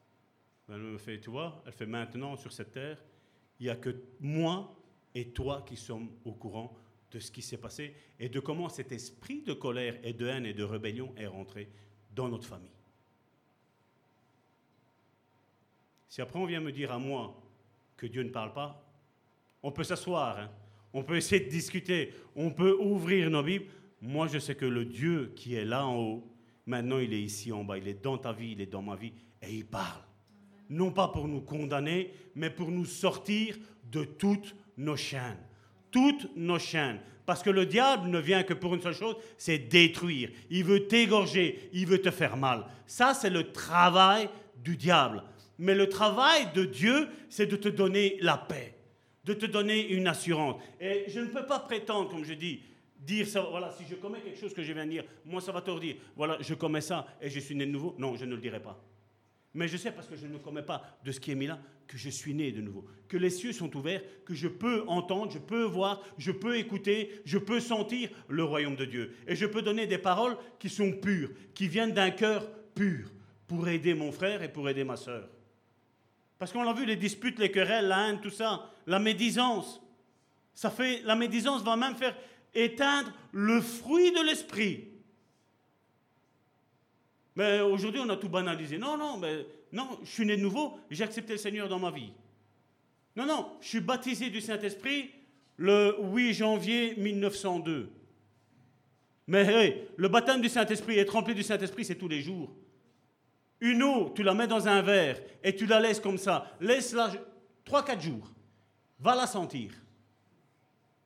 Elle 0.68 0.80
me 0.80 0.98
fait, 0.98 1.20
tu 1.20 1.30
vois, 1.30 1.64
elle 1.66 1.72
fait 1.72 1.86
maintenant 1.86 2.36
sur 2.36 2.52
cette 2.52 2.72
terre, 2.72 3.02
il 3.60 3.64
n'y 3.64 3.70
a 3.70 3.76
que 3.78 3.96
moi 4.20 4.76
et 5.16 5.30
toi 5.30 5.64
qui 5.66 5.78
sommes 5.78 6.10
au 6.26 6.34
courant 6.34 6.76
de 7.12 7.20
ce 7.20 7.32
qui 7.32 7.42
s'est 7.42 7.58
passé 7.58 7.94
et 8.20 8.30
de 8.30 8.40
comment 8.40 8.70
cet 8.70 8.92
esprit 8.92 9.42
de 9.42 9.54
colère 9.54 9.98
et 10.04 10.14
de 10.14 10.28
haine 10.28 10.46
et 10.46 10.54
de 10.54 10.64
rébellion 10.64 11.14
est 11.18 11.28
rentré 11.28 11.70
dans 12.14 12.28
notre 12.28 12.48
famille. 12.48 12.72
Si 16.12 16.20
après 16.22 16.38
on 16.38 16.46
vient 16.46 16.60
me 16.60 16.74
dire 16.74 16.92
à 16.92 17.00
moi 17.00 17.42
que 17.96 18.06
Dieu 18.06 18.22
ne 18.24 18.32
parle 18.32 18.52
pas, 18.52 18.86
on 19.64 19.72
peut 19.72 19.86
s'asseoir, 19.86 20.40
hein. 20.40 20.50
on 20.92 21.04
peut 21.04 21.16
essayer 21.16 21.46
de 21.46 21.50
discuter, 21.50 22.14
on 22.36 22.52
peut 22.52 22.76
ouvrir 22.82 23.30
nos 23.30 23.42
Bibles. 23.42 23.68
Moi, 24.02 24.28
je 24.28 24.38
sais 24.38 24.56
que 24.56 24.66
le 24.66 24.84
Dieu 24.84 25.32
qui 25.38 25.56
est 25.56 25.64
là 25.64 25.88
en 25.88 25.96
haut, 25.96 26.28
maintenant 26.66 27.00
il 27.00 27.14
est 27.14 27.22
ici 27.22 27.54
en 27.54 27.64
bas, 27.64 27.78
il 27.78 27.88
est 27.88 28.04
dans 28.04 28.18
ta 28.18 28.34
vie, 28.34 28.52
il 28.52 28.60
est 28.60 28.66
dans 28.66 28.82
ma 28.82 28.98
vie, 28.98 29.14
et 29.42 29.54
il 29.54 29.66
parle. 29.66 30.02
Non 30.70 30.92
pas 30.92 31.08
pour 31.08 31.30
nous 31.30 31.40
condamner, 31.40 32.12
mais 32.36 32.50
pour 32.50 32.72
nous 32.72 32.84
sortir 32.84 33.58
de 33.90 34.04
toutes 34.04 34.54
nos 34.76 34.98
chaînes 34.98 35.40
toutes 35.92 36.36
nos 36.36 36.58
chaînes. 36.58 37.00
Parce 37.26 37.44
que 37.44 37.50
le 37.50 37.66
diable 37.66 38.10
ne 38.10 38.20
vient 38.20 38.44
que 38.44 38.54
pour 38.54 38.74
une 38.74 38.82
seule 38.82 38.96
chose, 38.96 39.16
c'est 39.38 39.60
détruire. 39.60 40.32
Il 40.50 40.64
veut 40.64 40.88
t'égorger, 40.88 41.70
il 41.74 41.86
veut 41.86 42.02
te 42.02 42.10
faire 42.10 42.36
mal. 42.36 42.66
Ça, 42.88 43.14
c'est 43.14 43.30
le 43.30 43.52
travail 43.52 44.28
du 44.64 44.76
diable. 44.76 45.24
Mais 45.62 45.76
le 45.76 45.88
travail 45.88 46.48
de 46.56 46.66
Dieu, 46.66 47.08
c'est 47.30 47.46
de 47.46 47.56
te 47.56 47.70
donner 47.70 48.18
la 48.20 48.36
paix, 48.36 48.74
de 49.26 49.36
te 49.36 49.46
donner 49.46 49.90
une 49.90 50.08
assurance. 50.08 50.60
Et 50.80 51.04
je 51.08 51.20
ne 51.20 51.28
peux 51.28 51.46
pas 51.46 51.60
prétendre, 51.60 52.10
comme 52.10 52.26
je 52.26 52.34
dis, 52.34 52.64
dire 52.98 53.28
ça, 53.28 53.42
voilà, 53.42 53.72
si 53.78 53.84
je 53.88 53.94
commets 53.94 54.22
quelque 54.22 54.40
chose 54.40 54.56
que 54.56 54.64
je 54.64 54.74
viens 54.74 54.88
de 54.88 54.90
dire, 54.90 55.04
moi 55.24 55.40
ça 55.40 55.52
va 55.52 55.62
te 55.62 55.80
dire, 55.80 55.98
voilà, 56.16 56.38
je 56.42 56.56
commets 56.56 56.82
ça 56.82 57.06
et 57.22 57.30
je 57.30 57.40
suis 57.40 57.54
né 57.54 57.68
de 57.68 57.72
nouveau. 57.72 57.94
Non, 58.00 58.16
je 58.16 58.26
ne 58.26 58.34
le 58.34 58.42
dirai 58.42 58.60
pas. 58.60 58.84
Mais 59.54 59.68
je 59.68 59.78
sais 59.78 59.92
parce 59.92 60.08
que 60.08 60.16
je 60.16 60.26
ne 60.26 60.40
commets 60.40 60.64
pas 60.64 60.82
de 61.06 61.12
ce 61.12 61.20
qui 61.20 61.30
est 61.30 61.36
mis 61.36 61.46
là 61.46 61.60
que 61.88 61.96
je 61.96 62.10
suis 62.10 62.34
né 62.34 62.52
de 62.52 62.62
nouveau, 62.62 62.86
que 63.08 63.18
les 63.18 63.30
cieux 63.30 63.54
sont 63.54 63.78
ouverts, 63.78 64.02
que 64.26 64.34
je 64.34 64.48
peux 64.48 64.84
entendre, 64.88 65.32
je 65.32 65.38
peux 65.38 65.66
voir, 65.66 66.02
je 66.18 66.32
peux 66.32 66.58
écouter, 66.58 67.12
je 67.24 67.38
peux 67.38 67.60
sentir 67.60 68.10
le 68.30 68.44
royaume 68.44 68.76
de 68.76 68.86
Dieu. 68.86 69.16
Et 69.28 69.36
je 69.36 69.46
peux 69.46 69.62
donner 69.62 69.86
des 69.86 70.00
paroles 70.00 70.38
qui 70.58 70.70
sont 70.70 70.92
pures, 70.92 71.30
qui 71.54 71.68
viennent 71.68 71.94
d'un 71.94 72.10
cœur 72.10 72.50
pur, 72.74 73.12
pour 73.46 73.68
aider 73.68 73.94
mon 73.94 74.12
frère 74.12 74.42
et 74.42 74.52
pour 74.52 74.68
aider 74.68 74.84
ma 74.84 74.98
soeur. 74.98 75.30
Parce 76.42 76.52
qu'on 76.54 76.64
l'a 76.64 76.74
vu, 76.74 76.88
les 76.88 76.96
disputes, 76.96 77.38
les 77.38 77.52
querelles, 77.52 77.88
la 77.88 78.08
haine, 78.08 78.20
tout 78.20 78.32
ça, 78.32 78.68
la 78.88 78.98
médisance. 78.98 79.80
Ça 80.56 80.72
fait, 80.72 81.04
la 81.04 81.16
médisance 81.16 81.62
va 81.62 81.76
même 81.76 81.96
faire 81.96 82.18
éteindre 82.56 83.14
le 83.32 83.62
fruit 83.62 84.12
de 84.12 84.26
l'esprit. 84.26 84.88
Mais 87.36 87.60
aujourd'hui, 87.60 88.02
on 88.04 88.10
a 88.10 88.18
tout 88.18 88.28
banalisé. 88.28 88.80
Non, 88.80 88.98
non, 88.98 89.18
mais 89.18 89.46
non, 89.72 90.00
je 90.02 90.10
suis 90.10 90.26
né 90.26 90.36
de 90.36 90.42
nouveau, 90.42 90.80
j'ai 90.90 91.04
accepté 91.04 91.34
le 91.34 91.38
Seigneur 91.38 91.70
dans 91.70 91.78
ma 91.78 91.92
vie. 91.92 92.12
Non, 93.16 93.28
non, 93.28 93.52
je 93.62 93.68
suis 93.68 93.80
baptisé 93.80 94.32
du 94.32 94.42
Saint-Esprit 94.42 95.12
le 95.58 95.96
8 96.00 96.34
janvier 96.34 96.96
1902. 96.96 97.88
Mais 99.28 99.86
le 99.96 100.08
baptême 100.08 100.42
du 100.42 100.50
Saint-Esprit, 100.50 100.98
être 100.98 101.14
rempli 101.14 101.36
du 101.36 101.44
Saint-Esprit, 101.44 101.86
c'est 101.86 102.00
tous 102.00 102.08
les 102.08 102.22
jours. 102.22 102.50
Une 103.62 103.84
eau, 103.84 104.12
tu 104.16 104.24
la 104.24 104.34
mets 104.34 104.48
dans 104.48 104.68
un 104.68 104.82
verre 104.82 105.22
et 105.44 105.56
tu 105.56 105.68
la 105.68 105.80
laisses 105.80 106.00
comme 106.00 106.18
ça. 106.18 106.52
Laisse-la 106.60 107.12
3-4 107.66 108.02
jours. 108.02 108.28
Va 109.00 109.16
la 109.16 109.28
sentir. 109.28 109.72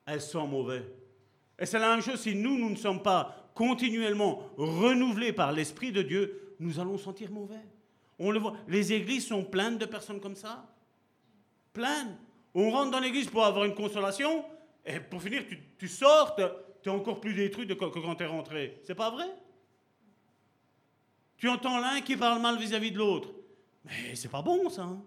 Elle 0.05 0.21
sent 0.21 0.47
mauvais. 0.47 0.83
Et 1.59 1.65
c'est 1.65 1.79
la 1.79 1.89
même 1.89 2.01
chose 2.01 2.21
si 2.21 2.33
nous, 2.33 2.57
nous 2.57 2.69
ne 2.69 2.75
sommes 2.75 3.03
pas 3.03 3.51
continuellement 3.53 4.49
renouvelés 4.57 5.33
par 5.33 5.51
l'Esprit 5.51 5.91
de 5.91 6.01
Dieu, 6.01 6.55
nous 6.59 6.79
allons 6.79 6.97
sentir 6.97 7.31
mauvais. 7.31 7.63
On 8.19 8.31
le 8.31 8.39
voit. 8.39 8.53
Les 8.67 8.93
églises 8.93 9.27
sont 9.27 9.43
pleines 9.43 9.77
de 9.77 9.85
personnes 9.85 10.19
comme 10.19 10.35
ça. 10.35 10.65
Pleines. 11.73 12.17
On 12.53 12.71
rentre 12.71 12.91
dans 12.91 12.99
l'église 12.99 13.29
pour 13.29 13.43
avoir 13.43 13.65
une 13.65 13.75
consolation, 13.75 14.45
et 14.85 14.99
pour 14.99 15.21
finir, 15.21 15.43
tu, 15.77 15.87
sors, 15.87 16.35
tu 16.35 16.89
es 16.89 16.91
encore 16.91 17.19
plus 17.19 17.33
détruit 17.33 17.67
que 17.67 17.73
quand 17.73 18.15
tu 18.15 18.23
es 18.23 18.27
rentré. 18.27 18.79
C'est 18.83 18.95
pas 18.95 19.09
vrai? 19.09 19.25
Tu 21.37 21.49
entends 21.49 21.79
l'un 21.79 22.01
qui 22.01 22.15
parle 22.15 22.41
mal 22.41 22.57
vis-à-vis 22.57 22.91
de 22.91 22.97
l'autre. 22.97 23.29
Mais 23.85 24.15
c'est 24.15 24.29
pas 24.29 24.41
bon 24.41 24.69
ça. 24.69 24.83
Hein. 24.83 25.01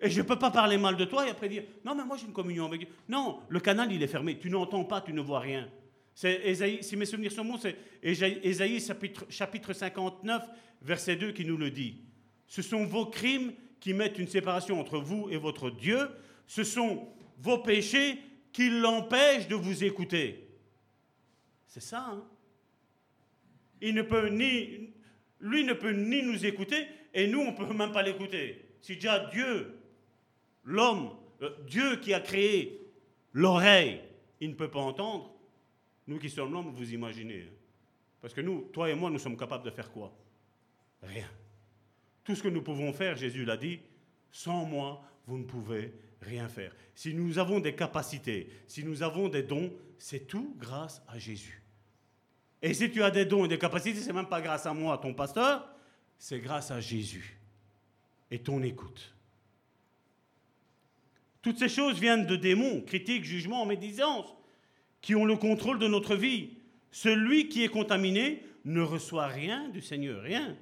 et 0.00 0.08
je 0.08 0.20
ne 0.20 0.26
peux 0.26 0.38
pas 0.38 0.50
parler 0.50 0.78
mal 0.78 0.96
de 0.96 1.04
toi 1.04 1.26
et 1.26 1.30
après 1.30 1.48
dire 1.48 1.64
non, 1.84 1.94
mais 1.94 2.04
moi 2.04 2.16
j'ai 2.16 2.26
une 2.26 2.32
communion 2.32 2.66
avec 2.66 2.80
Dieu. 2.80 2.88
Non, 3.08 3.40
le 3.48 3.60
canal 3.60 3.92
il 3.92 4.02
est 4.02 4.08
fermé. 4.08 4.38
Tu 4.38 4.50
n'entends 4.50 4.84
pas, 4.84 5.00
tu 5.00 5.12
ne 5.12 5.20
vois 5.20 5.40
rien. 5.40 5.68
Si 6.14 6.96
mes 6.96 7.06
souvenirs 7.06 7.32
sont 7.32 7.44
bons, 7.44 7.58
c'est 7.58 7.76
Ésaïe 8.02 8.80
chapitre, 8.80 9.26
chapitre 9.28 9.72
59, 9.72 10.42
verset 10.82 11.16
2 11.16 11.32
qui 11.32 11.44
nous 11.44 11.56
le 11.56 11.70
dit. 11.70 11.96
Ce 12.46 12.60
sont 12.60 12.84
vos 12.84 13.06
crimes 13.06 13.52
qui 13.80 13.94
mettent 13.94 14.18
une 14.18 14.28
séparation 14.28 14.78
entre 14.78 14.98
vous 14.98 15.28
et 15.30 15.36
votre 15.36 15.70
Dieu. 15.70 16.08
Ce 16.46 16.64
sont 16.64 17.08
vos 17.38 17.58
péchés 17.58 18.18
qui 18.52 18.68
l'empêchent 18.68 19.48
de 19.48 19.54
vous 19.54 19.84
écouter. 19.84 20.48
C'est 21.66 21.80
ça. 21.80 22.10
Hein 22.10 22.24
Il 23.80 23.94
ne 23.94 24.02
peut 24.02 24.28
ni, 24.28 24.91
lui 25.42 25.64
ne 25.64 25.74
peut 25.74 25.92
ni 25.92 26.22
nous 26.22 26.46
écouter 26.46 26.86
et 27.12 27.26
nous, 27.26 27.40
on 27.40 27.52
ne 27.52 27.56
peut 27.56 27.72
même 27.74 27.92
pas 27.92 28.02
l'écouter. 28.02 28.64
Si 28.80 28.94
déjà 28.94 29.18
Dieu, 29.26 29.78
l'homme, 30.64 31.10
euh, 31.42 31.50
Dieu 31.66 31.96
qui 31.96 32.14
a 32.14 32.20
créé 32.20 32.80
l'oreille, 33.32 34.00
il 34.40 34.50
ne 34.50 34.54
peut 34.54 34.70
pas 34.70 34.80
entendre, 34.80 35.34
nous 36.06 36.18
qui 36.18 36.30
sommes 36.30 36.52
l'homme, 36.52 36.72
vous 36.74 36.92
imaginez. 36.92 37.42
Hein. 37.42 37.54
Parce 38.20 38.32
que 38.34 38.40
nous, 38.40 38.62
toi 38.72 38.88
et 38.88 38.94
moi, 38.94 39.10
nous 39.10 39.18
sommes 39.18 39.36
capables 39.36 39.64
de 39.64 39.70
faire 39.70 39.90
quoi? 39.90 40.16
Rien. 41.02 41.28
Tout 42.24 42.36
ce 42.36 42.42
que 42.42 42.48
nous 42.48 42.62
pouvons 42.62 42.92
faire, 42.92 43.16
Jésus 43.16 43.44
l'a 43.44 43.56
dit, 43.56 43.80
sans 44.30 44.64
moi, 44.64 45.02
vous 45.26 45.38
ne 45.38 45.44
pouvez 45.44 45.92
rien 46.20 46.48
faire. 46.48 46.74
Si 46.94 47.14
nous 47.14 47.38
avons 47.38 47.58
des 47.58 47.74
capacités, 47.74 48.48
si 48.68 48.84
nous 48.84 49.02
avons 49.02 49.28
des 49.28 49.42
dons, 49.42 49.72
c'est 49.98 50.26
tout 50.26 50.54
grâce 50.58 51.02
à 51.08 51.18
Jésus. 51.18 51.61
Et 52.62 52.74
si 52.74 52.90
tu 52.90 53.02
as 53.02 53.10
des 53.10 53.24
dons 53.24 53.44
et 53.44 53.48
des 53.48 53.58
capacités, 53.58 54.00
c'est 54.00 54.12
même 54.12 54.28
pas 54.28 54.40
grâce 54.40 54.66
à 54.66 54.72
moi, 54.72 54.96
ton 54.98 55.12
pasteur, 55.12 55.68
c'est 56.16 56.38
grâce 56.38 56.70
à 56.70 56.80
Jésus 56.80 57.36
et 58.30 58.38
ton 58.38 58.62
écoute. 58.62 59.14
Toutes 61.42 61.58
ces 61.58 61.68
choses 61.68 61.98
viennent 61.98 62.26
de 62.26 62.36
démons, 62.36 62.80
critiques, 62.82 63.24
jugements, 63.24 63.66
médisance, 63.66 64.32
qui 65.00 65.16
ont 65.16 65.24
le 65.24 65.36
contrôle 65.36 65.80
de 65.80 65.88
notre 65.88 66.14
vie. 66.14 66.50
Celui 66.92 67.48
qui 67.48 67.64
est 67.64 67.68
contaminé 67.68 68.44
ne 68.64 68.80
reçoit 68.80 69.26
rien 69.26 69.68
du 69.68 69.80
Seigneur, 69.80 70.22
rien. 70.22 70.56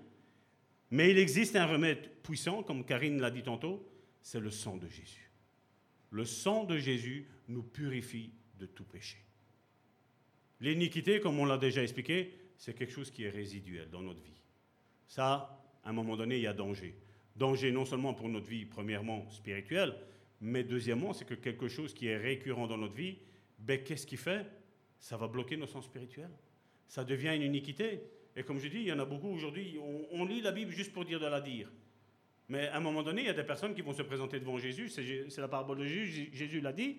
Mais 0.90 1.10
il 1.10 1.18
existe 1.18 1.54
un 1.54 1.66
remède 1.66 2.08
puissant, 2.22 2.62
comme 2.62 2.84
Karine 2.84 3.20
l'a 3.20 3.30
dit 3.30 3.42
tantôt, 3.42 3.86
c'est 4.22 4.40
le 4.40 4.50
sang 4.50 4.78
de 4.78 4.88
Jésus. 4.88 5.30
Le 6.10 6.24
sang 6.24 6.64
de 6.64 6.78
Jésus 6.78 7.28
nous 7.48 7.62
purifie 7.62 8.32
de 8.58 8.64
tout 8.64 8.84
péché. 8.84 9.18
L'iniquité, 10.60 11.20
comme 11.20 11.38
on 11.38 11.44
l'a 11.44 11.58
déjà 11.58 11.82
expliqué, 11.82 12.34
c'est 12.56 12.74
quelque 12.74 12.92
chose 12.92 13.10
qui 13.10 13.24
est 13.24 13.30
résiduel 13.30 13.88
dans 13.90 14.02
notre 14.02 14.22
vie. 14.22 14.40
Ça, 15.06 15.64
à 15.82 15.90
un 15.90 15.92
moment 15.92 16.16
donné, 16.16 16.36
il 16.36 16.42
y 16.42 16.46
a 16.46 16.52
danger. 16.52 16.94
Danger 17.36 17.72
non 17.72 17.84
seulement 17.84 18.12
pour 18.12 18.28
notre 18.28 18.46
vie, 18.46 18.66
premièrement, 18.66 19.28
spirituelle, 19.30 19.94
mais 20.40 20.62
deuxièmement, 20.64 21.12
c'est 21.12 21.24
que 21.24 21.34
quelque 21.34 21.68
chose 21.68 21.94
qui 21.94 22.06
est 22.06 22.16
récurrent 22.16 22.66
dans 22.66 22.76
notre 22.76 22.94
vie, 22.94 23.18
ben, 23.58 23.82
qu'est-ce 23.82 24.06
qui 24.06 24.16
fait? 24.16 24.46
Ça 24.98 25.16
va 25.16 25.28
bloquer 25.28 25.56
nos 25.56 25.66
sens 25.66 25.84
spirituels. 25.84 26.30
Ça 26.86 27.04
devient 27.04 27.34
une 27.34 27.42
iniquité. 27.42 28.00
Et 28.36 28.42
comme 28.42 28.58
je 28.58 28.68
dis, 28.68 28.78
il 28.78 28.86
y 28.86 28.92
en 28.92 28.98
a 28.98 29.04
beaucoup 29.04 29.28
aujourd'hui, 29.28 29.78
on, 30.12 30.24
lit 30.24 30.40
la 30.40 30.52
Bible 30.52 30.70
juste 30.70 30.92
pour 30.92 31.04
dire 31.04 31.20
de 31.20 31.26
la 31.26 31.40
dire. 31.40 31.70
Mais 32.48 32.68
à 32.68 32.76
un 32.76 32.80
moment 32.80 33.02
donné, 33.02 33.22
il 33.22 33.26
y 33.26 33.30
a 33.30 33.34
des 33.34 33.44
personnes 33.44 33.74
qui 33.74 33.82
vont 33.82 33.92
se 33.92 34.02
présenter 34.02 34.40
devant 34.40 34.58
Jésus, 34.58 34.88
c'est 34.88 35.40
la 35.40 35.48
parabole 35.48 35.78
de 35.78 35.86
Jésus, 35.86 36.30
Jésus 36.32 36.60
l'a 36.60 36.72
dit. 36.72 36.98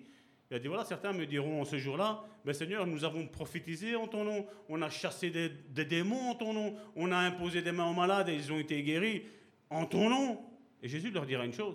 Il 0.52 0.56
a 0.56 0.58
dit, 0.58 0.68
voilà, 0.68 0.84
certains 0.84 1.14
me 1.14 1.24
diront 1.24 1.64
ce 1.64 1.78
jour-là, 1.78 2.22
mais 2.44 2.52
Seigneur, 2.52 2.86
nous 2.86 3.04
avons 3.04 3.26
prophétisé 3.26 3.96
en 3.96 4.06
ton 4.06 4.22
nom, 4.22 4.46
on 4.68 4.82
a 4.82 4.90
chassé 4.90 5.30
des, 5.30 5.84
démons 5.86 6.28
en 6.28 6.34
ton 6.34 6.52
nom, 6.52 6.76
on 6.94 7.10
a 7.10 7.16
imposé 7.16 7.62
des 7.62 7.72
mains 7.72 7.88
aux 7.88 7.94
malades 7.94 8.28
et 8.28 8.34
ils 8.34 8.52
ont 8.52 8.58
été 8.58 8.82
guéris 8.82 9.22
en 9.70 9.86
ton 9.86 10.10
nom. 10.10 10.42
Et 10.82 10.90
Jésus 10.90 11.10
leur 11.10 11.24
dira 11.24 11.46
une 11.46 11.54
chose, 11.54 11.74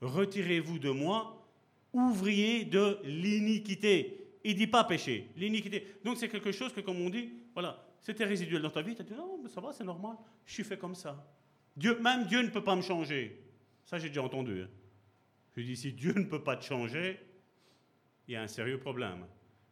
retirez-vous 0.00 0.80
de 0.80 0.90
moi, 0.90 1.46
ouvrier 1.92 2.64
de 2.64 2.98
l'iniquité. 3.04 4.32
Il 4.42 4.56
dit 4.56 4.66
pas 4.66 4.82
péché, 4.82 5.28
l'iniquité. 5.36 5.86
Donc 6.04 6.16
c'est 6.16 6.28
quelque 6.28 6.50
chose 6.50 6.72
que, 6.72 6.80
comme 6.80 7.00
on 7.00 7.10
dit, 7.10 7.30
voilà, 7.54 7.86
c'était 8.00 8.24
résiduel 8.24 8.62
dans 8.62 8.70
ta 8.70 8.82
vie, 8.82 8.96
tu 8.96 9.02
as 9.02 9.04
dit 9.04 9.14
non, 9.14 9.38
mais 9.40 9.48
ça 9.48 9.60
va, 9.60 9.72
c'est 9.72 9.84
normal, 9.84 10.16
je 10.44 10.54
suis 10.54 10.64
fait 10.64 10.76
comme 10.76 10.96
ça. 10.96 11.24
Dieu, 11.76 11.96
même 12.00 12.26
Dieu 12.26 12.42
ne 12.42 12.48
peut 12.48 12.64
pas 12.64 12.74
me 12.74 12.82
changer. 12.82 13.40
Ça, 13.84 13.96
j'ai 13.96 14.08
déjà 14.08 14.24
entendu. 14.24 14.62
Hein. 14.62 14.68
Je 15.56 15.62
dis, 15.62 15.76
si 15.76 15.92
Dieu 15.92 16.14
ne 16.14 16.24
peut 16.24 16.42
pas 16.42 16.56
te 16.56 16.64
changer, 16.64 17.20
il 18.28 18.34
y 18.34 18.36
a 18.36 18.42
un 18.42 18.46
sérieux 18.46 18.78
problème. 18.78 19.26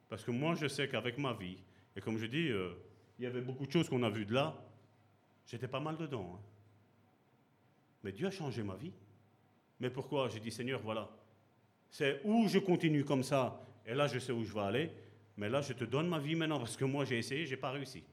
Parce 0.08 0.24
que 0.24 0.30
moi, 0.30 0.54
je 0.54 0.66
sais 0.66 0.88
qu'avec 0.88 1.18
ma 1.18 1.34
vie, 1.34 1.58
et 1.94 2.00
comme 2.00 2.16
je 2.16 2.26
dis, 2.26 2.48
euh, 2.48 2.72
il 3.18 3.24
y 3.24 3.26
avait 3.26 3.42
beaucoup 3.42 3.66
de 3.66 3.70
choses 3.70 3.88
qu'on 3.88 4.02
a 4.02 4.10
vues 4.10 4.24
de 4.24 4.32
là, 4.32 4.56
j'étais 5.46 5.68
pas 5.68 5.80
mal 5.80 5.96
dedans. 5.96 6.32
Hein. 6.34 6.40
Mais 8.02 8.12
Dieu 8.12 8.26
a 8.26 8.30
changé 8.30 8.62
ma 8.62 8.76
vie. 8.76 8.92
Mais 9.78 9.90
pourquoi? 9.90 10.28
J'ai 10.28 10.40
dit, 10.40 10.50
Seigneur, 10.50 10.80
voilà, 10.80 11.10
c'est 11.90 12.20
où 12.24 12.48
je 12.48 12.58
continue 12.58 13.04
comme 13.04 13.22
ça, 13.22 13.62
et 13.84 13.94
là, 13.94 14.06
je 14.06 14.18
sais 14.18 14.32
où 14.32 14.42
je 14.42 14.54
vais 14.54 14.60
aller, 14.60 14.90
mais 15.36 15.50
là, 15.50 15.60
je 15.60 15.74
te 15.74 15.84
donne 15.84 16.08
ma 16.08 16.18
vie 16.18 16.34
maintenant, 16.34 16.58
parce 16.58 16.76
que 16.76 16.84
moi, 16.84 17.04
j'ai 17.04 17.18
essayé, 17.18 17.44
je 17.44 17.50
n'ai 17.50 17.60
pas 17.60 17.70
réussi. 17.70 18.04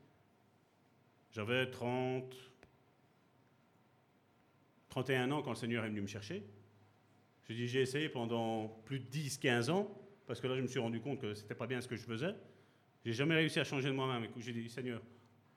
J'avais 1.32 1.70
30, 1.72 2.36
31 4.90 5.32
ans 5.32 5.42
quand 5.42 5.52
le 5.52 5.56
Seigneur 5.56 5.86
est 5.86 5.90
venu 5.90 6.02
me 6.02 6.08
chercher. 6.08 6.44
Je 7.44 7.54
dis, 7.54 7.68
j'ai 7.68 7.82
essayé 7.82 8.10
pendant 8.10 8.68
plus 8.86 9.00
de 9.00 9.06
10, 9.06 9.38
15 9.38 9.70
ans, 9.70 10.03
parce 10.28 10.40
que 10.40 10.48
là, 10.48 10.56
je 10.56 10.62
me 10.62 10.68
suis 10.68 10.80
rendu 10.80 11.00
compte 11.00 11.20
que 11.20 11.34
ce 11.34 11.42
n'était 11.42 11.56
pas 11.56 11.68
bien 11.68 11.82
ce 11.82 11.88
que 11.88 11.96
je 11.96 12.04
faisais. 12.04 12.34
J'ai 13.06 13.14
jamais 13.14 13.36
réussi 13.36 13.60
à 13.60 13.64
changer 13.64 13.90
de 13.90 13.94
moi-même. 13.94 14.30
J'ai 14.38 14.54
dit, 14.54 14.70
Seigneur, 14.70 15.02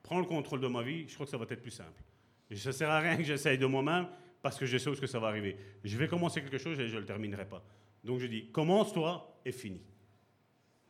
prends 0.03 0.19
le 0.19 0.27
contrôle 0.27 0.61
de 0.61 0.67
ma 0.67 0.83
vie, 0.83 1.07
je 1.09 1.15
crois 1.15 1.27
que 1.27 1.31
ça 1.31 1.39
va 1.39 1.47
être 1.49 1.63
plus 1.63 1.71
simple. 1.71 2.03
Et 2.51 2.57
ça 2.57 2.73
sert 2.73 2.91
à 2.91 3.01
rien 3.01 3.17
que 3.17 3.23
j'essaye 3.23 3.59
de 3.59 3.67
moi-même, 3.67 4.09
parce 4.43 4.59
que 4.59 4.67
je 4.67 4.79
sais 4.79 4.89
où 4.91 4.95
ce 4.95 5.01
que 5.01 5.07
ça 5.07 5.19
va 5.19 5.29
arriver. 5.29 5.57
Je 5.85 5.97
vais 5.97 6.09
commencer 6.09 6.41
quelque 6.41 6.59
chose 6.59 6.79
et 6.81 6.89
je 6.89 6.95
ne 6.95 7.01
le 7.01 7.07
terminerai 7.07 7.49
pas. 7.49 7.65
Donc 8.05 8.21
je 8.21 8.27
dis, 8.27 8.51
commence-toi 8.51 9.41
et 9.45 9.53
finis. 9.53 9.83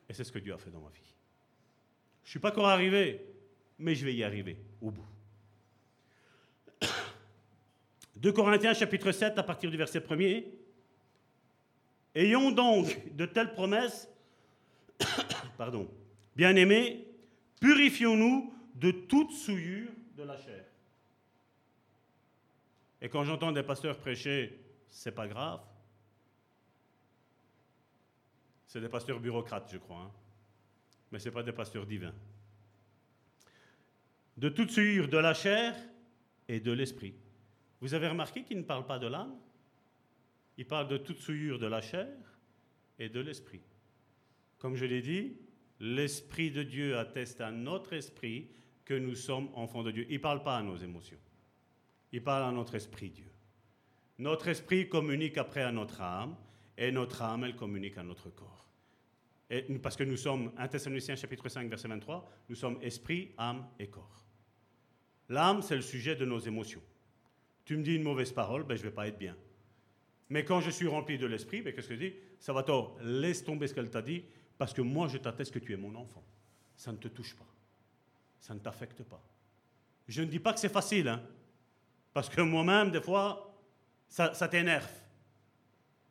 Et 0.09 0.13
c'est 0.13 0.25
ce 0.25 0.33
que 0.33 0.39
Dieu 0.39 0.55
a 0.55 0.59
fait 0.59 0.71
dans 0.71 0.81
ma 0.81 0.91
vie. 0.91 1.15
Je 2.23 2.29
ne 2.29 2.31
suis 2.31 2.39
pas 2.39 2.51
encore 2.51 2.69
arrivé, 2.69 3.21
mais 3.79 3.95
je 3.95 4.05
vais 4.05 4.15
y 4.15 4.25
arriver 4.25 4.59
au 4.81 4.91
bout. 4.91 5.07
2 8.17 8.33
Corinthiens 8.33 8.75
chapitre 8.75 9.13
7 9.13 9.39
à 9.39 9.43
partir 9.43 9.71
du 9.71 9.77
verset 9.77 10.01
1er. 10.01 10.45
Ayons 12.17 12.51
donc 12.51 13.15
de 13.15 13.27
telles 13.27 13.53
promesses, 13.53 14.09
pardon, 15.59 15.87
bien-aimés, 16.35 17.07
purifions-nous 17.61 18.55
de 18.75 18.91
toute 18.91 19.33
souillure 19.33 19.91
de 20.17 20.23
la 20.23 20.39
chair. 20.39 20.65
Et 23.03 23.11
quand 23.11 23.23
j'entends 23.25 23.53
des 23.53 23.63
pasteurs 23.63 23.99
prêcher, 23.99 24.59
c'est 24.89 25.13
pas 25.13 25.29
grave. 25.29 25.61
C'est 28.67 28.81
des 28.81 28.89
pasteurs 28.89 29.21
bureaucrates, 29.21 29.69
je 29.71 29.77
crois. 29.77 30.01
Hein. 30.01 30.11
mais 31.13 31.19
ce 31.19 31.29
pas 31.29 31.43
des 31.43 31.53
pasteurs 31.53 31.85
divins. 31.85 32.15
De 34.39 34.49
toute 34.49 34.71
souillure 34.71 35.09
de 35.09 35.19
la 35.19 35.35
chair 35.35 35.77
et 36.49 36.61
de 36.61 36.73
l'esprit. 36.73 37.15
Vous 37.83 37.93
avez 37.93 38.09
remarqué 38.09 38.43
qu'il 38.43 38.57
ne 38.57 38.63
parle 38.63 38.87
pas 38.87 38.99
de 38.99 39.07
l'âme? 39.07 39.37
Il 40.59 40.67
parle 40.67 40.89
de 40.89 40.97
toute 40.97 41.19
souillure 41.19 41.59
de 41.59 41.67
la 41.67 41.81
chair 41.81 42.09
et 42.99 43.09
de 43.09 43.21
l'esprit. 43.21 43.63
Comme 44.59 44.77
je 44.77 44.87
l'ai 44.87 45.03
dit, 45.03 45.37
l'Esprit 45.81 46.51
de 46.51 46.63
Dieu 46.63 46.97
atteste 46.97 47.41
à 47.41 47.51
notre 47.51 47.93
esprit 47.93 48.49
que 48.85 48.95
nous 48.95 49.15
sommes 49.15 49.51
enfants 49.55 49.83
de 49.83 49.91
Dieu. 49.91 50.07
Il 50.09 50.17
ne 50.17 50.23
parle 50.23 50.43
pas 50.43 50.57
à 50.57 50.63
nos 50.63 50.77
émotions. 50.77 51.19
Il 52.13 52.23
parle 52.23 52.45
à 52.45 52.53
notre 52.53 52.75
esprit 52.75 53.11
Dieu. 53.11 53.31
Notre 54.19 54.49
esprit 54.49 54.89
communique 54.89 55.37
après 55.37 55.63
à 55.63 55.73
notre 55.73 56.01
âme, 56.01 56.37
et 56.79 56.91
notre 56.91 57.23
âme, 57.23 57.45
elle 57.45 57.57
communique 57.57 57.99
à 57.99 58.03
notre 58.03 58.31
corps. 58.31 58.69
Parce 59.83 59.97
que 59.97 60.05
nous 60.05 60.17
sommes, 60.17 60.53
1 60.57 60.69
Thessaloniciens 60.69 61.17
chapitre 61.17 61.49
5, 61.49 61.69
verset 61.69 61.89
23, 61.89 62.29
nous 62.49 62.57
sommes 62.57 62.79
esprit, 62.83 63.33
âme 63.39 63.67
et 63.79 63.89
corps. 63.89 64.27
L'âme, 65.29 65.63
c'est 65.63 65.77
le 65.77 65.83
sujet 65.83 66.17
de 66.17 66.25
nos 66.25 66.39
émotions. 66.39 66.83
Tu 67.65 67.77
me 67.77 67.83
dis 67.83 67.95
une 67.95 68.03
mauvaise 68.03 68.33
parole, 68.33 68.65
ben, 68.65 68.77
je 68.77 68.83
ne 68.83 68.89
vais 68.89 68.95
pas 68.95 69.09
être 69.09 69.19
bien. 69.19 69.37
Mais 70.29 70.45
quand 70.45 70.61
je 70.61 70.71
suis 70.71 70.89
rempli 70.89 71.19
de 71.19 71.27
l'esprit, 71.27 71.63
ben, 71.63 71.73
qu'est-ce 71.73 71.89
que 71.89 71.95
je 71.95 72.01
dis? 72.01 72.15
Ça 72.41 72.53
va 72.53 72.63
tort, 72.63 72.99
laisse 73.03 73.45
tomber 73.45 73.69
ce 73.69 73.75
qu'elle 73.75 73.91
t'a 73.91 74.03
dit, 74.03 74.25
parce 74.59 74.73
que 74.73 74.83
moi, 74.83 75.09
je 75.09 75.19
t'atteste 75.19 75.53
que 75.53 75.59
tu 75.59 75.73
es 75.73 75.77
mon 75.77 75.95
enfant. 75.95 76.25
Ça 76.77 76.93
ne 76.93 76.97
te 76.97 77.09
touche 77.09 77.35
pas. 77.35 77.47
Ça 78.41 78.55
ne 78.55 78.59
t'affecte 78.59 79.03
pas. 79.05 79.23
Je 80.09 80.23
ne 80.23 80.27
dis 80.27 80.39
pas 80.39 80.53
que 80.53 80.61
c'est 80.61 80.73
facile, 80.73 81.09
hein, 81.09 81.23
parce 82.13 82.29
que 82.29 82.41
moi-même, 82.41 82.91
des 82.91 83.01
fois, 83.01 83.61
ça, 84.09 84.49
t'énerve. 84.49 84.89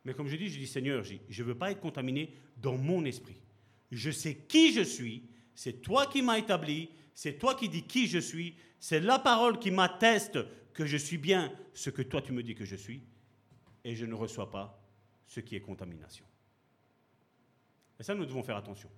Mais 0.04 0.14
comme 0.14 0.28
je 0.28 0.36
dis, 0.36 0.48
je 0.48 0.58
dis 0.58 0.66
Seigneur, 0.66 1.02
je 1.02 1.42
ne 1.42 1.46
veux 1.46 1.56
pas 1.56 1.70
être 1.70 1.80
contaminé 1.80 2.32
dans 2.56 2.76
mon 2.76 3.04
esprit. 3.04 3.40
Je 3.90 4.10
sais 4.10 4.34
qui 4.34 4.72
je 4.72 4.82
suis, 4.82 5.28
c'est 5.54 5.82
toi 5.82 6.06
qui 6.06 6.22
m'as 6.22 6.38
établi, 6.38 6.90
c'est 7.14 7.38
toi 7.38 7.54
qui 7.54 7.68
dis 7.68 7.82
qui 7.82 8.06
je 8.06 8.18
suis, 8.18 8.54
c'est 8.78 9.00
la 9.00 9.18
parole 9.18 9.58
qui 9.58 9.70
m'atteste 9.70 10.38
que 10.74 10.84
je 10.84 10.96
suis 10.96 11.18
bien 11.18 11.52
ce 11.74 11.90
que 11.90 12.02
toi 12.02 12.20
tu 12.20 12.32
me 12.32 12.42
dis 12.42 12.54
que 12.54 12.64
je 12.64 12.76
suis, 12.76 13.02
et 13.86 13.94
je 13.94 14.04
ne 14.04 14.14
reçois 14.14 14.50
pas 14.50 14.82
ce 15.28 15.38
qui 15.38 15.54
est 15.54 15.60
contamination. 15.60 16.24
Et 18.00 18.02
ça, 18.02 18.16
nous 18.16 18.26
devons 18.26 18.42
faire 18.42 18.56
attention. 18.56 18.90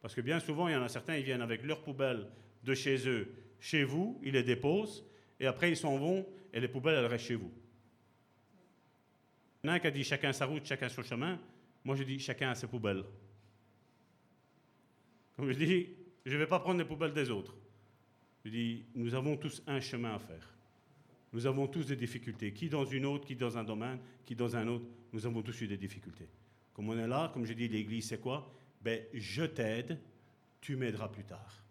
Parce 0.00 0.14
que 0.14 0.20
bien 0.20 0.38
souvent, 0.38 0.68
il 0.68 0.72
y 0.72 0.76
en 0.76 0.84
a 0.84 0.88
certains, 0.88 1.16
ils 1.16 1.24
viennent 1.24 1.42
avec 1.42 1.64
leurs 1.64 1.82
poubelles 1.82 2.30
de 2.62 2.74
chez 2.74 3.08
eux, 3.08 3.34
chez 3.58 3.82
vous, 3.82 4.20
ils 4.22 4.32
les 4.32 4.44
déposent, 4.44 5.04
et 5.40 5.48
après 5.48 5.70
ils 5.70 5.76
s'en 5.76 5.98
vont, 5.98 6.24
et 6.52 6.60
les 6.60 6.68
poubelles, 6.68 6.94
elles 6.94 7.06
restent 7.06 7.26
chez 7.26 7.34
vous. 7.34 7.52
Il 9.62 9.66
y 9.66 9.70
en 9.70 9.72
a 9.72 9.76
un 9.76 9.78
qui 9.80 9.88
a 9.88 9.90
dit 9.90 10.04
chacun 10.04 10.32
sa 10.32 10.46
route, 10.46 10.64
chacun 10.64 10.88
son 10.88 11.02
chemin. 11.02 11.40
Moi, 11.82 11.96
je 11.96 12.04
dis 12.04 12.20
chacun 12.20 12.50
a 12.50 12.54
ses 12.54 12.68
poubelles. 12.68 13.04
Comme 15.34 15.50
je 15.50 15.58
dis, 15.58 15.88
je 16.24 16.34
ne 16.34 16.38
vais 16.38 16.46
pas 16.46 16.60
prendre 16.60 16.78
les 16.78 16.84
poubelles 16.84 17.12
des 17.12 17.30
autres. 17.30 17.56
Je 18.44 18.50
dis, 18.50 18.84
nous 18.94 19.12
avons 19.14 19.36
tous 19.36 19.60
un 19.66 19.80
chemin 19.80 20.14
à 20.14 20.18
faire. 20.20 20.53
Nous 21.34 21.46
avons 21.46 21.66
tous 21.66 21.86
des 21.86 21.96
difficultés. 21.96 22.52
Qui 22.52 22.68
dans 22.68 22.84
une 22.84 23.04
autre, 23.04 23.26
qui 23.26 23.34
dans 23.34 23.58
un 23.58 23.64
domaine, 23.64 23.98
qui 24.24 24.36
dans 24.36 24.54
un 24.54 24.68
autre, 24.68 24.86
nous 25.12 25.26
avons 25.26 25.42
tous 25.42 25.60
eu 25.62 25.66
des 25.66 25.76
difficultés. 25.76 26.28
Comme 26.72 26.88
on 26.88 26.96
est 26.96 27.08
là, 27.08 27.28
comme 27.34 27.44
je 27.44 27.52
dis, 27.52 27.66
l'Église, 27.66 28.08
c'est 28.08 28.20
quoi? 28.20 28.54
Ben, 28.80 29.02
je 29.12 29.42
t'aide, 29.42 29.98
tu 30.60 30.76
m'aideras 30.76 31.08
plus 31.08 31.24
tard. 31.24 31.64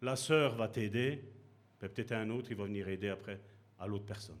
La 0.00 0.14
sœur 0.14 0.54
va 0.54 0.68
t'aider, 0.68 1.24
ben, 1.80 1.88
peut-être 1.88 2.12
un 2.12 2.30
autre, 2.30 2.52
il 2.52 2.56
va 2.56 2.64
venir 2.64 2.88
aider 2.88 3.08
après 3.08 3.40
à 3.80 3.88
l'autre 3.88 4.06
personne. 4.06 4.38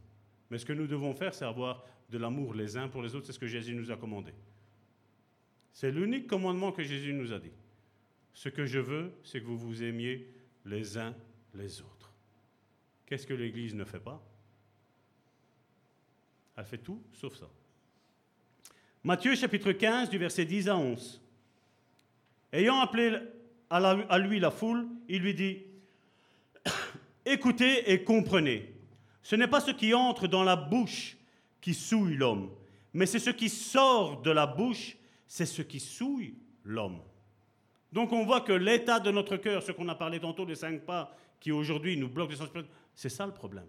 Mais 0.50 0.58
ce 0.58 0.64
que 0.64 0.72
nous 0.72 0.86
devons 0.86 1.12
faire, 1.12 1.34
c'est 1.34 1.44
avoir 1.44 1.84
de 2.10 2.18
l'amour 2.18 2.54
les 2.54 2.76
uns 2.76 2.88
pour 2.88 3.02
les 3.02 3.16
autres, 3.16 3.26
c'est 3.26 3.32
ce 3.32 3.40
que 3.40 3.48
Jésus 3.48 3.74
nous 3.74 3.90
a 3.90 3.96
commandé. 3.96 4.32
C'est 5.72 5.90
l'unique 5.90 6.28
commandement 6.28 6.70
que 6.70 6.84
Jésus 6.84 7.12
nous 7.12 7.32
a 7.32 7.40
dit. 7.40 7.52
Ce 8.34 8.48
que 8.48 8.66
je 8.66 8.78
veux, 8.78 9.12
c'est 9.24 9.40
que 9.40 9.46
vous 9.46 9.58
vous 9.58 9.82
aimiez 9.82 10.32
les 10.64 10.96
uns 10.96 11.14
les 11.54 11.80
autres. 11.80 11.99
Qu'est-ce 13.10 13.26
que 13.26 13.34
l'Église 13.34 13.74
ne 13.74 13.84
fait 13.84 13.98
pas? 13.98 14.22
Elle 16.56 16.64
fait 16.64 16.78
tout 16.78 17.02
sauf 17.12 17.34
ça. 17.34 17.50
Matthieu 19.02 19.34
chapitre 19.34 19.72
15 19.72 20.10
du 20.10 20.16
verset 20.16 20.44
10 20.44 20.68
à 20.68 20.76
11. 20.76 21.20
Ayant 22.52 22.78
appelé 22.78 23.18
à, 23.68 24.18
lui 24.18 24.38
la 24.38 24.52
foule, 24.52 24.86
il 25.08 25.22
lui 25.22 25.34
dit, 25.34 25.64
Écoutez 27.26 27.90
et 27.90 28.04
comprenez, 28.04 28.72
ce 29.22 29.34
n'est 29.34 29.48
pas 29.48 29.60
ce 29.60 29.72
qui 29.72 29.92
entre 29.92 30.28
dans 30.28 30.44
la 30.44 30.54
bouche 30.54 31.16
qui 31.60 31.74
souille 31.74 32.14
l'homme, 32.14 32.48
mais 32.92 33.06
c'est 33.06 33.18
ce 33.18 33.30
qui 33.30 33.48
sort 33.48 34.22
de 34.22 34.30
la 34.30 34.46
bouche, 34.46 34.96
c'est 35.26 35.46
ce 35.46 35.62
qui 35.62 35.80
souille 35.80 36.36
l'homme. 36.62 37.00
Donc 37.92 38.12
on 38.12 38.24
voit 38.24 38.42
que 38.42 38.52
l'état 38.52 39.00
de 39.00 39.10
notre 39.10 39.36
cœur, 39.36 39.64
ce 39.64 39.72
qu'on 39.72 39.88
a 39.88 39.96
parlé 39.96 40.20
tantôt 40.20 40.46
des 40.46 40.54
cinq 40.54 40.82
pas, 40.82 41.16
qui 41.40 41.50
aujourd'hui 41.50 41.96
nous 41.96 42.08
bloquent 42.08 42.34
c'est 42.94 43.08
ça 43.08 43.26
le 43.26 43.32
problème. 43.32 43.68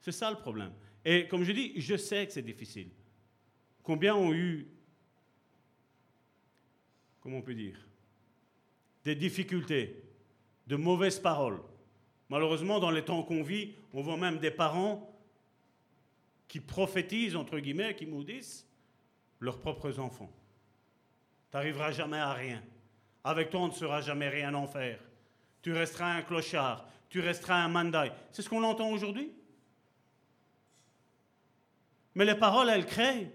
C'est 0.00 0.12
ça 0.12 0.30
le 0.30 0.36
problème. 0.36 0.72
Et 1.04 1.28
comme 1.28 1.44
je 1.44 1.52
dis, 1.52 1.80
je 1.80 1.96
sais 1.96 2.26
que 2.26 2.32
c'est 2.32 2.42
difficile. 2.42 2.90
Combien 3.82 4.14
ont 4.14 4.32
eu, 4.32 4.66
comment 7.20 7.38
on 7.38 7.42
peut 7.42 7.54
dire, 7.54 7.78
des 9.04 9.14
difficultés, 9.14 10.02
de 10.66 10.76
mauvaises 10.76 11.18
paroles. 11.18 11.60
Malheureusement, 12.30 12.80
dans 12.80 12.90
les 12.90 13.04
temps 13.04 13.22
qu'on 13.22 13.42
vit, 13.42 13.74
on 13.92 14.00
voit 14.02 14.16
même 14.16 14.38
des 14.38 14.50
parents 14.50 15.14
qui 16.48 16.60
prophétisent, 16.60 17.36
entre 17.36 17.58
guillemets, 17.58 17.94
qui 17.94 18.06
maudissent 18.06 18.66
leurs 19.40 19.60
propres 19.60 19.98
enfants. 19.98 20.32
Tu 21.50 21.56
n'arriveras 21.56 21.92
jamais 21.92 22.18
à 22.18 22.32
rien. 22.32 22.62
Avec 23.22 23.50
toi, 23.50 23.60
on 23.60 23.68
ne 23.68 23.72
sera 23.72 24.00
jamais 24.00 24.28
rien 24.28 24.54
en 24.54 24.66
faire. 24.66 25.00
Tu 25.62 25.72
resteras 25.72 26.14
un 26.14 26.22
clochard. 26.22 26.88
Tu 27.08 27.20
resteras 27.20 27.62
un 27.62 27.68
mandaï. 27.68 28.12
C'est 28.32 28.42
ce 28.42 28.48
qu'on 28.48 28.64
entend 28.64 28.90
aujourd'hui. 28.90 29.30
Mais 32.14 32.24
les 32.24 32.34
paroles, 32.34 32.70
elles 32.70 32.86
créent. 32.86 33.30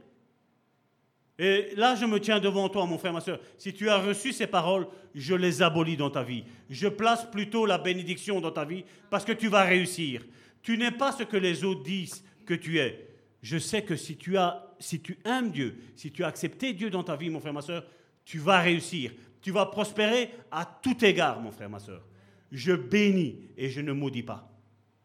Et 1.38 1.74
là, 1.76 1.96
je 1.96 2.06
me 2.06 2.20
tiens 2.20 2.40
devant 2.40 2.68
toi, 2.68 2.86
mon 2.86 2.98
frère, 2.98 3.14
ma 3.14 3.22
soeur. 3.22 3.40
Si 3.58 3.74
tu 3.74 3.90
as 3.90 3.98
reçu 3.98 4.34
ces 4.34 4.48
paroles, 4.48 4.88
je 5.16 5.34
les 5.34 5.62
abolis 5.62 5.96
dans 5.96 6.10
ta 6.10 6.22
vie. 6.22 6.44
Je 6.70 6.90
place 6.90 7.30
plutôt 7.32 7.66
la 7.66 7.78
bénédiction 7.78 8.42
dans 8.42 8.52
ta 8.52 8.66
vie 8.66 8.84
parce 9.10 9.24
que 9.24 9.32
tu 9.32 9.48
vas 9.48 9.64
réussir. 9.64 10.26
Tu 10.62 10.78
n'es 10.78 10.92
pas 10.92 11.14
ce 11.14 11.24
que 11.24 11.38
les 11.38 11.64
autres 11.64 11.84
disent 11.84 12.26
que 12.46 12.54
tu 12.54 12.80
es. 12.80 13.08
Je 13.42 13.58
sais 13.58 13.84
que 13.84 13.96
si 13.96 14.18
tu, 14.18 14.38
as, 14.38 14.68
si 14.80 15.00
tu 15.00 15.18
aimes 15.24 15.52
Dieu, 15.52 15.78
si 15.96 16.12
tu 16.12 16.26
as 16.26 16.28
accepté 16.28 16.74
Dieu 16.74 16.90
dans 16.90 17.04
ta 17.04 17.16
vie, 17.16 17.30
mon 17.30 17.40
frère, 17.40 17.54
ma 17.54 17.62
soeur, 17.62 17.86
tu 18.26 18.38
vas 18.40 18.60
réussir. 18.60 19.14
Tu 19.42 19.52
vas 19.52 19.66
prospérer 19.68 20.32
à 20.52 20.66
tout 20.66 21.06
égard, 21.06 21.40
mon 21.40 21.52
frère, 21.52 21.70
ma 21.70 21.80
soeur. 21.80 22.04
Je 22.52 22.74
bénis 22.74 23.50
et 23.58 23.70
je 23.70 23.82
ne 23.82 23.92
maudis 23.92 24.24
pas. 24.24 24.52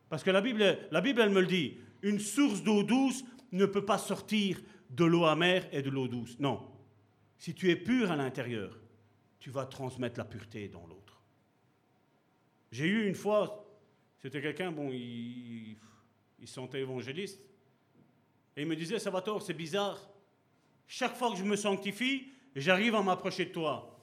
Parce 0.08 0.22
que 0.22 0.30
la 0.30 0.40
Bible, 0.40 0.78
la 0.90 1.00
Bible, 1.00 1.20
elle 1.20 1.30
me 1.30 1.40
le 1.40 1.46
dit. 1.46 1.78
Une 2.02 2.20
source 2.20 2.62
d'eau 2.62 2.82
douce 2.82 3.24
ne 3.52 3.66
peut 3.66 3.84
pas 3.84 3.98
sortir 3.98 4.60
de 4.90 5.04
l'eau 5.04 5.24
amère 5.24 5.66
et 5.72 5.82
de 5.82 5.90
l'eau 5.90 6.08
douce. 6.08 6.38
Non. 6.38 6.70
Si 7.38 7.54
tu 7.54 7.70
es 7.70 7.76
pur 7.76 8.10
à 8.10 8.16
l'intérieur, 8.16 8.78
tu 9.38 9.50
vas 9.50 9.66
transmettre 9.66 10.18
la 10.18 10.24
pureté 10.24 10.68
dans 10.68 10.86
l'autre. 10.86 11.20
J'ai 12.70 12.86
eu 12.86 13.06
une 13.06 13.14
fois, 13.14 13.66
c'était 14.18 14.40
quelqu'un, 14.40 14.72
bon, 14.72 14.90
il, 14.90 15.76
il 16.40 16.48
sentait 16.48 16.80
évangéliste, 16.80 17.40
et 18.56 18.62
il 18.62 18.68
me 18.68 18.76
disait, 18.76 18.98
Salvatore, 18.98 19.42
c'est 19.42 19.54
bizarre. 19.54 20.00
Chaque 20.86 21.16
fois 21.16 21.30
que 21.30 21.36
je 21.36 21.44
me 21.44 21.56
sanctifie, 21.56 22.28
j'arrive 22.54 22.94
à 22.94 23.02
m'approcher 23.02 23.46
de 23.46 23.50
toi. 23.50 23.98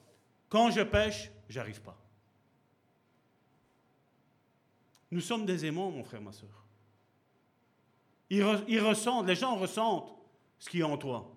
Quand 0.48 0.70
je 0.70 0.82
pêche, 0.82 1.30
j'arrive 1.48 1.80
pas. 1.80 2.01
Nous 5.12 5.20
sommes 5.20 5.44
des 5.44 5.66
aimants, 5.66 5.90
mon 5.90 6.02
frère, 6.02 6.22
ma 6.22 6.32
soeur. 6.32 6.66
ils 8.30 8.80
ressentent, 8.80 9.26
les 9.26 9.34
gens 9.34 9.56
ressentent 9.56 10.10
ce 10.58 10.70
qui 10.70 10.80
est 10.80 10.84
en 10.84 10.96
toi. 10.96 11.30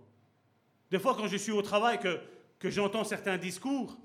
Des 0.89 0.97
fois, 0.97 1.13
quand 1.13 1.27
je 1.27 1.35
suis 1.35 1.51
au 1.51 1.61
travail, 1.61 1.99
que, 1.99 2.21
que 2.57 2.69
j'entends 2.69 3.03
certains 3.03 3.37
discours, 3.37 3.97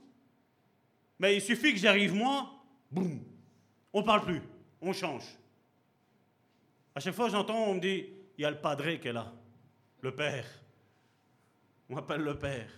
mais 1.21 1.37
il 1.37 1.41
suffit 1.41 1.73
que 1.73 1.79
j'arrive 1.79 2.13
moi, 2.13 2.51
boum, 2.91 3.23
on 3.93 4.03
parle 4.03 4.23
plus, 4.23 4.43
on 4.81 4.93
change. 4.93 5.39
À 6.93 6.99
chaque 6.99 7.15
fois, 7.15 7.29
j'entends, 7.29 7.65
on 7.69 7.75
me 7.75 7.81
dit, 7.81 8.07
il 8.37 8.43
y 8.43 8.45
a 8.45 8.51
le 8.51 8.61
padré 8.61 8.99
qui 8.99 9.07
est 9.07 9.13
là, 9.13 9.33
le 10.01 10.13
père. 10.13 10.47
On 11.89 11.95
m'appelle 11.95 12.23
le 12.23 12.37
père. 12.37 12.71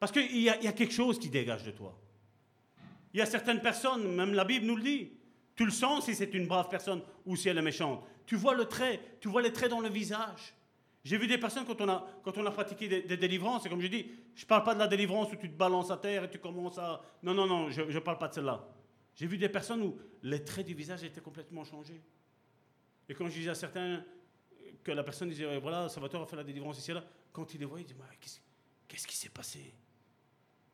Parce 0.00 0.10
qu'il 0.10 0.40
y, 0.40 0.48
a 0.48 0.72
quelque 0.72 0.92
chose 0.92 1.16
qui 1.18 1.28
dégage 1.28 1.62
de 1.62 1.70
toi. 1.70 1.96
Il 3.12 3.18
y 3.18 3.22
a 3.22 3.26
certaines 3.26 3.60
personnes, 3.60 4.14
même 4.14 4.34
la 4.34 4.44
Bible 4.44 4.66
nous 4.66 4.76
le 4.76 4.82
dit, 4.82 5.12
tu 5.56 5.64
le 5.64 5.70
sens 5.70 6.06
si 6.06 6.14
c'est 6.14 6.32
une 6.34 6.46
brave 6.46 6.68
personne 6.68 7.02
ou 7.26 7.36
si 7.36 7.48
elle 7.48 7.58
est 7.58 7.62
méchante. 7.62 8.04
Tu 8.26 8.36
vois 8.36 8.54
le 8.54 8.66
trait, 8.66 9.00
tu 9.20 9.28
vois 9.28 9.42
les 9.42 9.52
traits 9.52 9.70
dans 9.70 9.80
le 9.80 9.88
visage. 9.88 10.54
J'ai 11.02 11.16
vu 11.16 11.26
des 11.26 11.38
personnes 11.38 11.64
quand 11.64 11.80
on 11.80 11.88
a, 11.88 12.06
quand 12.22 12.36
on 12.38 12.46
a 12.46 12.50
pratiqué 12.50 12.88
des, 12.88 13.16
délivrances, 13.16 13.66
et 13.66 13.68
comme 13.68 13.80
je 13.80 13.86
dis, 13.86 14.10
je 14.34 14.44
ne 14.44 14.48
parle 14.48 14.64
pas 14.64 14.74
de 14.74 14.78
la 14.78 14.86
délivrance 14.86 15.32
où 15.32 15.36
tu 15.36 15.50
te 15.50 15.56
balances 15.56 15.90
à 15.90 15.96
terre 15.96 16.24
et 16.24 16.30
tu 16.30 16.38
commences 16.38 16.78
à... 16.78 17.00
Non, 17.22 17.34
non, 17.34 17.46
non, 17.46 17.70
je 17.70 17.82
ne 17.82 17.98
parle 17.98 18.18
pas 18.18 18.28
de 18.28 18.34
celle-là. 18.34 18.68
J'ai 19.16 19.26
vu 19.26 19.38
des 19.38 19.48
personnes 19.48 19.82
où 19.82 19.98
les 20.22 20.44
traits 20.44 20.66
du 20.66 20.74
visage 20.74 21.02
étaient 21.02 21.20
complètement 21.20 21.64
changés. 21.64 22.00
Et 23.08 23.14
quand 23.14 23.28
je 23.28 23.34
disais 23.34 23.50
à 23.50 23.54
certains 23.54 24.04
que 24.84 24.92
la 24.92 25.02
personne 25.02 25.28
disait, 25.28 25.58
voilà, 25.58 25.88
Salvatore 25.88 26.22
a 26.22 26.26
fait 26.26 26.36
la 26.36 26.44
délivrance 26.44 26.78
ici 26.78 26.90
et 26.90 26.94
là, 26.94 27.04
quand 27.32 27.52
il 27.54 27.60
les 27.60 27.66
voyait, 27.66 27.84
il 27.84 28.20
disait, 28.20 28.40
Qu'est-ce 28.86 29.06
qui 29.06 29.16
s'est 29.16 29.28
passé? 29.28 29.72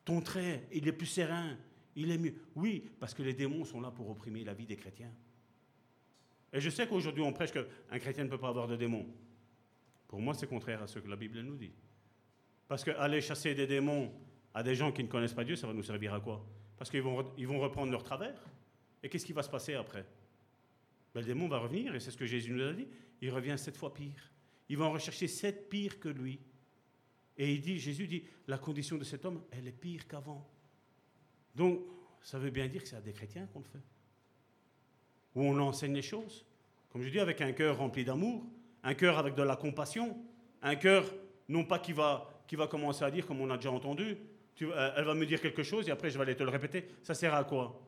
Ton 0.05 0.21
trait, 0.21 0.69
il 0.73 0.87
est 0.89 0.93
plus 0.93 1.07
serein, 1.07 1.57
il 1.97 2.11
est 2.11 2.19
mieux. 2.19 2.35
Oui, 2.55 2.91
parce 3.01 3.15
que 3.15 3.23
les 3.23 3.35
démons 3.35 3.65
sont 3.65 3.81
là 3.81 3.91
pour 3.91 4.09
opprimer 4.09 4.45
la 4.45 4.55
vie 4.55 4.67
des 4.67 4.77
chrétiens. 4.77 5.13
Et 6.53 6.61
je 6.61 6.71
sais 6.71 6.87
qu'aujourd'hui 6.87 7.23
on 7.23 7.33
prêche 7.33 7.53
qu'un 7.53 7.99
chrétien 7.99 8.25
ne 8.25 8.29
peut 8.29 8.39
pas 8.39 8.49
avoir 8.49 8.69
de 8.69 8.77
démons. 8.77 9.07
Pour 10.07 10.21
moi, 10.21 10.35
c'est 10.35 10.47
contraire 10.47 10.83
à 10.83 10.87
ce 10.87 10.99
que 10.99 11.09
la 11.09 11.17
Bible 11.17 11.41
nous 11.41 11.57
dit. 11.57 11.73
Parce 12.69 12.85
qu'aller 12.85 13.21
chasser 13.21 13.55
des 13.55 13.67
démons 13.67 14.13
à 14.55 14.63
des 14.63 14.75
gens 14.75 14.93
qui 14.93 15.03
ne 15.03 15.09
connaissent 15.09 15.35
pas 15.35 15.45
Dieu, 15.45 15.57
ça 15.57 15.67
va 15.67 15.73
nous 15.73 15.83
servir 15.83 16.15
à 16.15 16.21
quoi? 16.21 16.45
Parce 16.77 16.91
qu'ils 16.91 17.03
vont, 17.03 17.33
ils 17.37 17.47
vont 17.47 17.59
reprendre 17.59 17.91
leur 17.91 18.05
travers. 18.05 18.41
Et 19.03 19.09
qu'est-ce 19.09 19.27
qui 19.27 19.33
va 19.33 19.43
se 19.43 19.51
passer 19.51 19.75
après? 19.75 20.05
Ben, 21.15 21.21
Le 21.21 21.27
démon 21.27 21.49
va 21.49 21.59
revenir, 21.59 21.95
et 21.95 22.01
c'est 22.01 22.11
ce 22.11 22.17
que 22.17 22.27
Jésus 22.27 22.53
nous 22.53 22.63
a 22.63 22.73
dit. 22.73 22.87
Il 23.21 23.31
revient 23.31 23.57
sept 23.57 23.77
fois 23.77 23.93
pire. 23.93 24.31
Il 24.69 24.77
va 24.77 24.87
en 24.87 24.93
rechercher 24.93 25.29
sept 25.29 25.69
pires 25.69 25.99
que 25.99 26.09
lui. 26.09 26.39
Et 27.37 27.53
il 27.53 27.61
dit, 27.61 27.79
Jésus 27.79 28.07
dit, 28.07 28.25
la 28.47 28.59
condition 28.59 28.97
de 28.97 29.05
cet 29.05 29.25
homme, 29.25 29.43
elle 29.51 29.67
est 29.67 29.73
pire 29.73 30.07
qu'avant. 30.07 30.49
Donc, 31.57 31.81
ça 32.23 32.39
veut 32.39 32.51
bien 32.51 32.69
dire 32.69 32.83
que 32.83 32.89
c'est 32.89 32.97
à 32.97 33.01
des 33.01 33.13
chrétiens 33.13 33.47
qu'on 33.53 33.61
le 33.61 33.65
fait. 33.65 33.83
Où 35.35 35.43
on 35.43 35.59
enseigne 35.59 35.95
les 35.95 36.03
choses. 36.03 36.45
Comme 36.91 37.03
je 37.03 37.09
dis, 37.09 37.19
avec 37.19 37.41
un 37.41 37.53
cœur 37.53 37.79
rempli 37.79 38.05
d'amour, 38.05 38.45
un 38.83 38.95
cœur 38.95 39.19
avec 39.19 39.35
de 39.35 39.43
la 39.43 39.57
compassion, 39.57 40.17
un 40.63 40.77
cœur 40.77 41.05
non 41.49 41.65
pas 41.65 41.79
qui 41.79 41.93
va, 41.93 42.29
commencer 42.71 43.05
à 43.05 43.11
dire 43.11 43.27
comme 43.27 43.41
on 43.41 43.51
a 43.51 43.57
déjà 43.57 43.71
entendu, 43.71 44.19
euh, 44.63 44.93
elle 44.97 45.05
va 45.05 45.15
me 45.15 45.27
dire 45.27 45.41
quelque 45.41 45.63
chose 45.63 45.89
et 45.89 45.91
après 45.91 46.11
je 46.11 46.17
vais 46.17 46.23
aller 46.23 46.37
te 46.37 46.43
le 46.43 46.51
répéter. 46.51 46.89
Ça 47.03 47.15
sert 47.15 47.35
à 47.35 47.45
quoi? 47.45 47.81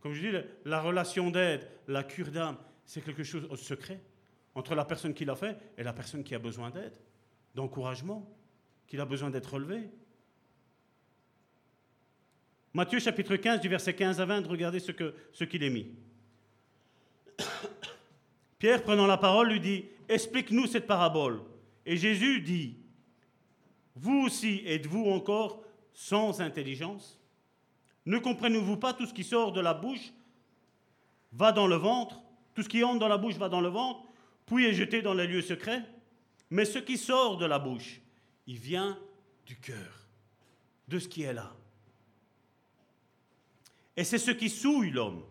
Comme 0.00 0.12
je 0.12 0.28
dis, 0.28 0.36
la 0.64 0.80
relation 0.80 1.30
d'aide, 1.30 1.68
la 1.86 2.04
cure 2.04 2.30
d'âme, 2.30 2.56
c'est 2.84 3.02
quelque 3.02 3.22
chose 3.24 3.48
de 3.48 3.56
secret 3.56 4.00
entre 4.54 4.74
la 4.74 4.84
personne 4.84 5.14
qui 5.14 5.24
l'a 5.24 5.36
fait 5.36 5.56
et 5.76 5.82
la 5.82 5.92
personne 5.92 6.24
qui 6.24 6.34
a 6.34 6.38
besoin 6.38 6.70
d'aide, 6.70 6.94
d'encouragement, 7.54 8.28
qui 8.86 8.98
a 8.98 9.04
besoin 9.04 9.30
d'être 9.30 9.54
relevé. 9.54 9.90
Matthieu 12.72 13.00
chapitre 13.00 13.34
15 13.34 13.60
du 13.60 13.68
verset 13.68 13.94
15 13.94 14.20
à 14.20 14.24
20, 14.24 14.46
regardez 14.46 14.78
ce 14.78 14.92
qu'il 14.92 15.12
ce 15.32 15.42
qu'il 15.42 15.64
est 15.64 15.70
mis. 15.70 15.88
Pierre, 18.58 18.84
prenant 18.84 19.08
la 19.08 19.16
parole, 19.16 19.48
lui 19.48 19.60
dit, 19.60 19.86
Explique-nous 20.08 20.66
cette 20.66 20.86
parabole. 20.86 21.40
Et 21.84 21.96
Jésus 21.96 22.40
dit, 22.40 22.76
Vous 23.96 24.22
aussi 24.26 24.62
êtes-vous 24.66 25.06
encore 25.10 25.64
sans 25.92 26.40
intelligence? 26.40 27.18
Ne 28.06 28.18
comprenez-vous 28.18 28.76
pas 28.76 28.92
tout 28.92 29.06
ce 29.06 29.14
qui 29.14 29.24
sort 29.24 29.52
de 29.52 29.60
la 29.60 29.74
bouche? 29.74 30.12
Va 31.32 31.50
dans 31.50 31.66
le 31.66 31.76
ventre 31.76 32.20
Tout 32.54 32.62
ce 32.62 32.68
qui 32.68 32.84
entre 32.84 33.00
dans 33.00 33.08
la 33.08 33.18
bouche 33.18 33.34
va 33.34 33.48
dans 33.48 33.60
le 33.60 33.68
ventre, 33.68 34.02
puis 34.46 34.66
est 34.66 34.74
jeté 34.74 35.02
dans 35.02 35.14
les 35.14 35.26
lieux 35.26 35.42
secrets 35.42 35.82
Mais 36.50 36.64
ce 36.64 36.78
qui 36.78 36.98
sort 36.98 37.36
de 37.36 37.46
la 37.46 37.58
bouche, 37.58 38.00
il 38.46 38.58
vient 38.58 38.96
du 39.44 39.56
cœur, 39.56 40.06
de 40.86 41.00
ce 41.00 41.08
qui 41.08 41.22
est 41.22 41.32
là. 41.32 41.52
Et 44.00 44.04
c'est 44.04 44.16
ce 44.16 44.30
qui 44.30 44.48
souille 44.48 44.92
l'homme, 44.92 45.22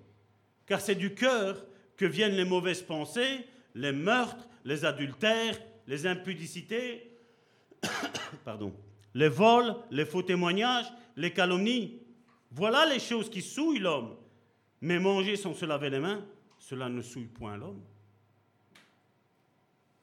car 0.68 0.80
c'est 0.80 0.94
du 0.94 1.16
cœur 1.16 1.66
que 1.98 2.06
viennent 2.06 2.36
les 2.36 2.46
mauvaises 2.46 2.84
pensées, 2.84 3.40
les 3.74 3.92
meurtres, 3.92 4.48
les 4.64 4.86
adultères, 4.86 5.60
les 5.88 6.06
impudicités, 6.06 7.18
pardon, 8.46 8.72
les 9.16 9.28
vols, 9.28 9.76
les 9.90 10.06
faux 10.06 10.22
témoignages, 10.22 10.86
les 11.16 11.34
calomnies. 11.34 12.00
Voilà 12.52 12.86
les 12.86 13.00
choses 13.00 13.32
qui 13.32 13.42
souillent 13.42 13.80
l'homme. 13.80 14.16
Mais 14.82 15.00
manger 15.00 15.36
sans 15.36 15.56
se 15.56 15.66
laver 15.66 15.90
les 15.90 16.00
mains, 16.00 16.24
cela 16.60 16.90
ne 16.90 17.02
souille 17.02 17.26
point 17.26 17.58
l'homme. 17.58 17.82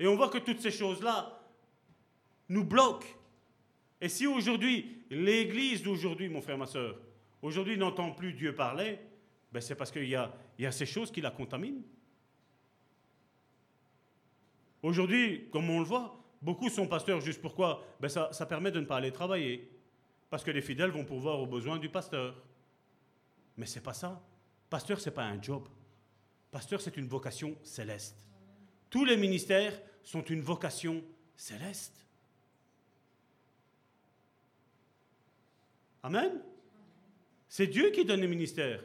Et 0.01 0.09
on 0.09 0.16
voit 0.16 0.28
que 0.28 0.38
toutes 0.38 0.60
ces 0.60 0.72
choses-là 0.72 1.40
nous 2.48 2.64
bloquent. 2.64 3.06
Et 4.01 4.09
si 4.09 4.26
aujourd'hui, 4.26 5.05
l'Église 5.09 5.84
d'aujourd'hui, 5.84 6.28
mon 6.28 6.40
frère, 6.40 6.59
ma 6.59 6.66
soeur, 6.66 6.97
aujourd'hui 7.47 7.78
n'entend 7.78 8.12
plus 8.12 8.32
Dieu 8.32 8.55
parler, 8.55 8.98
ben 9.52 9.60
c'est 9.60 9.74
parce 9.74 9.90
qu'il 9.90 10.09
y 10.09 10.16
a, 10.16 10.35
y 10.59 10.66
a 10.66 10.73
ces 10.73 10.86
choses 10.86 11.10
qui 11.10 11.20
la 11.20 11.31
contaminent. 11.31 11.82
Aujourd'hui, 14.82 15.48
comme 15.51 15.70
on 15.70 15.78
le 15.78 15.85
voit, 15.85 16.23
beaucoup 16.43 16.68
sont 16.68 16.86
pasteurs 16.86 17.20
juste 17.20 17.40
pourquoi? 17.40 17.82
Ben 18.01 18.09
ça, 18.09 18.32
ça 18.32 18.47
permet 18.47 18.70
de 18.70 18.81
ne 18.81 18.85
pas 18.85 18.97
aller 18.97 19.12
travailler. 19.12 19.70
Parce 20.28 20.44
que 20.44 20.51
les 20.51 20.60
fidèles 20.60 20.90
vont 20.90 21.05
pourvoir 21.05 21.40
aux 21.40 21.47
besoins 21.47 21.78
du 21.78 21.89
pasteur. 21.89 22.35
Mais 23.56 23.66
c'est 23.66 23.81
pas 23.81 23.94
ça. 23.94 24.20
Pasteur, 24.68 25.01
c'est 25.01 25.12
pas 25.12 25.24
un 25.24 25.40
job. 25.40 25.68
Pasteur, 26.51 26.81
c'est 26.81 26.97
une 26.97 27.06
vocation 27.06 27.56
céleste. 27.62 28.28
Tous 28.90 29.05
les 29.05 29.16
ministères 29.16 29.81
sont 30.02 30.23
une 30.24 30.43
vocation 30.43 31.02
céleste. 31.36 32.05
Amen. 36.02 36.43
C'est 37.48 37.66
Dieu 37.66 37.90
qui 37.90 38.05
donne 38.05 38.20
les 38.20 38.28
ministères. 38.28 38.82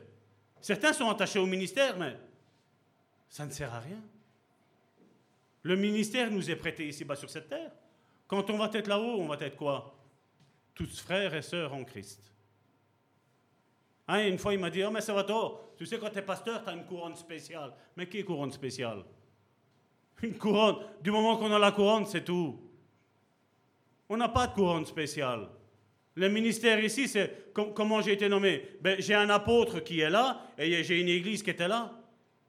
Certains 0.62 0.94
sont 0.94 1.10
attachés 1.10 1.40
au 1.40 1.46
ministère, 1.46 1.98
mais 1.98 2.16
ça 3.30 3.46
ne 3.46 3.52
sert 3.52 3.74
à 3.74 3.80
rien. 3.80 4.02
Le 5.64 5.76
ministère 5.76 6.32
nous 6.32 6.50
est 6.50 6.56
prêté 6.56 6.88
ici-bas 6.88 7.16
sur 7.16 7.30
cette 7.30 7.50
terre. 7.50 7.72
Quand 8.28 8.50
on 8.50 8.58
va 8.58 8.70
être 8.74 8.88
là-haut, 8.88 9.20
on 9.20 9.28
va 9.28 9.36
être 9.40 9.56
quoi? 9.56 9.96
Tous 10.74 11.02
frères 11.02 11.34
et 11.34 11.42
sœurs 11.42 11.74
en 11.74 11.84
Christ. 11.84 12.32
Hein, 14.08 14.28
une 14.28 14.38
fois, 14.38 14.54
il 14.54 14.60
m'a 14.60 14.70
dit, 14.70 14.84
oh, 14.84 14.92
mais 14.92 15.02
ça 15.02 15.14
va 15.14 15.24
tort. 15.24 15.74
Tu 15.78 15.86
sais, 15.86 16.00
quand 16.00 16.10
tu 16.10 16.18
es 16.18 16.22
pasteur, 16.22 16.64
tu 16.64 16.70
as 16.70 16.74
une 16.74 16.86
couronne 16.86 17.16
spéciale. 17.16 17.74
Mais 17.96 18.08
qui 18.08 18.20
est 18.20 18.24
couronne 18.24 18.52
spéciale? 18.52 19.04
Une 20.22 20.38
couronne. 20.38 20.78
Du 21.02 21.12
moment 21.12 21.38
qu'on 21.38 21.52
a 21.52 21.60
la 21.60 21.72
couronne, 21.72 22.06
c'est 22.06 22.24
tout. 22.24 22.60
On 24.10 24.18
n'a 24.18 24.30
pas 24.30 24.48
de 24.48 24.54
couronne 24.54 24.86
spéciale. 24.86 25.48
Le 26.16 26.28
ministère 26.28 26.84
ici, 26.84 27.08
c'est 27.08 27.54
comment 27.54 28.02
j'ai 28.02 28.14
été 28.14 28.28
nommé? 28.28 28.64
Ben, 28.82 28.98
j'ai 29.00 29.16
un 29.16 29.30
apôtre 29.30 29.80
qui 29.80 30.02
est 30.02 30.10
là 30.10 30.42
et 30.58 30.84
j'ai 30.84 31.00
une 31.00 31.08
église 31.08 31.42
qui 31.42 31.50
était 31.50 31.68
là. 31.68 31.98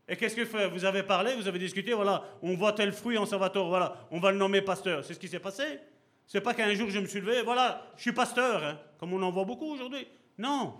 Et 0.08 0.16
qu'est-ce 0.16 0.34
que 0.34 0.44
fait 0.44 0.68
Vous 0.68 0.84
avez 0.84 1.04
parlé, 1.04 1.34
vous 1.36 1.46
avez 1.46 1.60
discuté, 1.60 1.92
voilà, 1.92 2.24
on 2.42 2.54
voit 2.54 2.72
tel 2.72 2.92
fruit 2.92 3.16
en 3.16 3.24
Salvatore, 3.24 3.68
voilà, 3.68 4.06
on 4.10 4.18
va 4.18 4.32
le 4.32 4.38
nommer 4.38 4.60
pasteur. 4.60 5.04
C'est 5.04 5.14
ce 5.14 5.18
qui 5.18 5.28
s'est 5.28 5.38
passé. 5.38 5.78
C'est 6.26 6.40
pas 6.40 6.54
qu'un 6.54 6.74
jour 6.74 6.90
je 6.90 6.98
me 6.98 7.06
suis 7.06 7.20
levé, 7.20 7.42
voilà, 7.42 7.86
je 7.96 8.02
suis 8.02 8.12
pasteur, 8.12 8.64
hein, 8.64 8.80
comme 8.98 9.12
on 9.12 9.22
en 9.22 9.30
voit 9.30 9.44
beaucoup 9.44 9.72
aujourd'hui. 9.72 10.06
Non. 10.38 10.74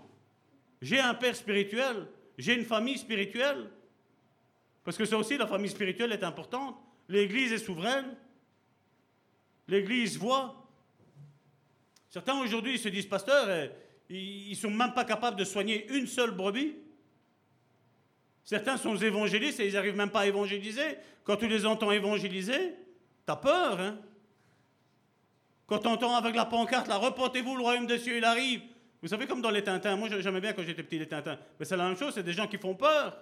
J'ai 0.81 0.99
un 0.99 1.13
père 1.13 1.35
spirituel, 1.35 2.07
j'ai 2.37 2.53
une 2.53 2.65
famille 2.65 2.97
spirituelle. 2.97 3.69
Parce 4.83 4.97
que 4.97 5.05
ça 5.05 5.17
aussi, 5.17 5.37
la 5.37 5.47
famille 5.47 5.69
spirituelle 5.69 6.11
est 6.11 6.23
importante. 6.23 6.75
L'église 7.07 7.53
est 7.53 7.57
souveraine. 7.57 8.17
L'église 9.67 10.17
voit. 10.17 10.62
Certains 12.13 12.39
aujourd'hui 12.39 12.77
se 12.77 12.89
disent 12.89 13.07
pasteurs, 13.07 13.49
et 13.49 13.71
ils 14.07 14.51
ne 14.51 14.55
sont 14.55 14.69
même 14.69 14.93
pas 14.93 15.03
capables 15.03 15.35
de 15.35 15.43
soigner 15.43 15.91
une 15.91 16.05
seule 16.05 16.29
brebis. 16.29 16.75
Certains 18.43 18.77
sont 18.77 18.95
évangélistes 18.95 19.59
et 19.59 19.65
ils 19.65 19.73
n'arrivent 19.73 19.95
même 19.95 20.11
pas 20.11 20.19
à 20.19 20.27
évangéliser. 20.27 20.97
Quand 21.23 21.37
tu 21.37 21.47
les 21.47 21.65
entends 21.65 21.91
évangéliser, 21.91 22.75
tu 23.25 23.31
as 23.31 23.35
peur. 23.35 23.79
Hein 23.79 23.97
quand 25.65 25.79
tu 25.79 25.87
entends 25.87 26.15
avec 26.15 26.35
la 26.35 26.45
pancarte, 26.45 26.87
là, 26.87 26.97
repentez-vous, 26.97 27.55
le 27.55 27.63
royaume 27.63 27.87
des 27.87 27.97
cieux, 27.97 28.17
il 28.17 28.25
arrive. 28.25 28.61
Vous 29.01 29.07
savez, 29.07 29.25
comme 29.25 29.41
dans 29.41 29.49
les 29.49 29.63
Tintins, 29.63 29.95
moi 29.95 30.07
j'aimais 30.19 30.39
bien 30.39 30.53
quand 30.53 30.61
j'étais 30.61 30.83
petit 30.83 30.99
les 30.99 31.07
Tintins, 31.07 31.39
mais 31.59 31.65
c'est 31.65 31.77
la 31.77 31.87
même 31.87 31.97
chose, 31.97 32.13
c'est 32.13 32.21
des 32.21 32.33
gens 32.33 32.45
qui 32.45 32.59
font 32.59 32.75
peur. 32.75 33.17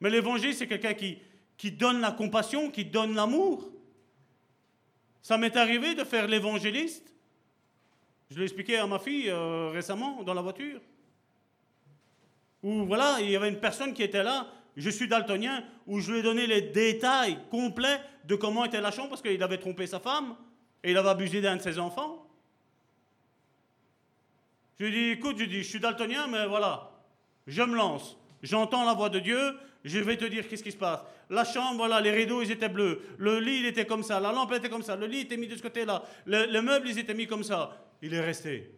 Mais 0.00 0.08
l'évangile, 0.08 0.54
c'est 0.54 0.66
quelqu'un 0.66 0.94
qui 0.94 1.72
donne 1.72 2.00
la 2.00 2.12
compassion, 2.12 2.70
qui 2.70 2.86
donne 2.86 3.14
l'amour. 3.14 3.70
Ça 5.26 5.36
m'est 5.38 5.56
arrivé 5.56 5.96
de 5.96 6.04
faire 6.04 6.28
l'évangéliste. 6.28 7.12
Je 8.30 8.38
l'ai 8.38 8.44
expliqué 8.44 8.76
à 8.76 8.86
ma 8.86 9.00
fille 9.00 9.28
euh, 9.28 9.70
récemment 9.70 10.22
dans 10.22 10.34
la 10.34 10.40
voiture. 10.40 10.80
Où 12.62 12.84
voilà, 12.86 13.16
il 13.20 13.30
y 13.30 13.34
avait 13.34 13.48
une 13.48 13.58
personne 13.58 13.92
qui 13.92 14.04
était 14.04 14.22
là, 14.22 14.46
je 14.76 14.88
suis 14.88 15.08
daltonien, 15.08 15.64
où 15.88 15.98
je 15.98 16.12
lui 16.12 16.20
ai 16.20 16.22
donné 16.22 16.46
les 16.46 16.62
détails 16.62 17.40
complets 17.50 18.00
de 18.22 18.36
comment 18.36 18.64
était 18.66 18.80
la 18.80 18.92
chambre 18.92 19.08
parce 19.08 19.20
qu'il 19.20 19.42
avait 19.42 19.58
trompé 19.58 19.88
sa 19.88 19.98
femme 19.98 20.36
et 20.84 20.92
il 20.92 20.96
avait 20.96 21.08
abusé 21.08 21.40
d'un 21.40 21.56
de 21.56 21.62
ses 21.62 21.80
enfants. 21.80 22.24
Je 24.78 24.84
lui 24.84 24.94
ai 24.94 24.94
dit, 24.94 25.10
écoute, 25.18 25.38
je 25.38 25.44
dis, 25.46 25.64
je 25.64 25.68
suis 25.68 25.80
daltonien, 25.80 26.28
mais 26.28 26.46
voilà, 26.46 26.92
je 27.48 27.62
me 27.62 27.74
lance. 27.74 28.16
J'entends 28.44 28.84
la 28.84 28.94
voix 28.94 29.08
de 29.08 29.18
Dieu, 29.18 29.58
je 29.88 29.98
vais 30.00 30.16
te 30.16 30.24
dire 30.24 30.48
qu'est-ce 30.48 30.64
qui 30.64 30.72
se 30.72 30.76
passe. 30.76 31.00
La 31.30 31.44
chambre, 31.44 31.76
voilà, 31.76 32.00
les 32.00 32.10
rideaux, 32.10 32.42
ils 32.42 32.50
étaient 32.50 32.68
bleus. 32.68 33.00
Le 33.18 33.38
lit, 33.38 33.60
il 33.60 33.66
était 33.66 33.86
comme 33.86 34.02
ça. 34.02 34.18
La 34.18 34.32
lampe, 34.32 34.52
était 34.52 34.68
comme 34.68 34.82
ça. 34.82 34.96
Le 34.96 35.06
lit 35.06 35.20
était 35.20 35.36
mis 35.36 35.46
de 35.46 35.56
ce 35.56 35.62
côté-là. 35.62 36.02
Le, 36.26 36.60
meuble, 36.60 36.88
ils 36.88 36.98
étaient 36.98 37.14
mis 37.14 37.26
comme 37.26 37.44
ça. 37.44 37.86
Il 38.02 38.12
est 38.12 38.20
resté. 38.20 38.70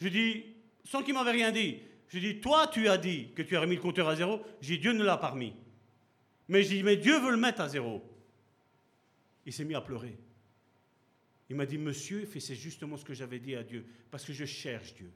Je 0.00 0.08
dis, 0.08 0.44
sans 0.84 1.02
qu'il 1.02 1.12
m'avait 1.12 1.32
rien 1.32 1.52
dit, 1.52 1.80
je 2.08 2.18
dis, 2.18 2.40
toi, 2.40 2.66
tu 2.72 2.88
as 2.88 2.96
dit 2.96 3.28
que 3.34 3.42
tu 3.42 3.56
as 3.56 3.60
remis 3.60 3.76
le 3.76 3.82
compteur 3.82 4.08
à 4.08 4.16
zéro. 4.16 4.40
J'ai 4.60 4.76
dit, 4.76 4.80
Dieu 4.80 4.92
ne 4.92 5.04
l'a 5.04 5.18
pas 5.18 5.28
remis. 5.28 5.54
Mais 6.48 6.62
je 6.62 6.68
dis, 6.68 6.82
mais 6.82 6.96
Dieu 6.96 7.18
veut 7.20 7.30
le 7.30 7.36
mettre 7.36 7.60
à 7.60 7.68
zéro. 7.68 8.02
Il 9.44 9.52
s'est 9.52 9.64
mis 9.64 9.74
à 9.74 9.80
pleurer. 9.80 10.16
Il 11.50 11.56
m'a 11.56 11.66
dit, 11.66 11.76
monsieur, 11.76 12.26
c'est 12.38 12.54
justement 12.54 12.96
ce 12.96 13.04
que 13.04 13.12
j'avais 13.12 13.38
dit 13.38 13.54
à 13.54 13.62
Dieu, 13.62 13.84
parce 14.10 14.24
que 14.24 14.32
je 14.32 14.46
cherche 14.46 14.94
Dieu. 14.94 15.10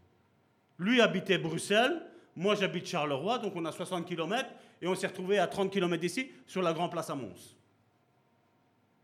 Lui 0.79 1.01
habitait 1.01 1.39
Bruxelles, 1.39 2.03
moi, 2.39 2.55
j'habite 2.55 2.87
Charleroi, 2.87 3.41
donc 3.41 3.57
on 3.57 3.65
a 3.65 3.73
60 3.73 4.07
km, 4.07 4.49
et 4.81 4.87
on 4.87 4.95
s'est 4.95 5.09
retrouvé 5.09 5.39
à 5.39 5.49
30 5.49 5.73
km 5.73 6.01
d'ici, 6.01 6.31
sur 6.47 6.63
la 6.63 6.73
Grande 6.73 6.93
Place 6.93 7.11
à 7.11 7.17
Mons. 7.17 7.57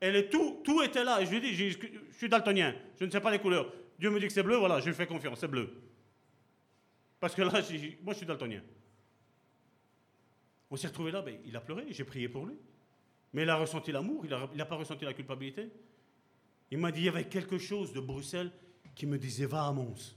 Est 0.01 0.31
tout, 0.31 0.61
tout 0.63 0.81
était 0.83 1.03
là. 1.03 1.21
Et 1.21 1.27
je 1.27 1.33
lui 1.33 1.41
dis, 1.41 1.53
je 1.53 1.77
suis 2.13 2.29
daltonien, 2.29 2.77
je 2.97 3.05
ne 3.05 3.11
sais 3.11 3.21
pas 3.21 3.33
les 3.33 3.41
couleurs. 3.41 3.73
Dieu 3.99 4.09
me 4.09 4.21
dit 4.21 4.29
que 4.29 4.33
c'est 4.33 4.45
bleu, 4.45 4.55
voilà, 4.55 4.79
je 4.79 4.87
lui 4.87 4.95
fais 4.95 5.09
confiance, 5.09 5.41
c'est 5.41 5.49
bleu. 5.49 5.69
Parce 7.19 7.35
que 7.35 7.43
là, 7.43 7.51
moi, 8.05 8.13
je 8.13 8.19
suis 8.19 8.27
daltonien. 8.27 8.63
On 10.71 10.77
s'est 10.77 10.87
retrouvé 10.87 11.11
là, 11.11 11.21
ben, 11.21 11.37
il 11.45 11.57
a 11.57 11.61
pleuré, 11.61 11.87
j'ai 11.91 12.05
prié 12.05 12.29
pour 12.29 12.47
lui. 12.47 12.55
Mais 13.33 13.43
il 13.43 13.51
a 13.51 13.57
ressenti 13.57 13.91
l'amour, 13.91 14.25
il 14.25 14.57
n'a 14.57 14.65
pas 14.65 14.77
ressenti 14.77 15.05
la 15.05 15.13
culpabilité. 15.13 15.71
Il 16.71 16.79
m'a 16.79 16.93
dit, 16.93 17.01
il 17.01 17.07
y 17.07 17.09
avait 17.09 17.25
quelque 17.25 17.59
chose 17.59 17.93
de 17.93 17.99
Bruxelles 17.99 18.53
qui 18.95 19.07
me 19.07 19.19
disait, 19.19 19.47
va 19.47 19.67
à 19.67 19.73
Mons. 19.73 20.15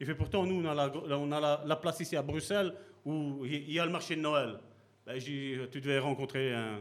Il 0.00 0.06
fait, 0.06 0.14
pourtant, 0.14 0.44
nous, 0.44 0.62
on 0.62 0.64
a 0.64 0.74
la, 0.74 0.92
on 1.16 1.32
a 1.32 1.64
la, 1.64 1.76
place 1.76 2.00
ici 2.00 2.16
à 2.16 2.22
Bruxelles 2.22 2.74
où 3.04 3.44
il 3.44 3.70
y 3.70 3.78
a 3.78 3.86
le 3.86 3.92
marché 3.92 4.16
de 4.16 4.20
Noël. 4.20 4.58
Ben, 5.06 5.20
tu 5.20 5.80
devais 5.80 5.98
rencontrer 5.98 6.52
un, 6.52 6.80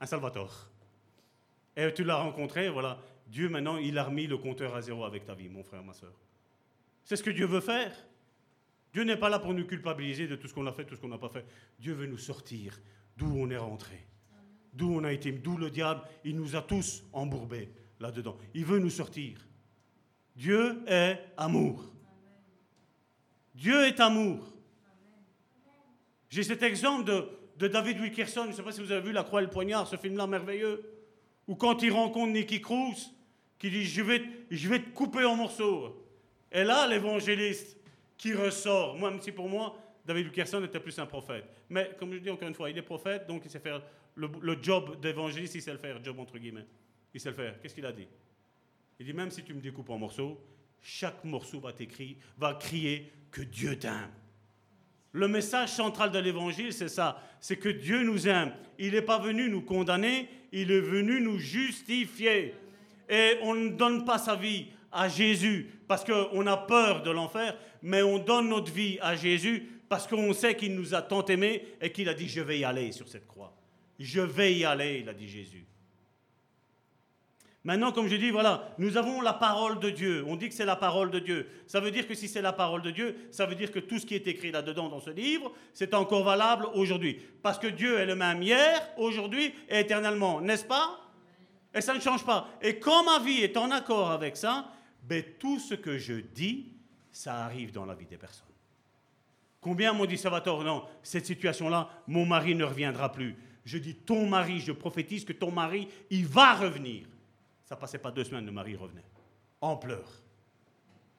un 0.00 0.06
Salvatore. 0.06 0.68
Et 1.76 1.92
tu 1.92 2.04
l'as 2.04 2.16
rencontré, 2.16 2.68
voilà. 2.68 3.00
Dieu, 3.26 3.48
maintenant, 3.48 3.76
il 3.76 3.96
a 3.96 4.04
remis 4.04 4.26
le 4.26 4.36
compteur 4.36 4.74
à 4.74 4.82
zéro 4.82 5.04
avec 5.04 5.24
ta 5.24 5.34
vie, 5.34 5.48
mon 5.48 5.62
frère, 5.62 5.82
ma 5.82 5.94
soeur. 5.94 6.12
C'est 7.04 7.16
ce 7.16 7.22
que 7.22 7.30
Dieu 7.30 7.46
veut 7.46 7.60
faire. 7.60 7.92
Dieu 8.92 9.04
n'est 9.04 9.16
pas 9.16 9.28
là 9.28 9.38
pour 9.38 9.54
nous 9.54 9.66
culpabiliser 9.66 10.26
de 10.26 10.36
tout 10.36 10.48
ce 10.48 10.54
qu'on 10.54 10.66
a 10.66 10.72
fait, 10.72 10.84
tout 10.84 10.96
ce 10.96 11.00
qu'on 11.00 11.08
n'a 11.08 11.18
pas 11.18 11.28
fait. 11.28 11.46
Dieu 11.78 11.94
veut 11.94 12.06
nous 12.06 12.18
sortir 12.18 12.80
d'où 13.16 13.32
on 13.36 13.48
est 13.50 13.56
rentré, 13.56 14.04
d'où 14.72 14.92
on 14.92 15.04
a 15.04 15.12
été, 15.12 15.30
d'où 15.30 15.56
le 15.56 15.70
diable, 15.70 16.02
il 16.24 16.36
nous 16.36 16.56
a 16.56 16.62
tous 16.62 17.04
embourbés 17.12 17.70
là-dedans. 18.00 18.36
Il 18.54 18.64
veut 18.64 18.78
nous 18.78 18.90
sortir. 18.90 19.46
Dieu 20.34 20.82
est 20.86 21.20
amour. 21.36 21.92
Dieu 23.60 23.86
est 23.86 24.00
amour. 24.00 24.38
J'ai 26.30 26.42
cet 26.42 26.62
exemple 26.62 27.04
de, 27.58 27.68
David 27.68 28.00
Wilkerson, 28.00 28.44
je 28.44 28.48
ne 28.48 28.52
sais 28.54 28.62
pas 28.62 28.72
si 28.72 28.80
vous 28.80 28.90
avez 28.90 29.06
vu 29.06 29.12
La 29.12 29.22
Croix 29.22 29.42
et 29.42 29.44
le 29.44 29.50
Poignard, 29.50 29.86
ce 29.86 29.96
film-là 29.96 30.26
merveilleux, 30.26 30.82
où 31.46 31.54
quand 31.56 31.82
il 31.82 31.92
rencontre 31.92 32.32
Nicky 32.32 32.62
Cruz, 32.62 33.12
qui 33.58 33.68
dit 33.68 33.84
je 33.84 34.00
vais, 34.00 34.22
je 34.50 34.66
vais 34.66 34.78
te 34.78 34.88
couper 34.88 35.26
en 35.26 35.36
morceaux. 35.36 36.02
Et 36.50 36.64
là, 36.64 36.86
l'évangéliste 36.86 37.76
qui 38.16 38.32
ressort, 38.32 38.96
moi, 38.96 39.10
même 39.10 39.20
si 39.20 39.30
pour 39.30 39.50
moi, 39.50 39.76
David 40.06 40.28
Wilkerson 40.28 40.64
était 40.64 40.80
plus 40.80 40.98
un 40.98 41.04
prophète. 41.04 41.44
Mais 41.68 41.90
comme 41.98 42.14
je 42.14 42.18
dis 42.18 42.30
encore 42.30 42.48
une 42.48 42.54
fois, 42.54 42.70
il 42.70 42.78
est 42.78 42.82
prophète, 42.82 43.26
donc 43.26 43.42
il 43.44 43.50
sait 43.50 43.60
faire 43.60 43.82
le, 44.14 44.56
job 44.62 44.98
d'évangéliste, 45.02 45.56
il 45.56 45.60
sait 45.60 45.72
le 45.72 45.78
faire, 45.78 46.02
job 46.02 46.18
entre 46.18 46.38
guillemets. 46.38 46.66
Il 47.12 47.20
sait 47.20 47.28
le 47.28 47.36
faire. 47.36 47.60
Qu'est-ce 47.60 47.74
qu'il 47.74 47.84
a 47.84 47.92
dit? 47.92 48.08
Il 48.98 49.04
dit 49.04 49.12
même 49.12 49.30
si 49.30 49.42
tu 49.42 49.52
me 49.52 49.60
découpes 49.60 49.90
en 49.90 49.98
morceaux, 49.98 50.40
chaque 50.82 51.24
morceau 51.24 51.60
va 51.60 51.72
va 52.38 52.54
crier 52.54 53.12
que 53.30 53.42
Dieu 53.42 53.78
t'aime. 53.78 54.10
Le 55.12 55.26
message 55.26 55.70
central 55.70 56.12
de 56.12 56.18
l'évangile, 56.18 56.72
c'est 56.72 56.88
ça, 56.88 57.20
c'est 57.40 57.56
que 57.56 57.68
Dieu 57.68 58.04
nous 58.04 58.28
aime. 58.28 58.52
Il 58.78 58.92
n'est 58.92 59.02
pas 59.02 59.18
venu 59.18 59.48
nous 59.50 59.62
condamner, 59.62 60.28
il 60.52 60.70
est 60.70 60.80
venu 60.80 61.20
nous 61.20 61.38
justifier. 61.38 62.54
Et 63.08 63.36
on 63.42 63.54
ne 63.54 63.70
donne 63.70 64.04
pas 64.04 64.18
sa 64.18 64.36
vie 64.36 64.68
à 64.92 65.08
Jésus 65.08 65.68
parce 65.88 66.04
qu'on 66.04 66.46
a 66.46 66.56
peur 66.56 67.02
de 67.02 67.10
l'enfer, 67.10 67.56
mais 67.82 68.02
on 68.02 68.18
donne 68.18 68.48
notre 68.48 68.72
vie 68.72 68.98
à 69.00 69.16
Jésus 69.16 69.68
parce 69.88 70.06
qu'on 70.06 70.32
sait 70.32 70.54
qu'il 70.54 70.76
nous 70.76 70.94
a 70.94 71.02
tant 71.02 71.24
aimés 71.24 71.64
et 71.80 71.90
qu'il 71.90 72.08
a 72.08 72.14
dit 72.14 72.28
je 72.28 72.40
vais 72.40 72.60
y 72.60 72.64
aller 72.64 72.92
sur 72.92 73.08
cette 73.08 73.26
croix. 73.26 73.52
Je 73.98 74.20
vais 74.20 74.54
y 74.54 74.64
aller, 74.64 75.00
il 75.00 75.08
a 75.08 75.12
dit 75.12 75.28
Jésus. 75.28 75.66
Maintenant, 77.62 77.92
comme 77.92 78.08
je 78.08 78.16
dis, 78.16 78.30
voilà, 78.30 78.74
nous 78.78 78.96
avons 78.96 79.20
la 79.20 79.34
parole 79.34 79.78
de 79.80 79.90
Dieu. 79.90 80.24
On 80.26 80.36
dit 80.36 80.48
que 80.48 80.54
c'est 80.54 80.64
la 80.64 80.76
parole 80.76 81.10
de 81.10 81.18
Dieu. 81.18 81.46
Ça 81.66 81.78
veut 81.78 81.90
dire 81.90 82.08
que 82.08 82.14
si 82.14 82.26
c'est 82.26 82.40
la 82.40 82.54
parole 82.54 82.80
de 82.80 82.90
Dieu, 82.90 83.14
ça 83.30 83.44
veut 83.44 83.54
dire 83.54 83.70
que 83.70 83.78
tout 83.78 83.98
ce 83.98 84.06
qui 84.06 84.14
est 84.14 84.26
écrit 84.26 84.50
là-dedans 84.50 84.88
dans 84.88 85.00
ce 85.00 85.10
livre, 85.10 85.52
c'est 85.74 85.92
encore 85.92 86.24
valable 86.24 86.66
aujourd'hui. 86.72 87.20
Parce 87.42 87.58
que 87.58 87.66
Dieu 87.66 87.98
est 87.98 88.06
le 88.06 88.16
même 88.16 88.42
hier, 88.42 88.88
aujourd'hui 88.96 89.52
et 89.68 89.80
éternellement, 89.80 90.40
n'est-ce 90.40 90.64
pas? 90.64 91.00
Et 91.74 91.82
ça 91.82 91.94
ne 91.94 92.00
change 92.00 92.24
pas. 92.24 92.48
Et 92.62 92.78
quand 92.78 93.04
ma 93.04 93.22
vie 93.22 93.42
est 93.42 93.56
en 93.58 93.70
accord 93.70 94.10
avec 94.10 94.38
ça, 94.38 94.72
ben, 95.02 95.22
tout 95.38 95.58
ce 95.58 95.74
que 95.74 95.98
je 95.98 96.14
dis, 96.14 96.72
ça 97.12 97.44
arrive 97.44 97.72
dans 97.72 97.84
la 97.84 97.94
vie 97.94 98.06
des 98.06 98.16
personnes. 98.16 98.46
Combien 99.60 99.92
m'ont 99.92 100.06
dit 100.06 100.16
Salvatore, 100.16 100.64
non, 100.64 100.84
cette 101.02 101.26
situation-là, 101.26 101.90
mon 102.06 102.24
mari 102.24 102.54
ne 102.54 102.64
reviendra 102.64 103.12
plus. 103.12 103.36
Je 103.66 103.76
dis, 103.76 103.94
ton 103.94 104.26
mari, 104.26 104.60
je 104.60 104.72
prophétise 104.72 105.26
que 105.26 105.34
ton 105.34 105.52
mari, 105.52 105.88
il 106.08 106.26
va 106.26 106.54
revenir. 106.54 107.06
Ça 107.70 107.76
passait 107.76 107.98
pas 107.98 108.10
deux 108.10 108.24
semaines, 108.24 108.44
le 108.44 108.50
mari 108.50 108.74
revenait, 108.74 109.04
en 109.60 109.76
pleurs. 109.76 110.10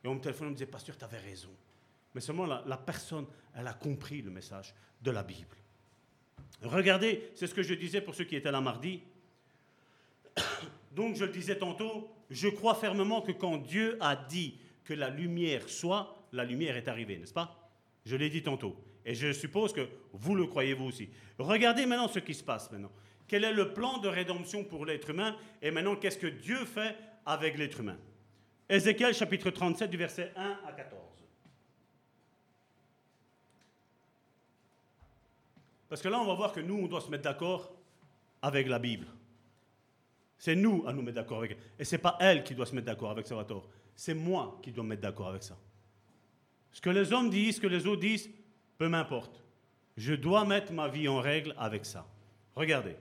Et 0.04 0.08
on 0.10 0.16
me 0.16 0.20
téléphonait, 0.20 0.48
on 0.48 0.52
me 0.52 0.56
disait, 0.56 0.66
pasteur, 0.66 0.98
tu 0.98 1.06
avais 1.06 1.18
raison. 1.18 1.50
Mais 2.14 2.20
seulement 2.20 2.46
la, 2.46 2.62
la, 2.68 2.76
personne, 2.76 3.26
elle 3.56 3.68
a 3.68 3.74
compris 3.74 4.22
le 4.22 4.32
message 4.32 4.76
de 5.02 5.12
la 5.12 5.24
Bible. 5.24 5.56
Regardez, 6.62 7.32
c'est 7.36 7.48
ce 7.48 7.54
que 7.54 7.64
je 7.64 7.74
disais 7.74 8.02
pour 8.02 8.16
ceux 8.16 8.26
qui 8.26 8.36
étaient 8.36 8.52
là 8.52 8.60
mardi. 8.60 9.02
Donc 10.92 11.16
je 11.16 11.24
le 11.24 11.32
disais 11.32 11.58
tantôt, 11.58 12.12
je 12.30 12.50
crois 12.50 12.76
fermement 12.76 13.22
que 13.22 13.32
quand 13.32 13.58
Dieu 13.58 13.98
a 14.02 14.18
dit 14.18 14.60
que 14.84 14.94
la 14.94 15.10
lumière 15.10 15.70
soit, 15.70 16.28
la 16.34 16.44
lumière 16.44 16.76
est 16.76 16.90
arrivée, 16.90 17.18
n'est-ce 17.18 17.34
pas? 17.34 17.72
Je 18.06 18.18
l'ai 18.18 18.30
dit 18.30 18.44
tantôt. 18.44 18.76
Et 19.06 19.16
je 19.16 19.32
suppose 19.32 19.72
que 19.72 19.88
vous 20.12 20.36
le 20.36 20.48
croyez 20.48 20.74
vous 20.74 20.88
aussi. 20.88 21.10
Regardez 21.40 21.86
maintenant 21.86 22.10
ce 22.10 22.20
qui 22.20 22.34
se 22.34 22.44
passe 22.44 22.70
maintenant. 22.72 22.92
Quel 23.32 23.46
est 23.46 23.54
le 23.54 23.74
plan 23.74 23.98
de 24.00 24.10
rédemption 24.10 24.66
pour 24.66 24.86
l'être 24.86 25.10
humain 25.10 25.38
Et 25.62 25.72
maintenant, 25.72 25.96
qu'est-ce 25.96 26.18
que 26.18 26.28
Dieu 26.28 26.66
fait 26.66 26.98
avec 27.26 27.58
l'être 27.58 27.80
humain? 27.80 27.98
Ézéchiel 28.68 29.14
chapitre 29.14 29.50
37 29.52 29.90
du 29.90 29.96
verset 29.96 30.34
1 30.36 30.60
à 30.68 30.74
14. 30.74 31.02
Parce 35.88 36.02
que 36.02 36.10
là, 36.10 36.20
on 36.20 36.26
va 36.26 36.34
voir 36.34 36.52
que 36.52 36.60
nous, 36.60 36.76
on 36.76 36.88
doit 36.88 37.00
se 37.00 37.10
mettre 37.10 37.24
d'accord 37.24 37.72
avec 38.42 38.68
la 38.68 38.80
Bible. 38.80 39.08
C'est 40.38 40.58
nous 40.58 40.84
à 40.86 40.92
nous 40.92 41.02
mettre 41.02 41.16
d'accord 41.16 41.38
avec 41.38 41.52
elle. 41.52 41.58
Et 41.80 41.86
ce 41.86 41.96
n'est 41.96 42.02
pas 42.02 42.18
elle 42.20 42.44
qui 42.44 42.54
doit 42.54 42.66
se 42.66 42.76
mettre 42.76 42.88
d'accord 42.88 43.12
avec 43.12 43.26
Salvatore. 43.26 43.70
C'est 43.96 44.14
moi 44.14 44.60
qui 44.62 44.74
dois 44.74 44.84
me 44.84 44.90
mettre 44.90 45.04
d'accord 45.04 45.30
avec 45.30 45.44
ça. 45.44 45.58
Ce 46.74 46.82
que 46.82 46.90
les 46.90 47.14
hommes 47.14 47.30
disent, 47.30 47.56
ce 47.56 47.62
que 47.62 47.68
les 47.68 47.88
autres 47.88 48.02
disent, 48.02 48.30
peu 48.78 48.90
m'importe. 48.90 49.42
Je 49.96 50.16
dois 50.16 50.44
mettre 50.44 50.74
ma 50.74 50.90
vie 50.90 51.08
en 51.08 51.22
règle 51.22 51.56
avec 51.58 51.86
ça. 51.86 52.06
Regardez. 52.56 52.98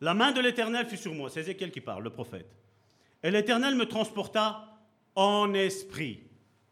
La 0.00 0.14
main 0.14 0.32
de 0.32 0.40
l'Éternel 0.40 0.86
fut 0.86 0.96
sur 0.96 1.14
moi. 1.14 1.28
C'est 1.28 1.40
Ézéchiel 1.40 1.70
qui 1.70 1.80
parle, 1.80 2.04
le 2.04 2.10
prophète. 2.10 2.50
Et 3.22 3.30
l'Éternel 3.30 3.74
me 3.74 3.86
transporta 3.86 4.78
en 5.14 5.52
esprit. 5.52 6.22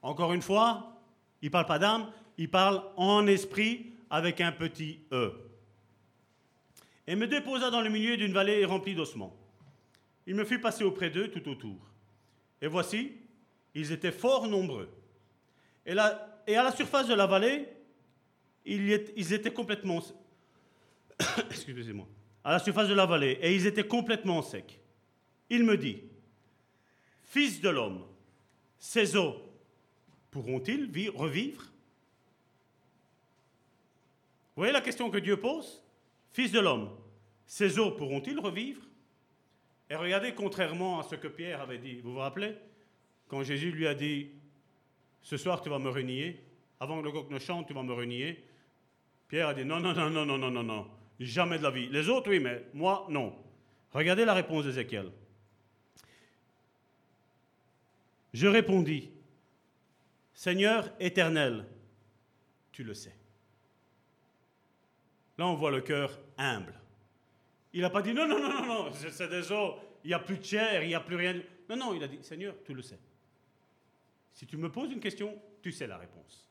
Encore 0.01 0.33
une 0.33 0.43
fois, 0.43 0.99
il 1.43 1.47
ne 1.47 1.51
parle 1.51 1.67
pas 1.67 1.79
d'âme, 1.79 2.11
il 2.39 2.51
parle 2.51 2.83
en 2.97 3.27
esprit 3.27 3.93
avec 4.09 4.41
un 4.41 4.53
petit 4.53 5.01
E. 5.13 5.33
Et 7.07 7.17
me 7.17 7.27
déposa 7.27 7.71
dans 7.71 7.83
le 7.83 7.91
milieu 7.91 8.17
d'une 8.17 8.33
vallée 8.33 8.65
remplie 8.65 8.95
d'ossements. 8.95 9.37
Il 10.27 10.35
me 10.35 10.45
fit 10.45 10.59
passer 10.59 10.85
auprès 10.85 11.11
d'eux 11.11 11.29
tout 11.29 11.49
autour. 11.51 11.77
Et 12.63 12.67
voici, 12.67 13.13
ils 13.75 13.93
étaient 13.93 14.13
fort 14.13 14.47
nombreux. 14.47 14.91
Et, 15.85 15.93
et 16.47 16.57
à 16.57 16.63
la 16.63 16.73
surface 16.73 17.09
de 17.09 17.15
la 17.15 17.27
vallée, 17.27 17.69
ils 18.65 19.33
étaient 19.33 19.53
complètement... 19.53 20.03
Excusez-moi 21.51 22.07
à 22.45 22.53
la 22.53 22.59
surface 22.59 22.89
de 22.89 22.95
la 22.95 23.07
vallée, 23.07 23.39
et 23.43 23.55
ils 23.55 23.67
étaient 23.67 23.87
complètement 23.87 24.43
secs. 24.43 24.79
Il 25.51 25.65
me 25.65 25.77
dit, 25.77 26.03
Fils 27.29 27.61
de 27.61 27.69
l'homme, 27.69 28.05
ces 28.79 29.17
eaux 29.17 29.37
pourront-ils 30.31 31.11
revivre? 31.11 31.63
Vous 34.57 34.63
voyez 34.63 34.73
la 34.73 34.81
question 34.81 35.11
que 35.11 35.19
Dieu 35.19 35.37
pose? 35.37 35.83
Fils 36.33 36.53
de 36.53 36.61
l'homme, 36.61 36.91
ces 37.47 37.79
eaux 37.79 37.91
pourront-ils 37.91 38.39
revivre? 38.41 38.81
Et 39.91 39.95
regardez, 39.95 40.35
contrairement 40.35 41.01
à 41.01 41.03
ce 41.03 41.17
que 41.17 41.29
Pierre 41.29 41.61
avait 41.61 41.79
dit, 41.79 42.01
vous 42.01 42.13
vous 42.13 42.19
rappelez 42.19 42.55
Quand 43.29 43.43
Jésus 43.43 43.73
lui 43.73 43.87
a 43.87 43.95
dit, 43.95 44.31
ce 45.21 45.37
soir 45.37 45.61
tu 45.61 45.69
vas 45.69 45.79
me 45.79 45.91
renier, 45.91 46.43
avant 46.81 47.01
que 47.01 47.05
le 47.05 47.13
coq 47.13 47.31
ne 47.31 47.39
chante, 47.39 47.67
tu 47.67 47.75
vas 47.75 47.83
me 47.83 47.93
renier, 47.93 48.43
Pierre 49.29 49.49
a 49.49 49.55
dit, 49.55 49.65
non, 49.65 49.81
non, 49.81 49.93
non, 49.93 50.09
non, 50.09 50.25
non, 50.25 50.39
non, 50.39 50.51
non, 50.51 50.63
non. 50.63 50.87
Jamais 51.19 51.59
de 51.59 51.63
la 51.63 51.71
vie. 51.71 51.89
Les 51.89 52.09
autres, 52.09 52.31
oui, 52.31 52.39
mais 52.39 52.65
moi, 52.73 53.07
non. 53.09 53.37
Regardez 53.93 54.25
la 54.25 54.35
réponse 54.35 54.65
d'Ézéchiel. 54.65 55.11
Je 58.33 58.47
répondis, 58.47 59.11
Seigneur 60.33 60.93
éternel, 61.01 61.67
tu 62.71 62.85
le 62.85 62.95
sais. 62.95 63.17
Là, 65.39 65.47
on 65.47 65.55
voit 65.55 65.71
le 65.71 65.81
cœur 65.81 66.19
humble. 66.37 66.75
Il 67.73 67.81
n'a 67.81 67.91
pas 67.91 68.03
dit, 68.03 68.13
non, 68.13 68.27
non, 68.27 68.39
non, 68.39 68.49
non, 68.49 68.67
non, 68.67 68.93
c'est 68.93 69.29
des 69.29 69.51
os, 69.51 69.75
il 70.05 70.09
n'y 70.09 70.15
a 70.15 70.19
plus 70.19 70.39
de 70.39 70.45
chair, 70.45 70.83
il 70.83 70.89
n'y 70.89 70.95
a 70.95 71.01
plus 71.01 71.17
rien. 71.17 71.41
Non, 71.69 71.77
non, 71.77 71.95
il 71.95 72.03
a 72.03 72.09
dit, 72.09 72.19
Seigneur, 72.23 72.55
tu 72.65 72.75
le 72.75 72.83
sais. 72.83 72.99
Si 74.33 74.47
tu 74.47 74.57
me 74.57 74.71
poses 74.71 74.93
une 74.93 75.01
question, 75.01 75.37
tu 75.63 75.73
sais 75.73 75.87
la 75.87 75.97
réponse. 75.97 76.49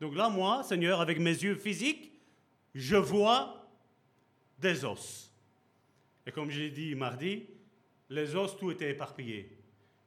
Donc 0.00 0.14
là, 0.14 0.28
moi, 0.28 0.62
Seigneur, 0.62 1.00
avec 1.00 1.18
mes 1.18 1.30
yeux 1.30 1.56
physiques, 1.56 2.12
je 2.76 2.96
vois 2.96 3.66
des 4.58 4.84
os. 4.84 5.32
Et 6.26 6.30
comme 6.30 6.50
je 6.50 6.60
l'ai 6.60 6.70
dit 6.70 6.94
mardi, 6.94 7.46
les 8.10 8.36
os, 8.36 8.54
tout 8.58 8.70
était 8.70 8.90
éparpillé. 8.90 9.50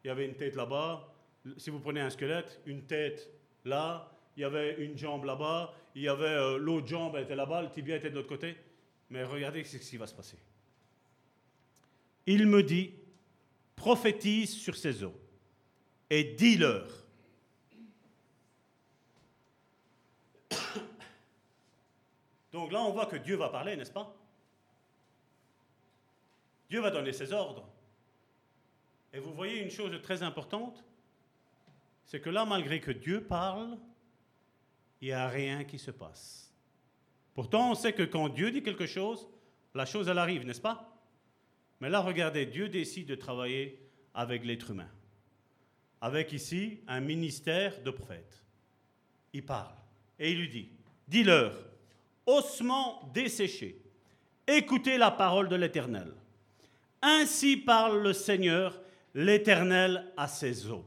Il 0.04 0.08
y 0.08 0.10
avait 0.12 0.26
une 0.26 0.36
tête 0.36 0.56
là-bas, 0.56 1.12
si 1.58 1.72
vous 1.72 1.80
prenez 1.80 2.00
un 2.00 2.12
squelette, 2.12 2.62
une 2.68 2.84
tête 2.84 3.28
là, 3.66 4.12
il 4.38 4.42
y 4.42 4.44
avait 4.44 4.76
une 4.84 4.96
jambe 4.96 5.26
là-bas, 5.26 5.74
il 5.96 6.04
y 6.04 6.08
avait 6.08 6.26
euh, 6.26 6.58
l'autre 6.60 6.86
jambe 6.86 7.18
était 7.18 7.36
là-bas, 7.36 7.64
le 7.64 7.72
tibia 7.72 7.96
était 7.96 8.12
de 8.12 8.16
l'autre 8.16 8.30
côté. 8.30 8.56
Mais 9.10 9.24
regardez 9.24 9.64
ce 9.64 9.78
qui 9.78 9.98
va 9.98 10.06
se 10.06 10.14
passer. 10.14 10.38
il 12.28 12.46
me 12.46 12.62
dit, 12.62 12.94
prophétise 13.76 14.56
sur 14.56 14.76
ces 14.76 15.04
eaux 15.04 15.20
et 16.12 16.24
dis-leur. 16.24 16.88
Donc 22.52 22.72
là, 22.72 22.82
on 22.82 22.92
voit 22.92 23.06
que 23.06 23.18
Dieu 23.18 23.36
va 23.36 23.50
parler, 23.50 23.76
n'est-ce 23.76 23.92
pas? 23.92 24.16
Dieu 26.70 26.82
va 26.82 26.92
donner 26.92 27.14
ses 27.14 27.34
ordres. 27.34 27.68
Et 29.14 29.20
vous 29.20 29.34
voyez 29.34 29.62
une 29.62 29.72
chose 29.72 30.00
très 30.02 30.24
importante, 30.24 30.84
c'est 32.06 32.22
que 32.22 32.30
là, 32.30 32.46
malgré 32.46 32.80
que 32.80 32.92
Dieu 32.92 33.24
parle, 33.24 33.78
il 35.02 35.08
n'y 35.08 35.14
a 35.14 35.28
rien 35.28 35.64
qui 35.64 35.80
se 35.80 35.92
passe. 35.92 36.54
Pourtant, 37.34 37.72
on 37.72 37.76
sait 37.76 37.94
que 37.94 38.04
quand 38.04 38.30
Dieu 38.30 38.52
dit 38.52 38.64
quelque 38.64 38.86
chose, 38.86 39.28
la 39.74 39.86
chose, 39.86 40.10
elle 40.10 40.18
arrive, 40.18 40.46
n'est-ce 40.46 40.62
pas? 40.62 40.94
Mais 41.80 41.90
là, 41.90 42.02
regardez, 42.02 42.46
Dieu 42.46 42.68
décide 42.70 43.08
de 43.08 43.16
travailler 43.16 43.80
avec 44.14 44.44
l'être 44.44 44.72
humain. 44.72 44.90
Avec 46.02 46.34
ici 46.34 46.82
un 46.88 47.00
ministère 47.00 47.82
de 47.82 47.92
prophète. 47.92 48.44
Il 49.34 49.46
parle 49.46 49.76
et 50.18 50.32
il 50.32 50.40
lui 50.40 50.50
dit, 50.50 50.70
dis-leur, 51.08 51.54
ossements 52.30 53.10
desséchés, 53.14 53.82
écoutez 54.48 54.98
la 54.98 55.12
parole 55.12 55.50
de 55.50 55.56
l'Éternel. 55.56 56.14
Ainsi 57.02 57.58
parle 57.58 58.02
le 58.02 58.14
Seigneur, 58.14 58.80
l'Éternel 59.14 60.12
à 60.16 60.28
ses 60.28 60.70
eaux. 60.70 60.86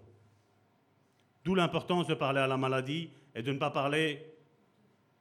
D'où 1.45 1.55
l'importance 1.55 2.07
de 2.07 2.15
parler 2.15 2.41
à 2.41 2.47
la 2.47 2.57
maladie 2.57 3.11
et 3.35 3.43
de 3.43 3.53
ne 3.53 3.59
pas 3.59 3.71
parler 3.71 4.25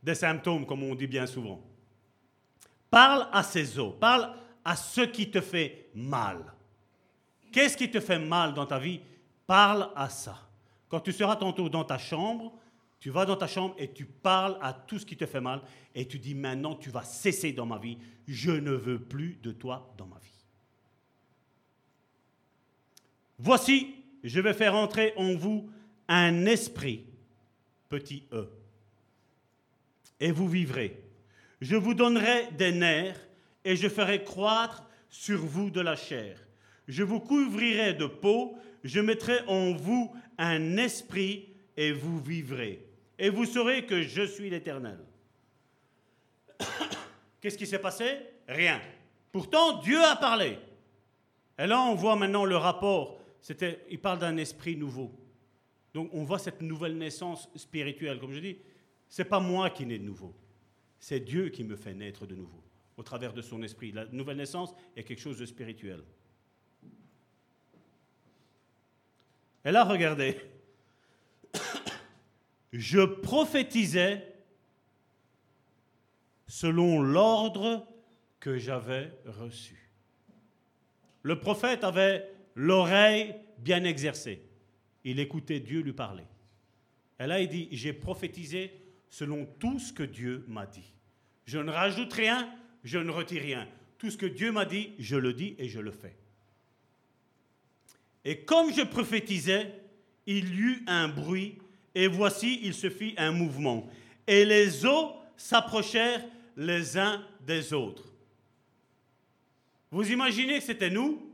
des 0.04 0.16
symptômes, 0.16 0.66
comme 0.66 0.84
on 0.84 0.96
dit 0.96 1.08
bien 1.08 1.26
souvent. 1.26 1.62
Parle 2.90 3.28
à 3.32 3.42
ses 3.42 3.80
os, 3.80 3.94
parle 4.00 4.34
à 4.64 4.76
ce 4.76 5.02
qui 5.02 5.32
te 5.32 5.42
fait 5.42 5.90
mal. 5.96 6.54
Qu'est-ce 7.52 7.78
qui 7.78 7.90
te 7.90 8.00
fait 8.00 8.20
mal 8.20 8.54
dans 8.54 8.66
ta 8.66 8.80
vie? 8.80 9.02
Parle 9.48 9.90
à 9.96 10.10
ça. 10.10 10.38
Quand 10.90 11.00
tu 11.00 11.12
seras 11.12 11.36
tantôt 11.36 11.70
dans 11.70 11.84
ta 11.84 11.98
chambre, 11.98 12.54
tu 13.02 13.10
vas 13.10 13.26
dans 13.26 13.36
ta 13.36 13.48
chambre 13.48 13.74
et 13.80 13.92
tu 13.92 14.06
parles 14.06 14.58
à 14.62 14.74
tout 14.74 15.00
ce 15.00 15.06
qui 15.08 15.18
te 15.18 15.26
fait 15.26 15.42
mal 15.42 15.62
et 15.96 16.08
tu 16.08 16.20
dis 16.20 16.36
maintenant 16.36 16.76
tu 16.76 16.92
vas 16.92 17.04
cesser 17.04 17.52
dans 17.52 17.66
ma 17.66 17.80
vie, 17.80 17.98
je 18.28 18.52
ne 18.52 18.72
veux 18.72 19.00
plus 19.00 19.40
de 19.42 19.52
toi 19.52 19.92
dans 19.98 20.06
ma 20.06 20.20
vie. 20.20 20.46
Voici, 23.40 23.96
je 24.24 24.40
vais 24.40 24.54
faire 24.54 24.76
entrer 24.76 25.14
en 25.18 25.34
vous 25.34 25.68
un 26.08 26.46
esprit, 26.46 27.04
petit 27.90 28.24
e, 28.32 28.46
et 30.20 30.32
vous 30.32 30.48
vivrez. 30.48 31.04
Je 31.60 31.76
vous 31.76 31.96
donnerai 31.96 32.52
des 32.52 32.72
nerfs 32.72 33.20
et 33.66 33.76
je 33.76 33.90
ferai 33.90 34.24
croître 34.24 34.84
sur 35.10 35.40
vous 35.40 35.72
de 35.72 35.82
la 35.82 35.96
chair. 35.96 36.38
Je 36.88 37.02
vous 37.02 37.20
couvrirai 37.20 37.96
de 37.96 38.06
peau, 38.06 38.56
je 38.84 39.00
mettrai 39.00 39.40
en 39.48 39.74
vous 39.74 40.14
un 40.38 40.78
esprit 40.78 41.50
et 41.76 41.92
vous 41.92 42.20
vivrez. 42.20 42.91
Et 43.22 43.30
vous 43.30 43.46
saurez 43.46 43.86
que 43.86 44.02
je 44.02 44.24
suis 44.24 44.50
l'Éternel. 44.50 44.98
Qu'est-ce 47.40 47.56
qui 47.56 47.68
s'est 47.68 47.78
passé? 47.78 48.18
Rien. 48.48 48.82
Pourtant, 49.32 49.78
Dieu 49.78 50.04
a 50.04 50.16
parlé. 50.16 50.58
Et 51.60 51.68
là, 51.68 51.82
on 51.82 51.94
voit 51.94 52.16
maintenant 52.16 52.46
le 52.46 52.58
rapport. 52.58 53.20
C'était, 53.40 53.86
il 53.92 54.00
parle 54.00 54.18
d'un 54.18 54.38
esprit 54.38 54.76
nouveau. 54.76 55.12
Donc, 55.94 56.10
on 56.14 56.24
voit 56.24 56.40
cette 56.40 56.64
nouvelle 56.64 56.98
naissance 56.98 57.48
spirituelle. 57.56 58.20
Comme 58.20 58.34
je 58.34 58.40
dis, 58.40 58.58
c'est 59.08 59.26
pas 59.26 59.40
moi 59.40 59.70
qui 59.70 59.86
nais 59.86 60.00
de 60.00 60.04
nouveau. 60.04 60.34
C'est 61.00 61.20
Dieu 61.20 61.50
qui 61.50 61.64
me 61.64 61.76
fait 61.76 61.94
naître 61.94 62.26
de 62.26 62.34
nouveau, 62.34 62.64
au 62.98 63.04
travers 63.04 63.34
de 63.34 63.44
son 63.44 63.62
esprit. 63.62 63.92
La 63.92 64.06
nouvelle 64.06 64.38
naissance 64.38 64.74
est 64.96 65.04
quelque 65.04 65.22
chose 65.22 65.38
de 65.38 65.46
spirituel. 65.46 66.02
Et 69.64 69.70
là, 69.72 69.84
regardez. 69.84 70.42
Je 72.74 73.02
prophétisais 73.02 74.28
selon 76.48 77.02
l'ordre 77.02 77.88
que 78.40 78.58
j'avais 78.58 79.12
reçu. 79.26 79.90
Le 81.24 81.40
prophète 81.40 81.84
avait 81.84 82.30
l'oreille 82.56 83.36
bien 83.60 83.84
exercée. 83.84 84.42
Il 85.04 85.20
écoutait 85.20 85.60
Dieu 85.60 85.82
lui 85.82 85.94
parler. 85.94 86.26
Et 87.20 87.28
là, 87.28 87.40
il 87.40 87.48
dit, 87.48 87.68
j'ai 87.72 87.94
prophétisé 87.94 88.72
selon 89.10 89.46
tout 89.60 89.80
ce 89.80 89.94
que 89.94 90.04
Dieu 90.04 90.44
m'a 90.48 90.66
dit. 90.66 90.94
Je 91.46 91.60
ne 91.60 91.72
rajoute 91.72 92.14
rien, 92.14 92.52
je 92.84 92.98
ne 92.98 93.12
retire 93.12 93.42
rien. 93.42 93.68
Tout 93.98 94.10
ce 94.10 94.18
que 94.18 94.26
Dieu 94.26 94.52
m'a 94.52 94.66
dit, 94.66 94.94
je 94.98 95.16
le 95.16 95.34
dis 95.34 95.56
et 95.60 95.70
je 95.70 95.80
le 95.80 95.92
fais. 95.92 96.16
Et 98.26 98.44
comme 98.44 98.74
je 98.74 98.82
prophétisais, 98.82 99.74
il 100.26 100.56
y 100.56 100.60
eut 100.60 100.84
un 100.88 101.08
bruit, 101.08 101.58
et 101.94 102.08
voici, 102.08 102.60
il 102.64 102.74
se 102.74 102.90
fit 102.90 103.14
un 103.18 103.32
mouvement. 103.32 103.88
Et 104.28 104.46
les 104.46 104.86
eaux 104.86 105.14
s'approchèrent 105.36 106.24
les 106.56 106.98
uns 106.98 107.26
des 107.46 107.74
autres. 107.74 108.14
Vous 109.90 110.10
imaginez 110.10 110.62
c'était 110.62 110.90
nous? 110.90 111.28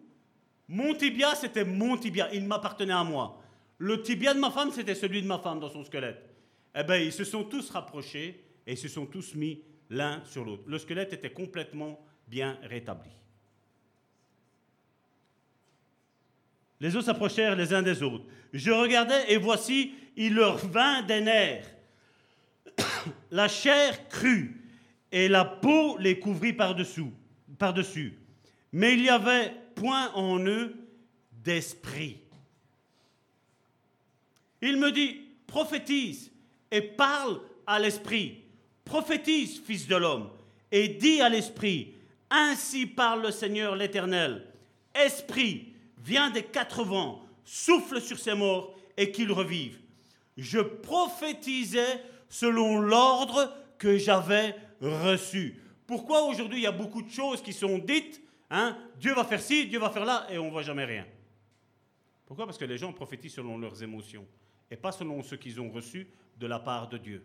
Mon 0.67 0.93
tibia, 0.95 1.35
c'était 1.35 1.63
mon 1.63 1.97
tibia, 1.97 2.33
il 2.33 2.45
m'appartenait 2.45 2.93
à 2.93 3.03
moi. 3.03 3.41
Le 3.77 4.01
tibia 4.01 4.33
de 4.33 4.39
ma 4.39 4.51
femme, 4.51 4.71
c'était 4.71 4.95
celui 4.95 5.21
de 5.21 5.27
ma 5.27 5.37
femme 5.37 5.59
dans 5.59 5.69
son 5.69 5.85
squelette. 5.85 6.23
Eh 6.75 6.83
bien, 6.83 6.97
ils 6.97 7.13
se 7.13 7.23
sont 7.23 7.43
tous 7.43 7.69
rapprochés 7.69 8.43
et 8.65 8.75
se 8.75 8.87
sont 8.87 9.05
tous 9.05 9.35
mis 9.35 9.61
l'un 9.89 10.23
sur 10.25 10.43
l'autre. 10.43 10.63
Le 10.65 10.77
squelette 10.77 11.13
était 11.13 11.31
complètement 11.31 11.99
bien 12.27 12.57
rétabli. 12.63 13.11
Les 16.79 16.95
os 16.95 17.05
s'approchèrent 17.05 17.55
les 17.55 17.73
uns 17.73 17.81
des 17.81 18.03
autres. 18.03 18.25
Je 18.53 18.71
regardais 18.71 19.31
et 19.31 19.37
voici, 19.37 19.93
il 20.15 20.35
leur 20.35 20.57
vint 20.57 21.01
des 21.01 21.21
nerfs. 21.21 21.67
la 23.31 23.47
chair 23.47 24.07
crut 24.09 24.55
et 25.11 25.27
la 25.27 25.45
peau 25.45 25.97
les 25.97 26.19
couvrit 26.19 26.53
par-dessous. 26.53 27.11
Par-dessus. 27.57 28.17
Mais 28.71 28.93
il 28.93 29.01
n'y 29.01 29.09
avait 29.09 29.53
point 29.75 30.11
en 30.13 30.39
eux 30.45 30.75
d'esprit. 31.43 32.17
Il 34.61 34.77
me 34.77 34.91
dit, 34.91 35.21
prophétise 35.45 36.31
et 36.71 36.81
parle 36.81 37.39
à 37.65 37.79
l'esprit. 37.79 38.43
Prophétise, 38.83 39.61
fils 39.65 39.87
de 39.87 39.95
l'homme, 39.95 40.29
et 40.71 40.87
dis 40.87 41.21
à 41.21 41.29
l'esprit, 41.29 41.93
ainsi 42.29 42.85
parle 42.85 43.23
le 43.23 43.31
Seigneur 43.31 43.75
l'Éternel. 43.75 44.45
Esprit, 44.93 45.73
viens 46.07 46.29
des 46.29 46.43
quatre 46.43 46.83
vents, 46.85 47.21
souffle 47.43 47.99
sur 47.99 48.17
ces 48.17 48.33
morts 48.33 48.73
et 48.95 49.11
qu'ils 49.11 49.31
revivent. 49.31 49.79
Je 50.37 50.59
prophétisais 50.59 52.01
selon 52.29 52.79
l'ordre 52.79 53.53
que 53.77 53.97
j'avais 53.97 54.55
reçu. 54.79 55.61
Pourquoi 55.85 56.23
aujourd'hui 56.23 56.59
il 56.59 56.63
y 56.63 56.67
a 56.67 56.71
beaucoup 56.71 57.01
de 57.01 57.09
choses 57.09 57.41
qui 57.41 57.51
sont 57.51 57.77
dites 57.77 58.21
hein, 58.49 58.77
Dieu 58.99 59.13
va 59.13 59.25
faire 59.25 59.41
ci, 59.41 59.67
Dieu 59.67 59.79
va 59.79 59.89
faire 59.89 60.05
là, 60.05 60.27
et 60.29 60.37
on 60.37 60.45
ne 60.45 60.51
voit 60.51 60.63
jamais 60.63 60.85
rien. 60.85 61.05
Pourquoi? 62.25 62.45
Parce 62.45 62.57
que 62.57 62.65
les 62.65 62.77
gens 62.77 62.93
prophétisent 62.93 63.35
selon 63.35 63.57
leurs 63.57 63.81
émotions 63.83 64.25
et 64.71 64.77
pas 64.77 64.91
selon 64.91 65.21
ce 65.23 65.35
qu'ils 65.35 65.59
ont 65.59 65.69
reçu 65.69 66.07
de 66.37 66.47
la 66.47 66.59
part 66.59 66.87
de 66.87 66.97
Dieu. 66.97 67.23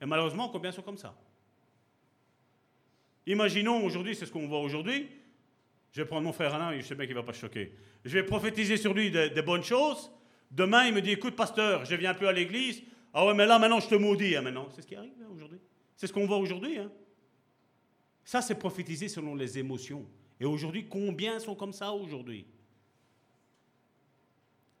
Et 0.00 0.06
malheureusement, 0.06 0.48
combien 0.48 0.72
sont 0.72 0.82
comme 0.82 0.98
ça? 0.98 1.16
Imaginons 3.26 3.84
aujourd'hui, 3.84 4.14
c'est 4.14 4.26
ce 4.26 4.32
qu'on 4.32 4.46
voit 4.46 4.60
aujourd'hui. 4.60 5.08
Je 5.94 6.02
vais 6.02 6.08
prendre 6.08 6.24
mon 6.24 6.32
frère 6.32 6.52
Alain, 6.52 6.76
je 6.76 6.84
sais 6.84 6.96
bien 6.96 7.06
qu'il 7.06 7.14
ne 7.14 7.20
va 7.20 7.26
pas 7.26 7.32
choquer. 7.32 7.72
Je 8.04 8.10
vais 8.10 8.24
prophétiser 8.24 8.76
sur 8.76 8.92
lui 8.92 9.12
des, 9.12 9.42
bonnes 9.42 9.62
choses. 9.62 10.10
Demain, 10.50 10.86
il 10.86 10.94
me 10.94 11.00
dit 11.00 11.12
Écoute, 11.12 11.36
pasteur, 11.36 11.84
je 11.84 11.94
viens 11.94 12.14
plus 12.14 12.26
à 12.26 12.32
l'église. 12.32 12.82
Ah 13.12 13.24
ouais, 13.24 13.32
mais 13.32 13.46
là, 13.46 13.60
maintenant, 13.60 13.78
je 13.78 13.88
te 13.88 13.94
maudis. 13.94 14.34
Hein, 14.34 14.42
maintenant. 14.42 14.68
C'est 14.74 14.82
ce 14.82 14.88
qui 14.88 14.96
arrive 14.96 15.12
hein, 15.22 15.28
aujourd'hui. 15.32 15.60
C'est 15.96 16.08
ce 16.08 16.12
qu'on 16.12 16.26
voit 16.26 16.38
aujourd'hui. 16.38 16.78
Hein. 16.78 16.90
Ça, 18.24 18.42
c'est 18.42 18.56
prophétiser 18.56 19.06
selon 19.06 19.36
les 19.36 19.56
émotions. 19.56 20.04
Et 20.40 20.44
aujourd'hui, 20.44 20.88
combien 20.88 21.38
sont 21.38 21.54
comme 21.54 21.72
ça 21.72 21.92
aujourd'hui? 21.92 22.44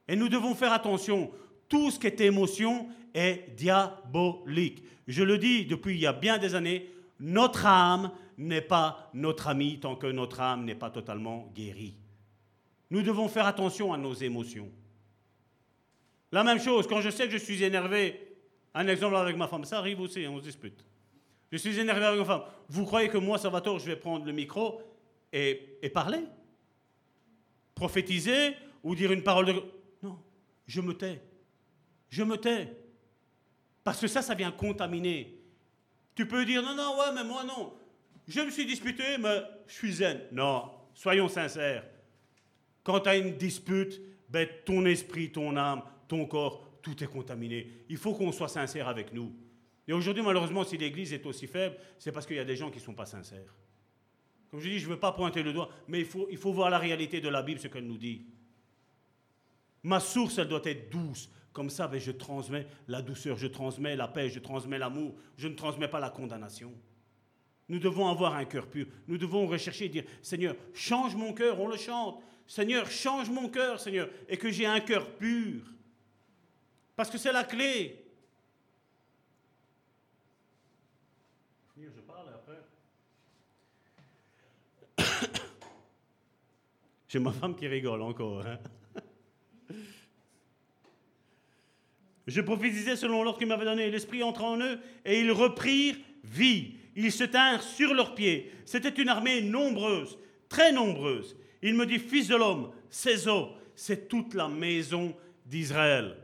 Et 0.08 0.16
nous 0.16 0.28
devons 0.28 0.56
faire 0.56 0.72
attention 0.72 1.30
tout 1.68 1.92
ce 1.92 2.00
qui 2.00 2.08
est 2.08 2.20
émotion 2.22 2.88
est 3.14 3.54
diabolique. 3.56 4.82
Je 5.06 5.22
le 5.22 5.38
dis 5.38 5.64
depuis 5.64 5.94
il 5.94 6.00
y 6.00 6.06
a 6.08 6.12
bien 6.12 6.38
des 6.38 6.56
années, 6.56 6.90
notre 7.20 7.66
âme 7.66 8.10
n'est 8.38 8.60
pas 8.60 9.10
notre 9.14 9.48
amie 9.48 9.80
tant 9.80 9.96
que 9.96 10.06
notre 10.06 10.40
âme 10.40 10.64
n'est 10.64 10.74
pas 10.74 10.90
totalement 10.90 11.50
guérie. 11.54 11.96
Nous 12.90 13.02
devons 13.02 13.28
faire 13.28 13.46
attention 13.46 13.92
à 13.92 13.98
nos 13.98 14.14
émotions. 14.14 14.70
La 16.32 16.44
même 16.44 16.60
chose, 16.60 16.86
quand 16.86 17.00
je 17.00 17.10
sais 17.10 17.26
que 17.26 17.32
je 17.32 17.38
suis 17.38 17.62
énervé, 17.62 18.36
un 18.74 18.86
exemple 18.88 19.16
avec 19.16 19.36
ma 19.36 19.46
femme, 19.46 19.64
ça 19.64 19.78
arrive 19.78 20.00
aussi, 20.00 20.26
on 20.26 20.38
se 20.38 20.44
dispute. 20.44 20.84
Je 21.52 21.58
suis 21.58 21.78
énervé 21.78 22.04
avec 22.04 22.18
ma 22.20 22.26
femme. 22.26 22.42
Vous 22.68 22.84
croyez 22.84 23.08
que 23.08 23.18
moi, 23.18 23.38
Salvatore, 23.38 23.78
je 23.78 23.86
vais 23.86 23.96
prendre 23.96 24.26
le 24.26 24.32
micro 24.32 24.82
et, 25.32 25.78
et 25.80 25.90
parler? 25.90 26.20
Prophétiser 27.74 28.54
ou 28.82 28.94
dire 28.94 29.12
une 29.12 29.22
parole 29.22 29.46
de... 29.46 29.62
Non, 30.02 30.18
je 30.66 30.80
me 30.80 30.94
tais 30.94 31.22
je 32.14 32.22
me 32.22 32.36
tais. 32.36 32.72
Parce 33.82 34.00
que 34.00 34.06
ça, 34.06 34.22
ça 34.22 34.34
vient 34.34 34.52
contaminer. 34.52 35.36
Tu 36.14 36.28
peux 36.28 36.44
dire, 36.44 36.62
non, 36.62 36.76
non, 36.76 36.96
ouais, 36.96 37.12
mais 37.12 37.24
moi 37.24 37.42
non. 37.42 37.74
Je 38.26 38.40
me 38.40 38.50
suis 38.50 38.66
disputé, 38.66 39.18
mais 39.18 39.42
je 39.66 39.72
suis 39.72 39.92
zen. 39.94 40.20
Non, 40.32 40.70
soyons 40.94 41.28
sincères. 41.28 41.84
Quand 42.82 43.00
tu 43.00 43.08
as 43.08 43.16
une 43.16 43.36
dispute, 43.36 44.00
ben, 44.28 44.48
ton 44.64 44.84
esprit, 44.86 45.30
ton 45.30 45.56
âme, 45.56 45.82
ton 46.08 46.26
corps, 46.26 46.78
tout 46.82 47.02
est 47.02 47.06
contaminé. 47.06 47.66
Il 47.88 47.96
faut 47.96 48.14
qu'on 48.14 48.32
soit 48.32 48.48
sincère 48.48 48.88
avec 48.88 49.12
nous. 49.12 49.34
Et 49.86 49.92
aujourd'hui, 49.92 50.22
malheureusement, 50.22 50.64
si 50.64 50.76
l'Église 50.76 51.12
est 51.12 51.26
aussi 51.26 51.46
faible, 51.46 51.76
c'est 51.98 52.12
parce 52.12 52.26
qu'il 52.26 52.36
y 52.36 52.40
a 52.40 52.44
des 52.44 52.56
gens 52.56 52.70
qui 52.70 52.78
ne 52.78 52.84
sont 52.84 52.94
pas 52.94 53.06
sincères. 53.06 53.54
Comme 54.50 54.60
je 54.60 54.68
dis, 54.68 54.78
je 54.78 54.86
ne 54.86 54.92
veux 54.94 55.00
pas 55.00 55.12
pointer 55.12 55.42
le 55.42 55.52
doigt, 55.52 55.68
mais 55.88 56.00
il 56.30 56.36
faut, 56.36 56.52
voir 56.52 56.70
la 56.70 56.78
réalité 56.78 57.20
de 57.20 57.28
la 57.28 57.42
Bible, 57.42 57.60
ce 57.60 57.68
qu'elle 57.68 57.86
nous 57.86 57.98
dit. 57.98 58.26
Ma 59.82 60.00
source, 60.00 60.38
elle 60.38 60.48
doit 60.48 60.62
être 60.64 60.90
douce. 60.90 61.30
Comme 61.52 61.70
ça, 61.70 61.88
ben, 61.88 62.00
je 62.00 62.12
transmets 62.12 62.66
la 62.88 63.02
douceur, 63.02 63.36
je 63.36 63.46
transmets 63.46 63.96
la 63.96 64.08
paix, 64.08 64.28
je 64.28 64.40
transmets 64.40 64.78
l'amour, 64.78 65.14
je 65.36 65.48
ne 65.48 65.54
transmets 65.54 65.88
pas 65.88 66.00
la 66.00 66.10
condamnation. 66.10 66.72
Nous 67.68 67.78
devons 67.78 68.08
avoir 68.08 68.34
un 68.34 68.44
cœur 68.44 68.66
pur. 68.66 68.86
Nous 69.08 69.16
devons 69.16 69.46
rechercher 69.46 69.86
et 69.86 69.88
dire, 69.88 70.04
Seigneur, 70.20 70.54
change 70.74 71.14
mon 71.14 71.32
cœur, 71.32 71.60
on 71.60 71.68
le 71.68 71.76
chante. 71.76 72.22
Seigneur, 72.46 72.90
change 72.90 73.30
mon 73.30 73.48
cœur, 73.48 73.80
Seigneur, 73.80 74.10
et 74.28 74.36
que 74.36 74.50
j'ai 74.50 74.66
un 74.66 74.80
cœur 74.80 75.16
pur. 75.16 75.62
Parce 76.94 77.10
que 77.10 77.16
c'est 77.18 77.32
la 77.32 77.44
clé. 77.44 78.00
Je 81.76 82.00
parle 82.00 82.28
après. 82.28 82.60
J'ai 87.08 87.18
ma 87.18 87.32
femme 87.32 87.56
qui 87.56 87.66
rigole 87.66 88.02
encore. 88.02 88.46
Hein. 88.46 88.58
Je 92.26 92.40
prophétisais 92.40 92.96
selon 92.96 93.22
l'ordre 93.22 93.38
qu'il 93.38 93.48
m'avait 93.48 93.64
donné. 93.64 93.90
L'Esprit 93.90 94.22
entra 94.22 94.46
en 94.46 94.60
eux 94.60 94.78
et 95.04 95.20
ils 95.20 95.30
reprirent 95.30 95.96
vie. 96.22 96.76
Ils 96.96 97.12
se 97.12 97.24
tinrent 97.24 97.62
sur 97.62 97.94
leurs 97.94 98.14
pieds. 98.14 98.50
C'était 98.64 99.02
une 99.02 99.08
armée 99.08 99.42
nombreuse, 99.42 100.18
très 100.48 100.72
nombreuse. 100.72 101.36
Il 101.62 101.74
me 101.74 101.86
dit, 101.86 101.98
Fils 101.98 102.28
de 102.28 102.36
l'homme, 102.36 102.70
ces 102.90 103.28
eaux, 103.28 103.48
c'est 103.74 104.08
toute 104.08 104.34
la 104.34 104.48
maison 104.48 105.14
d'Israël. 105.46 106.16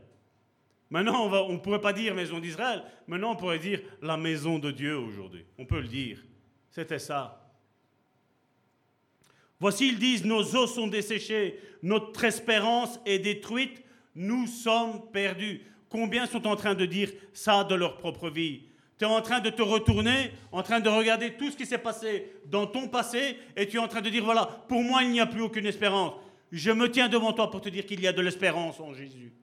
Maintenant, 0.89 1.25
on 1.47 1.53
ne 1.53 1.57
pourrait 1.57 1.81
pas 1.81 1.93
dire 1.93 2.13
maison 2.13 2.39
d'Israël. 2.39 2.83
Maintenant, 3.07 3.31
on 3.31 3.35
pourrait 3.35 3.59
dire 3.59 3.81
la 4.01 4.17
maison 4.17 4.59
de 4.59 4.71
Dieu 4.71 4.97
aujourd'hui. 4.97 5.45
On 5.57 5.65
peut 5.65 5.79
le 5.79 5.87
dire. 5.87 6.19
C'était 6.69 6.99
ça. 6.99 7.49
Voici, 9.59 9.89
ils 9.89 9.99
disent, 9.99 10.25
nos 10.25 10.55
os 10.55 10.73
sont 10.73 10.87
desséchés, 10.87 11.59
notre 11.83 12.23
espérance 12.23 12.99
est 13.05 13.19
détruite, 13.19 13.83
nous 14.15 14.47
sommes 14.47 15.09
perdus. 15.11 15.61
Combien 15.87 16.25
sont 16.25 16.47
en 16.47 16.55
train 16.55 16.73
de 16.73 16.85
dire 16.85 17.11
ça 17.31 17.63
de 17.63 17.75
leur 17.75 17.97
propre 17.97 18.29
vie? 18.29 18.63
Tu 19.01 19.05
es 19.05 19.09
en 19.09 19.21
train 19.23 19.39
de 19.39 19.49
te 19.49 19.63
retourner, 19.63 20.29
en 20.51 20.61
train 20.61 20.79
de 20.79 20.87
regarder 20.87 21.33
tout 21.33 21.49
ce 21.49 21.57
qui 21.57 21.65
s'est 21.65 21.79
passé 21.79 22.33
dans 22.45 22.67
ton 22.67 22.87
passé, 22.87 23.35
et 23.57 23.67
tu 23.67 23.77
es 23.77 23.79
en 23.79 23.87
train 23.87 24.01
de 24.01 24.11
dire, 24.11 24.23
voilà, 24.23 24.45
pour 24.67 24.83
moi, 24.83 25.01
il 25.01 25.09
n'y 25.09 25.19
a 25.19 25.25
plus 25.25 25.41
aucune 25.41 25.65
espérance. 25.65 26.13
Je 26.51 26.69
me 26.69 26.87
tiens 26.87 27.09
devant 27.09 27.33
toi 27.33 27.49
pour 27.49 27.61
te 27.61 27.69
dire 27.69 27.83
qu'il 27.87 27.99
y 27.99 28.05
a 28.05 28.13
de 28.13 28.21
l'espérance 28.21 28.79
en 28.79 28.93
Jésus. 28.93 29.33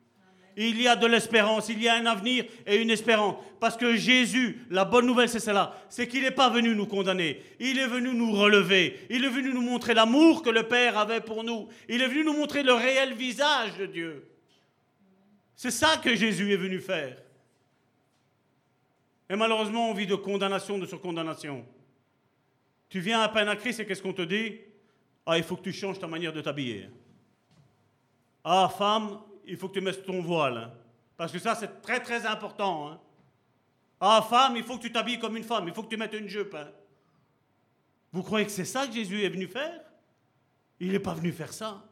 Il 0.56 0.80
y 0.80 0.86
a 0.86 0.94
de 0.94 1.09
l'espérance, 1.09 1.70
il 1.70 1.82
y 1.82 1.89
a 1.89 1.97
un 1.97 2.06
avenir 2.06 2.44
et 2.68 2.76
une 2.76 2.90
espérance. 2.90 3.35
Parce 3.59 3.76
que 3.76 3.97
Jésus, 3.97 4.64
la 4.70 4.85
bonne 4.85 5.06
nouvelle, 5.06 5.28
c'est 5.28 5.40
cela, 5.40 5.76
c'est 5.89 6.06
qu'il 6.06 6.22
n'est 6.22 6.30
pas 6.30 6.51
venu 6.51 6.76
nous 6.76 6.86
condamner, 6.86 7.43
il 7.59 7.80
est 7.80 7.89
venu 7.89 8.14
nous 8.14 8.30
relever, 8.30 8.97
il 9.10 9.24
est 9.24 9.28
venu 9.28 9.52
nous 9.52 9.62
montrer 9.62 9.93
l'amour 9.93 10.44
que 10.44 10.51
le 10.51 10.68
Père 10.68 10.97
avait 10.97 11.20
pour 11.20 11.43
nous, 11.43 11.66
il 11.89 12.01
est 12.01 12.06
venu 12.06 12.22
nous 12.22 12.35
montrer 12.35 12.62
le 12.62 12.74
réel 12.74 13.12
visage 13.14 13.76
de 13.76 13.86
Dieu. 13.86 14.24
C'est 15.56 15.72
ça 15.72 15.97
que 15.97 16.14
Jésus 16.14 16.52
est 16.52 16.56
venu 16.56 16.78
faire. 16.78 17.16
Et 19.30 19.36
malheureusement, 19.36 19.90
on 19.90 19.94
vit 19.94 20.06
de 20.06 20.14
condamnation, 20.14 20.78
de 20.78 20.86
surcondamnation. 20.86 21.64
Tu 22.88 23.00
viens 23.00 23.20
à 23.20 23.28
peine 23.28 23.48
à 23.48 23.56
Christ 23.56 23.80
et 23.80 23.86
qu'est-ce 23.86 24.02
qu'on 24.02 24.14
te 24.14 24.22
dit? 24.22 24.59
Ah, 25.26 25.36
il 25.36 25.44
faut 25.44 25.56
que 25.56 25.62
tu 25.62 25.72
changes 25.72 25.98
ta 25.98 26.06
manière 26.06 26.32
de 26.32 26.40
t'habiller. 26.40 26.88
Ah, 28.42 28.70
femme, 28.76 29.20
il 29.46 29.56
faut 29.59 29.68
que 29.68 29.74
tu 29.74 29.80
mettes 29.82 30.06
ton 30.06 30.22
voile. 30.22 30.72
Parce 31.16 31.30
que 31.30 31.38
ça, 31.38 31.55
c'est 31.55 31.82
très 31.82 32.00
très 32.00 32.24
important. 32.24 32.88
Hein. 32.88 33.00
Ah, 34.00 34.26
femme, 34.28 34.56
il 34.56 34.62
faut 34.62 34.78
que 34.78 34.82
tu 34.82 34.92
t'habilles 34.92 35.18
comme 35.18 35.36
une 35.36 35.44
femme. 35.44 35.68
Il 35.68 35.74
faut 35.74 35.82
que 35.82 35.90
tu 35.90 35.98
mettes 35.98 36.14
une 36.14 36.28
jupe. 36.28 36.55
Hein. 36.55 36.70
Vous 38.12 38.22
croyez 38.22 38.46
que 38.46 38.52
c'est 38.52 38.64
ça 38.64 38.86
que 38.86 38.94
Jésus 38.94 39.22
est 39.22 39.28
venu 39.28 39.46
faire? 39.46 39.80
Il 40.80 40.92
n'est 40.92 40.98
pas 40.98 41.12
venu 41.12 41.32
faire 41.32 41.52
ça. 41.52 41.84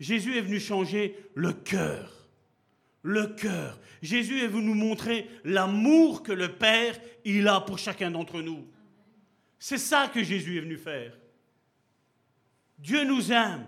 Jésus 0.00 0.38
est 0.38 0.40
venu 0.40 0.58
changer 0.58 1.16
le 1.34 1.52
cœur 1.52 2.21
le 3.02 3.26
cœur. 3.26 3.78
Jésus 4.00 4.42
est 4.42 4.48
venu 4.48 4.66
nous 4.66 4.74
montrer 4.74 5.28
l'amour 5.44 6.22
que 6.22 6.32
le 6.32 6.52
Père, 6.52 6.98
il 7.24 7.46
a 7.48 7.60
pour 7.60 7.78
chacun 7.78 8.10
d'entre 8.10 8.40
nous. 8.40 8.66
C'est 9.58 9.78
ça 9.78 10.08
que 10.08 10.22
Jésus 10.22 10.58
est 10.58 10.62
venu 10.62 10.76
faire. 10.76 11.16
Dieu 12.78 13.04
nous 13.04 13.30
aime. 13.30 13.66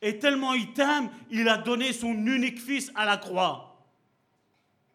Et 0.00 0.18
tellement 0.18 0.54
il 0.54 0.72
t'aime, 0.72 1.10
il 1.30 1.48
a 1.48 1.56
donné 1.56 1.92
son 1.92 2.12
unique 2.12 2.60
fils 2.60 2.90
à 2.94 3.04
la 3.04 3.16
croix. 3.16 3.64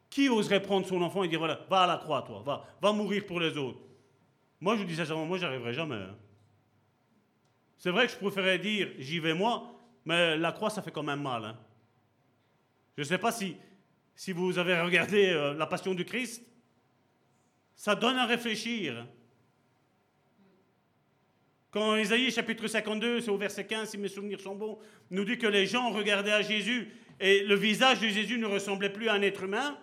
Qui 0.10 0.30
oserait 0.30 0.61
prendre 0.61 0.85
son 0.85 1.02
enfant 1.02 1.23
et 1.23 1.27
dire 1.27 1.40
voilà, 1.40 1.65
va 1.69 1.81
à 1.81 1.88
la 1.88 1.98
croix, 1.98 2.22
toi, 2.22 2.65
va, 2.81 2.91
mourir 2.94 3.26
pour 3.26 3.40
les 3.40 3.57
autres 3.57 3.80
Moi, 4.61 4.77
je 4.77 4.84
dis 4.84 4.95
sincèrement, 4.95 5.26
moi, 5.26 5.38
j'arriverai 5.38 5.73
jamais. 5.73 5.95
Hein. 5.95 6.15
C'est 7.77 7.90
vrai 7.90 8.06
que 8.06 8.14
je 8.14 8.18
préférais 8.18 8.60
dire 8.60 8.90
j'y 8.99 9.19
vais 9.19 9.34
moi, 9.34 9.73
mais 10.06 10.38
la 10.38 10.52
croix, 10.52 10.69
ça 10.69 10.81
fait 10.81 10.91
quand 10.91 11.03
même 11.03 11.22
mal. 11.22 11.44
Hein. 11.45 11.57
Je 12.97 13.01
ne 13.01 13.07
sais 13.07 13.17
pas 13.17 13.31
si, 13.31 13.55
si 14.15 14.31
vous 14.31 14.57
avez 14.57 14.79
regardé 14.79 15.29
euh, 15.29 15.53
La 15.53 15.65
Passion 15.65 15.93
du 15.93 16.05
Christ. 16.05 16.43
Ça 17.75 17.95
donne 17.95 18.17
à 18.17 18.25
réfléchir. 18.25 19.07
Quand 21.71 21.95
Isaïe 21.95 22.31
chapitre 22.31 22.67
52, 22.67 23.21
c'est 23.21 23.31
au 23.31 23.37
verset 23.37 23.65
15, 23.65 23.89
si 23.89 23.97
mes 23.97 24.07
souvenirs 24.07 24.39
sont 24.39 24.55
bons, 24.55 24.77
nous 25.09 25.25
dit 25.25 25.39
que 25.39 25.47
les 25.47 25.65
gens 25.65 25.89
regardaient 25.89 26.31
à 26.31 26.43
Jésus 26.43 26.93
et 27.19 27.43
le 27.43 27.55
visage 27.55 27.99
de 27.99 28.07
Jésus 28.09 28.37
ne 28.37 28.45
ressemblait 28.45 28.93
plus 28.93 29.09
à 29.09 29.13
un 29.13 29.21
être 29.23 29.43
humain. 29.43 29.77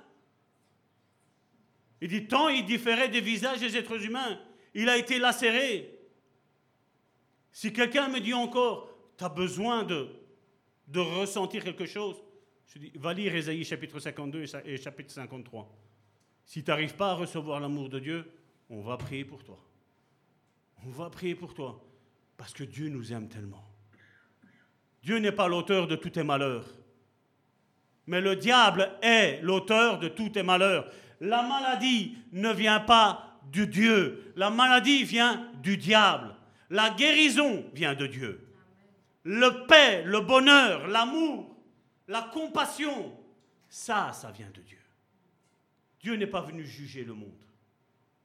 Il 2.00 2.08
dit 2.08 2.28
tant 2.28 2.48
il 2.48 2.64
différait 2.64 3.08
des 3.08 3.20
visages 3.20 3.58
des 3.58 3.76
êtres 3.76 4.04
humains. 4.04 4.40
Il 4.72 4.88
a 4.88 4.96
été 4.96 5.18
lacéré. 5.18 5.98
Si 7.50 7.72
quelqu'un 7.72 8.08
me 8.08 8.20
dit 8.20 8.34
encore, 8.34 8.88
tu 9.18 9.24
as 9.24 9.28
besoin 9.28 9.82
de, 9.82 10.08
de 10.86 11.00
ressentir 11.00 11.64
quelque 11.64 11.86
chose, 11.86 12.22
je 12.72 12.78
dis, 12.78 12.92
va 12.94 13.12
lire 13.12 13.34
Ésaïe 13.34 13.64
chapitre 13.64 13.98
52 13.98 14.44
et 14.64 14.76
chapitre 14.76 15.12
53. 15.12 15.68
Si 16.44 16.62
tu 16.62 16.70
n'arrives 16.70 16.94
pas 16.94 17.10
à 17.10 17.14
recevoir 17.14 17.58
l'amour 17.58 17.88
de 17.88 17.98
Dieu, 17.98 18.30
on 18.68 18.80
va 18.80 18.96
prier 18.96 19.24
pour 19.24 19.42
toi. 19.42 19.58
On 20.86 20.90
va 20.90 21.10
prier 21.10 21.34
pour 21.34 21.52
toi. 21.52 21.84
Parce 22.36 22.52
que 22.52 22.62
Dieu 22.62 22.88
nous 22.88 23.12
aime 23.12 23.28
tellement. 23.28 23.64
Dieu 25.02 25.18
n'est 25.18 25.32
pas 25.32 25.48
l'auteur 25.48 25.88
de 25.88 25.96
tous 25.96 26.10
tes 26.10 26.22
malheurs. 26.22 26.66
Mais 28.06 28.20
le 28.20 28.36
diable 28.36 28.90
est 29.02 29.40
l'auteur 29.42 29.98
de 29.98 30.08
tous 30.08 30.30
tes 30.30 30.42
malheurs. 30.42 30.90
La 31.20 31.42
maladie 31.42 32.16
ne 32.32 32.52
vient 32.52 32.80
pas 32.80 33.40
de 33.52 33.64
Dieu. 33.64 34.32
La 34.36 34.50
maladie 34.50 35.02
vient 35.02 35.50
du 35.62 35.76
diable. 35.76 36.36
La 36.70 36.90
guérison 36.90 37.64
vient 37.74 37.94
de 37.94 38.06
Dieu. 38.06 38.46
Le 39.24 39.66
paix, 39.66 40.04
le 40.04 40.20
bonheur, 40.20 40.86
l'amour, 40.86 41.49
la 42.10 42.22
compassion, 42.22 43.16
ça, 43.68 44.12
ça 44.12 44.32
vient 44.32 44.50
de 44.50 44.60
Dieu. 44.62 44.80
Dieu 46.00 46.16
n'est 46.16 46.26
pas 46.26 46.42
venu 46.42 46.64
juger 46.64 47.04
le 47.04 47.14
monde. 47.14 47.40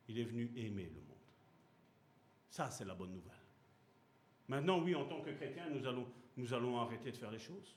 Il 0.07 0.19
est 0.19 0.23
venu 0.23 0.51
aimer 0.55 0.85
le 0.85 1.01
monde. 1.01 1.03
Ça, 2.49 2.71
c'est 2.71 2.83
la 2.83 2.95
bonne 2.95 3.13
nouvelle. 3.13 3.31
Maintenant, 4.47 4.81
oui, 4.81 4.95
en 4.95 5.05
tant 5.05 5.21
que 5.21 5.29
chrétien, 5.29 5.69
nous 5.69 5.85
allons, 5.85 6.07
nous 6.35 6.51
allons 6.51 6.79
arrêter 6.79 7.11
de 7.11 7.17
faire 7.17 7.29
les 7.29 7.39
choses. 7.39 7.75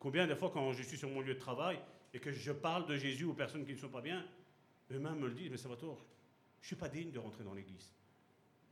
Combien 0.00 0.26
de 0.26 0.34
fois, 0.34 0.50
quand 0.50 0.72
je 0.72 0.82
suis 0.82 0.98
sur 0.98 1.08
mon 1.08 1.20
lieu 1.20 1.34
de 1.34 1.38
travail 1.38 1.78
et 2.12 2.18
que 2.18 2.32
je 2.32 2.50
parle 2.50 2.86
de 2.86 2.96
Jésus 2.96 3.24
aux 3.24 3.34
personnes 3.34 3.64
qui 3.64 3.74
ne 3.74 3.78
sont 3.78 3.88
pas 3.88 4.00
bien, 4.02 4.26
eux-mêmes 4.90 5.20
me 5.20 5.28
le 5.28 5.34
disent, 5.34 5.50
mais 5.50 5.56
ça 5.56 5.68
va 5.68 5.76
tort, 5.76 6.04
je 6.60 6.64
ne 6.64 6.66
suis 6.66 6.76
pas 6.76 6.88
digne 6.88 7.12
de 7.12 7.20
rentrer 7.20 7.44
dans 7.44 7.54
l'église. 7.54 7.94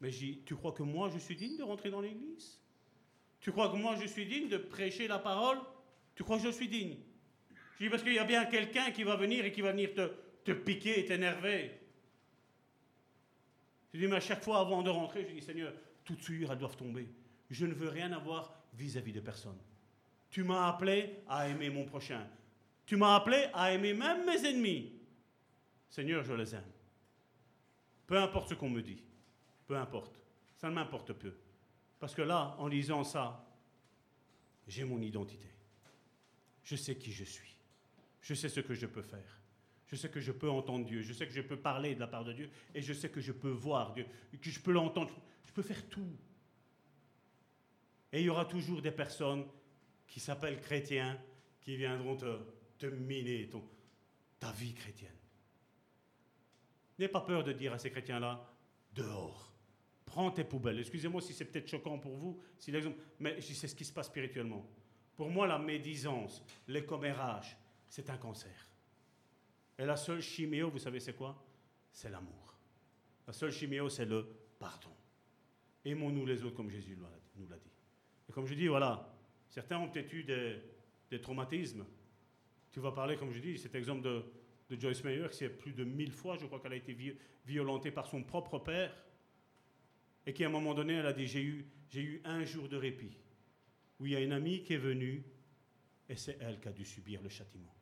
Mais 0.01 0.11
je 0.11 0.19
dis, 0.19 0.40
tu 0.44 0.56
crois 0.56 0.73
que 0.73 0.82
moi, 0.82 1.11
je 1.11 1.19
suis 1.19 1.36
digne 1.36 1.56
de 1.56 1.62
rentrer 1.62 1.90
dans 1.90 2.01
l'église? 2.01 2.59
Tu 3.40 3.52
crois 3.52 3.69
que 3.69 3.77
moi, 3.77 3.94
je 3.94 4.06
suis 4.06 4.27
digne 4.27 4.48
de 4.48 4.56
prêcher 4.56 5.06
la 5.06 5.20
parole 5.20 5.59
tu 6.15 6.23
crois 6.23 6.39
que 6.39 6.45
je 6.45 6.51
suis 6.51 6.69
digne? 6.69 6.97
Je 7.78 7.85
dis 7.85 7.91
parce 7.91 8.03
qu'il 8.03 8.15
y 8.15 8.19
a 8.19 8.24
bien 8.24 8.45
quelqu'un 8.47 8.91
qui 8.93 9.03
va 9.03 9.16
venir 9.16 9.45
et 9.45 9.53
qui 9.53 9.61
va 9.61 9.73
venir 9.73 9.93
te, 9.95 10.11
te 10.45 10.53
piquer 10.53 11.01
et 11.01 11.05
t'énerver. 11.05 11.73
Je 13.93 13.99
dis, 13.99 14.07
mais 14.07 14.16
à 14.16 14.20
chaque 14.20 14.43
fois 14.43 14.61
avant 14.61 14.82
de 14.82 14.91
rentrer, 14.91 15.27
je 15.28 15.35
dis, 15.35 15.43
Seigneur, 15.43 15.73
toutes 16.05 16.23
suites, 16.23 16.49
elles 16.51 16.59
doivent 16.59 16.77
tomber. 16.77 17.09
Je 17.51 17.66
ne 17.66 17.74
veux 17.74 17.89
rien 17.89 18.12
avoir 18.12 18.55
vis-à-vis 18.74 19.12
de 19.12 19.20
personne. 19.20 19.59
Tu 20.31 20.43
m'as 20.43 20.69
appelé 20.69 21.23
à 21.28 21.49
aimer 21.49 21.70
mon 21.70 21.85
prochain. 21.85 22.27
Tu 22.86 22.97
m'as 22.97 23.16
appelé 23.16 23.47
à 23.53 23.73
aimer 23.73 23.95
même 23.95 24.27
mes 24.27 24.45
ennemis. 24.47 24.93
Seigneur, 25.89 26.24
je 26.24 26.32
les 26.32 26.55
aime. 26.55 26.65
Peu 28.07 28.19
importe 28.19 28.49
ce 28.49 28.55
qu'on 28.55 28.69
me 28.69 28.82
dit. 28.82 29.03
Peu 29.66 29.77
importe. 29.77 30.20
Ça 30.57 30.69
ne 30.69 30.74
m'importe 30.74 31.12
peu. 31.12 31.35
Parce 31.99 32.15
que 32.15 32.23
là, 32.23 32.57
en 32.59 32.66
lisant 32.66 33.05
ça, 33.05 33.47
j'ai 34.66 34.85
mon 34.85 35.01
identité 35.01 35.54
je 36.65 36.77
sais 36.77 36.97
qui 36.97 37.12
je 37.12 37.24
suis. 37.24 37.57
Je 38.20 38.35
sais 38.35 38.49
ce 38.49 38.61
que 38.61 38.74
je 38.74 38.86
peux 38.86 39.03
faire. 39.03 39.41
Je 39.86 39.97
sais 39.97 40.09
que 40.09 40.20
je 40.20 40.32
peux 40.32 40.51
entendre 40.51 40.86
Dieu. 40.86 41.03
Je 41.03 41.12
sais 41.12 41.27
que 41.27 41.32
je 41.32 41.43
peux 41.43 41.59
parler 41.59 41.95
de 41.95 42.01
la 42.01 42.07
part 42.07 42.24
de 42.24 42.32
Dieu. 42.32 42.51
Et 42.74 42.81
je 42.81 42.93
sais 42.93 43.11
que 43.11 43.20
je 43.20 43.32
peux 43.32 43.51
voir 43.51 43.93
Dieu. 43.93 44.07
Que 44.41 44.51
je 44.51 44.59
peux 44.59 44.73
l'entendre. 44.73 45.15
Je 45.45 45.53
peux 45.53 45.62
faire 45.62 45.86
tout. 45.89 46.16
Et 48.12 48.20
il 48.20 48.24
y 48.24 48.31
aura 48.31 48.47
toujours 48.47 48.81
des 48.81 48.91
personnes 48.91 49.45
qui 50.07 50.20
s'appellent 50.20 50.61
chrétiens 50.61 51.20
qui 51.61 51.77
viendront 51.77 52.16
te, 52.16 52.86
miner 52.86 53.51
ta 54.39 54.53
vie 54.53 54.74
chrétienne. 54.74 55.11
N'aie 56.99 57.09
pas 57.09 57.23
peur 57.23 57.43
de 57.43 57.53
dire 57.53 57.73
à 57.73 57.78
ces 57.78 57.91
chrétiens-là, 57.91 58.47
dehors, 58.95 59.53
prends 60.05 60.31
tes 60.31 60.45
poubelles. 60.45 60.78
Excusez-moi 60.78 61.20
si 61.20 61.32
c'est 61.32 61.47
peut-être 61.47 61.69
choquant 61.69 61.99
pour 61.99 62.16
vous, 62.16 62.41
si 62.59 62.73
mais 63.19 63.41
c'est 63.41 63.66
ce 63.66 63.74
qui 63.74 63.85
se 63.85 63.93
passe 63.93 64.07
spirituellement. 64.07 64.65
Pour 65.16 65.31
moi, 65.31 65.47
la 65.47 65.59
médisance, 65.59 66.43
les 66.69 66.85
commérages, 66.85 67.57
c'est 67.89 68.11
un 68.11 68.16
cancer. 68.16 68.69
Et 69.78 69.85
la 69.85 69.97
seule 69.97 70.20
chiméo, 70.20 70.70
vous 70.70 70.78
savez 70.78 71.01
c'est 71.01 71.15
quoi? 71.15 71.43
C'est 71.93 72.11
l'amour. 72.11 72.57
La 73.27 73.32
seule 73.32 73.53
chiméo, 73.53 73.89
c'est 73.89 74.05
le 74.05 74.27
pardon. 74.59 74.91
Aimons-nous 75.85 76.27
les 76.27 76.43
autres 76.45 76.57
comme 76.57 76.70
Jésus 76.70 76.97
nous 77.36 77.49
l'a 77.49 77.59
dit. 77.59 77.70
Et 78.28 78.32
comme 78.32 78.47
je 78.47 78.55
dis, 78.55 78.66
voilà, 78.66 79.15
certains 79.49 79.78
ont 79.78 79.89
peut-être 79.89 80.12
eu 80.12 80.24
des, 80.24 81.20
traumatismes. 81.20 81.85
Tu 82.73 82.81
vas 82.81 82.91
parler, 82.91 83.16
comme 83.16 83.31
je 83.31 83.39
dis, 83.39 83.57
cet 83.57 83.77
exemple 83.77 84.03
de, 84.03 84.24
Joyce 84.77 85.05
Meyer, 85.05 85.28
qui 85.31 85.45
est 85.45 85.49
plus 85.49 85.73
de 85.73 85.85
mille 85.85 86.11
fois, 86.11 86.36
je 86.36 86.47
crois 86.47 86.59
qu'elle 86.59 86.73
a 86.73 86.77
été 86.77 86.97
violentée 87.47 87.93
par 87.93 88.09
son 88.09 88.24
propre 88.24 88.59
père, 88.59 88.93
et 90.27 90.32
qui 90.32 90.43
à 90.43 90.49
un 90.49 90.51
moment 90.51 90.74
donné, 90.74 90.95
elle 90.95 91.07
a 91.07 91.12
dit, 91.12 91.27
j'ai 91.28 91.43
eu 91.95 92.20
un 92.24 92.45
jour 92.45 92.69
de 92.69 92.77
répit, 92.77 93.16
où 94.01 94.07
il 94.07 94.12
y 94.12 94.16
a 94.16 94.21
une 94.21 94.33
amie 94.33 94.62
qui 94.62 94.75
est 94.75 94.79
venue, 94.79 95.25
et 96.09 96.16
c'est 96.16 96.39
elle 96.41 96.61
qui 96.61 96.69
a 96.69 96.73
dû 96.73 96.85
subir 96.85 97.23
le 97.23 97.29
châtiment. 97.29 97.75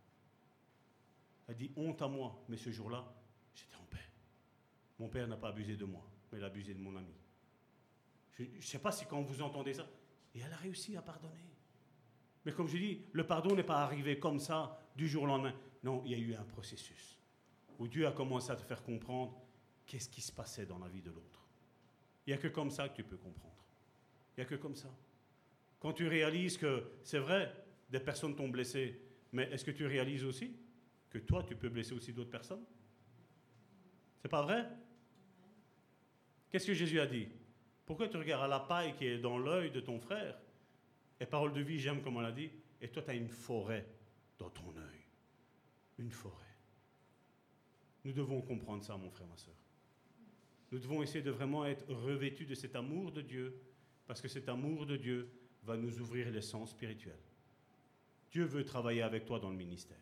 Elle 1.48 1.56
dit, 1.56 1.70
honte 1.76 2.00
à 2.02 2.08
moi, 2.08 2.44
mais 2.48 2.56
ce 2.56 2.70
jour-là, 2.70 3.04
j'étais 3.54 3.76
en 3.76 3.84
paix. 3.84 4.08
Mon 4.98 5.08
père 5.08 5.26
n'a 5.26 5.36
pas 5.36 5.48
abusé 5.48 5.76
de 5.76 5.84
moi, 5.84 6.08
mais 6.30 6.38
il 6.38 6.44
a 6.44 6.46
abusé 6.46 6.74
de 6.74 6.80
mon 6.80 6.96
ami. 6.96 7.14
Je 8.38 8.44
ne 8.44 8.60
sais 8.60 8.78
pas 8.78 8.92
si 8.92 9.04
quand 9.06 9.22
vous 9.22 9.42
entendez 9.42 9.74
ça, 9.74 9.86
et 10.34 10.40
elle 10.40 10.52
a 10.52 10.56
réussi 10.56 10.96
à 10.96 11.02
pardonner. 11.02 11.50
Mais 12.44 12.52
comme 12.52 12.68
je 12.68 12.76
dis, 12.76 13.02
le 13.12 13.26
pardon 13.26 13.54
n'est 13.54 13.62
pas 13.62 13.82
arrivé 13.82 14.18
comme 14.18 14.38
ça, 14.38 14.78
du 14.96 15.08
jour 15.08 15.24
au 15.24 15.26
lendemain. 15.26 15.54
Non, 15.82 16.02
il 16.04 16.12
y 16.12 16.14
a 16.14 16.18
eu 16.18 16.34
un 16.34 16.44
processus 16.44 17.18
où 17.78 17.88
Dieu 17.88 18.06
a 18.06 18.12
commencé 18.12 18.50
à 18.50 18.56
te 18.56 18.62
faire 18.62 18.82
comprendre 18.82 19.40
qu'est-ce 19.86 20.08
qui 20.08 20.20
se 20.20 20.32
passait 20.32 20.66
dans 20.66 20.78
la 20.78 20.88
vie 20.88 21.02
de 21.02 21.10
l'autre. 21.10 21.46
Il 22.26 22.30
n'y 22.30 22.34
a 22.34 22.38
que 22.38 22.48
comme 22.48 22.70
ça 22.70 22.88
que 22.88 22.96
tu 22.96 23.04
peux 23.04 23.16
comprendre. 23.16 23.64
Il 24.36 24.40
n'y 24.40 24.46
a 24.46 24.48
que 24.48 24.54
comme 24.54 24.76
ça. 24.76 24.88
Quand 25.82 25.92
tu 25.92 26.06
réalises 26.06 26.58
que 26.58 26.84
c'est 27.02 27.18
vrai, 27.18 27.52
des 27.90 27.98
personnes 27.98 28.36
t'ont 28.36 28.48
blessé, 28.48 29.00
mais 29.32 29.50
est-ce 29.50 29.64
que 29.64 29.72
tu 29.72 29.84
réalises 29.84 30.24
aussi 30.24 30.54
que 31.10 31.18
toi, 31.18 31.42
tu 31.42 31.56
peux 31.56 31.68
blesser 31.68 31.92
aussi 31.92 32.12
d'autres 32.12 32.30
personnes? 32.30 32.64
C'est 34.20 34.28
pas 34.28 34.42
vrai? 34.42 34.64
Qu'est-ce 36.48 36.68
que 36.68 36.72
Jésus 36.72 37.00
a 37.00 37.06
dit? 37.06 37.26
Pourquoi 37.84 38.06
tu 38.06 38.16
regardes 38.16 38.44
à 38.44 38.46
la 38.46 38.60
paille 38.60 38.94
qui 38.94 39.06
est 39.06 39.18
dans 39.18 39.38
l'œil 39.38 39.72
de 39.72 39.80
ton 39.80 39.98
frère 39.98 40.38
Et 41.18 41.26
parole 41.26 41.52
de 41.52 41.60
vie, 41.60 41.80
j'aime 41.80 42.00
comme 42.00 42.16
on 42.16 42.20
l'a 42.20 42.30
dit, 42.30 42.52
et 42.80 42.86
toi, 42.86 43.02
tu 43.02 43.10
as 43.10 43.14
une 43.14 43.28
forêt 43.28 43.84
dans 44.38 44.50
ton 44.50 44.68
œil. 44.76 45.00
Une 45.98 46.12
forêt. 46.12 46.36
Nous 48.04 48.12
devons 48.12 48.40
comprendre 48.40 48.84
ça, 48.84 48.96
mon 48.96 49.10
frère, 49.10 49.26
ma 49.26 49.36
soeur. 49.36 49.56
Nous 50.70 50.78
devons 50.78 51.02
essayer 51.02 51.22
de 51.22 51.32
vraiment 51.32 51.66
être 51.66 51.92
revêtus 51.92 52.46
de 52.46 52.54
cet 52.54 52.76
amour 52.76 53.10
de 53.10 53.20
Dieu, 53.20 53.60
parce 54.06 54.20
que 54.20 54.28
cet 54.28 54.48
amour 54.48 54.86
de 54.86 54.96
Dieu 54.96 55.28
va 55.64 55.76
nous 55.76 56.00
ouvrir 56.00 56.30
les 56.30 56.42
sens 56.42 56.70
spirituels. 56.70 57.18
Dieu 58.30 58.44
veut 58.44 58.64
travailler 58.64 59.02
avec 59.02 59.26
toi 59.26 59.38
dans 59.38 59.50
le 59.50 59.56
ministère. 59.56 59.98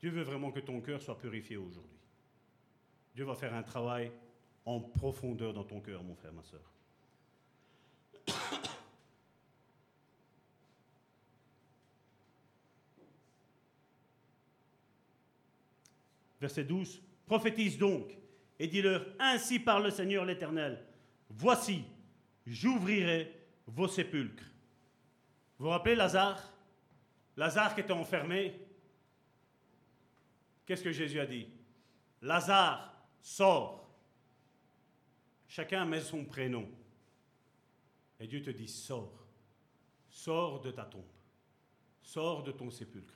Dieu 0.00 0.10
veut 0.10 0.22
vraiment 0.22 0.50
que 0.50 0.60
ton 0.60 0.80
cœur 0.80 1.00
soit 1.00 1.18
purifié 1.18 1.56
aujourd'hui. 1.56 1.98
Dieu 3.14 3.24
va 3.24 3.34
faire 3.34 3.54
un 3.54 3.62
travail 3.62 4.10
en 4.66 4.80
profondeur 4.80 5.52
dans 5.54 5.64
ton 5.64 5.80
cœur, 5.80 6.02
mon 6.02 6.14
frère, 6.14 6.32
ma 6.32 6.42
soeur. 6.42 6.72
Verset 16.40 16.64
12. 16.64 17.00
Prophétise 17.26 17.78
donc 17.78 18.18
et 18.58 18.66
dis-leur, 18.66 19.06
ainsi 19.18 19.58
parle 19.58 19.84
le 19.84 19.90
Seigneur 19.90 20.24
l'Éternel. 20.24 20.82
Voici, 21.30 21.84
j'ouvrirai 22.46 23.43
vos 23.66 23.88
sépulcres. 23.88 24.44
Vous 25.58 25.66
vous 25.66 25.70
rappelez 25.70 25.94
Lazare? 25.94 26.52
Lazare 27.36 27.74
qui 27.74 27.80
était 27.80 27.92
enfermé 27.92 28.60
Qu'est-ce 30.66 30.82
que 30.82 30.92
Jésus 30.92 31.20
a 31.20 31.26
dit? 31.26 31.46
Lazare, 32.22 32.94
sors. 33.20 33.86
Chacun 35.46 35.84
met 35.84 36.00
son 36.00 36.24
prénom. 36.24 36.66
Et 38.18 38.26
Dieu 38.26 38.40
te 38.40 38.50
dit, 38.50 38.68
sors. 38.68 39.26
Sors 40.08 40.60
de 40.60 40.70
ta 40.70 40.84
tombe. 40.84 41.02
Sors 42.02 42.42
de 42.42 42.52
ton 42.52 42.70
sépulcre. 42.70 43.14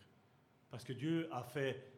Parce 0.71 0.85
que 0.85 0.93
Dieu 0.93 1.29
a 1.33 1.43
fait 1.43 1.91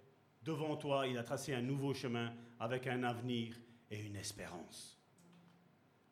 devant 0.42 0.76
toi, 0.76 1.06
il 1.06 1.18
a 1.18 1.24
tracé 1.24 1.54
un 1.54 1.62
nouveau 1.62 1.94
chemin 1.94 2.32
avec 2.60 2.86
un 2.86 3.02
avenir 3.02 3.56
et 3.90 4.00
une 4.00 4.16
espérance. 4.16 4.98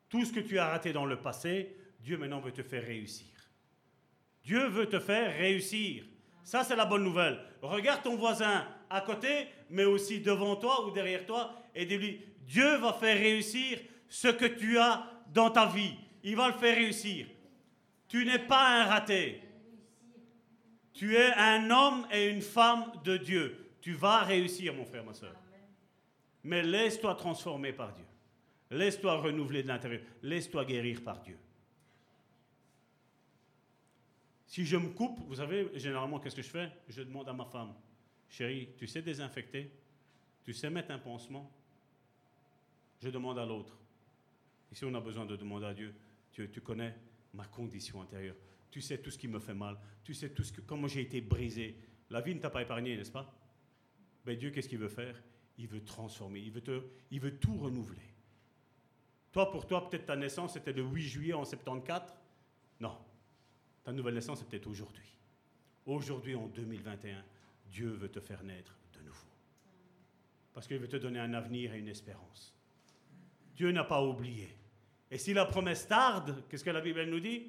Tout 0.09 0.25
ce 0.25 0.33
que 0.33 0.41
tu 0.41 0.59
as 0.59 0.69
raté 0.69 0.93
dans 0.93 1.05
le 1.05 1.21
passé, 1.21 1.77
Dieu 1.99 2.17
maintenant 2.17 2.41
veut 2.41 2.53
te 2.53 2.63
faire 2.63 2.85
réussir. 2.85 3.27
Dieu 4.45 4.67
veut 4.69 4.89
te 4.89 4.99
faire 4.99 5.37
réussir. 5.37 6.05
Ça, 6.45 6.65
c'est 6.65 6.77
la 6.77 6.87
bonne 6.87 7.05
nouvelle. 7.05 7.39
Regarde 7.61 8.03
ton 8.03 8.17
voisin 8.17 8.67
à 8.89 9.01
côté, 9.03 9.49
mais 9.69 9.85
aussi 9.85 10.21
devant 10.21 10.57
toi 10.57 10.87
ou 10.87 10.91
derrière 10.91 11.27
toi, 11.27 11.55
et 11.75 11.85
dis-lui, 11.85 12.25
Dieu 12.47 12.77
va 12.79 12.95
faire 12.95 13.19
réussir 13.19 13.79
ce 14.09 14.29
que 14.29 14.47
tu 14.47 14.79
as 14.79 15.05
dans 15.33 15.51
ta 15.51 15.67
vie. 15.67 15.95
Il 16.23 16.37
va 16.37 16.49
le 16.49 16.55
faire 16.55 16.75
réussir. 16.75 17.27
Tu 18.09 18.25
n'es 18.25 18.39
pas 18.39 18.81
un 18.81 18.85
raté. 18.87 19.43
Tu 20.95 21.15
es 21.15 21.33
un 21.35 21.71
homme 21.71 22.07
et 22.11 22.29
une 22.29 22.41
femme 22.41 22.91
de 23.05 23.17
Dieu. 23.19 23.73
Tu 23.81 23.93
vas 23.93 24.21
réussir, 24.21 24.75
mon 24.75 24.85
frère, 24.85 25.05
ma 25.05 25.15
soeur. 25.15 25.35
Mais 26.43 26.63
laisse-toi 26.63 27.15
transformer 27.15 27.73
par 27.73 27.93
Dieu. 27.93 28.07
Laisse-toi 28.71 29.19
renouveler 29.19 29.63
de 29.63 29.69
l'intérieur. 29.69 30.03
Laisse-toi 30.23 30.65
guérir 30.65 31.03
par 31.05 31.21
Dieu. 31.21 31.39
Si 34.49 34.65
je 34.65 34.79
me 34.79 34.89
coupe, 34.89 35.21
vous 35.29 35.37
savez, 35.37 35.71
généralement, 35.79 36.19
qu'est-ce 36.19 36.35
que 36.35 36.43
je 36.43 36.49
fais? 36.49 36.73
Je 36.89 37.03
demande 37.03 37.29
à 37.29 37.35
ma 37.35 37.45
femme, 37.45 37.75
Chérie, 38.31 38.71
tu 38.79 38.87
sais 38.87 39.03
désinfecter 39.03 39.71
Tu 40.43 40.55
sais 40.55 40.71
mettre 40.71 40.91
un 40.91 40.99
pansement? 40.99 41.53
Je 43.03 43.11
demande 43.11 43.39
à 43.39 43.45
l'autre. 43.45 43.79
Ici, 44.73 44.87
on 44.87 44.95
a 44.95 45.01
besoin 45.01 45.27
de 45.27 45.37
demander 45.37 45.67
à 45.67 45.75
Dieu. 45.75 45.95
Tu, 46.33 46.51
tu 46.51 46.63
connais 46.63 46.95
ma 47.35 47.45
condition 47.45 48.01
intérieure. 48.01 48.37
Tu 48.71 48.81
sais 48.81 48.99
tout 48.99 49.11
ce 49.11 49.19
qui 49.19 49.29
me 49.29 49.39
fait 49.39 49.55
mal. 49.55 49.79
Tu 50.03 50.15
sais 50.15 50.31
tout 50.31 50.43
ce 50.43 50.53
que, 50.53 50.63
comment 50.63 50.89
j'ai 50.89 51.03
été 51.03 51.21
brisé. 51.21 51.77
La 52.09 52.23
vie 52.23 52.35
ne 52.35 52.41
t'a 52.41 52.51
pas 52.51 52.63
épargné, 52.63 52.97
n'est-ce 52.97 53.13
pas? 53.13 53.31
Mais 54.25 54.37
Dieu, 54.37 54.51
qu'est-ce 54.51 54.69
qu'il 54.69 54.79
veut 54.79 54.89
faire? 54.89 55.23
Il 55.59 55.69
veut 55.69 55.85
transformer. 55.85 56.41
Il 56.41 56.53
veut, 56.53 56.63
te, 56.63 56.83
il 57.11 57.21
veut 57.21 57.37
tout 57.37 57.57
renouveler. 57.59 58.01
Toi, 59.33 59.51
pour 59.51 59.67
toi, 59.67 59.89
peut-être 59.89 60.07
ta 60.07 60.17
naissance, 60.17 60.55
c'était 60.55 60.73
le 60.73 60.83
8 60.83 61.03
juillet 61.03 61.33
en 61.35 61.45
74. 61.45 62.15
Non. 62.81 62.97
Ta 63.89 63.95
nouvelle 63.95 64.13
naissance, 64.13 64.41
c'est 64.41 64.49
peut-être 64.51 64.67
aujourd'hui. 64.67 65.17
Aujourd'hui, 65.87 66.35
en 66.35 66.47
2021, 66.49 67.25
Dieu 67.71 67.89
veut 67.89 68.11
te 68.11 68.21
faire 68.21 68.43
naître 68.43 68.77
de 68.93 69.01
nouveau. 69.01 69.31
Parce 70.53 70.67
qu'il 70.67 70.77
veut 70.77 70.89
te 70.89 70.99
donner 70.99 71.19
un 71.21 71.33
avenir 71.33 71.73
et 71.73 71.79
une 71.79 71.89
espérance. 71.89 72.55
Dieu 73.57 73.73
n'a 73.73 73.85
pas 73.85 74.03
oublié. 74.03 74.55
Et 75.11 75.17
si 75.17 75.33
la 75.33 75.47
promesse 75.47 75.89
tarde, 75.89 76.45
qu'est-ce 76.51 76.65
que 76.65 76.69
la 76.69 76.83
Bible 76.83 77.03
nous 77.05 77.19
dit? 77.19 77.47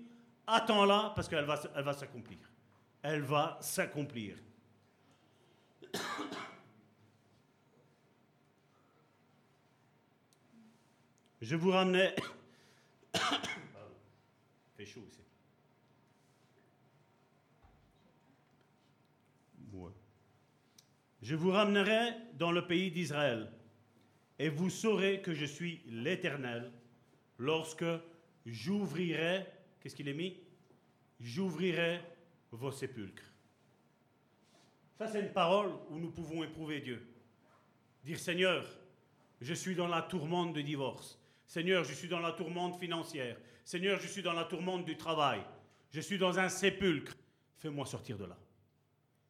Attends-la 0.48 1.12
parce 1.14 1.28
qu'elle 1.28 1.44
va, 1.44 1.58
va 1.58 1.94
s'accomplir. 1.94 2.40
Elle 3.02 3.24
va 3.24 3.58
s'accomplir. 3.60 4.38
Je 11.42 11.56
vous 11.58 11.72
ramenais. 11.72 12.16
fait 14.78 14.86
chaud 14.86 15.04
ici. 15.06 15.19
Je 21.22 21.36
vous 21.36 21.52
ramènerai 21.52 22.14
dans 22.34 22.52
le 22.52 22.66
pays 22.66 22.92
d'Israël, 22.92 23.52
et 24.38 24.50
vous 24.50 24.70
saurez 24.70 25.22
que 25.22 25.34
je 25.34 25.46
suis 25.46 25.82
l'Éternel 25.88 26.72
lorsque 27.38 27.86
j'ouvrirai, 28.46 29.46
qu'est-ce 29.80 29.96
qu'il 29.96 30.08
est 30.08 30.14
mis? 30.14 30.38
J'ouvrirai 31.20 32.00
vos 32.52 32.72
sépulcres. 32.72 33.34
Ça, 34.98 35.08
c'est 35.08 35.20
une 35.20 35.34
parole 35.34 35.72
où 35.90 35.98
nous 35.98 36.12
pouvons 36.12 36.44
éprouver 36.44 36.80
Dieu. 36.80 37.06
Dire 38.04 38.20
Seigneur, 38.20 38.66
je 39.42 39.54
suis 39.54 39.76
dans 39.76 39.88
la 39.88 40.02
tourmente 40.02 40.54
de 40.54 40.62
divorce. 40.62 41.20
Seigneur, 41.46 41.84
je 41.84 41.94
suis 41.94 42.08
dans 42.08 42.20
la 42.20 42.32
tourmente 42.32 42.80
financière. 42.80 43.38
Seigneur, 43.66 44.00
je 44.00 44.08
suis 44.08 44.22
dans 44.22 44.34
la 44.34 44.46
tourmente 44.46 44.86
du 44.86 44.96
travail. 44.96 45.42
Je 45.92 46.00
suis 46.00 46.18
dans 46.18 46.40
un 46.40 46.50
sépulcre. 46.50 47.14
Fais-moi 47.58 47.86
sortir 47.86 48.18
de 48.18 48.26
là. 48.26 48.38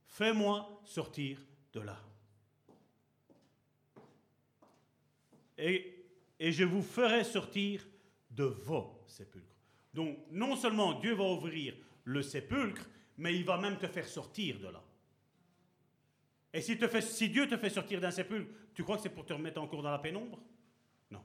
Fais-moi 0.05 0.81
sortir 0.83 1.39
de 1.73 1.81
là. 1.81 1.99
Et, 5.57 6.05
et 6.39 6.51
je 6.51 6.63
vous 6.63 6.81
ferai 6.81 7.23
sortir 7.23 7.85
de 8.31 8.45
vos 8.45 9.03
sépulcres. 9.07 9.47
Donc, 9.93 10.17
non 10.31 10.55
seulement 10.55 10.99
Dieu 10.99 11.13
va 11.13 11.25
ouvrir 11.25 11.75
le 12.05 12.21
sépulcre, 12.21 12.87
mais 13.17 13.35
il 13.35 13.43
va 13.43 13.57
même 13.57 13.77
te 13.77 13.87
faire 13.87 14.07
sortir 14.07 14.59
de 14.59 14.67
là. 14.67 14.83
Et 16.53 16.61
si, 16.61 16.77
te 16.77 16.87
fait, 16.87 17.01
si 17.01 17.29
Dieu 17.29 17.47
te 17.47 17.57
fait 17.57 17.69
sortir 17.69 17.99
d'un 17.99 18.11
sépulcre, 18.11 18.51
tu 18.73 18.83
crois 18.83 18.95
que 18.97 19.03
c'est 19.03 19.09
pour 19.09 19.25
te 19.25 19.33
remettre 19.33 19.61
encore 19.61 19.83
dans 19.83 19.91
la 19.91 19.99
pénombre? 19.99 20.39
Non. 21.11 21.23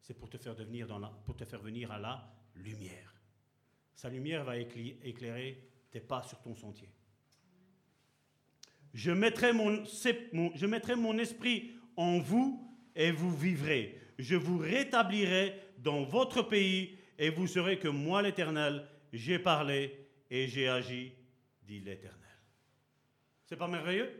C'est 0.00 0.14
pour 0.14 0.28
te 0.28 0.36
faire 0.36 0.54
devenir 0.54 0.86
dans 0.86 0.98
la, 0.98 1.08
pour 1.08 1.36
te 1.36 1.44
faire 1.44 1.60
venir 1.60 1.90
à 1.92 1.98
la 1.98 2.30
lumière. 2.56 3.14
Sa 3.94 4.08
lumière 4.08 4.44
va 4.44 4.56
éclairer 4.58 5.70
tes 5.90 6.00
pas 6.00 6.22
sur 6.22 6.40
ton 6.40 6.54
sentier. 6.54 6.90
Je 8.98 9.12
mettrai 9.12 9.52
mon, 9.52 11.18
esprit 11.18 11.70
en 11.96 12.18
vous 12.18 12.68
et 12.96 13.12
vous 13.12 13.32
vivrez. 13.32 13.96
Je 14.18 14.34
vous 14.34 14.58
rétablirai 14.58 15.54
dans 15.78 16.02
votre 16.02 16.42
pays 16.42 16.98
et 17.16 17.30
vous 17.30 17.46
saurez 17.46 17.78
que 17.78 17.86
moi, 17.86 18.22
l'Éternel, 18.22 18.88
j'ai 19.12 19.38
parlé 19.38 20.08
et 20.28 20.48
j'ai 20.48 20.66
agi, 20.66 21.12
dit 21.62 21.78
l'Éternel. 21.78 22.18
C'est 23.46 23.54
pas 23.54 23.68
merveilleux? 23.68 24.10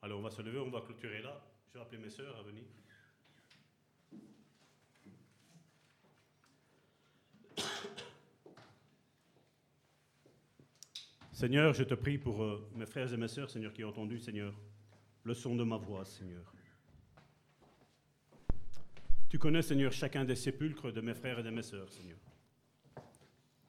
Alors 0.00 0.20
on 0.20 0.22
va 0.22 0.30
se 0.30 0.40
lever, 0.40 0.58
on 0.58 0.70
va 0.70 0.80
clôturer 0.80 1.20
là. 1.20 1.38
Je 1.68 1.74
vais 1.74 1.80
appeler 1.80 2.00
mes 2.00 2.08
sœurs 2.08 2.38
à 2.38 2.42
venir. 2.42 2.64
Seigneur, 11.38 11.72
je 11.72 11.84
te 11.84 11.94
prie 11.94 12.18
pour 12.18 12.42
euh, 12.42 12.68
mes 12.74 12.84
frères 12.84 13.14
et 13.14 13.16
mes 13.16 13.28
sœurs, 13.28 13.48
Seigneur, 13.48 13.72
qui 13.72 13.84
ont 13.84 13.90
entendu, 13.90 14.18
Seigneur, 14.18 14.52
le 15.22 15.34
son 15.34 15.54
de 15.54 15.62
ma 15.62 15.76
voix, 15.76 16.04
Seigneur. 16.04 16.52
Tu 19.28 19.38
connais, 19.38 19.62
Seigneur, 19.62 19.92
chacun 19.92 20.24
des 20.24 20.34
sépulcres 20.34 20.92
de 20.92 21.00
mes 21.00 21.14
frères 21.14 21.38
et 21.38 21.44
de 21.44 21.50
mes 21.50 21.62
sœurs, 21.62 21.92
Seigneur. 21.92 22.18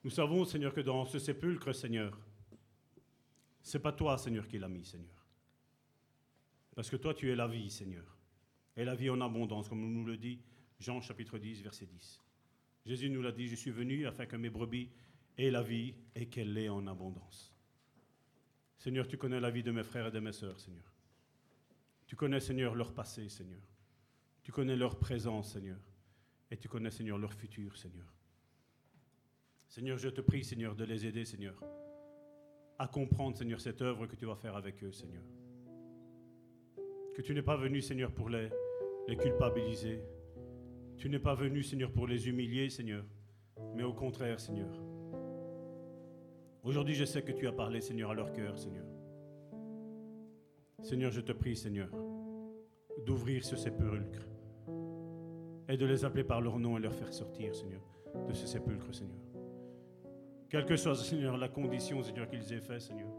Nous 0.03 0.09
savons, 0.09 0.45
Seigneur, 0.45 0.73
que 0.73 0.81
dans 0.81 1.05
ce 1.05 1.19
sépulcre, 1.19 1.71
Seigneur, 1.75 2.19
c'est 3.61 3.77
pas 3.77 3.91
toi, 3.91 4.17
Seigneur, 4.17 4.47
qui 4.47 4.57
l'as 4.57 4.67
mis, 4.67 4.83
Seigneur. 4.83 5.27
Parce 6.73 6.89
que 6.89 6.95
toi, 6.95 7.13
tu 7.13 7.29
es 7.31 7.35
la 7.35 7.47
vie, 7.47 7.69
Seigneur. 7.69 8.17
Et 8.77 8.83
la 8.83 8.95
vie 8.95 9.11
en 9.11 9.21
abondance, 9.21 9.69
comme 9.69 9.93
nous 9.93 10.05
le 10.05 10.17
dit 10.17 10.41
Jean 10.79 11.01
chapitre 11.01 11.37
10, 11.37 11.61
verset 11.61 11.85
10. 11.85 12.19
Jésus 12.87 13.11
nous 13.11 13.21
l'a 13.21 13.31
dit, 13.31 13.47
je 13.47 13.55
suis 13.55 13.69
venu 13.69 14.07
afin 14.07 14.25
que 14.25 14.37
mes 14.37 14.49
brebis 14.49 14.89
aient 15.37 15.51
la 15.51 15.61
vie 15.61 15.93
et 16.15 16.25
qu'elle 16.29 16.51
l'ait 16.51 16.69
en 16.69 16.87
abondance. 16.87 17.48
Seigneur, 18.79 19.07
tu 19.07 19.17
connais 19.17 19.41
la 19.41 19.51
vie 19.51 19.61
de 19.61 19.71
mes 19.71 19.83
frères 19.83 20.07
et 20.07 20.11
de 20.11 20.19
mes 20.19 20.31
sœurs, 20.31 20.57
Seigneur. 20.57 20.89
Tu 22.07 22.15
connais, 22.15 22.39
Seigneur, 22.39 22.75
leur 22.75 22.93
passé, 22.93 23.27
Seigneur. 23.27 23.61
Tu 24.41 24.53
connais 24.53 24.77
leur 24.77 24.97
présence, 24.97 25.51
Seigneur. 25.51 25.77
Et 26.49 26.55
tu 26.55 26.69
connais, 26.69 26.89
Seigneur, 26.89 27.17
leur 27.17 27.33
futur, 27.33 27.77
Seigneur. 27.77 28.07
Seigneur, 29.67 29.97
je 29.97 30.07
te 30.07 30.21
prie, 30.21 30.45
Seigneur, 30.45 30.75
de 30.75 30.85
les 30.85 31.05
aider, 31.05 31.25
Seigneur, 31.25 31.61
à 32.79 32.87
comprendre, 32.87 33.37
Seigneur, 33.37 33.59
cette 33.59 33.81
œuvre 33.81 34.07
que 34.07 34.15
tu 34.15 34.25
vas 34.25 34.35
faire 34.35 34.55
avec 34.55 34.81
eux, 34.81 34.93
Seigneur. 34.93 35.23
Que 37.13 37.21
tu 37.21 37.33
n'es 37.33 37.43
pas 37.43 37.57
venu, 37.57 37.81
Seigneur, 37.81 38.13
pour 38.13 38.29
les, 38.29 38.49
les 39.09 39.17
culpabiliser. 39.17 40.01
Tu 40.97 41.09
n'es 41.09 41.19
pas 41.19 41.35
venu, 41.35 41.63
Seigneur, 41.63 41.91
pour 41.91 42.07
les 42.07 42.29
humilier, 42.29 42.69
Seigneur, 42.69 43.03
mais 43.75 43.83
au 43.83 43.93
contraire, 43.93 44.39
Seigneur. 44.39 44.88
Aujourd'hui, 46.63 46.93
je 46.93 47.05
sais 47.05 47.21
que 47.21 47.31
tu 47.31 47.47
as 47.47 47.51
parlé, 47.51 47.79
Seigneur, 47.79 48.11
à 48.11 48.13
leur 48.13 48.33
cœur, 48.33 48.57
Seigneur. 48.57 48.85
Seigneur, 50.81 51.11
je 51.11 51.21
te 51.21 51.31
prie, 51.31 51.55
Seigneur, 51.55 51.89
d'ouvrir 53.05 53.45
ce 53.45 53.55
sépulcre 53.55 54.27
et 55.67 55.77
de 55.77 55.85
les 55.85 56.03
appeler 56.03 56.23
par 56.23 56.41
leur 56.41 56.59
nom 56.59 56.77
et 56.77 56.81
leur 56.81 56.93
faire 56.93 57.13
sortir, 57.13 57.55
Seigneur, 57.55 57.81
de 58.27 58.33
ce 58.33 58.45
sépulcre, 58.45 58.93
Seigneur. 58.93 59.19
Quelle 60.49 60.65
que 60.65 60.75
soit, 60.75 60.95
Seigneur, 60.95 61.37
la 61.37 61.47
condition, 61.47 62.03
Seigneur, 62.03 62.27
qu'ils 62.27 62.53
aient 62.53 62.59
fait, 62.59 62.79
Seigneur. 62.79 63.09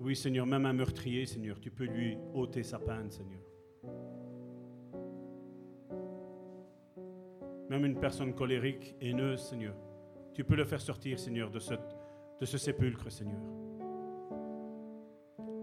Oui, 0.00 0.14
Seigneur, 0.14 0.46
même 0.46 0.66
un 0.66 0.72
meurtrier, 0.72 1.24
Seigneur, 1.26 1.58
tu 1.60 1.70
peux 1.70 1.84
lui 1.84 2.18
ôter 2.34 2.62
sa 2.62 2.78
peine, 2.78 3.10
Seigneur. 3.10 3.40
Même 7.68 7.84
une 7.84 7.98
personne 7.98 8.34
colérique, 8.34 8.94
haineuse, 9.00 9.40
Seigneur, 9.40 9.74
tu 10.34 10.44
peux 10.44 10.54
le 10.54 10.64
faire 10.64 10.80
sortir, 10.80 11.18
Seigneur, 11.18 11.50
de 11.50 11.58
ce, 11.58 12.58
sépulcre, 12.58 13.10
Seigneur. 13.10 13.40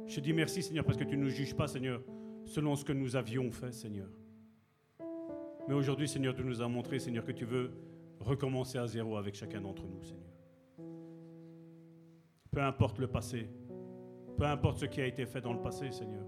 Je 0.05 0.19
dis 0.19 0.33
merci, 0.33 0.61
Seigneur, 0.61 0.85
parce 0.85 0.97
que 0.97 1.03
tu 1.03 1.17
ne 1.17 1.23
nous 1.23 1.29
juges 1.29 1.55
pas, 1.55 1.67
Seigneur, 1.67 2.01
selon 2.45 2.75
ce 2.75 2.85
que 2.85 2.93
nous 2.93 3.15
avions 3.15 3.51
fait, 3.51 3.71
Seigneur. 3.71 4.09
Mais 5.67 5.73
aujourd'hui, 5.73 6.07
Seigneur, 6.07 6.35
tu 6.35 6.43
nous 6.43 6.61
as 6.61 6.67
montré, 6.67 6.99
Seigneur, 6.99 7.25
que 7.25 7.31
tu 7.31 7.45
veux 7.45 7.71
recommencer 8.19 8.77
à 8.77 8.85
zéro 8.85 9.17
avec 9.17 9.33
chacun 9.33 9.61
d'entre 9.61 9.87
nous, 9.87 10.03
Seigneur. 10.03 10.29
Peu 12.51 12.61
importe 12.61 12.99
le 12.99 13.07
passé, 13.07 13.49
peu 14.37 14.45
importe 14.45 14.79
ce 14.79 14.85
qui 14.85 15.01
a 15.01 15.07
été 15.07 15.25
fait 15.25 15.41
dans 15.41 15.53
le 15.53 15.61
passé, 15.61 15.89
Seigneur. 15.91 16.25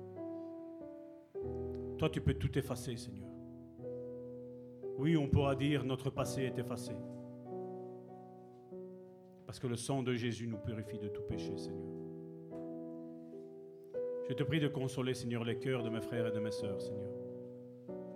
Toi, 1.98 2.10
tu 2.10 2.22
peux 2.22 2.34
tout 2.34 2.58
effacer, 2.58 2.96
Seigneur. 2.96 3.27
Oui, 4.98 5.16
on 5.16 5.28
pourra 5.28 5.56
dire 5.56 5.84
notre 5.84 6.10
passé 6.10 6.44
est 6.44 6.58
effacé. 6.58 6.94
Parce 9.46 9.60
que 9.60 9.68
le 9.68 9.76
sang 9.76 10.04
de 10.04 10.14
Jésus 10.14 10.48
nous 10.48 10.58
purifie 10.58 10.98
de 10.98 11.08
tout 11.08 11.22
péché, 11.22 11.56
Seigneur. 11.58 11.88
Je 14.28 14.34
te 14.34 14.44
prie 14.44 14.60
de 14.60 14.68
consoler, 14.68 15.14
Seigneur, 15.14 15.44
les 15.44 15.58
cœurs 15.58 15.84
de 15.84 15.90
mes 15.90 16.02
frères 16.02 16.28
et 16.28 16.32
de 16.32 16.40
mes 16.40 16.52
sœurs, 16.52 16.82
Seigneur. 16.82 17.10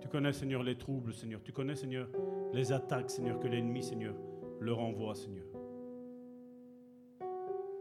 Tu 0.00 0.08
connais, 0.08 0.32
Seigneur, 0.32 0.62
les 0.62 0.76
troubles, 0.76 1.14
Seigneur. 1.14 1.40
Tu 1.42 1.52
connais, 1.52 1.74
Seigneur, 1.74 2.08
les 2.52 2.70
attaques, 2.72 3.10
Seigneur, 3.10 3.38
que 3.38 3.48
l'ennemi, 3.48 3.82
Seigneur, 3.82 4.14
leur 4.60 4.80
envoie, 4.80 5.14
Seigneur. 5.14 5.46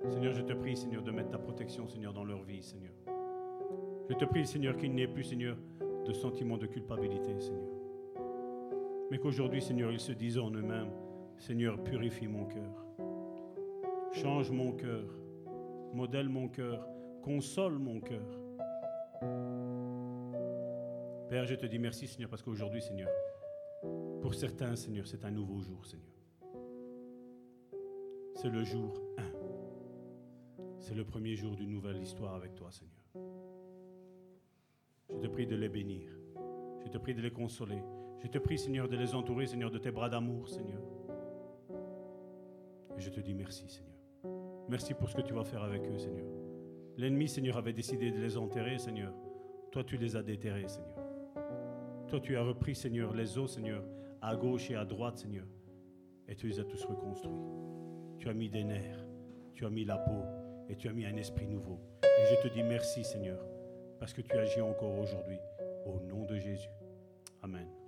Seigneur, 0.09 0.31
je 0.33 0.41
te 0.41 0.53
prie, 0.53 0.77
Seigneur, 0.77 1.03
de 1.03 1.11
mettre 1.11 1.31
ta 1.31 1.37
protection, 1.39 1.87
Seigneur, 1.87 2.13
dans 2.13 2.23
leur 2.23 2.43
vie, 2.43 2.63
Seigneur. 2.63 2.93
Je 4.09 4.15
te 4.15 4.25
prie, 4.25 4.45
Seigneur, 4.45 4.77
qu'il 4.77 4.93
n'y 4.93 5.01
ait 5.01 5.07
plus, 5.07 5.23
Seigneur, 5.23 5.57
de 6.05 6.13
sentiment 6.13 6.57
de 6.57 6.67
culpabilité, 6.67 7.39
Seigneur. 7.39 7.70
Mais 9.11 9.19
qu'aujourd'hui, 9.19 9.61
Seigneur, 9.61 9.91
ils 9.91 9.99
se 9.99 10.13
disent 10.13 10.39
en 10.39 10.49
eux-mêmes, 10.51 10.93
Seigneur, 11.38 11.83
purifie 11.83 12.27
mon 12.27 12.45
cœur. 12.45 12.85
Change 14.13 14.51
mon 14.51 14.71
cœur. 14.71 15.03
Modèle 15.93 16.29
mon 16.29 16.47
cœur 16.47 16.88
console 17.21 17.77
mon 17.77 17.99
cœur. 17.99 18.25
Père, 21.29 21.45
je 21.45 21.55
te 21.55 21.65
dis 21.65 21.77
merci, 21.77 22.07
Seigneur, 22.07 22.29
parce 22.29 22.41
qu'aujourd'hui, 22.41 22.81
Seigneur, 22.81 23.09
pour 24.21 24.33
certains, 24.33 24.75
Seigneur, 24.75 25.05
c'est 25.05 25.23
un 25.25 25.31
nouveau 25.31 25.61
jour, 25.61 25.85
Seigneur. 25.85 26.07
C'est 28.35 28.49
le 28.49 28.63
jour 28.63 28.93
1. 29.17 29.23
C'est 30.79 30.95
le 30.95 31.05
premier 31.05 31.35
jour 31.35 31.55
d'une 31.55 31.69
nouvelle 31.69 32.01
histoire 32.01 32.33
avec 32.33 32.55
toi, 32.55 32.71
Seigneur. 32.71 33.03
Je 35.09 35.17
te 35.17 35.27
prie 35.27 35.45
de 35.45 35.55
les 35.55 35.69
bénir. 35.69 36.09
Je 36.83 36.89
te 36.89 36.97
prie 36.97 37.13
de 37.13 37.21
les 37.21 37.31
consoler. 37.31 37.81
Je 38.23 38.27
te 38.27 38.38
prie, 38.38 38.57
Seigneur, 38.57 38.88
de 38.88 38.95
les 38.95 39.15
entourer, 39.15 39.48
Seigneur, 39.48 39.72
de 39.72 39.80
tes 39.80 39.91
bras 39.91 40.10
d'amour, 40.10 40.48
Seigneur. 40.48 40.81
Et 42.98 43.02
je 43.02 43.10
te 43.10 43.19
dis 43.19 43.34
merci, 43.34 43.68
Seigneur. 43.68 43.91
Merci 44.69 44.93
pour 44.93 45.10
ce 45.10 45.15
que 45.15 45.22
tu 45.22 45.34
vas 45.34 45.43
faire 45.43 45.64
avec 45.64 45.81
eux, 45.84 45.98
Seigneur. 45.98 46.27
L'ennemi, 46.98 47.27
Seigneur, 47.27 47.57
avait 47.57 47.73
décidé 47.73 48.11
de 48.11 48.19
les 48.19 48.38
enterrer, 48.38 48.77
Seigneur. 48.77 49.14
Toi, 49.72 49.84
tu 49.84 49.98
les 49.98 50.15
as 50.15 50.22
déterrés, 50.22 50.68
Seigneur. 50.68 50.98
Toi, 52.07 52.19
tu 52.19 52.38
as 52.38 52.43
repris, 52.43 52.76
Seigneur, 52.76 53.14
les 53.14 53.38
os, 53.38 53.52
Seigneur, 53.52 53.84
à 54.22 54.35
gauche 54.35 54.69
et 54.69 54.76
à 54.76 54.85
droite, 54.85 55.18
Seigneur. 55.18 55.48
Et 56.27 56.35
tu 56.35 56.48
les 56.48 56.60
as 56.60 56.64
tous 56.65 56.84
reconstruits. 56.85 57.41
Tu 58.19 58.30
as 58.30 58.34
mis 58.34 58.49
des 58.49 58.64
nerfs, 58.64 59.03
tu 59.56 59.65
as 59.65 59.69
mis 59.69 59.84
la 59.84 59.98
peau 59.98 60.23
et 60.69 60.76
tu 60.76 60.88
as 60.88 60.93
mis 60.93 61.06
un 61.06 61.15
esprit 61.15 61.48
nouveau. 61.48 61.80
Et 62.03 62.35
je 62.35 62.48
te 62.48 62.53
dis 62.53 62.61
merci, 62.61 63.03
Seigneur, 63.03 63.43
parce 63.99 64.14
que 64.14 64.22
tu 64.22 64.38
agis 64.38 64.61
encore 64.61 64.99
aujourd'hui. 64.99 65.39
Au 65.88 65.99
nom 66.02 66.26
de 66.26 66.38
Jésus. 66.38 66.69
Amen. 67.41 67.80